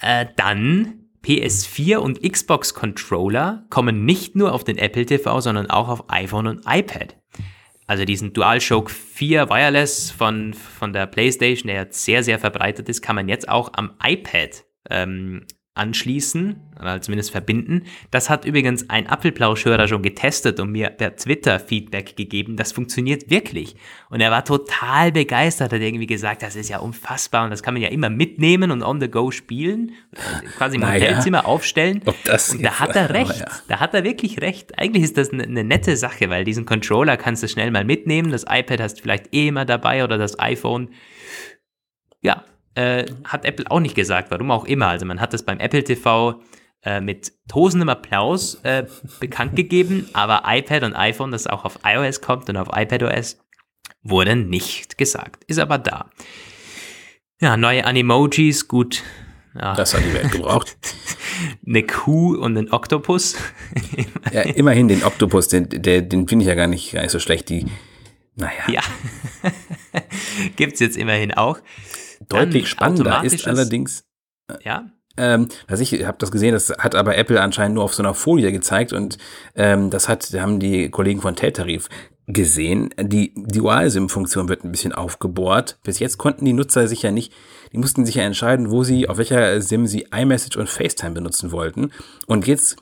Äh, 0.01 0.26
dann 0.37 1.09
PS4 1.22 1.97
und 1.97 2.22
Xbox 2.22 2.72
Controller 2.72 3.66
kommen 3.68 4.07
nicht 4.07 4.37
nur 4.37 4.55
auf 4.55 4.64
den 4.64 4.79
Apple 4.79 5.05
TV, 5.05 5.41
sondern 5.41 5.68
auch 5.68 5.89
auf 5.89 6.11
iPhone 6.11 6.47
und 6.47 6.64
iPad. 6.66 7.16
Also 7.87 8.05
diesen 8.05 8.33
DualShock 8.33 8.91
4 8.91 9.51
Wireless 9.51 10.11
von, 10.11 10.55
von 10.55 10.93
der 10.93 11.07
PlayStation, 11.07 11.68
der 11.68 11.83
jetzt 11.83 12.05
sehr, 12.05 12.22
sehr 12.22 12.39
verbreitet 12.39 12.89
ist, 12.89 13.03
kann 13.03 13.16
man 13.16 13.29
jetzt 13.29 13.49
auch 13.49 13.70
am 13.74 13.93
iPad 14.03 14.64
ähm, 14.91 15.47
anschließen 15.79 16.57
oder 16.79 17.01
zumindest 17.01 17.31
verbinden. 17.31 17.85
Das 18.11 18.31
hat 18.31 18.45
übrigens 18.45 18.89
ein 18.89 19.07
Apfelplauschhörer 19.09 19.89
schon 19.89 20.03
getestet 20.03 20.61
und 20.61 20.70
mir 20.70 20.91
per 20.91 21.16
Twitter 21.16 21.59
Feedback 21.59 22.16
gegeben. 22.16 22.57
Das 22.57 22.72
funktioniert 22.72 23.31
wirklich. 23.31 23.76
Und 24.11 24.20
er 24.20 24.31
war 24.31 24.45
total 24.45 25.12
begeistert, 25.12 25.72
hat 25.72 25.81
irgendwie 25.81 26.07
gesagt, 26.07 26.43
das 26.43 26.57
ist 26.57 26.68
ja 26.68 26.79
unfassbar 26.79 27.45
und 27.45 27.51
das 27.51 27.62
kann 27.62 27.74
man 27.74 27.83
ja 27.83 27.89
immer 27.89 28.11
mitnehmen 28.11 28.70
und 28.70 28.83
on 28.83 29.01
the 29.01 29.09
go 29.09 29.31
spielen, 29.31 29.93
quasi 30.57 30.76
im 30.76 30.83
naja, 30.83 31.07
Hotelzimmer 31.07 31.47
aufstellen. 31.47 32.03
und 32.05 32.64
da 32.64 32.81
hat 32.81 32.97
er 32.97 33.11
recht. 33.11 33.41
Ja. 33.41 33.47
Da 33.68 33.81
hat 33.81 33.95
er 33.95 34.05
wirklich 34.05 34.41
recht. 34.41 34.79
Eigentlich 34.79 35.05
ist 35.05 35.16
das 35.16 35.31
eine, 35.31 35.45
eine 35.45 35.64
nette 35.64 35.97
Sache, 35.97 36.31
weil 36.31 36.45
diesen 36.45 36.66
Controller 36.66 37.16
kannst 37.16 37.43
du 37.43 37.49
schnell 37.49 37.70
mal 37.70 37.85
mitnehmen. 37.85 38.31
Das 38.31 38.45
iPad 38.49 38.81
hast 38.81 38.99
du 38.99 39.03
vielleicht 39.03 39.35
eh 39.35 39.49
immer 39.49 39.64
dabei 39.64 40.05
oder 40.05 40.18
das 40.18 40.39
iPhone. 40.39 40.91
Ja, 42.20 42.45
äh, 42.74 43.06
hat 43.24 43.44
Apple 43.44 43.70
auch 43.70 43.80
nicht 43.80 43.94
gesagt, 43.94 44.30
warum 44.30 44.50
auch 44.50 44.64
immer. 44.64 44.88
Also 44.88 45.06
man 45.06 45.20
hat 45.20 45.32
das 45.32 45.42
beim 45.42 45.60
Apple 45.60 45.84
TV 45.84 46.40
äh, 46.82 47.00
mit 47.00 47.32
tosendem 47.48 47.88
Applaus 47.88 48.60
äh, 48.62 48.86
bekannt 49.20 49.56
gegeben, 49.56 50.08
aber 50.12 50.42
iPad 50.46 50.84
und 50.84 50.94
iPhone, 50.94 51.32
das 51.32 51.46
auch 51.46 51.64
auf 51.64 51.80
iOS 51.84 52.20
kommt 52.20 52.48
und 52.48 52.56
auf 52.56 52.68
iPadOS, 52.72 53.38
wurde 54.02 54.36
nicht 54.36 54.96
gesagt. 54.98 55.44
Ist 55.44 55.58
aber 55.58 55.78
da. 55.78 56.10
Ja, 57.40 57.56
neue 57.56 57.84
Animojis, 57.84 58.68
gut. 58.68 59.02
Ja. 59.54 59.74
Das 59.74 59.94
hat 59.94 60.04
die 60.04 60.14
Welt 60.14 60.30
gebraucht. 60.30 60.76
Eine 61.66 61.82
Kuh 61.84 62.36
und 62.36 62.56
ein 62.56 62.70
Oktopus. 62.70 63.36
ja, 64.32 64.42
immerhin 64.42 64.88
den 64.88 65.04
Oktopus, 65.04 65.48
den, 65.48 65.68
den 65.68 66.28
finde 66.28 66.42
ich 66.42 66.48
ja 66.48 66.54
gar 66.54 66.66
nicht, 66.66 66.92
gar 66.92 67.02
nicht 67.02 67.10
so 67.10 67.18
schlecht. 67.18 67.48
Die, 67.48 67.66
naja. 68.34 68.52
Ja. 68.68 68.80
Gibt 70.56 70.74
es 70.74 70.80
jetzt 70.80 70.96
immerhin 70.96 71.32
auch. 71.32 71.58
Deutlich 72.28 72.68
spannender 72.68 73.22
ist 73.24 73.46
allerdings. 73.46 74.04
Ja. 74.64 74.90
Ähm, 75.16 75.48
also 75.66 75.82
ich 75.82 76.06
habe 76.06 76.18
das 76.18 76.30
gesehen, 76.30 76.52
das 76.52 76.70
hat 76.78 76.94
aber 76.94 77.16
Apple 77.16 77.40
anscheinend 77.40 77.74
nur 77.74 77.84
auf 77.84 77.94
so 77.94 78.02
einer 78.02 78.14
Folie 78.14 78.52
gezeigt 78.52 78.92
und 78.92 79.18
ähm, 79.54 79.90
das 79.90 80.08
hat, 80.08 80.24
haben 80.34 80.60
die 80.60 80.90
Kollegen 80.90 81.20
von 81.20 81.36
Teltarif 81.36 81.88
gesehen. 82.28 82.90
Die 83.00 83.32
Dual-SIM-Funktion 83.34 84.48
wird 84.48 84.64
ein 84.64 84.70
bisschen 84.70 84.92
aufgebohrt. 84.92 85.78
Bis 85.82 85.98
jetzt 85.98 86.18
konnten 86.18 86.44
die 86.44 86.52
Nutzer 86.52 86.86
sich 86.86 87.02
ja 87.02 87.10
nicht, 87.10 87.32
die 87.72 87.78
mussten 87.78 88.06
sich 88.06 88.16
ja 88.16 88.22
entscheiden, 88.22 88.70
wo 88.70 88.84
sie, 88.84 89.08
auf 89.08 89.18
welcher 89.18 89.60
SIM 89.60 89.86
sie 89.86 90.06
iMessage 90.14 90.56
und 90.56 90.68
FaceTime 90.68 91.12
benutzen 91.12 91.52
wollten. 91.52 91.90
Und 92.26 92.46
jetzt 92.46 92.76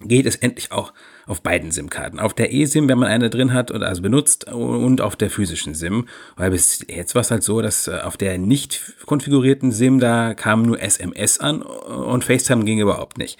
geht 0.00 0.26
es 0.26 0.36
endlich 0.36 0.72
auch 0.72 0.92
auf 1.26 1.42
beiden 1.42 1.70
SIM-Karten. 1.70 2.18
Auf 2.18 2.34
der 2.34 2.52
eSIM, 2.52 2.88
wenn 2.88 2.98
man 2.98 3.08
eine 3.08 3.30
drin 3.30 3.52
hat 3.52 3.70
oder 3.70 3.86
also 3.86 4.02
benutzt 4.02 4.50
und 4.52 5.00
auf 5.00 5.16
der 5.16 5.30
physischen 5.30 5.74
SIM. 5.74 6.08
Weil 6.36 6.50
bis 6.50 6.84
jetzt 6.88 7.14
war 7.14 7.22
es 7.22 7.30
halt 7.30 7.42
so, 7.42 7.62
dass 7.62 7.88
äh, 7.88 8.00
auf 8.02 8.16
der 8.16 8.38
nicht 8.38 8.94
konfigurierten 9.06 9.72
SIM, 9.72 10.00
da 10.00 10.34
kam 10.34 10.62
nur 10.62 10.80
SMS 10.80 11.38
an 11.38 11.62
und 11.62 12.24
FaceTime 12.24 12.64
ging 12.64 12.80
überhaupt 12.80 13.18
nicht. 13.18 13.38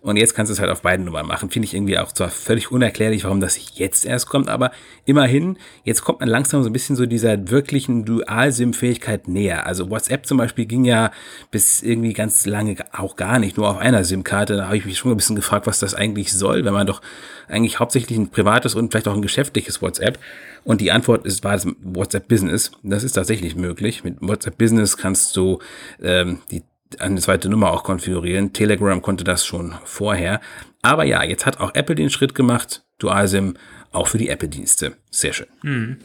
Und 0.00 0.16
jetzt 0.16 0.34
kannst 0.34 0.50
du 0.50 0.54
es 0.54 0.60
halt 0.60 0.70
auf 0.70 0.82
beiden 0.82 1.04
Nummern 1.04 1.26
machen. 1.26 1.50
Finde 1.50 1.66
ich 1.66 1.74
irgendwie 1.74 1.98
auch 1.98 2.12
zwar 2.12 2.30
völlig 2.30 2.72
unerklärlich, 2.72 3.24
warum 3.24 3.40
das 3.40 3.58
jetzt 3.74 4.06
erst 4.06 4.28
kommt, 4.28 4.48
aber 4.48 4.70
immerhin, 5.04 5.58
jetzt 5.84 6.02
kommt 6.02 6.20
man 6.20 6.28
langsam 6.28 6.62
so 6.62 6.70
ein 6.70 6.72
bisschen 6.72 6.96
so 6.96 7.06
dieser 7.06 7.50
wirklichen 7.50 8.04
Dual-SIM-Fähigkeit 8.04 9.28
näher. 9.28 9.66
Also 9.66 9.90
WhatsApp 9.90 10.26
zum 10.26 10.38
Beispiel 10.38 10.64
ging 10.64 10.84
ja 10.84 11.10
bis 11.50 11.82
irgendwie 11.82 12.12
ganz 12.12 12.46
lange 12.46 12.76
auch 12.92 13.16
gar 13.16 13.38
nicht, 13.38 13.56
nur 13.56 13.68
auf 13.68 13.78
einer 13.78 14.04
SIM-Karte. 14.04 14.56
Da 14.56 14.66
habe 14.66 14.76
ich 14.76 14.86
mich 14.86 14.98
schon 14.98 15.10
ein 15.10 15.16
bisschen 15.16 15.36
gefragt, 15.36 15.66
was 15.66 15.78
das 15.78 15.94
eigentlich 15.94 16.32
soll, 16.32 16.64
wenn 16.64 16.72
man 16.72 16.86
doch 16.86 17.02
eigentlich 17.48 17.78
hauptsächlich 17.78 18.18
ein 18.18 18.30
privates 18.30 18.74
und 18.74 18.90
vielleicht 18.90 19.08
auch 19.08 19.14
ein 19.14 19.22
geschäftliches 19.22 19.82
WhatsApp. 19.82 20.18
Und 20.64 20.80
die 20.80 20.92
Antwort 20.92 21.24
ist, 21.24 21.42
war 21.44 21.52
das 21.52 21.66
WhatsApp 21.82 22.28
Business. 22.28 22.72
Das 22.82 23.02
ist 23.02 23.12
tatsächlich 23.12 23.56
möglich. 23.56 24.04
Mit 24.04 24.16
WhatsApp 24.20 24.58
Business 24.58 24.96
kannst 24.96 25.36
du 25.36 25.58
ähm, 26.02 26.40
die 26.50 26.62
eine 26.98 27.20
zweite 27.20 27.48
Nummer 27.48 27.72
auch 27.72 27.84
konfigurieren. 27.84 28.52
Telegram 28.52 29.00
konnte 29.00 29.24
das 29.24 29.46
schon 29.46 29.74
vorher. 29.84 30.40
Aber 30.82 31.04
ja, 31.04 31.22
jetzt 31.22 31.46
hat 31.46 31.60
auch 31.60 31.74
Apple 31.74 31.94
den 31.94 32.10
Schritt 32.10 32.34
gemacht, 32.34 32.82
DualSIM 32.98 33.54
auch 33.92 34.08
für 34.08 34.18
die 34.18 34.28
Apple-Dienste. 34.28 34.96
Sehr 35.10 35.32
schön. 35.32 35.46
Hm. 35.62 35.98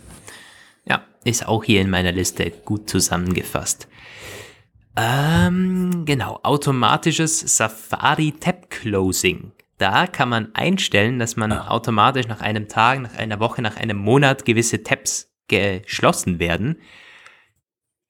Ja, 0.88 1.04
ist 1.24 1.48
auch 1.48 1.64
hier 1.64 1.82
in 1.82 1.90
meiner 1.90 2.12
Liste 2.12 2.52
gut 2.64 2.90
zusammengefasst. 2.90 3.88
Ähm, 4.98 6.04
genau, 6.06 6.40
automatisches 6.44 7.58
Safari 7.58 8.34
Tab 8.40 8.70
Closing. 8.70 9.52
Da 9.78 10.08
kann 10.08 10.30
man 10.30 10.56
einstellen, 10.56 11.20
dass 11.20 11.36
man 11.36 11.52
ah. 11.52 11.68
automatisch 11.68 12.28
nach 12.28 12.42
einem 12.42 12.68
Tag, 12.68 13.02
nach 13.02 13.16
einer 13.16 13.40
Woche, 13.40 13.62
nach 13.62 13.78
einem 13.78 13.98
Monat 13.98 14.46
gewisse 14.46 14.84
Tabs 14.84 15.32
geschlossen 15.48 16.40
werden. 16.40 16.78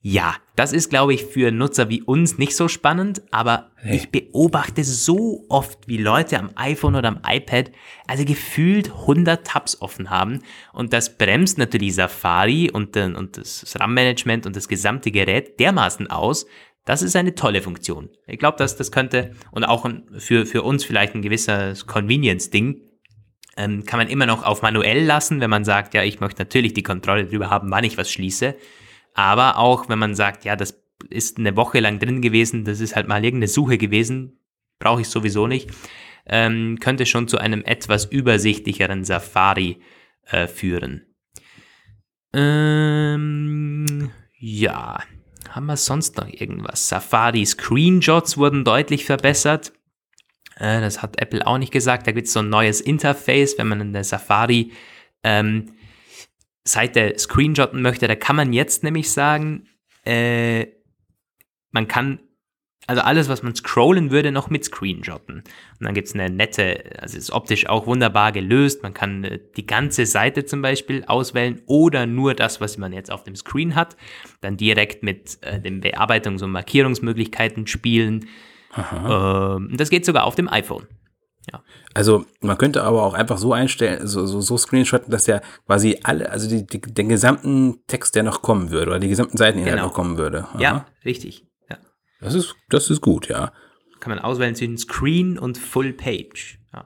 Ja, 0.07 0.35
das 0.55 0.71
ist, 0.71 0.91
glaube 0.91 1.15
ich, 1.15 1.25
für 1.25 1.49
Nutzer 1.51 1.89
wie 1.89 2.03
uns 2.03 2.37
nicht 2.37 2.55
so 2.55 2.67
spannend, 2.67 3.23
aber 3.31 3.71
hey. 3.77 3.95
ich 3.95 4.11
beobachte 4.11 4.83
so 4.83 5.43
oft, 5.49 5.87
wie 5.87 5.97
Leute 5.97 6.37
am 6.37 6.51
iPhone 6.53 6.95
oder 6.95 7.07
am 7.07 7.21
iPad 7.27 7.71
also 8.05 8.23
gefühlt 8.23 8.91
100 8.91 9.47
Tabs 9.47 9.81
offen 9.81 10.11
haben 10.11 10.43
und 10.73 10.93
das 10.93 11.17
bremst 11.17 11.57
natürlich 11.57 11.95
Safari 11.95 12.69
und, 12.69 12.95
und 12.95 13.37
das 13.37 13.75
RAM-Management 13.79 14.45
und 14.45 14.55
das 14.55 14.67
gesamte 14.67 15.09
Gerät 15.09 15.59
dermaßen 15.59 16.05
aus, 16.05 16.45
das 16.85 17.01
ist 17.01 17.15
eine 17.15 17.35
tolle 17.35 17.61
Funktion. 17.61 18.09
Ich 18.27 18.39
glaube, 18.39 18.57
dass 18.57 18.77
das 18.77 18.91
könnte 18.91 19.31
und 19.51 19.63
auch 19.63 19.89
für, 20.17 20.45
für 20.45 20.61
uns 20.63 20.85
vielleicht 20.85 21.15
ein 21.15 21.21
gewisser 21.21 21.73
Convenience-Ding, 21.85 22.81
ähm, 23.57 23.85
kann 23.85 23.99
man 23.99 24.07
immer 24.07 24.25
noch 24.25 24.43
auf 24.43 24.61
manuell 24.61 25.03
lassen, 25.03 25.41
wenn 25.41 25.49
man 25.49 25.65
sagt, 25.65 25.93
ja, 25.93 26.03
ich 26.03 26.19
möchte 26.19 26.41
natürlich 26.41 26.73
die 26.73 26.83
Kontrolle 26.83 27.25
darüber 27.25 27.49
haben, 27.49 27.71
wann 27.71 27.83
ich 27.83 27.97
was 27.97 28.11
schließe. 28.11 28.55
Aber 29.13 29.57
auch 29.57 29.89
wenn 29.89 29.99
man 29.99 30.13
sagt, 30.13 30.45
ja, 30.45 30.55
das 30.55 30.83
ist 31.09 31.37
eine 31.37 31.55
Woche 31.55 31.79
lang 31.79 31.99
drin 31.99 32.21
gewesen, 32.21 32.65
das 32.65 32.79
ist 32.79 32.95
halt 32.95 33.07
mal 33.07 33.23
irgendeine 33.23 33.47
Suche 33.47 33.77
gewesen, 33.77 34.39
brauche 34.79 35.01
ich 35.01 35.07
sowieso 35.07 35.47
nicht, 35.47 35.69
ähm, 36.25 36.77
könnte 36.79 37.05
schon 37.05 37.27
zu 37.27 37.37
einem 37.37 37.63
etwas 37.63 38.05
übersichtlicheren 38.05 39.03
Safari 39.03 39.81
äh, 40.25 40.47
führen. 40.47 41.05
Ähm, 42.33 44.11
ja, 44.37 44.99
haben 45.55 45.67
wir 45.67 45.77
sonst 45.77 46.17
noch 46.17 46.27
irgendwas? 46.27 46.89
Safari 46.89 47.45
Screenshots 47.45 48.37
wurden 48.37 48.65
deutlich 48.65 49.05
verbessert. 49.05 49.71
Äh, 50.57 50.81
das 50.81 51.01
hat 51.01 51.21
Apple 51.21 51.45
auch 51.47 51.57
nicht 51.57 51.71
gesagt. 51.71 52.07
Da 52.07 52.11
gibt 52.11 52.27
es 52.27 52.33
so 52.33 52.39
ein 52.39 52.49
neues 52.49 52.81
Interface, 52.81 53.57
wenn 53.57 53.67
man 53.67 53.81
in 53.81 53.93
der 53.93 54.03
Safari 54.03 54.71
ähm, 55.23 55.71
Seite 56.67 57.13
screenshotten 57.17 57.81
möchte, 57.81 58.07
da 58.07 58.15
kann 58.15 58.35
man 58.35 58.51
jetzt 58.51 58.83
nämlich 58.83 59.11
sagen, 59.11 59.67
äh, 60.03 60.67
man 61.71 61.87
kann 61.87 62.19
also 62.87 63.01
alles, 63.01 63.29
was 63.29 63.41
man 63.41 63.55
scrollen 63.55 64.11
würde, 64.11 64.31
noch 64.31 64.49
mit 64.49 64.63
screenshotten. 64.63 65.37
Und 65.37 65.45
dann 65.79 65.93
gibt 65.95 66.07
es 66.07 66.13
eine 66.13 66.29
nette, 66.29 66.83
also 66.99 67.17
ist 67.17 67.31
optisch 67.31 67.67
auch 67.67 67.87
wunderbar 67.87 68.31
gelöst. 68.31 68.83
Man 68.83 68.93
kann 68.93 69.23
äh, 69.23 69.39
die 69.57 69.65
ganze 69.65 70.05
Seite 70.05 70.45
zum 70.45 70.61
Beispiel 70.61 71.03
auswählen 71.05 71.61
oder 71.65 72.05
nur 72.05 72.35
das, 72.35 72.61
was 72.61 72.77
man 72.77 72.93
jetzt 72.93 73.11
auf 73.11 73.23
dem 73.23 73.35
Screen 73.35 73.75
hat. 73.75 73.95
Dann 74.41 74.57
direkt 74.57 75.01
mit 75.01 75.39
äh, 75.41 75.59
den 75.59 75.81
Bearbeitungs- 75.81 76.43
und 76.43 76.51
Markierungsmöglichkeiten 76.51 77.65
spielen. 77.65 78.27
Ähm, 78.77 79.71
das 79.75 79.89
geht 79.89 80.05
sogar 80.05 80.25
auf 80.25 80.35
dem 80.35 80.47
iPhone. 80.47 80.85
Ja. 81.51 81.63
Also 81.93 82.25
man 82.41 82.57
könnte 82.57 82.83
aber 82.83 83.03
auch 83.03 83.13
einfach 83.13 83.37
so 83.37 83.53
einstellen, 83.53 84.05
so, 84.07 84.25
so, 84.25 84.41
so 84.41 84.57
screenshotten, 84.57 85.11
dass 85.11 85.27
ja 85.27 85.41
quasi 85.65 85.99
alle, 86.03 86.29
also 86.29 86.49
die, 86.49 86.65
die, 86.65 86.81
den 86.81 87.09
gesamten 87.09 87.85
Text, 87.87 88.15
der 88.15 88.23
noch 88.23 88.41
kommen 88.41 88.71
würde, 88.71 88.91
oder 88.91 88.99
die 88.99 89.09
gesamten 89.09 89.37
Seiteninhalt 89.37 89.75
genau. 89.75 89.87
noch 89.87 89.93
kommen 89.93 90.17
würde. 90.17 90.45
Aha. 90.45 90.59
Ja, 90.59 90.85
richtig. 91.03 91.45
Das 92.25 92.33
ist, 92.33 92.55
das 92.69 92.89
ist 92.89 93.01
gut, 93.01 93.27
ja. 93.27 93.53
Kann 93.99 94.09
man 94.11 94.19
auswählen 94.19 94.55
zwischen 94.55 94.77
Screen 94.77 95.39
und 95.39 95.57
Full 95.57 95.93
Page. 95.93 96.59
Ja. 96.73 96.85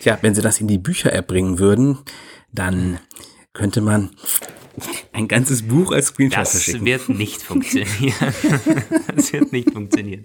Tja, 0.00 0.18
wenn 0.22 0.34
sie 0.34 0.42
das 0.42 0.60
in 0.60 0.68
die 0.68 0.78
Bücher-App 0.78 1.26
bringen 1.26 1.58
würden, 1.58 1.98
dann 2.52 2.98
könnte 3.52 3.80
man 3.80 4.10
ein 5.12 5.28
ganzes 5.28 5.66
Buch 5.66 5.92
als 5.92 6.06
Screenshot 6.08 6.42
das 6.42 6.50
verschicken. 6.52 6.86
Das 6.86 7.08
wird 7.08 7.18
nicht 7.18 7.42
funktionieren. 7.42 8.34
das 9.16 9.32
wird 9.32 9.52
nicht 9.52 9.70
funktionieren 9.72 10.24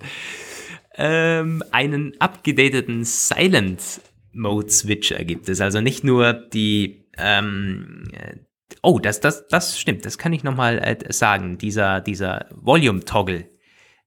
einen 0.98 2.14
abgedateten 2.20 3.04
Silent 3.04 4.02
Mode 4.32 4.70
Switcher 4.70 5.24
gibt 5.24 5.50
es. 5.50 5.62
Also 5.62 5.82
nicht 5.82 6.04
nur 6.04 6.34
die, 6.34 7.08
ähm, 7.18 8.04
äh, 8.14 8.38
oh, 8.82 9.00
das, 9.00 9.20
das, 9.20 9.48
das 9.48 9.80
stimmt, 9.80 10.06
das 10.06 10.18
kann 10.18 10.34
ich 10.34 10.44
nochmal 10.44 10.80
äh, 10.80 11.12
sagen, 11.12 11.58
dieser, 11.58 12.02
dieser 12.02 12.48
Volume 12.52 13.04
Toggle 13.06 13.50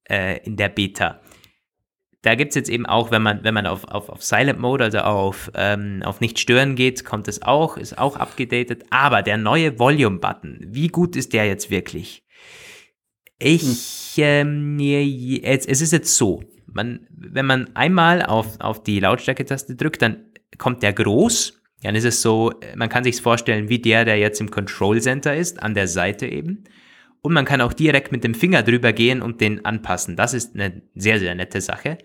äh, 0.09 0.39
in 0.45 0.57
der 0.57 0.69
Beta. 0.69 1.21
Da 2.21 2.35
gibt 2.35 2.49
es 2.49 2.55
jetzt 2.55 2.69
eben 2.69 2.85
auch, 2.85 3.11
wenn 3.11 3.21
man, 3.21 3.43
wenn 3.43 3.53
man 3.53 3.65
auf, 3.65 3.85
auf, 3.85 4.09
auf 4.09 4.23
Silent 4.23 4.59
Mode, 4.59 4.83
also 4.83 4.99
auf, 4.99 5.51
ähm, 5.55 6.01
auf 6.03 6.19
Nicht 6.19 6.37
stören 6.37 6.75
geht, 6.75 7.05
kommt 7.05 7.29
es 7.29 7.41
auch, 7.41 7.77
ist 7.77 7.97
auch 7.97 8.17
abgedatet. 8.17 8.83
Aber 8.89 9.21
der 9.21 9.37
neue 9.37 9.79
Volume-Button, 9.79 10.59
wie 10.67 10.89
gut 10.89 11.15
ist 11.15 11.31
der 11.31 11.45
jetzt 11.45 11.69
wirklich? 11.69 12.25
Ich, 13.37 14.15
hm. 14.15 14.77
ähm, 14.77 14.79
es, 15.43 15.65
es 15.65 15.81
ist 15.81 15.93
jetzt 15.93 16.17
so, 16.17 16.43
man, 16.73 17.07
wenn 17.09 17.45
man 17.45 17.73
einmal 17.75 18.21
auf, 18.21 18.59
auf 18.59 18.83
die 18.83 18.99
Lautstärke-Taste 18.99 19.75
drückt, 19.75 20.01
dann 20.01 20.25
kommt 20.57 20.83
der 20.83 20.91
groß. 20.91 21.53
Dann 21.83 21.95
ist 21.95 22.03
es 22.03 22.21
so, 22.21 22.51
man 22.75 22.89
kann 22.89 23.05
sich 23.05 23.21
vorstellen, 23.21 23.69
wie 23.69 23.79
der, 23.79 24.03
der 24.03 24.17
jetzt 24.17 24.41
im 24.41 24.51
Control 24.51 24.99
Center 25.01 25.35
ist, 25.35 25.63
an 25.63 25.73
der 25.73 25.87
Seite 25.87 26.27
eben. 26.27 26.65
Und 27.21 27.33
man 27.33 27.45
kann 27.45 27.61
auch 27.61 27.73
direkt 27.73 28.11
mit 28.11 28.23
dem 28.23 28.33
Finger 28.33 28.63
drüber 28.63 28.93
gehen 28.93 29.21
und 29.21 29.41
den 29.41 29.65
anpassen. 29.65 30.15
Das 30.15 30.33
ist 30.33 30.55
eine 30.55 30.81
sehr, 30.95 31.19
sehr 31.19 31.35
nette 31.35 31.61
Sache. 31.61 31.97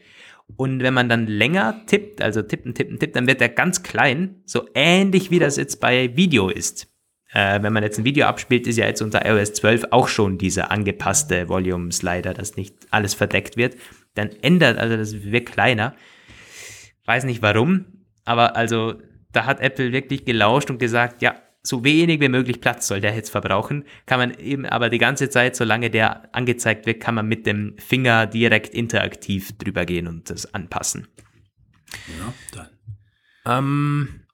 Und 0.57 0.83
wenn 0.83 0.95
man 0.95 1.09
dann 1.09 1.27
länger 1.27 1.87
tippt, 1.87 2.21
also 2.21 2.43
tippen, 2.43 2.75
tippen, 2.75 2.99
tippen, 2.99 3.15
dann 3.15 3.27
wird 3.27 3.41
er 3.41 3.49
ganz 3.49 3.83
klein, 3.83 4.43
so 4.45 4.69
ähnlich 4.75 5.31
wie 5.31 5.39
das 5.39 5.57
jetzt 5.57 5.81
bei 5.81 6.17
Video 6.17 6.49
ist. 6.49 6.89
Äh, 7.33 7.63
wenn 7.63 7.73
man 7.73 7.83
jetzt 7.83 7.99
ein 7.99 8.05
Video 8.05 8.27
abspielt, 8.27 8.67
ist 8.67 8.77
ja 8.77 8.87
jetzt 8.87 9.03
unter 9.03 9.25
iOS 9.27 9.55
12 9.55 9.87
auch 9.91 10.09
schon 10.09 10.39
dieser 10.39 10.71
angepasste 10.71 11.49
Volume 11.49 11.91
Slider, 11.93 12.35
dass 12.35 12.57
nicht 12.57 12.75
alles 12.91 13.15
verdeckt 13.15 13.57
wird. 13.57 13.77
Dann 14.15 14.31
ändert, 14.43 14.79
also 14.79 14.97
das 14.97 15.25
wird 15.25 15.47
kleiner. 15.47 15.95
Weiß 17.07 17.25
nicht 17.25 17.43
warum, 17.43 17.87
aber 18.25 18.57
also 18.57 18.95
da 19.33 19.47
hat 19.47 19.61
Apple 19.61 19.93
wirklich 19.93 20.25
gelauscht 20.25 20.71
und 20.71 20.79
gesagt, 20.79 21.23
ja, 21.23 21.35
so 21.67 21.83
wenig 21.83 22.21
wie 22.21 22.29
möglich 22.29 22.61
Platz 22.61 22.87
soll 22.87 23.01
der 23.01 23.15
jetzt 23.15 23.31
verbrauchen, 23.31 23.85
kann 24.07 24.21
man 24.21 24.39
eben 24.39 24.67
aber 24.67 24.91
die 24.91 24.99
ganze 24.99 25.31
Zeit, 25.31 25.57
solange 25.57 25.91
der 25.91 26.35
angezeigt 26.35 26.87
wird, 26.87 27.01
kann 27.01 27.15
man 27.15 27.27
mit 27.27 27.47
dem 27.47 27.77
Finger 27.79 28.27
direkt 28.27 28.75
interaktiv 28.75 29.57
drüber 29.57 29.87
gehen 29.87 30.07
und 30.07 30.29
das 30.29 30.53
anpassen. 30.53 31.09
Ja, 32.19 32.35
dann. 32.53 32.69
Ähm, 33.47 34.27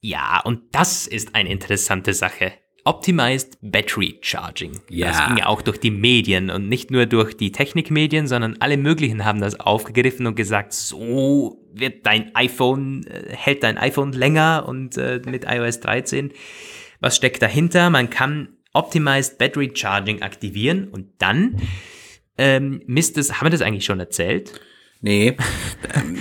ja, 0.00 0.40
und 0.40 0.74
das 0.74 1.06
ist 1.06 1.34
eine 1.34 1.50
interessante 1.50 2.12
Sache. 2.12 2.52
Optimized 2.84 3.58
Battery 3.62 4.18
Charging. 4.22 4.80
Ja. 4.88 5.08
Das 5.08 5.26
ging 5.26 5.36
ja 5.36 5.46
auch 5.46 5.62
durch 5.62 5.78
die 5.78 5.90
Medien 5.90 6.50
und 6.50 6.68
nicht 6.68 6.90
nur 6.90 7.06
durch 7.06 7.36
die 7.36 7.52
Technikmedien, 7.52 8.26
sondern 8.26 8.56
alle 8.58 8.76
möglichen 8.76 9.24
haben 9.24 9.40
das 9.40 9.58
aufgegriffen 9.60 10.26
und 10.26 10.34
gesagt, 10.34 10.72
so 10.72 11.64
wird 11.72 12.04
dein 12.06 12.34
iPhone, 12.34 13.06
äh, 13.06 13.34
hält 13.36 13.62
dein 13.62 13.78
iPhone 13.78 14.12
länger 14.12 14.64
und 14.66 14.96
äh, 14.96 15.20
mit 15.24 15.44
iOS 15.48 15.80
13. 15.80 16.32
Was 17.00 17.16
steckt 17.16 17.40
dahinter? 17.42 17.88
Man 17.90 18.10
kann 18.10 18.56
Optimized 18.72 19.38
Battery 19.38 19.70
Charging 19.74 20.22
aktivieren 20.22 20.88
und 20.88 21.08
dann 21.18 21.60
ähm, 22.38 22.82
misst 22.86 23.18
es, 23.18 23.34
haben 23.34 23.46
wir 23.46 23.50
das 23.50 23.62
eigentlich 23.62 23.84
schon 23.84 24.00
erzählt? 24.00 24.60
Nee, 25.02 25.36
ähm, 25.94 26.16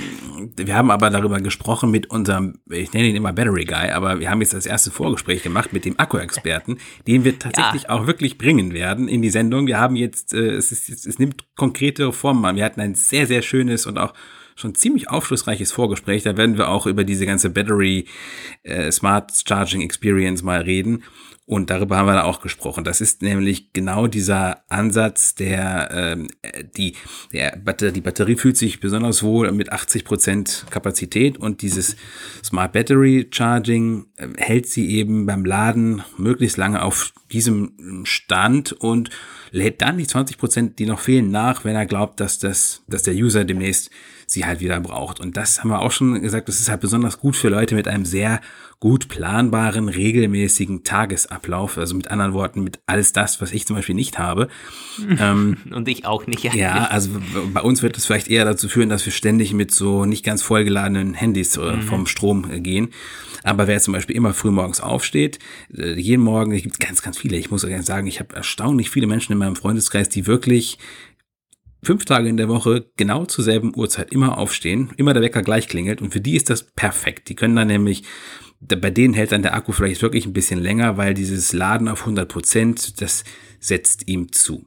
wir 0.58 0.76
haben 0.76 0.91
aber 0.91 1.10
darüber 1.10 1.40
gesprochen 1.40 1.91
mit 1.91 2.10
unserem, 2.10 2.60
ich 2.70 2.94
nenne 2.94 3.08
ihn 3.08 3.16
immer 3.16 3.32
Battery 3.32 3.66
Guy, 3.66 3.91
aber 3.91 4.20
wir 4.20 4.30
haben 4.30 4.41
jetzt 4.41 4.53
das 4.53 4.66
erste 4.66 4.91
Vorgespräch 4.91 5.44
gemacht 5.44 5.72
mit 5.72 5.86
dem 5.86 5.99
Akku-Experten, 5.99 6.78
den 7.08 7.24
wir 7.24 7.38
tatsächlich 7.40 7.84
ja. 7.84 7.90
auch 7.90 8.08
wirklich 8.08 8.38
bringen 8.38 8.74
werden 8.74 9.08
in 9.08 9.22
die 9.22 9.30
Sendung. 9.30 9.68
Wir 9.68 9.80
haben 9.80 9.95
jetzt, 9.95 10.34
äh, 10.34 10.49
es, 10.52 10.72
ist, 10.72 11.06
es 11.06 11.20
nimmt 11.20 11.45
konkrete 11.56 12.12
Formen 12.12 12.44
an. 12.45 12.56
Wir 12.56 12.66
hatten 12.66 12.82
ein 12.82 12.95
sehr, 12.95 13.28
sehr 13.28 13.41
schönes 13.41 13.86
und 13.86 13.98
auch 13.98 14.14
schon 14.56 14.76
ziemlich 14.76 15.10
aufschlussreiches 15.10 15.72
Vorgespräch. 15.72 16.24
Da 16.24 16.38
werden 16.38 16.58
wir 16.58 16.70
auch 16.70 16.86
über 16.86 17.03
diese 17.03 17.26
ganze 17.26 17.49
Battery 17.49 18.08
äh, 18.64 18.91
Smart 18.91 19.32
Charging 19.48 19.82
Experience 19.82 20.44
mal 20.44 20.62
reden. 20.62 21.03
Und 21.46 21.70
darüber 21.70 21.98
haben 21.98 22.06
wir 22.06 22.14
da 22.14 22.24
auch 22.24 22.40
gesprochen. 22.42 22.84
Das 22.84 23.02
ist 23.02 23.24
nämlich 23.24 23.74
genau 23.74 24.08
dieser 24.08 24.64
Ansatz, 24.70 25.36
der 25.36 25.90
ähm, 25.92 26.28
die, 26.78 26.96
der 27.34 27.58
Batterie, 27.58 27.92
die 27.92 28.02
Batterie 28.02 28.36
fühlt 28.36 28.58
sich 28.58 28.80
besonders 28.80 29.24
wohl 29.24 29.52
mit 29.52 29.72
80 29.72 30.06
Prozent 30.06 30.66
Kapazität 30.70 31.38
und 31.38 31.62
dieses 31.62 31.96
Smart 32.44 32.72
Battery 32.74 33.28
Charging 33.32 34.06
äh, 34.18 34.28
hält 34.38 34.68
sie 34.68 34.92
eben 34.92 35.26
beim 35.26 35.44
Laden 35.44 36.04
möglichst 36.18 36.58
lange 36.58 36.84
auf 36.84 37.12
diesem 37.32 38.04
Stand 38.06 38.74
und 38.74 39.10
lädt 39.52 39.82
dann 39.82 39.98
die 39.98 40.06
20%, 40.06 40.38
Prozent, 40.38 40.80
die 40.80 40.86
noch 40.86 41.00
fehlen, 41.00 41.32
nach, 41.32 41.66
wenn 41.66 41.76
er 41.76 41.86
glaubt, 41.86 42.20
dass 42.20 42.40
das, 42.40 42.84
dass 42.88 43.04
der 43.04 43.16
User 43.16 43.44
demnächst 43.44 43.90
sie 44.26 44.46
halt 44.46 44.62
wieder 44.62 44.80
braucht. 44.80 45.20
Und 45.20 45.36
das 45.36 45.60
haben 45.60 45.70
wir 45.70 45.82
auch 45.82 45.92
schon 45.92 46.22
gesagt, 46.22 46.48
das 46.48 46.62
ist 46.62 46.70
halt 46.70 46.82
besonders 46.82 47.20
gut 47.20 47.36
für 47.36 47.50
Leute 47.50 47.76
mit 47.76 47.88
einem 47.88 48.06
sehr 48.06 48.40
gut 48.82 49.08
planbaren, 49.10 49.90
regelmäßigen 49.90 50.84
Tagesablauf. 50.84 51.78
Also 51.78 51.95
mit 51.95 52.10
anderen 52.10 52.34
Worten, 52.34 52.64
mit 52.64 52.80
alles 52.88 53.14
das, 53.14 53.40
was 53.40 53.53
ich 53.53 53.68
zum 53.68 53.76
Beispiel 53.76 53.95
nicht 53.95 54.18
habe. 54.18 54.49
ähm, 55.20 55.58
Und 55.72 55.88
ich 55.88 56.06
auch 56.06 56.26
nicht. 56.26 56.44
Eigentlich. 56.44 56.62
Ja, 56.62 56.86
also 56.86 57.12
bei 57.53 57.62
uns 57.62 57.84
wird 57.84 57.95
es 57.98 58.08
vielleicht 58.08 58.28
eher 58.28 58.44
dazu 58.44 58.68
führen, 58.68 58.90
dass 58.90 59.06
wir 59.06 59.14
ständig 59.14 59.53
mit 59.53 59.72
so 59.72 60.06
nicht 60.06 60.26
ganz 60.26 60.41
vollgeladenen 60.41 61.14
Handys 61.14 61.56
äh, 61.58 61.78
mhm. 61.78 61.82
vom 61.84 62.08
Strom 62.08 62.49
äh, 62.52 62.60
gehen. 62.60 62.90
Aber 63.44 63.68
wer 63.68 63.80
zum 63.80 63.94
Beispiel 63.94 64.16
immer 64.16 64.34
früh 64.34 64.52
morgens 64.52 64.82
aufsteht, 64.82 65.38
äh, 65.78 65.94
jeden 65.94 66.24
Morgen, 66.24 66.52
es 66.52 66.64
gibt 66.64 66.80
ganz, 66.80 67.03
ganz 67.03 67.20
viele. 67.20 67.38
Ich 67.38 67.52
muss 67.52 67.62
sagen, 67.62 68.08
ich 68.08 68.20
habe 68.20 68.36
erstaunlich 68.36 68.90
viele 68.90 69.06
Menschen 69.06 69.32
in 69.32 69.38
meinem 69.38 69.56
Freundeskreis, 69.56 70.10
die 70.10 70.26
wirklich 70.26 70.80
fünf 71.84 72.06
Tage 72.06 72.30
in 72.30 72.38
der 72.38 72.49
Woche 72.49 72.88
genau 72.98 73.26
zur 73.26 73.44
selben 73.44 73.76
Uhrzeit 73.76 74.12
immer 74.12 74.40
aufstehen, 74.40 74.91
immer 74.98 75.14
der 75.14 75.22
Wecker 75.22 75.44
gleich 75.44 75.68
klingelt 75.68 76.02
und 76.02 76.12
für 76.12 76.22
die 76.22 76.36
ist 76.36 76.49
das 76.49 76.64
perfekt. 76.64 77.30
Die 77.30 77.36
können 77.36 77.56
dann 77.56 77.68
nämlich, 77.68 78.03
bei 78.62 78.92
denen 78.92 79.14
hält 79.14 79.32
dann 79.32 79.42
der 79.42 79.56
Akku 79.56 79.72
vielleicht 79.72 80.02
wirklich 80.02 80.26
ein 80.26 80.34
bisschen 80.34 80.60
länger, 80.60 80.98
weil 80.98 81.14
dieses 81.14 81.52
Laden 81.52 81.88
auf 81.88 82.02
100 82.02 82.30
Prozent, 82.30 83.02
das 83.02 83.24
setzt 83.60 84.08
ihm 84.08 84.32
zu. 84.32 84.66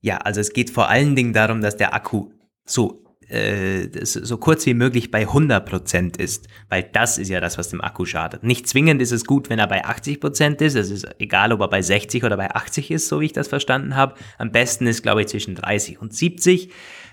Ja, 0.00 0.18
also 0.18 0.40
es 0.40 0.52
geht 0.52 0.70
vor 0.70 0.88
allen 0.88 1.16
Dingen 1.16 1.32
darum, 1.32 1.60
dass 1.60 1.76
der 1.76 1.92
Akku 1.92 2.30
so 2.64 3.04
äh, 3.28 3.88
so 4.04 4.38
kurz 4.38 4.64
wie 4.64 4.74
möglich 4.74 5.10
bei 5.10 5.26
100% 5.26 6.18
ist, 6.18 6.48
weil 6.70 6.82
das 6.82 7.18
ist 7.18 7.28
ja 7.28 7.40
das, 7.40 7.58
was 7.58 7.68
dem 7.68 7.82
Akku 7.82 8.06
schadet. 8.06 8.42
Nicht 8.42 8.66
zwingend 8.66 9.02
ist 9.02 9.12
es 9.12 9.26
gut, 9.26 9.50
wenn 9.50 9.58
er 9.58 9.66
bei 9.66 9.84
80% 9.84 10.62
ist, 10.62 10.74
es 10.76 10.90
ist 10.90 11.06
egal, 11.18 11.52
ob 11.52 11.60
er 11.60 11.68
bei 11.68 11.82
60 11.82 12.24
oder 12.24 12.38
bei 12.38 12.50
80 12.54 12.90
ist, 12.90 13.08
so 13.08 13.20
wie 13.20 13.26
ich 13.26 13.32
das 13.34 13.48
verstanden 13.48 13.96
habe. 13.96 14.14
Am 14.38 14.50
besten 14.50 14.86
ist, 14.86 15.02
glaube 15.02 15.20
ich, 15.20 15.28
zwischen 15.28 15.54
30 15.56 16.00
und 16.00 16.14
70, 16.14 16.70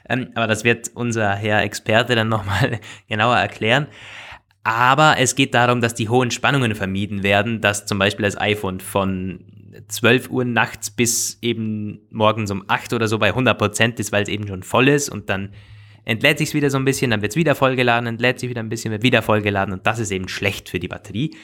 ähm, 0.08 0.30
aber 0.36 0.48
das 0.48 0.64
wird 0.64 0.92
unser 0.94 1.36
Herr 1.36 1.64
Experte 1.64 2.16
dann 2.16 2.30
nochmal 2.30 2.80
genauer 3.10 3.36
erklären. 3.36 3.88
Aber 4.66 5.20
es 5.20 5.36
geht 5.36 5.54
darum, 5.54 5.80
dass 5.80 5.94
die 5.94 6.10
hohen 6.10 6.32
Spannungen 6.32 6.74
vermieden 6.74 7.22
werden, 7.22 7.62
dass 7.62 7.86
zum 7.86 8.00
Beispiel 8.00 8.26
das 8.26 8.36
iPhone 8.36 8.80
von 8.80 9.46
12 9.88 10.32
Uhr 10.32 10.44
nachts 10.44 10.90
bis 10.90 11.38
eben 11.44 12.00
morgens 12.10 12.50
um 12.50 12.64
8 12.68 12.94
oder 12.94 13.08
so 13.08 13.20
bei 13.20 13.32
100% 13.32 14.00
ist, 14.00 14.12
weil 14.12 14.24
es 14.24 14.30
eben 14.30 14.48
schon 14.48 14.64
voll 14.64 14.88
ist 14.88 15.08
und 15.10 15.30
dann 15.30 15.52
entlädt 16.04 16.40
sich 16.40 16.52
wieder 16.56 16.72
so 16.72 16.80
ein 16.80 16.86
bisschen, 16.86 17.12
dann 17.12 17.22
wird 17.22 17.34
es 17.34 17.36
wieder 17.36 17.54
vollgeladen, 17.54 18.08
entlädt 18.08 18.40
sich 18.40 18.50
wieder 18.50 18.64
ein 18.64 18.70
bisschen, 18.70 18.90
wird 18.90 19.04
wieder 19.04 19.22
vollgeladen 19.22 19.72
und 19.72 19.86
das 19.86 20.00
ist 20.00 20.10
eben 20.10 20.28
schlecht 20.28 20.68
für 20.68 20.80
die 20.80 20.88
Batterie. 20.88 21.38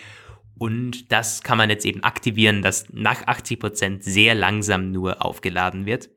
Und 0.57 1.11
das 1.11 1.43
kann 1.43 1.59
man 1.59 1.69
jetzt 1.69 1.85
eben 1.85 2.03
aktivieren, 2.03 2.63
dass 2.63 2.87
nach 2.91 3.27
80% 3.27 4.01
sehr 4.01 4.33
langsam 4.33 4.91
nur 4.91 5.23
aufgeladen 5.23 5.85
wird. 5.85 6.09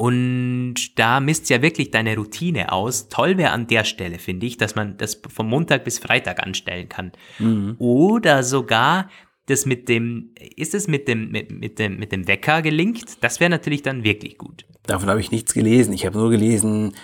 Und 0.00 0.98
da 0.98 1.20
misst 1.20 1.50
ja 1.50 1.60
wirklich 1.60 1.90
deine 1.90 2.16
Routine 2.16 2.72
aus. 2.72 3.10
Toll 3.10 3.36
wäre 3.36 3.50
an 3.50 3.66
der 3.66 3.84
Stelle, 3.84 4.18
finde 4.18 4.46
ich, 4.46 4.56
dass 4.56 4.74
man 4.74 4.96
das 4.96 5.20
vom 5.28 5.46
Montag 5.46 5.84
bis 5.84 5.98
Freitag 5.98 6.42
anstellen 6.42 6.88
kann. 6.88 7.12
Mhm. 7.38 7.74
Oder 7.78 8.42
sogar 8.42 9.10
das 9.44 9.66
mit 9.66 9.90
dem, 9.90 10.30
ist 10.56 10.74
es 10.74 10.88
mit 10.88 11.06
dem, 11.06 11.30
mit, 11.30 11.50
mit 11.50 11.78
dem, 11.78 11.98
mit 11.98 12.12
dem 12.12 12.26
Wecker 12.26 12.62
gelinkt? 12.62 13.22
Das 13.22 13.40
wäre 13.40 13.50
natürlich 13.50 13.82
dann 13.82 14.02
wirklich 14.02 14.38
gut. 14.38 14.64
Davon 14.86 15.10
habe 15.10 15.20
ich 15.20 15.30
nichts 15.30 15.52
gelesen. 15.52 15.92
Ich 15.92 16.06
habe 16.06 16.16
nur 16.16 16.30
gelesen, 16.30 16.94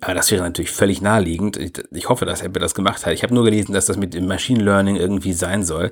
aber 0.00 0.14
das 0.14 0.30
wäre 0.30 0.42
natürlich 0.42 0.70
völlig 0.70 1.02
naheliegend. 1.02 1.56
Ich, 1.56 1.72
ich 1.90 2.08
hoffe, 2.08 2.24
dass 2.24 2.42
Apple 2.42 2.60
das 2.60 2.74
gemacht 2.74 3.04
hat. 3.04 3.12
Ich 3.14 3.24
habe 3.24 3.34
nur 3.34 3.44
gelesen, 3.44 3.72
dass 3.72 3.86
das 3.86 3.96
mit 3.96 4.14
dem 4.14 4.26
Machine 4.26 4.62
Learning 4.62 4.94
irgendwie 4.94 5.32
sein 5.32 5.64
soll. 5.64 5.90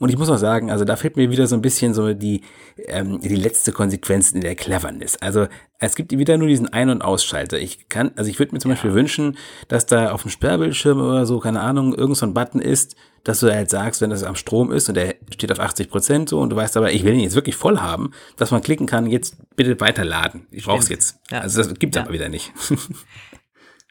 Und 0.00 0.08
ich 0.08 0.18
muss 0.18 0.28
auch 0.28 0.38
sagen, 0.38 0.72
also 0.72 0.84
da 0.84 0.96
fehlt 0.96 1.16
mir 1.16 1.30
wieder 1.30 1.46
so 1.46 1.54
ein 1.54 1.62
bisschen 1.62 1.94
so 1.94 2.14
die, 2.14 2.40
ähm, 2.86 3.20
die 3.20 3.36
letzte 3.36 3.70
Konsequenz 3.70 4.32
in 4.32 4.40
der 4.40 4.56
Cleverness. 4.56 5.18
Also 5.20 5.46
es 5.78 5.94
gibt 5.94 6.10
wieder 6.10 6.36
nur 6.36 6.48
diesen 6.48 6.72
Ein- 6.72 6.90
und 6.90 7.02
Ausschalter. 7.02 7.58
Ich 7.58 7.88
kann, 7.88 8.10
also 8.16 8.28
ich 8.28 8.40
würde 8.40 8.54
mir 8.54 8.58
zum 8.58 8.72
ja. 8.72 8.74
Beispiel 8.74 8.92
wünschen, 8.92 9.36
dass 9.68 9.86
da 9.86 10.10
auf 10.10 10.22
dem 10.22 10.32
Sperrbildschirm 10.32 11.00
oder 11.00 11.24
so, 11.24 11.38
keine 11.38 11.60
Ahnung, 11.60 11.94
irgend 11.94 12.16
so 12.16 12.26
ein 12.26 12.34
Button 12.34 12.60
ist, 12.60 12.96
dass 13.22 13.40
du 13.40 13.52
halt 13.52 13.70
sagst, 13.70 14.00
wenn 14.00 14.10
das 14.10 14.24
am 14.24 14.34
Strom 14.34 14.72
ist 14.72 14.88
und 14.88 14.96
der 14.96 15.14
steht 15.32 15.52
auf 15.52 15.60
80 15.60 15.88
Prozent 15.88 16.28
so 16.28 16.40
und 16.40 16.50
du 16.50 16.56
weißt 16.56 16.76
aber, 16.76 16.92
ich 16.92 17.04
will 17.04 17.14
ihn 17.14 17.20
jetzt 17.20 17.36
wirklich 17.36 17.56
voll 17.56 17.78
haben, 17.78 18.10
dass 18.36 18.50
man 18.50 18.62
klicken 18.62 18.86
kann, 18.86 19.06
jetzt 19.06 19.36
bitte 19.54 19.80
weiterladen. 19.80 20.46
Ich 20.50 20.64
brauch's 20.64 20.88
jetzt. 20.88 21.20
Ja. 21.30 21.40
Also 21.40 21.62
das 21.62 21.72
gibt's 21.74 21.96
ja. 21.96 22.02
aber 22.02 22.12
wieder 22.12 22.28
nicht. 22.28 22.52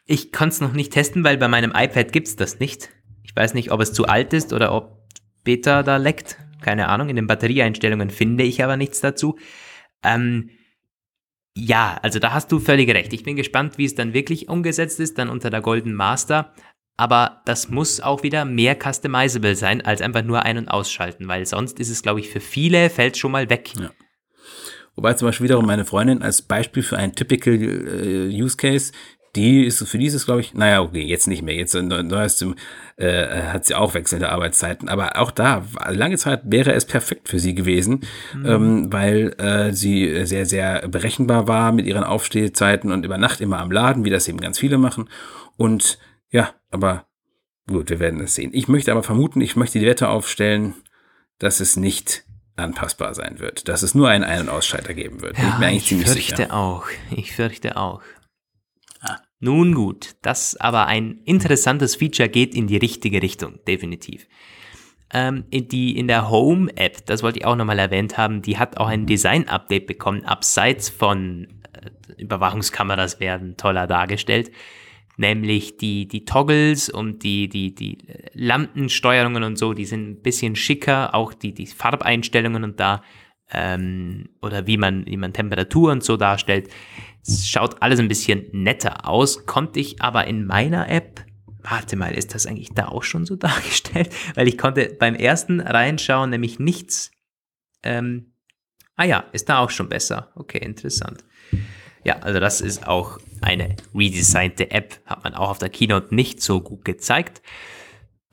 Ich 0.06 0.32
kann 0.32 0.50
es 0.50 0.60
noch 0.60 0.72
nicht 0.72 0.92
testen, 0.92 1.24
weil 1.24 1.38
bei 1.38 1.48
meinem 1.48 1.72
iPad 1.74 2.12
gibt 2.12 2.28
es 2.28 2.36
das 2.36 2.58
nicht. 2.58 2.90
Ich 3.22 3.34
weiß 3.34 3.54
nicht, 3.54 3.72
ob 3.72 3.80
es 3.80 3.92
zu 3.92 4.06
alt 4.06 4.32
ist 4.32 4.52
oder 4.52 4.72
ob 4.72 5.08
Beta 5.44 5.82
da 5.82 5.96
leckt. 5.96 6.38
Keine 6.60 6.88
Ahnung. 6.88 7.08
In 7.08 7.16
den 7.16 7.26
Batterieeinstellungen 7.26 8.10
finde 8.10 8.44
ich 8.44 8.62
aber 8.62 8.76
nichts 8.76 9.00
dazu. 9.00 9.38
Ähm, 10.02 10.50
ja, 11.56 11.98
also 12.02 12.18
da 12.18 12.32
hast 12.32 12.50
du 12.52 12.58
völlig 12.58 12.90
recht. 12.90 13.12
Ich 13.12 13.22
bin 13.22 13.36
gespannt, 13.36 13.78
wie 13.78 13.84
es 13.84 13.94
dann 13.94 14.12
wirklich 14.12 14.48
umgesetzt 14.48 15.00
ist, 15.00 15.18
dann 15.18 15.28
unter 15.28 15.50
der 15.50 15.60
Golden 15.60 15.94
Master. 15.94 16.52
Aber 16.96 17.42
das 17.44 17.68
muss 17.70 18.00
auch 18.00 18.22
wieder 18.22 18.44
mehr 18.44 18.76
customizable 18.80 19.56
sein, 19.56 19.80
als 19.80 20.00
einfach 20.00 20.22
nur 20.22 20.42
ein- 20.42 20.58
und 20.58 20.68
ausschalten, 20.68 21.26
weil 21.26 21.44
sonst 21.44 21.80
ist 21.80 21.90
es, 21.90 22.02
glaube 22.02 22.20
ich, 22.20 22.28
für 22.28 22.40
viele 22.40 22.88
fällt 22.88 23.16
schon 23.16 23.32
mal 23.32 23.50
weg. 23.50 23.72
Ja. 23.78 23.90
Wobei 24.94 25.14
zum 25.14 25.26
Beispiel 25.26 25.44
wiederum 25.44 25.66
meine 25.66 25.84
Freundin 25.84 26.22
als 26.22 26.42
Beispiel 26.42 26.84
für 26.84 26.96
einen 26.96 27.14
typical 27.14 27.54
äh, 27.54 28.28
Use 28.28 28.56
Case 28.56 28.92
die 29.36 29.64
ist 29.64 29.86
für 29.86 29.98
dieses, 29.98 30.26
glaube 30.26 30.40
ich, 30.40 30.54
naja, 30.54 30.80
okay, 30.82 31.02
jetzt 31.02 31.26
nicht 31.26 31.42
mehr. 31.42 31.54
Jetzt 31.54 31.74
neuestem 31.74 32.54
äh, 32.96 33.42
hat 33.42 33.64
sie 33.64 33.74
auch 33.74 33.94
wechselnde 33.94 34.30
Arbeitszeiten. 34.30 34.88
Aber 34.88 35.18
auch 35.18 35.30
da, 35.30 35.64
lange 35.88 36.16
Zeit 36.16 36.42
wäre 36.44 36.72
es 36.72 36.84
perfekt 36.84 37.28
für 37.28 37.38
sie 37.38 37.54
gewesen, 37.54 38.00
mhm. 38.34 38.46
ähm, 38.46 38.92
weil 38.92 39.34
äh, 39.38 39.72
sie 39.72 40.24
sehr, 40.26 40.46
sehr 40.46 40.86
berechenbar 40.88 41.48
war 41.48 41.72
mit 41.72 41.86
ihren 41.86 42.04
Aufstehzeiten 42.04 42.92
und 42.92 43.04
über 43.04 43.18
Nacht 43.18 43.40
immer 43.40 43.58
am 43.58 43.72
Laden, 43.72 44.04
wie 44.04 44.10
das 44.10 44.28
eben 44.28 44.38
ganz 44.38 44.58
viele 44.58 44.78
machen. 44.78 45.08
Und 45.56 45.98
ja, 46.30 46.50
aber 46.70 47.06
gut, 47.68 47.90
wir 47.90 48.00
werden 48.00 48.20
es 48.20 48.34
sehen. 48.34 48.50
Ich 48.54 48.68
möchte 48.68 48.92
aber 48.92 49.02
vermuten, 49.02 49.40
ich 49.40 49.56
möchte 49.56 49.78
die 49.78 49.86
Wette 49.86 50.08
aufstellen, 50.08 50.74
dass 51.38 51.60
es 51.60 51.76
nicht 51.76 52.24
anpassbar 52.56 53.14
sein 53.14 53.40
wird, 53.40 53.68
dass 53.68 53.82
es 53.82 53.94
nur 53.94 54.08
einen 54.08 54.22
Ein- 54.22 54.42
und 54.42 54.48
Ausschalter 54.48 54.94
geben 54.94 55.22
wird. 55.22 55.36
Ja, 55.38 55.60
ich, 55.70 55.90
ich 55.90 56.04
fürchte 56.04 56.36
sicher. 56.36 56.54
auch. 56.54 56.86
Ich 57.10 57.32
fürchte 57.32 57.76
auch. 57.76 58.02
Nun 59.44 59.74
gut, 59.74 60.16
das 60.22 60.56
aber 60.56 60.86
ein 60.86 61.20
interessantes 61.26 61.96
Feature 61.96 62.30
geht 62.30 62.54
in 62.54 62.66
die 62.66 62.78
richtige 62.78 63.20
Richtung, 63.20 63.58
definitiv. 63.68 64.26
Ähm, 65.12 65.44
in, 65.50 65.68
die, 65.68 65.98
in 65.98 66.08
der 66.08 66.30
Home-App, 66.30 67.04
das 67.04 67.22
wollte 67.22 67.40
ich 67.40 67.44
auch 67.44 67.54
nochmal 67.54 67.78
erwähnt 67.78 68.16
haben, 68.16 68.40
die 68.40 68.56
hat 68.56 68.78
auch 68.78 68.88
ein 68.88 69.04
Design-Update 69.04 69.86
bekommen, 69.86 70.24
abseits 70.24 70.88
von 70.88 71.48
äh, 71.74 72.22
Überwachungskameras 72.22 73.20
werden 73.20 73.58
toller 73.58 73.86
dargestellt 73.86 74.50
nämlich 75.16 75.76
die, 75.76 76.08
die 76.08 76.24
Toggles 76.24 76.88
und 76.88 77.22
die, 77.22 77.48
die, 77.48 77.74
die 77.74 77.98
Lampensteuerungen 78.32 79.44
und 79.44 79.58
so, 79.58 79.74
die 79.74 79.84
sind 79.84 80.08
ein 80.08 80.22
bisschen 80.22 80.56
schicker, 80.56 81.14
auch 81.14 81.34
die, 81.34 81.54
die 81.54 81.66
Farbeinstellungen 81.66 82.64
und 82.64 82.80
da, 82.80 83.02
ähm, 83.52 84.30
oder 84.42 84.66
wie 84.66 84.76
man, 84.76 85.06
wie 85.06 85.16
man 85.16 85.32
Temperatur 85.32 85.92
und 85.92 86.02
so 86.02 86.16
darstellt. 86.16 86.68
Es 87.26 87.48
schaut 87.48 87.82
alles 87.82 88.00
ein 88.00 88.08
bisschen 88.08 88.46
netter 88.52 89.08
aus, 89.08 89.46
konnte 89.46 89.80
ich 89.80 90.02
aber 90.02 90.26
in 90.26 90.44
meiner 90.44 90.90
App, 90.90 91.24
warte 91.62 91.96
mal, 91.96 92.12
ist 92.12 92.34
das 92.34 92.46
eigentlich 92.46 92.70
da 92.74 92.88
auch 92.88 93.02
schon 93.02 93.24
so 93.24 93.36
dargestellt? 93.36 94.10
Weil 94.34 94.48
ich 94.48 94.58
konnte 94.58 94.94
beim 94.98 95.14
ersten 95.14 95.60
reinschauen 95.60 96.30
nämlich 96.30 96.58
nichts, 96.58 97.10
ähm, 97.82 98.34
ah 98.96 99.04
ja, 99.04 99.24
ist 99.32 99.48
da 99.48 99.58
auch 99.58 99.70
schon 99.70 99.88
besser. 99.88 100.32
Okay, 100.34 100.58
interessant. 100.58 101.24
Ja, 102.04 102.18
also 102.18 102.38
das 102.38 102.60
ist 102.60 102.86
auch 102.86 103.18
eine 103.40 103.76
redesignte 103.94 104.70
App, 104.70 105.00
hat 105.06 105.24
man 105.24 105.34
auch 105.34 105.50
auf 105.50 105.58
der 105.58 105.70
Keynote 105.70 106.14
nicht 106.14 106.42
so 106.42 106.60
gut 106.60 106.84
gezeigt. 106.84 107.40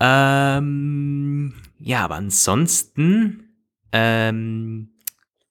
Ähm, 0.01 1.53
ja, 1.79 2.03
aber 2.03 2.15
ansonsten, 2.15 3.55
ähm, 3.93 4.90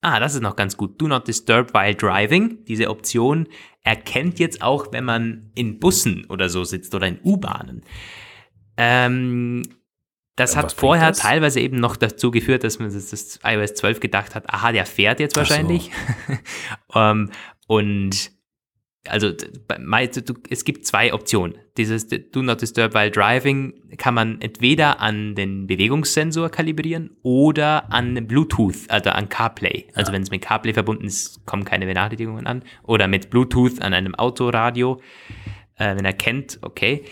ah, 0.01 0.21
das 0.21 0.35
ist 0.35 0.43
noch 0.43 0.57
ganz 0.57 0.77
gut. 0.77 1.01
Do 1.01 1.09
not 1.09 1.29
disturb 1.29 1.75
while 1.75 1.95
driving. 1.95 2.65
Diese 2.65 2.89
Option 2.91 3.49
erkennt 3.83 4.39
jetzt 4.39 4.63
auch, 4.63 4.93
wenn 4.93 5.05
man 5.05 5.51
in 5.55 5.79
Bussen 5.79 6.27
oder 6.27 6.49
so 6.49 6.65
sitzt 6.65 6.95
oder 6.95 7.07
in 7.07 7.19
U-Bahnen. 7.23 7.83
Ähm, 8.77 9.63
das 10.37 10.55
ja, 10.55 10.63
hat 10.63 10.73
vorher 10.73 11.09
das? 11.09 11.19
teilweise 11.19 11.61
eben 11.61 11.79
noch 11.79 11.97
dazu 11.97 12.31
geführt, 12.31 12.65
dass 12.65 12.79
man 12.79 12.93
das, 12.93 13.11
das 13.11 13.41
iOS 13.45 13.75
12 13.75 14.01
gedacht 14.01 14.35
hat, 14.35 14.49
aha, 14.49 14.73
der 14.73 14.87
fährt 14.87 15.21
jetzt 15.21 15.37
wahrscheinlich. 15.37 15.91
So. 16.27 16.35
um, 16.99 17.01
ähm, 17.01 17.31
und 17.67 18.33
also 19.09 19.33
es 20.51 20.65
gibt 20.65 20.87
zwei 20.87 21.15
Optionen. 21.15 21.57
Dieses 21.77 22.07
Do 22.09 22.43
Not 22.43 22.61
Disturb 22.61 22.95
While 22.95 23.11
Driving 23.11 23.73
kann 23.97 24.13
man 24.13 24.41
entweder 24.41 25.01
an 25.01 25.35
den 25.35 25.67
Bewegungssensor 25.67 26.51
kalibrieren 26.51 27.11
oder 27.23 27.91
an 27.93 28.27
Bluetooth, 28.27 28.89
also 28.89 29.11
an 29.11 29.29
CarPlay. 29.29 29.87
Also 29.95 30.11
ja. 30.11 30.17
wenn 30.17 30.23
es 30.23 30.31
mit 30.31 30.43
CarPlay 30.43 30.75
verbunden 30.75 31.07
ist, 31.07 31.45
kommen 31.47 31.65
keine 31.65 31.87
Benachrichtigungen 31.87 32.47
an. 32.47 32.63
Oder 32.83 33.09
mit 33.09 33.31
Bluetooth 33.31 33.81
an 33.81 33.95
einem 33.95 34.15
Autoradio, 34.15 35.01
äh, 35.77 35.97
wenn 35.97 36.05
er 36.05 36.13
kennt, 36.13 36.59
okay. 36.61 37.05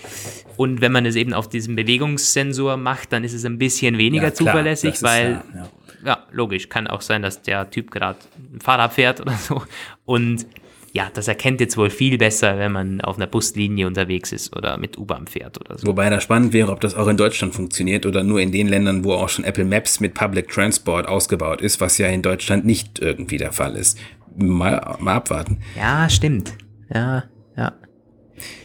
Und 0.59 0.83
wenn 0.83 0.93
man 0.93 1.07
es 1.07 1.17
eben 1.17 1.33
auf 1.33 1.49
diesem 1.49 1.75
Bewegungssensor 1.75 2.77
macht, 2.77 3.15
dann 3.15 3.25
ist 3.25 3.33
es 3.33 3.47
ein 3.47 3.57
bisschen 3.57 3.97
weniger 3.97 4.29
ja, 4.29 4.35
zuverlässig, 4.35 5.03
weil 5.03 5.43
ja, 5.55 5.71
ja, 6.05 6.27
logisch, 6.33 6.69
kann 6.69 6.87
auch 6.87 7.01
sein, 7.01 7.23
dass 7.23 7.41
der 7.41 7.71
Typ 7.71 7.91
gerade 7.91 8.19
ein 8.53 8.61
Fahrrad 8.61 8.93
fährt 8.93 9.23
oder 9.23 9.33
so. 9.39 9.63
Und 10.05 10.47
ja, 10.93 11.11
das 11.13 11.29
erkennt 11.29 11.61
jetzt 11.61 11.77
wohl 11.77 11.91
viel 11.91 12.19
besser, 12.19 12.59
wenn 12.59 12.73
man 12.73 13.01
auf 13.01 13.17
einer 13.17 13.27
Buslinie 13.27 13.87
unterwegs 13.87 14.33
ist 14.33 14.57
oder 14.57 14.79
mit 14.79 14.97
U-Bahn 14.99 15.27
fährt 15.27 15.61
oder 15.61 15.79
so. 15.79 15.87
Wobei 15.87 16.09
da 16.11 16.21
spannend 16.21 16.53
wäre, 16.53 16.71
ob 16.71 16.81
das 16.81 16.95
auch 16.95 17.09
in 17.09 17.17
Deutschland 17.17 17.55
funktioniert 17.55 18.07
oder 18.07 18.23
nur 18.23 18.41
in 18.41 18.53
den 18.53 18.69
Ländern, 18.69 19.05
wo 19.05 19.13
auch 19.13 19.29
schon 19.29 19.45
Apple 19.45 19.65
Maps 19.65 20.01
mit 20.01 20.15
Public 20.15 20.49
Transport 20.49 21.07
ausgebaut 21.07 21.61
ist, 21.61 21.81
was 21.81 21.99
ja 21.99 22.09
in 22.09 22.23
Deutschland 22.23 22.65
nicht 22.65 23.01
irgendwie 23.01 23.37
der 23.37 23.53
Fall 23.53 23.77
ist. 23.77 23.99
Mal, 24.37 24.97
mal 25.01 25.15
abwarten. 25.15 25.59
Ja, 25.77 26.09
stimmt. 26.09 26.53
Ja, 26.93 27.25
ja. 27.57 27.73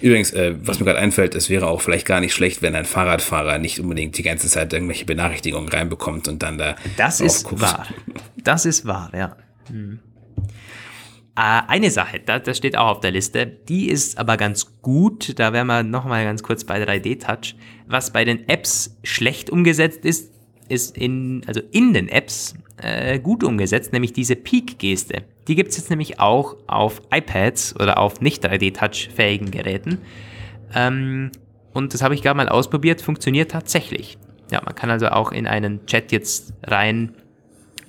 Übrigens, 0.01 0.31
äh, 0.31 0.55
was 0.61 0.79
mir 0.79 0.85
gerade 0.85 0.99
einfällt, 0.99 1.33
es 1.35 1.49
wäre 1.49 1.67
auch 1.67 1.81
vielleicht 1.81 2.05
gar 2.05 2.19
nicht 2.19 2.33
schlecht, 2.33 2.61
wenn 2.61 2.75
ein 2.75 2.85
Fahrradfahrer 2.85 3.57
nicht 3.57 3.79
unbedingt 3.79 4.17
die 4.17 4.23
ganze 4.23 4.47
Zeit 4.47 4.71
irgendwelche 4.71 5.05
Benachrichtigungen 5.05 5.67
reinbekommt 5.67 6.27
und 6.27 6.43
dann 6.43 6.59
da. 6.59 6.75
Das 6.95 7.21
ist 7.21 7.45
guckt. 7.45 7.61
wahr. 7.61 7.87
Das 8.37 8.65
ist 8.65 8.85
wahr, 8.85 9.11
ja. 9.15 9.35
Hm. 9.69 9.99
Äh, 11.35 11.61
eine 11.67 11.89
Sache, 11.89 12.19
das 12.19 12.57
steht 12.57 12.77
auch 12.77 12.87
auf 12.87 12.99
der 12.99 13.11
Liste, 13.11 13.47
die 13.47 13.89
ist 13.89 14.19
aber 14.19 14.37
ganz 14.37 14.81
gut, 14.81 15.39
da 15.39 15.51
wären 15.51 15.67
wir 15.67 15.81
nochmal 15.81 16.23
ganz 16.25 16.43
kurz 16.43 16.63
bei 16.63 16.81
3D-Touch. 16.81 17.55
Was 17.87 18.13
bei 18.13 18.23
den 18.23 18.47
Apps 18.47 18.97
schlecht 19.03 19.49
umgesetzt 19.49 20.05
ist, 20.05 20.31
ist 20.69 20.95
in, 20.95 21.41
also 21.47 21.61
in 21.71 21.93
den 21.93 22.07
Apps 22.07 22.53
äh, 22.77 23.19
gut 23.19 23.43
umgesetzt, 23.43 23.93
nämlich 23.93 24.13
diese 24.13 24.35
Peak-Geste. 24.35 25.23
Die 25.47 25.55
gibt 25.55 25.71
es 25.71 25.77
jetzt 25.77 25.89
nämlich 25.89 26.19
auch 26.19 26.55
auf 26.67 27.01
iPads 27.11 27.79
oder 27.79 27.97
auf 27.97 28.21
nicht 28.21 28.45
3D-Touch-fähigen 28.45 29.49
Geräten. 29.49 29.97
Ähm, 30.73 31.31
und 31.73 31.93
das 31.95 32.03
habe 32.03 32.13
ich 32.13 32.21
gerade 32.21 32.37
mal 32.37 32.49
ausprobiert, 32.49 33.01
funktioniert 33.01 33.51
tatsächlich. 33.51 34.17
Ja, 34.51 34.61
man 34.63 34.75
kann 34.75 34.91
also 34.91 35.07
auch 35.07 35.31
in 35.31 35.47
einen 35.47 35.85
Chat 35.87 36.11
jetzt 36.11 36.53
rein, 36.63 37.15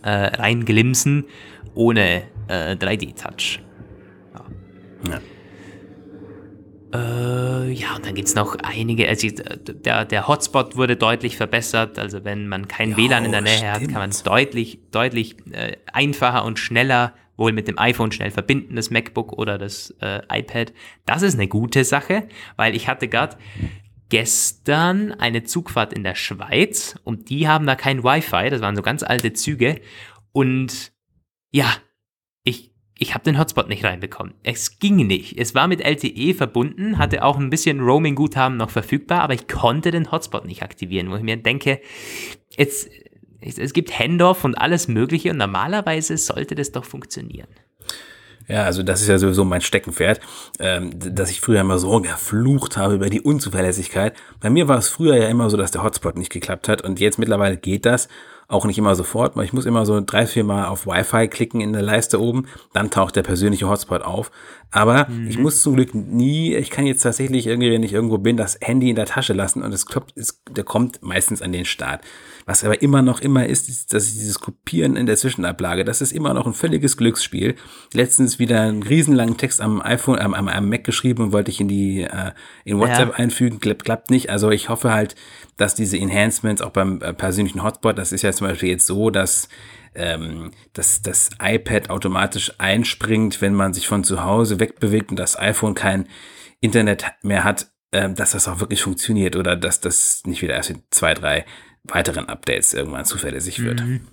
äh, 0.02 0.10
rein 0.10 0.64
glimsen, 0.64 1.24
ohne 1.74 2.22
äh, 2.48 2.76
3D-Touch. 2.76 3.60
Ja. 4.34 5.12
ja. 5.12 5.20
Äh, 6.94 7.72
ja, 7.72 7.96
und 7.96 8.06
dann 8.06 8.14
gibt 8.14 8.28
es 8.28 8.36
noch 8.36 8.56
einige. 8.62 9.08
Also 9.08 9.28
der, 9.28 10.04
der 10.04 10.28
Hotspot 10.28 10.76
wurde 10.76 10.96
deutlich 10.96 11.36
verbessert. 11.36 11.98
Also 11.98 12.24
wenn 12.24 12.46
man 12.46 12.68
kein 12.68 12.90
jo, 12.90 12.96
WLAN 12.96 13.24
in 13.24 13.32
der 13.32 13.40
Nähe 13.40 13.58
stimmt. 13.58 13.72
hat, 13.72 13.82
kann 13.82 13.94
man 13.94 14.10
es 14.10 14.22
deutlich, 14.22 14.78
deutlich 14.92 15.36
äh, 15.50 15.76
einfacher 15.92 16.44
und 16.44 16.58
schneller 16.58 17.14
wohl 17.36 17.52
mit 17.52 17.66
dem 17.66 17.80
iPhone 17.80 18.12
schnell 18.12 18.30
verbinden, 18.30 18.76
das 18.76 18.90
MacBook 18.90 19.32
oder 19.32 19.58
das 19.58 19.92
äh, 20.00 20.20
iPad. 20.30 20.72
Das 21.04 21.22
ist 21.22 21.34
eine 21.34 21.48
gute 21.48 21.82
Sache, 21.82 22.28
weil 22.54 22.76
ich 22.76 22.86
hatte 22.86 23.08
gerade 23.08 23.36
gestern 24.08 25.10
eine 25.10 25.42
Zugfahrt 25.42 25.92
in 25.92 26.04
der 26.04 26.14
Schweiz 26.14 26.96
und 27.02 27.30
die 27.30 27.48
haben 27.48 27.66
da 27.66 27.74
kein 27.74 28.04
Wi-Fi. 28.04 28.50
Das 28.50 28.60
waren 28.60 28.76
so 28.76 28.82
ganz 28.82 29.02
alte 29.02 29.32
Züge. 29.32 29.80
Und 30.30 30.92
ja, 31.50 31.72
ich 32.98 33.14
habe 33.14 33.24
den 33.24 33.38
Hotspot 33.38 33.68
nicht 33.68 33.84
reinbekommen. 33.84 34.34
Es 34.44 34.78
ging 34.78 34.96
nicht. 34.96 35.36
Es 35.38 35.54
war 35.54 35.66
mit 35.66 35.80
LTE 35.80 36.34
verbunden, 36.34 36.98
hatte 36.98 37.24
auch 37.24 37.38
ein 37.38 37.50
bisschen 37.50 37.80
Roaming-Guthaben 37.80 38.56
noch 38.56 38.70
verfügbar, 38.70 39.22
aber 39.22 39.34
ich 39.34 39.48
konnte 39.48 39.90
den 39.90 40.12
Hotspot 40.12 40.44
nicht 40.44 40.62
aktivieren, 40.62 41.10
wo 41.10 41.16
ich 41.16 41.22
mir 41.22 41.36
denke, 41.36 41.80
jetzt, 42.56 42.88
es 43.40 43.72
gibt 43.72 43.98
Handoff 43.98 44.44
und 44.44 44.54
alles 44.54 44.86
Mögliche 44.86 45.30
und 45.30 45.38
normalerweise 45.38 46.16
sollte 46.16 46.54
das 46.54 46.70
doch 46.70 46.84
funktionieren. 46.84 47.48
Ja, 48.46 48.64
also 48.64 48.82
das 48.82 49.00
ist 49.00 49.08
ja 49.08 49.18
sowieso 49.18 49.44
mein 49.44 49.62
Steckenpferd, 49.62 50.20
ähm, 50.60 50.90
dass 50.98 51.30
ich 51.30 51.40
früher 51.40 51.62
immer 51.62 51.78
so 51.78 52.00
geflucht 52.00 52.76
habe 52.76 52.94
über 52.94 53.08
die 53.08 53.22
Unzuverlässigkeit. 53.22 54.14
Bei 54.40 54.50
mir 54.50 54.68
war 54.68 54.76
es 54.78 54.88
früher 54.88 55.16
ja 55.16 55.28
immer 55.28 55.48
so, 55.48 55.56
dass 55.56 55.70
der 55.70 55.82
Hotspot 55.82 56.16
nicht 56.16 56.30
geklappt 56.30 56.68
hat 56.68 56.82
und 56.82 57.00
jetzt 57.00 57.18
mittlerweile 57.18 57.56
geht 57.56 57.86
das 57.86 58.08
auch 58.48 58.64
nicht 58.66 58.78
immer 58.78 58.94
sofort, 58.94 59.36
weil 59.36 59.44
ich 59.44 59.52
muss 59.52 59.66
immer 59.66 59.86
so 59.86 60.00
drei, 60.00 60.26
vier 60.26 60.44
Mal 60.44 60.66
auf 60.66 60.86
Wi-Fi 60.86 61.28
klicken 61.28 61.60
in 61.60 61.72
der 61.72 61.82
Leiste 61.82 62.20
oben, 62.20 62.46
dann 62.72 62.90
taucht 62.90 63.16
der 63.16 63.22
persönliche 63.22 63.68
Hotspot 63.68 64.02
auf. 64.02 64.30
Aber 64.70 65.08
mhm. 65.08 65.28
ich 65.28 65.38
muss 65.38 65.62
zum 65.62 65.76
Glück 65.76 65.94
nie, 65.94 66.54
ich 66.56 66.68
kann 66.68 66.84
jetzt 66.84 67.02
tatsächlich 67.02 67.46
irgendwie, 67.46 67.70
wenn 67.70 67.84
ich 67.84 67.92
irgendwo 67.92 68.18
bin, 68.18 68.36
das 68.36 68.58
Handy 68.60 68.90
in 68.90 68.96
der 68.96 69.06
Tasche 69.06 69.32
lassen 69.32 69.62
und 69.62 69.72
es 69.72 69.86
kloppt, 69.86 70.16
es, 70.16 70.42
der 70.50 70.64
kommt 70.64 71.00
meistens 71.00 71.42
an 71.42 71.52
den 71.52 71.64
Start. 71.64 72.02
Was 72.44 72.64
aber 72.64 72.82
immer 72.82 73.00
noch 73.00 73.20
immer 73.20 73.46
ist, 73.46 73.68
ist, 73.68 73.94
dass 73.94 74.12
dieses 74.12 74.40
Kopieren 74.40 74.96
in 74.96 75.06
der 75.06 75.16
Zwischenablage, 75.16 75.84
das 75.84 76.00
ist 76.00 76.12
immer 76.12 76.34
noch 76.34 76.46
ein 76.46 76.54
völliges 76.54 76.96
Glücksspiel. 76.96 77.54
Letztens 77.92 78.40
wieder 78.40 78.62
einen 78.62 78.82
riesenlangen 78.82 79.36
Text 79.36 79.60
am 79.60 79.80
iPhone, 79.80 80.18
am, 80.18 80.34
am, 80.34 80.48
am 80.48 80.68
Mac 80.68 80.82
geschrieben 80.82 81.22
und 81.22 81.32
wollte 81.32 81.52
ich 81.52 81.60
in 81.60 81.68
die, 81.68 82.02
äh, 82.02 82.32
in 82.64 82.80
WhatsApp 82.80 83.10
ja. 83.10 83.14
einfügen, 83.14 83.60
klappt, 83.60 83.84
klappt 83.84 84.10
nicht. 84.10 84.28
Also 84.28 84.50
ich 84.50 84.68
hoffe 84.68 84.92
halt, 84.92 85.14
dass 85.56 85.74
diese 85.74 85.96
Enhancements 85.96 86.62
auch 86.62 86.70
beim 86.70 87.00
äh, 87.00 87.12
persönlichen 87.12 87.62
Hotspot, 87.62 87.96
das 87.98 88.12
ist 88.12 88.22
ja 88.22 88.32
zum 88.32 88.48
Beispiel 88.48 88.70
jetzt 88.70 88.86
so, 88.86 89.10
dass 89.10 89.48
ähm, 89.94 90.50
dass 90.72 91.02
das 91.02 91.30
iPad 91.40 91.90
automatisch 91.90 92.52
einspringt, 92.58 93.40
wenn 93.40 93.54
man 93.54 93.72
sich 93.72 93.86
von 93.86 94.02
zu 94.02 94.24
Hause 94.24 94.58
wegbewegt 94.58 95.10
und 95.10 95.18
das 95.18 95.38
iPhone 95.38 95.74
kein 95.74 96.08
Internet 96.60 97.06
mehr 97.22 97.44
hat, 97.44 97.70
äh, 97.92 98.10
dass 98.10 98.32
das 98.32 98.48
auch 98.48 98.60
wirklich 98.60 98.82
funktioniert 98.82 99.36
oder 99.36 99.56
dass 99.56 99.80
das 99.80 100.22
nicht 100.26 100.42
wieder 100.42 100.54
erst 100.54 100.70
in 100.70 100.82
zwei, 100.90 101.14
drei 101.14 101.44
weiteren 101.84 102.28
Updates 102.28 102.74
irgendwann 102.74 103.04
zuverlässig 103.04 103.62
wird. 103.62 103.82
Mhm. 103.84 104.08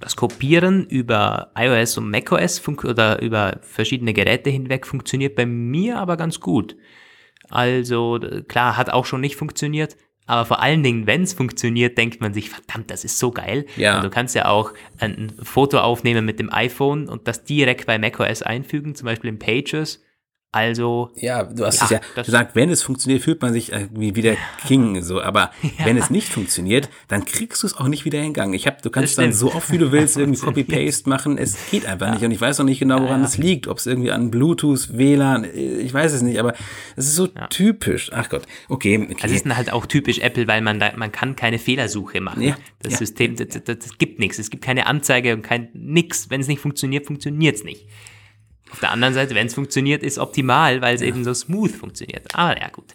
Das 0.00 0.16
Kopieren 0.16 0.86
über 0.86 1.52
iOS 1.56 1.96
und 1.98 2.10
macOS 2.10 2.66
oder 2.68 3.22
über 3.22 3.60
verschiedene 3.62 4.12
Geräte 4.12 4.50
hinweg 4.50 4.86
funktioniert 4.86 5.36
bei 5.36 5.46
mir 5.46 5.98
aber 5.98 6.16
ganz 6.16 6.40
gut. 6.40 6.76
Also 7.48 8.20
klar, 8.48 8.76
hat 8.76 8.90
auch 8.90 9.06
schon 9.06 9.20
nicht 9.20 9.36
funktioniert, 9.36 9.96
aber 10.26 10.44
vor 10.44 10.60
allen 10.60 10.82
Dingen, 10.82 11.06
wenn 11.06 11.22
es 11.22 11.32
funktioniert, 11.32 11.96
denkt 11.96 12.20
man 12.20 12.34
sich, 12.34 12.50
verdammt, 12.50 12.90
das 12.90 13.04
ist 13.04 13.18
so 13.18 13.30
geil. 13.30 13.64
Ja. 13.76 13.96
Und 13.96 14.04
du 14.04 14.10
kannst 14.10 14.34
ja 14.34 14.48
auch 14.48 14.72
ein 14.98 15.32
Foto 15.40 15.78
aufnehmen 15.78 16.24
mit 16.24 16.40
dem 16.40 16.52
iPhone 16.52 17.08
und 17.08 17.28
das 17.28 17.44
direkt 17.44 17.86
bei 17.86 17.98
macOS 17.98 18.42
einfügen, 18.42 18.94
zum 18.94 19.06
Beispiel 19.06 19.30
in 19.30 19.38
Pages. 19.38 20.04
Also. 20.56 21.10
Ja, 21.16 21.42
du 21.42 21.66
hast 21.66 21.80
ja, 21.80 21.84
es 21.84 21.90
ja 22.16 22.22
gesagt, 22.22 22.56
wenn 22.56 22.70
es 22.70 22.82
funktioniert, 22.82 23.22
fühlt 23.22 23.42
man 23.42 23.52
sich 23.52 23.72
irgendwie 23.72 24.16
wie 24.16 24.22
der 24.22 24.38
King, 24.66 25.02
so. 25.02 25.20
Aber 25.20 25.50
ja. 25.62 25.84
wenn 25.84 25.98
es 25.98 26.08
nicht 26.08 26.30
funktioniert, 26.30 26.88
dann 27.08 27.26
kriegst 27.26 27.62
du 27.62 27.66
es 27.66 27.76
auch 27.76 27.88
nicht 27.88 28.06
wieder 28.06 28.22
in 28.22 28.32
Gang. 28.32 28.54
Ich 28.54 28.66
hab, 28.66 28.80
du 28.80 28.88
kannst 28.88 29.18
dann 29.18 29.34
so 29.34 29.52
oft 29.52 29.70
wie 29.70 29.76
du 29.76 29.92
willst 29.92 30.16
irgendwie 30.16 30.40
Copy-Paste 30.46 31.10
machen. 31.10 31.36
Es 31.36 31.58
geht 31.70 31.84
einfach 31.84 32.06
ja. 32.06 32.14
nicht. 32.14 32.24
Und 32.24 32.30
ich 32.30 32.40
weiß 32.40 32.58
noch 32.58 32.64
nicht 32.64 32.78
genau, 32.78 33.02
woran 33.02 33.22
es 33.22 33.36
liegt. 33.36 33.68
Ob 33.68 33.76
es 33.76 33.84
irgendwie 33.84 34.10
an 34.10 34.30
Bluetooth, 34.30 34.96
WLAN, 34.96 35.44
ich 35.54 35.92
weiß 35.92 36.14
es 36.14 36.22
nicht. 36.22 36.38
Aber 36.38 36.54
es 36.96 37.06
ist 37.06 37.16
so 37.16 37.26
typisch. 37.50 38.10
Ach 38.14 38.30
Gott. 38.30 38.44
Okay. 38.70 38.98
okay. 38.98 39.16
Also 39.20 39.34
es 39.34 39.42
ist 39.42 39.56
halt 39.56 39.70
auch 39.70 39.84
typisch 39.84 40.20
Apple, 40.20 40.48
weil 40.48 40.62
man 40.62 40.80
da, 40.80 40.92
man 40.96 41.12
kann 41.12 41.36
keine 41.36 41.58
Fehlersuche 41.58 42.22
machen. 42.22 42.54
Das 42.80 42.96
System, 42.96 43.36
das, 43.36 43.48
das, 43.48 43.62
das 43.78 43.98
gibt 43.98 44.20
nichts. 44.20 44.38
Es 44.38 44.48
gibt 44.48 44.64
keine 44.64 44.86
Anzeige 44.86 45.34
und 45.34 45.42
kein 45.42 45.68
nix. 45.74 46.30
Wenn 46.30 46.40
es 46.40 46.48
nicht 46.48 46.60
funktioniert, 46.60 47.04
funktioniert 47.04 47.56
es 47.56 47.64
nicht. 47.64 47.86
Auf 48.76 48.80
der 48.80 48.90
anderen 48.90 49.14
Seite, 49.14 49.34
wenn 49.34 49.46
es 49.46 49.54
funktioniert, 49.54 50.02
ist 50.02 50.18
optimal, 50.18 50.82
weil 50.82 50.96
es 50.96 51.00
ja. 51.00 51.06
eben 51.06 51.24
so 51.24 51.32
smooth 51.32 51.70
funktioniert. 51.70 52.26
Aber 52.34 52.60
ja, 52.60 52.68
gut. 52.68 52.94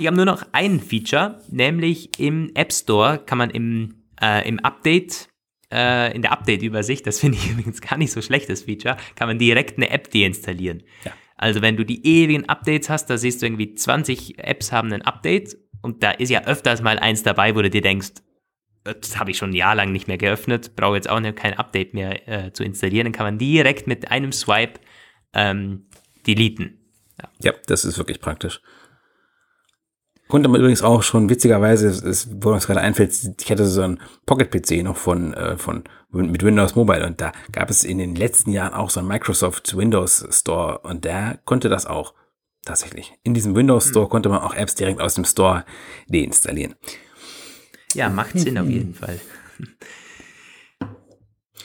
Ich 0.00 0.08
habe 0.08 0.16
nur 0.16 0.24
noch 0.24 0.44
ein 0.50 0.80
Feature, 0.80 1.40
nämlich 1.48 2.18
im 2.18 2.50
App 2.54 2.72
Store 2.72 3.22
kann 3.24 3.38
man 3.38 3.50
im, 3.50 4.02
äh, 4.20 4.46
im 4.48 4.58
Update, 4.58 5.28
äh, 5.72 6.12
in 6.16 6.22
der 6.22 6.32
Update-Übersicht, 6.32 7.06
das 7.06 7.20
finde 7.20 7.38
ich 7.38 7.48
übrigens 7.52 7.80
gar 7.80 7.96
nicht 7.96 8.10
so 8.10 8.20
schlechtes 8.22 8.64
Feature, 8.64 8.96
kann 9.14 9.28
man 9.28 9.38
direkt 9.38 9.76
eine 9.76 9.88
App 9.90 10.10
deinstallieren. 10.10 10.82
Ja. 11.04 11.12
Also 11.36 11.62
wenn 11.62 11.76
du 11.76 11.84
die 11.84 12.04
ewigen 12.04 12.48
Updates 12.48 12.90
hast, 12.90 13.06
da 13.06 13.16
siehst 13.16 13.40
du 13.40 13.46
irgendwie 13.46 13.72
20 13.72 14.40
Apps 14.40 14.72
haben 14.72 14.92
ein 14.92 15.02
Update 15.02 15.56
und 15.80 16.02
da 16.02 16.10
ist 16.10 16.30
ja 16.30 16.42
öfters 16.44 16.82
mal 16.82 16.98
eins 16.98 17.22
dabei, 17.22 17.54
wo 17.54 17.62
du 17.62 17.70
dir 17.70 17.82
denkst, 17.82 18.14
das 18.82 19.16
habe 19.16 19.30
ich 19.30 19.38
schon 19.38 19.50
ein 19.50 19.54
Jahr 19.54 19.76
lang 19.76 19.92
nicht 19.92 20.08
mehr 20.08 20.18
geöffnet, 20.18 20.74
brauche 20.74 20.96
jetzt 20.96 21.08
auch 21.08 21.22
kein 21.36 21.54
Update 21.54 21.94
mehr 21.94 22.28
äh, 22.28 22.52
zu 22.52 22.64
installieren, 22.64 23.04
dann 23.04 23.12
kann 23.12 23.26
man 23.26 23.38
direkt 23.38 23.86
mit 23.86 24.10
einem 24.10 24.32
Swipe 24.32 24.80
ähm, 25.34 25.86
deleten. 26.26 26.78
Ja. 27.20 27.28
ja, 27.40 27.52
das 27.66 27.84
ist 27.84 27.98
wirklich 27.98 28.20
praktisch. 28.20 28.60
Konnte 30.28 30.48
man 30.48 30.60
übrigens 30.60 30.82
auch 30.82 31.02
schon 31.02 31.28
witzigerweise, 31.28 31.88
ist, 31.88 32.28
wo 32.42 32.52
uns 32.52 32.66
gerade 32.66 32.80
einfällt, 32.80 33.12
ich 33.40 33.50
hatte 33.50 33.66
so 33.66 33.82
einen 33.82 34.00
Pocket-PC 34.24 34.82
noch 34.82 34.96
von, 34.96 35.34
äh, 35.34 35.58
von 35.58 35.84
mit 36.10 36.42
Windows 36.42 36.74
Mobile 36.74 37.06
und 37.06 37.20
da 37.20 37.32
gab 37.52 37.70
es 37.70 37.84
in 37.84 37.98
den 37.98 38.14
letzten 38.14 38.50
Jahren 38.50 38.72
auch 38.72 38.88
so 38.88 39.00
einen 39.00 39.08
Microsoft 39.08 39.76
Windows 39.76 40.26
Store 40.30 40.78
und 40.78 41.04
der 41.04 41.40
konnte 41.44 41.68
das 41.68 41.86
auch 41.86 42.14
tatsächlich. 42.64 43.12
In 43.22 43.34
diesem 43.34 43.54
Windows 43.54 43.90
Store 43.90 44.06
hm. 44.06 44.10
konnte 44.10 44.28
man 44.28 44.40
auch 44.40 44.54
Apps 44.54 44.74
direkt 44.74 45.00
aus 45.00 45.14
dem 45.14 45.24
Store 45.24 45.64
deinstallieren. 46.08 46.74
Ja, 47.92 48.08
macht 48.08 48.38
Sinn 48.38 48.58
auf 48.58 48.68
jeden 48.68 48.94
Fall. 48.94 49.20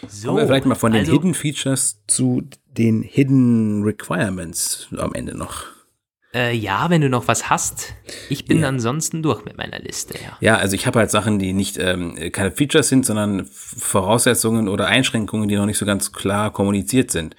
So, 0.07 0.27
Kommen 0.27 0.39
wir 0.39 0.47
vielleicht 0.47 0.65
mal 0.65 0.75
von 0.75 0.91
den 0.91 1.01
also, 1.01 1.13
Hidden 1.13 1.33
Features 1.33 2.03
zu 2.07 2.43
den 2.77 3.01
Hidden 3.01 3.83
Requirements 3.83 4.87
am 4.97 5.13
Ende 5.13 5.37
noch. 5.37 5.65
Äh, 6.33 6.55
ja, 6.55 6.91
wenn 6.91 7.01
du 7.01 7.09
noch 7.09 7.27
was 7.27 7.49
hast. 7.49 7.95
Ich 8.29 8.45
bin 8.45 8.59
ja. 8.59 8.67
ansonsten 8.67 9.23
durch 9.23 9.45
mit 9.45 9.57
meiner 9.57 9.79
Liste, 9.79 10.13
ja. 10.21 10.37
Ja, 10.41 10.57
also 10.57 10.75
ich 10.75 10.85
habe 10.85 10.99
halt 10.99 11.09
Sachen, 11.09 11.39
die 11.39 11.53
nicht 11.53 11.77
ähm, 11.79 12.15
keine 12.31 12.51
Features 12.51 12.87
sind, 12.87 13.03
sondern 13.05 13.45
Voraussetzungen 13.45 14.67
oder 14.67 14.85
Einschränkungen, 14.85 15.49
die 15.49 15.55
noch 15.55 15.65
nicht 15.65 15.79
so 15.79 15.87
ganz 15.87 16.11
klar 16.11 16.53
kommuniziert 16.53 17.09
sind. 17.09 17.35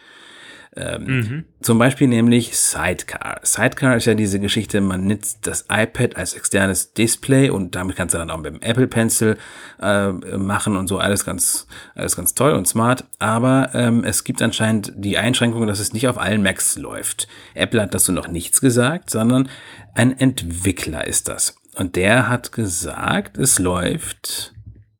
Ähm, 0.76 1.04
mhm. 1.04 1.44
Zum 1.62 1.78
Beispiel 1.78 2.06
nämlich 2.06 2.56
Sidecar. 2.56 3.40
Sidecar 3.42 3.96
ist 3.96 4.04
ja 4.04 4.14
diese 4.14 4.38
Geschichte, 4.38 4.80
man 4.80 5.04
nutzt 5.06 5.46
das 5.46 5.66
iPad 5.68 6.16
als 6.16 6.34
externes 6.34 6.92
Display 6.92 7.50
und 7.50 7.74
damit 7.74 7.96
kannst 7.96 8.14
du 8.14 8.18
dann 8.18 8.30
auch 8.30 8.38
mit 8.38 8.54
dem 8.54 8.62
Apple 8.62 8.86
Pencil 8.86 9.36
äh, 9.80 10.12
machen 10.12 10.76
und 10.76 10.86
so 10.86 10.98
alles 10.98 11.24
ganz, 11.24 11.66
alles 11.96 12.14
ganz 12.14 12.34
toll 12.34 12.52
und 12.52 12.68
smart. 12.68 13.04
Aber 13.18 13.70
ähm, 13.74 14.04
es 14.04 14.22
gibt 14.22 14.42
anscheinend 14.42 14.92
die 14.96 15.18
Einschränkung, 15.18 15.66
dass 15.66 15.80
es 15.80 15.92
nicht 15.92 16.06
auf 16.06 16.18
allen 16.18 16.42
Macs 16.42 16.78
läuft. 16.78 17.26
Apple 17.54 17.82
hat 17.82 17.92
dazu 17.92 18.12
noch 18.12 18.28
nichts 18.28 18.60
gesagt, 18.60 19.10
sondern 19.10 19.48
ein 19.94 20.16
Entwickler 20.16 21.06
ist 21.06 21.26
das. 21.28 21.56
Und 21.74 21.96
der 21.96 22.28
hat 22.28 22.52
gesagt, 22.52 23.38
es 23.38 23.58
läuft. 23.58 24.54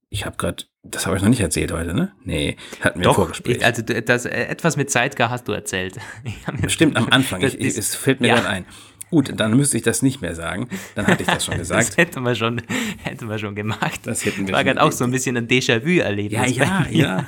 Ich 0.09 0.27
habe 0.27 0.37
gerade 0.37 0.65
das 0.83 1.07
habe 1.07 1.17
ich 1.17 1.23
noch 1.23 1.29
nicht 1.29 1.41
erzählt 1.41 1.73
heute, 1.73 1.93
ne? 1.93 2.13
Nee, 2.25 2.57
hatten 2.81 3.01
wir 3.01 3.05
Doch, 3.05 3.17
Vorgespräch. 3.17 3.65
Also 3.65 3.83
das, 3.83 4.25
äh, 4.25 4.31
etwas 4.31 4.77
mit 4.77 4.91
Sidecar 4.91 5.29
hast 5.29 5.47
du 5.47 5.53
erzählt. 5.53 5.99
Stimmt, 6.69 6.97
am 6.97 7.09
Anfang. 7.11 7.43
Ich, 7.43 7.55
ich, 7.61 7.77
es 7.77 7.95
fällt 7.95 8.21
mir 8.21 8.29
ja. 8.29 8.35
gerade 8.37 8.49
ein. 8.49 8.65
Gut, 9.11 9.33
dann 9.35 9.57
müsste 9.57 9.77
ich 9.77 9.83
das 9.83 10.03
nicht 10.03 10.23
mehr 10.23 10.35
sagen. 10.35 10.69
Dann 10.95 11.07
hatte 11.07 11.23
ich 11.23 11.29
das 11.29 11.45
schon 11.45 11.59
gesagt. 11.59 11.89
das 11.89 11.97
hätten 11.97 12.23
wir 12.23 12.35
schon, 12.35 12.63
hätten 13.03 13.29
wir 13.29 13.39
schon 13.39 13.55
gemacht. 13.55 14.01
Das 14.05 14.25
hätten 14.25 14.47
wir 14.47 14.55
War 14.55 14.65
gerade 14.65 14.81
auch 14.83 14.93
so 14.93 15.05
ein 15.05 15.11
bisschen 15.11 15.37
ein 15.37 15.49
Déjà-vu-Erlebnis. 15.49 16.57
Ja, 16.57 16.87
ja, 16.89 16.91
ja. 16.91 17.27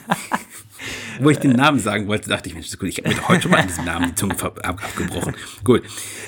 Wo 1.20 1.29
ich 1.29 1.39
den 1.39 1.53
Namen 1.53 1.79
sagen 1.79 2.07
wollte, 2.09 2.31
dachte 2.31 2.49
ich, 2.49 2.55
Mensch, 2.55 2.70
gut, 2.79 2.89
ich 2.89 2.99
habe 2.99 3.11
mir 3.11 3.29
heute 3.29 3.43
schon 3.43 3.51
mal 3.51 3.61
an 3.61 3.66
diesem 3.66 3.85
Namen 3.85 4.09
die 4.09 4.15
Zunge 4.15 4.35
abgebrochen. 4.41 5.37
Gut. 5.62 5.83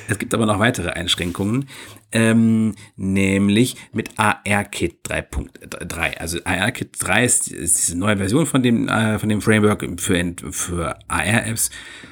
Es 0.08 0.18
gibt 0.18 0.34
aber 0.34 0.44
noch 0.44 0.58
weitere 0.58 0.90
Einschränkungen, 0.90 1.68
ähm, 2.14 2.74
nämlich 2.96 3.76
mit 3.92 4.10
ARKit 4.16 5.06
3.3. 5.06 6.16
Also 6.16 6.38
ARKit 6.44 6.96
3 6.98 7.24
ist, 7.24 7.48
ist 7.48 7.78
diese 7.78 7.98
neue 7.98 8.16
Version 8.16 8.46
von 8.46 8.62
dem, 8.62 8.88
äh, 8.88 9.18
von 9.18 9.28
dem 9.28 9.42
Framework 9.42 9.84
für, 10.00 10.34
für 10.50 10.96
AR-Apps, 11.08 11.70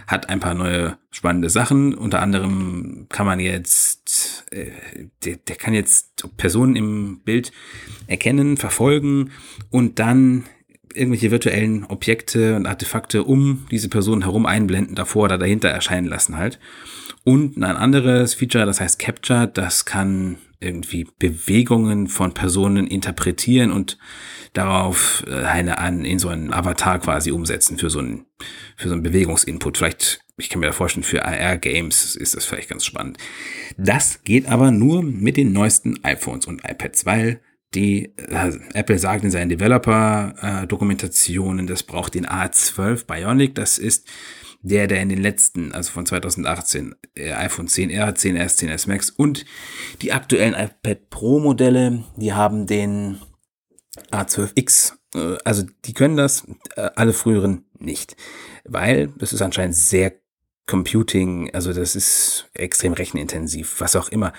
hat 0.08 0.28
ein 0.28 0.40
paar 0.40 0.54
neue 0.54 0.98
spannende 1.10 1.48
Sachen. 1.48 1.94
Unter 1.94 2.20
anderem 2.20 3.06
kann 3.08 3.26
man 3.26 3.38
jetzt, 3.38 4.44
äh, 4.50 4.72
der, 5.24 5.36
der 5.36 5.56
kann 5.56 5.72
jetzt 5.72 6.26
Personen 6.36 6.76
im 6.76 7.20
Bild 7.20 7.52
erkennen, 8.08 8.56
verfolgen 8.56 9.30
und 9.70 10.00
dann 10.00 10.44
irgendwelche 10.94 11.30
virtuellen 11.30 11.84
Objekte 11.84 12.56
und 12.56 12.66
Artefakte 12.66 13.24
um 13.24 13.66
diese 13.70 13.88
Person 13.88 14.22
herum 14.22 14.46
einblenden, 14.46 14.94
davor 14.94 15.24
oder 15.24 15.38
dahinter 15.38 15.68
erscheinen 15.68 16.06
lassen 16.06 16.36
halt. 16.36 16.58
Und 17.24 17.56
ein 17.56 17.76
anderes 17.76 18.34
Feature, 18.34 18.66
das 18.66 18.80
heißt 18.80 18.98
Capture, 18.98 19.46
das 19.46 19.84
kann 19.84 20.38
irgendwie 20.58 21.06
Bewegungen 21.18 22.06
von 22.06 22.34
Personen 22.34 22.86
interpretieren 22.86 23.72
und 23.72 23.98
darauf 24.52 25.24
äh, 25.26 25.44
eine 25.44 25.78
an 25.78 26.04
in 26.04 26.18
so 26.18 26.28
einen 26.28 26.52
Avatar 26.52 26.98
quasi 27.00 27.32
umsetzen 27.32 27.78
für 27.78 27.88
so 27.90 28.00
einen 28.00 28.26
für 28.76 28.88
so 28.88 28.94
einen 28.94 29.02
Bewegungsinput. 29.02 29.78
Vielleicht, 29.78 30.20
ich 30.36 30.50
kann 30.50 30.60
mir 30.60 30.66
da 30.66 30.72
vorstellen, 30.72 31.04
für 31.04 31.24
AR-Games 31.24 32.16
ist 32.16 32.36
das 32.36 32.44
vielleicht 32.44 32.68
ganz 32.68 32.84
spannend. 32.84 33.16
Das 33.76 34.22
geht 34.24 34.46
aber 34.46 34.70
nur 34.70 35.02
mit 35.02 35.36
den 35.36 35.52
neuesten 35.52 36.04
iPhones 36.04 36.46
und 36.46 36.62
iPads, 36.64 37.06
weil 37.06 37.40
die 37.74 38.12
äh, 38.16 38.52
Apple 38.74 38.98
sagt 38.98 39.24
in 39.24 39.30
seinen 39.30 39.48
Developer-Dokumentationen, 39.48 41.66
das 41.66 41.82
braucht 41.82 42.14
den 42.14 42.26
A12 42.26 43.06
Bionic. 43.06 43.54
Das 43.54 43.78
ist 43.78 44.06
der, 44.62 44.86
der 44.86 45.02
in 45.02 45.08
den 45.08 45.20
letzten, 45.20 45.72
also 45.72 45.90
von 45.90 46.06
2018, 46.06 46.94
äh, 47.14 47.32
iPhone 47.32 47.66
10R, 47.66 48.14
10S, 48.14 48.58
10S 48.58 48.88
Max 48.88 49.10
und 49.10 49.44
die 50.00 50.12
aktuellen 50.12 50.54
iPad 50.54 51.10
Pro 51.10 51.40
Modelle, 51.40 52.04
die 52.16 52.32
haben 52.32 52.66
den 52.66 53.18
A12X. 54.10 54.94
Äh, 55.14 55.36
also 55.44 55.64
die 55.84 55.94
können 55.94 56.16
das, 56.16 56.46
äh, 56.76 56.90
alle 56.94 57.12
früheren 57.12 57.64
nicht, 57.78 58.16
weil 58.64 59.08
das 59.18 59.32
ist 59.32 59.42
anscheinend 59.42 59.74
sehr 59.74 60.12
Computing, 60.66 61.52
also 61.52 61.72
das 61.72 61.96
ist 61.96 62.48
extrem 62.54 62.92
rechenintensiv, 62.92 63.80
was 63.80 63.96
auch 63.96 64.08
immer. 64.08 64.32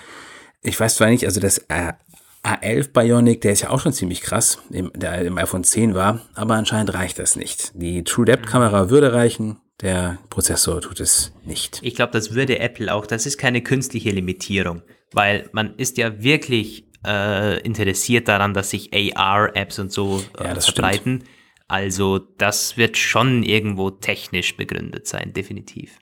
Ich 0.62 0.80
weiß 0.80 0.96
zwar 0.96 1.08
nicht, 1.08 1.26
also 1.26 1.38
das 1.38 1.66
A11 1.68 2.92
Bionic, 2.92 3.42
der 3.42 3.52
ist 3.52 3.60
ja 3.60 3.70
auch 3.70 3.80
schon 3.80 3.92
ziemlich 3.92 4.22
krass, 4.22 4.58
der 4.70 5.20
im 5.20 5.36
iPhone 5.36 5.64
10 5.64 5.94
war, 5.94 6.22
aber 6.34 6.54
anscheinend 6.54 6.94
reicht 6.94 7.18
das 7.18 7.36
nicht. 7.36 7.72
Die 7.74 8.04
True 8.04 8.24
Depth 8.24 8.46
Kamera 8.46 8.88
würde 8.88 9.12
reichen, 9.12 9.60
der 9.80 10.18
Prozessor 10.30 10.80
tut 10.80 11.00
es 11.00 11.32
nicht. 11.44 11.80
Ich 11.82 11.94
glaube, 11.94 12.12
das 12.12 12.34
würde 12.34 12.58
Apple 12.58 12.92
auch, 12.92 13.06
das 13.06 13.26
ist 13.26 13.38
keine 13.38 13.62
künstliche 13.62 14.10
Limitierung, 14.10 14.82
weil 15.12 15.48
man 15.52 15.74
ist 15.76 15.98
ja 15.98 16.22
wirklich 16.22 16.86
äh, 17.04 17.60
interessiert 17.60 18.28
daran, 18.28 18.54
dass 18.54 18.70
sich 18.70 18.90
AR-Apps 18.94 19.78
und 19.78 19.92
so 19.92 20.22
äh, 20.38 20.44
ja, 20.44 20.60
verbreiten. 20.60 21.20
Stimmt. 21.20 21.30
Also 21.66 22.18
das 22.18 22.76
wird 22.76 22.96
schon 22.96 23.42
irgendwo 23.42 23.90
technisch 23.90 24.56
begründet 24.56 25.06
sein, 25.06 25.32
definitiv. 25.32 25.98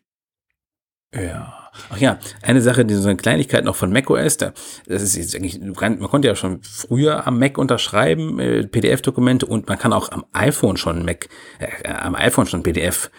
Ja. 1.14 1.58
Ach 1.90 1.96
ja, 1.96 2.18
eine 2.42 2.60
Sache, 2.60 2.84
die 2.84 2.94
so 2.94 3.08
eine 3.08 3.16
Kleinigkeit 3.16 3.64
noch 3.64 3.76
von 3.76 3.92
macOS, 3.92 4.36
da, 4.36 4.52
das 4.86 5.02
ist 5.02 5.16
jetzt 5.16 5.34
eigentlich, 5.34 5.58
man 5.60 6.00
konnte 6.00 6.28
ja 6.28 6.34
schon 6.34 6.62
früher 6.62 7.26
am 7.26 7.38
Mac 7.38 7.56
unterschreiben, 7.56 8.38
äh, 8.38 8.66
PDF-Dokumente 8.66 9.46
und 9.46 9.68
man 9.68 9.78
kann 9.78 9.94
auch 9.94 10.10
am 10.10 10.26
iPhone 10.32 10.76
schon 10.76 11.04
Mac, 11.04 11.28
äh, 11.58 11.88
am 11.88 12.14
iPhone 12.14 12.46
schon 12.46 12.62
PDF 12.62 13.10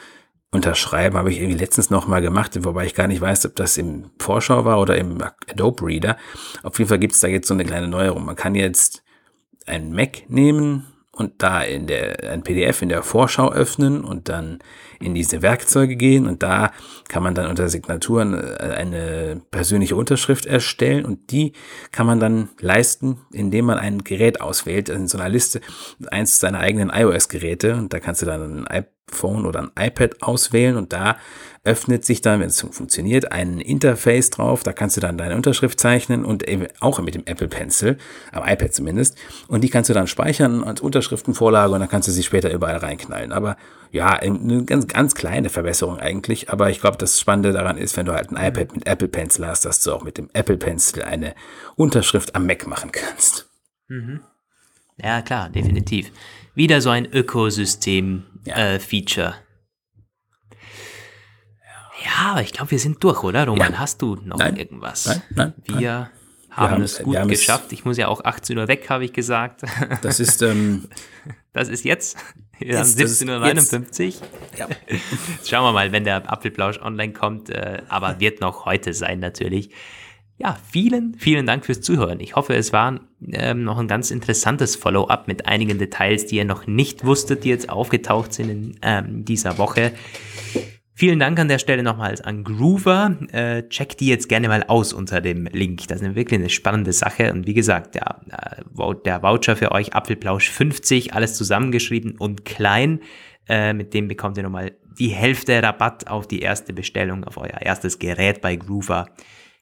unterschreiben, 0.54 1.18
habe 1.18 1.32
ich 1.32 1.40
irgendwie 1.40 1.60
letztens 1.60 1.90
noch 1.90 2.08
mal 2.08 2.22
gemacht, 2.22 2.58
wobei 2.64 2.86
ich 2.86 2.96
gar 2.96 3.08
nicht 3.08 3.22
weiß, 3.22 3.46
ob 3.48 3.56
das 3.56 3.78
im 3.78 4.12
Vorschau 4.20 4.66
war 4.66 4.80
oder 4.80 4.98
im 4.98 5.22
Adobe 5.50 5.86
Reader. 5.86 6.18
Auf 6.62 6.78
jeden 6.80 6.90
Fall 6.90 7.00
gibt 7.00 7.14
es 7.14 7.20
da 7.20 7.28
jetzt 7.28 7.48
so 7.48 7.54
eine 7.54 7.66
kleine 7.66 7.88
Neuerung. 7.88 8.26
Man 8.26 8.36
kann 8.36 8.56
jetzt 8.56 9.04
ein 9.66 9.94
Mac 9.94 10.30
nehmen, 10.30 10.94
und 11.16 11.44
da 11.44 11.62
in 11.62 11.86
der, 11.86 12.32
ein 12.32 12.42
PDF 12.42 12.82
in 12.82 12.90
der 12.90 13.04
Vorschau 13.04 13.52
öffnen 13.52 14.04
und 14.04 14.30
dann 14.30 14.60
in 15.00 15.14
diese 15.14 15.44
Werkzeuge 15.44 15.96
gehen 15.96 16.26
und 16.26 16.42
da 16.42 16.72
kann 17.08 17.22
man 17.22 17.36
dann 17.36 17.48
unter 17.48 17.70
Signaturen 17.70 18.34
äh, 18.34 18.74
eine 18.76 19.42
persönliche 19.52 19.96
Unterschrift 19.96 20.48
erstellen 20.48 21.06
und 21.06 21.32
die 21.32 21.54
kann 21.92 22.08
man 22.08 22.20
dann 22.20 22.50
leisten, 22.60 23.20
indem 23.32 23.66
man 23.66 23.78
ein 23.78 24.04
Gerät 24.04 24.42
auswählt 24.42 24.90
in 24.90 25.08
so 25.08 25.20
einer 25.20 25.30
Liste, 25.30 25.62
eins 26.10 26.40
seiner 26.40 26.60
eigenen 26.60 26.90
iOS-Geräte 26.90 27.76
und 27.76 27.94
da 27.94 28.00
kannst 28.00 28.24
du 28.24 28.26
dann 28.26 28.66
ein 28.66 28.86
Phone 29.08 29.46
oder 29.46 29.62
ein 29.62 29.72
iPad 29.88 30.22
auswählen 30.22 30.78
und 30.78 30.94
da 30.94 31.18
öffnet 31.66 32.04
sich 32.04 32.22
dann, 32.22 32.42
wenn 32.42 32.48
es 32.48 32.60
funktioniert, 32.60 33.32
ein 33.32 33.60
Interface 33.60 34.30
drauf. 34.32 34.64
Da 34.64 34.74
kannst 34.74 34.98
du 34.98 35.02
dann 35.02 35.18
deine 35.18 35.36
Unterschrift 35.36 35.80
zeichnen 35.80 36.26
und 36.26 36.44
auch 36.82 37.00
mit 37.00 37.16
dem 37.16 37.26
Apple 37.26 37.48
Pencil, 37.48 37.98
am 38.34 38.44
iPad 38.46 38.74
zumindest. 38.74 39.18
Und 39.48 39.64
die 39.64 39.70
kannst 39.70 39.90
du 39.90 39.94
dann 39.94 40.08
speichern 40.08 40.64
als 40.64 40.82
Unterschriftenvorlage 40.82 41.74
und 41.74 41.80
dann 41.80 41.90
kannst 41.90 42.10
du 42.10 42.12
sie 42.12 42.24
später 42.24 42.52
überall 42.52 42.78
reinknallen. 42.78 43.32
Aber 43.32 43.56
ja, 43.92 44.10
eine 44.10 44.66
ganz, 44.66 44.88
ganz 44.88 45.16
kleine 45.16 45.50
Verbesserung 45.50 46.00
eigentlich. 46.00 46.50
Aber 46.50 46.70
ich 46.70 46.82
glaube, 46.82 46.98
das 46.98 47.20
Spannende 47.20 47.54
daran 47.54 47.78
ist, 47.78 47.96
wenn 47.96 48.06
du 48.06 48.14
halt 48.14 48.32
ein 48.32 48.36
iPad 48.36 48.74
mit 48.76 48.86
Apple 48.88 49.08
Pencil 49.08 49.48
hast, 49.48 49.64
dass 49.64 49.82
du 49.84 49.94
auch 49.94 50.04
mit 50.04 50.18
dem 50.18 50.30
Apple 50.34 50.58
Pencil 50.58 51.04
eine 51.04 51.34
Unterschrift 51.76 52.36
am 52.36 52.46
Mac 52.46 52.68
machen 52.68 52.92
kannst. 52.92 53.50
Mhm. 53.88 54.20
Ja, 54.98 55.22
klar, 55.22 55.50
definitiv. 55.50 56.12
Wieder 56.56 56.82
so 56.82 56.90
ein 56.90 57.06
Ökosystem-Feature. 57.06 58.33
Ja. 58.46 58.56
Äh, 58.76 58.80
ja, 62.04 62.32
aber 62.32 62.42
ich 62.42 62.52
glaube, 62.54 62.72
wir 62.72 62.80
sind 62.80 63.02
durch, 63.04 63.24
oder, 63.24 63.46
Roman? 63.48 63.72
Ja. 63.74 63.80
Hast 63.80 64.02
du 64.02 64.16
noch 64.16 64.38
Nein. 64.38 64.58
irgendwas? 64.58 65.06
Nein, 65.06 65.22
nein, 65.30 65.54
Wir 65.66 65.76
nein. 65.76 66.10
haben 66.52 66.72
haben 66.72 66.82
es 66.84 66.98
gut 67.02 67.14
wir 67.14 67.22
haben 67.22 67.30
es- 67.30 67.40
geschafft. 67.40 67.72
Ich 67.72 67.86
muss 67.86 67.98
ja 67.98 68.08
auch 68.08 68.24
18 68.24 68.58
Uhr 68.58 68.68
weg, 68.68 68.90
habe 68.90 69.06
ich 69.06 69.14
gesagt. 69.14 69.62
Das 70.02 70.20
ist, 70.20 70.42
ähm, 70.42 70.90
Das 71.54 71.70
ist 71.70 71.86
jetzt. 71.86 72.18
Wir 72.60 72.78
haben 72.80 72.86
Jetzt, 72.88 73.00
das 73.02 73.12
ist 73.12 73.22
17.59 73.24 74.16
Uhr. 74.22 74.28
ja. 74.58 74.68
Schauen 75.46 75.64
wir 75.66 75.72
mal, 75.72 75.92
wenn 75.92 76.04
der 76.04 76.32
Apfelplausch 76.32 76.80
online 76.80 77.14
kommt. 77.14 77.50
Äh, 77.50 77.82
aber 77.90 78.20
wird 78.20 78.42
noch 78.42 78.66
heute 78.66 78.94
sein, 78.94 79.20
natürlich. 79.20 79.70
Ja, 80.38 80.58
vielen, 80.70 81.14
vielen 81.16 81.46
Dank 81.46 81.66
fürs 81.66 81.82
Zuhören. 81.82 82.20
Ich 82.20 82.36
hoffe, 82.36 82.56
es 82.56 82.74
war 82.74 83.00
ähm, 83.32 83.64
noch 83.64 83.78
ein 83.78 83.88
ganz 83.88 84.10
interessantes 84.10 84.76
Follow-up 84.76 85.28
mit 85.28 85.46
einigen 85.46 85.78
Details, 85.78 86.26
die 86.26 86.38
ihr 86.38 86.46
noch 86.46 86.66
nicht 86.66 87.06
wusstet, 87.06 87.44
die 87.44 87.50
jetzt 87.50 87.70
aufgetaucht 87.70 88.34
sind 88.34 88.50
in 88.50 88.80
ähm, 88.82 89.26
dieser 89.26 89.58
Woche. 89.58 89.94
Vielen 90.96 91.20
Dank 91.20 91.40
an 91.40 91.48
der 91.48 91.60
Stelle 91.60 91.82
nochmals 91.82 92.22
an 92.22 92.44
Groover. 92.44 93.18
Äh, 93.32 93.68
checkt 93.70 94.00
die 94.00 94.08
jetzt 94.08 94.30
gerne 94.30 94.48
mal 94.48 94.64
aus 94.64 94.94
unter 94.94 95.22
dem 95.22 95.46
Link. 95.46 95.88
Das 95.88 96.02
ist 96.02 96.16
wirklich 96.16 96.40
eine 96.40 96.50
spannende 96.50 96.94
Sache. 96.94 97.32
Und 97.32 97.48
wie 97.48 97.56
gesagt, 97.56 97.96
ja, 97.96 98.20
äh, 98.30 98.96
der 99.06 99.24
Voucher 99.24 99.56
für 99.56 99.72
euch, 99.72 99.96
Apfelplausch 99.96 100.50
50, 100.50 101.14
alles 101.14 101.36
zusammengeschrieben 101.36 102.16
und 102.18 102.46
klein. 102.46 103.00
Äh, 103.48 103.74
mit 103.74 103.94
dem 103.94 104.08
bekommt 104.08 104.38
ihr 104.38 104.44
nochmal 104.44 104.74
die 104.98 105.10
Hälfte 105.10 105.62
Rabatt 105.62 106.08
auf 106.08 106.28
die 106.28 106.42
erste 106.42 106.74
Bestellung, 106.74 107.24
auf 107.24 107.38
euer 107.38 107.62
erstes 107.62 107.98
Gerät 107.98 108.42
bei 108.42 108.56
Groover. 108.56 109.08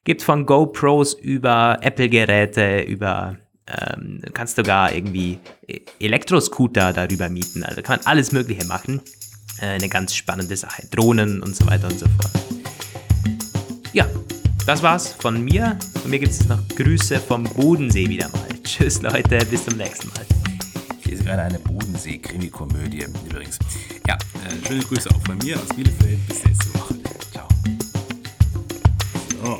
Gibt 0.03 0.23
von 0.23 0.45
GoPros 0.45 1.13
über 1.13 1.77
Apple-Geräte, 1.81 2.81
über 2.81 3.37
ähm, 3.67 4.19
du 4.25 4.31
kannst 4.31 4.55
sogar 4.55 4.93
irgendwie 4.93 5.39
E- 5.67 5.81
Elektroscooter 5.99 6.91
darüber 6.91 7.29
mieten. 7.29 7.63
Also 7.63 7.81
kann 7.83 7.97
man 7.99 8.07
alles 8.07 8.31
Mögliche 8.31 8.65
machen. 8.65 8.99
Äh, 9.61 9.67
eine 9.67 9.89
ganz 9.89 10.15
spannende 10.15 10.57
Sache. 10.57 10.87
Drohnen 10.89 11.41
und 11.43 11.55
so 11.55 11.67
weiter 11.67 11.87
und 11.87 11.99
so 11.99 12.07
fort. 12.07 12.31
Ja, 13.93 14.07
das 14.65 14.81
war's 14.81 15.13
von 15.13 15.43
mir. 15.43 15.77
Von 16.01 16.09
mir 16.09 16.19
gibt 16.19 16.31
es 16.31 16.47
noch 16.47 16.67
Grüße 16.69 17.19
vom 17.19 17.43
Bodensee 17.43 18.09
wieder 18.09 18.27
mal. 18.29 18.47
Tschüss 18.63 19.01
Leute, 19.03 19.45
bis 19.45 19.65
zum 19.65 19.77
nächsten 19.77 20.07
Mal. 20.09 20.25
Ich 20.99 21.05
lese 21.05 21.23
gerade 21.23 21.43
eine 21.43 21.59
Bodensee-Krimikomödie 21.59 23.05
übrigens. 23.29 23.59
Ja, 24.07 24.15
äh, 24.15 24.67
schöne 24.67 24.81
Grüße 24.83 25.09
auch 25.11 25.21
von 25.25 25.37
mir 25.37 25.57
aus 25.57 25.67
Bielefeld. 25.75 26.27
Bis 26.27 26.43
nächste 26.43 26.73
Woche. 26.73 26.95
Ciao. 27.31 27.47
So. 29.43 29.59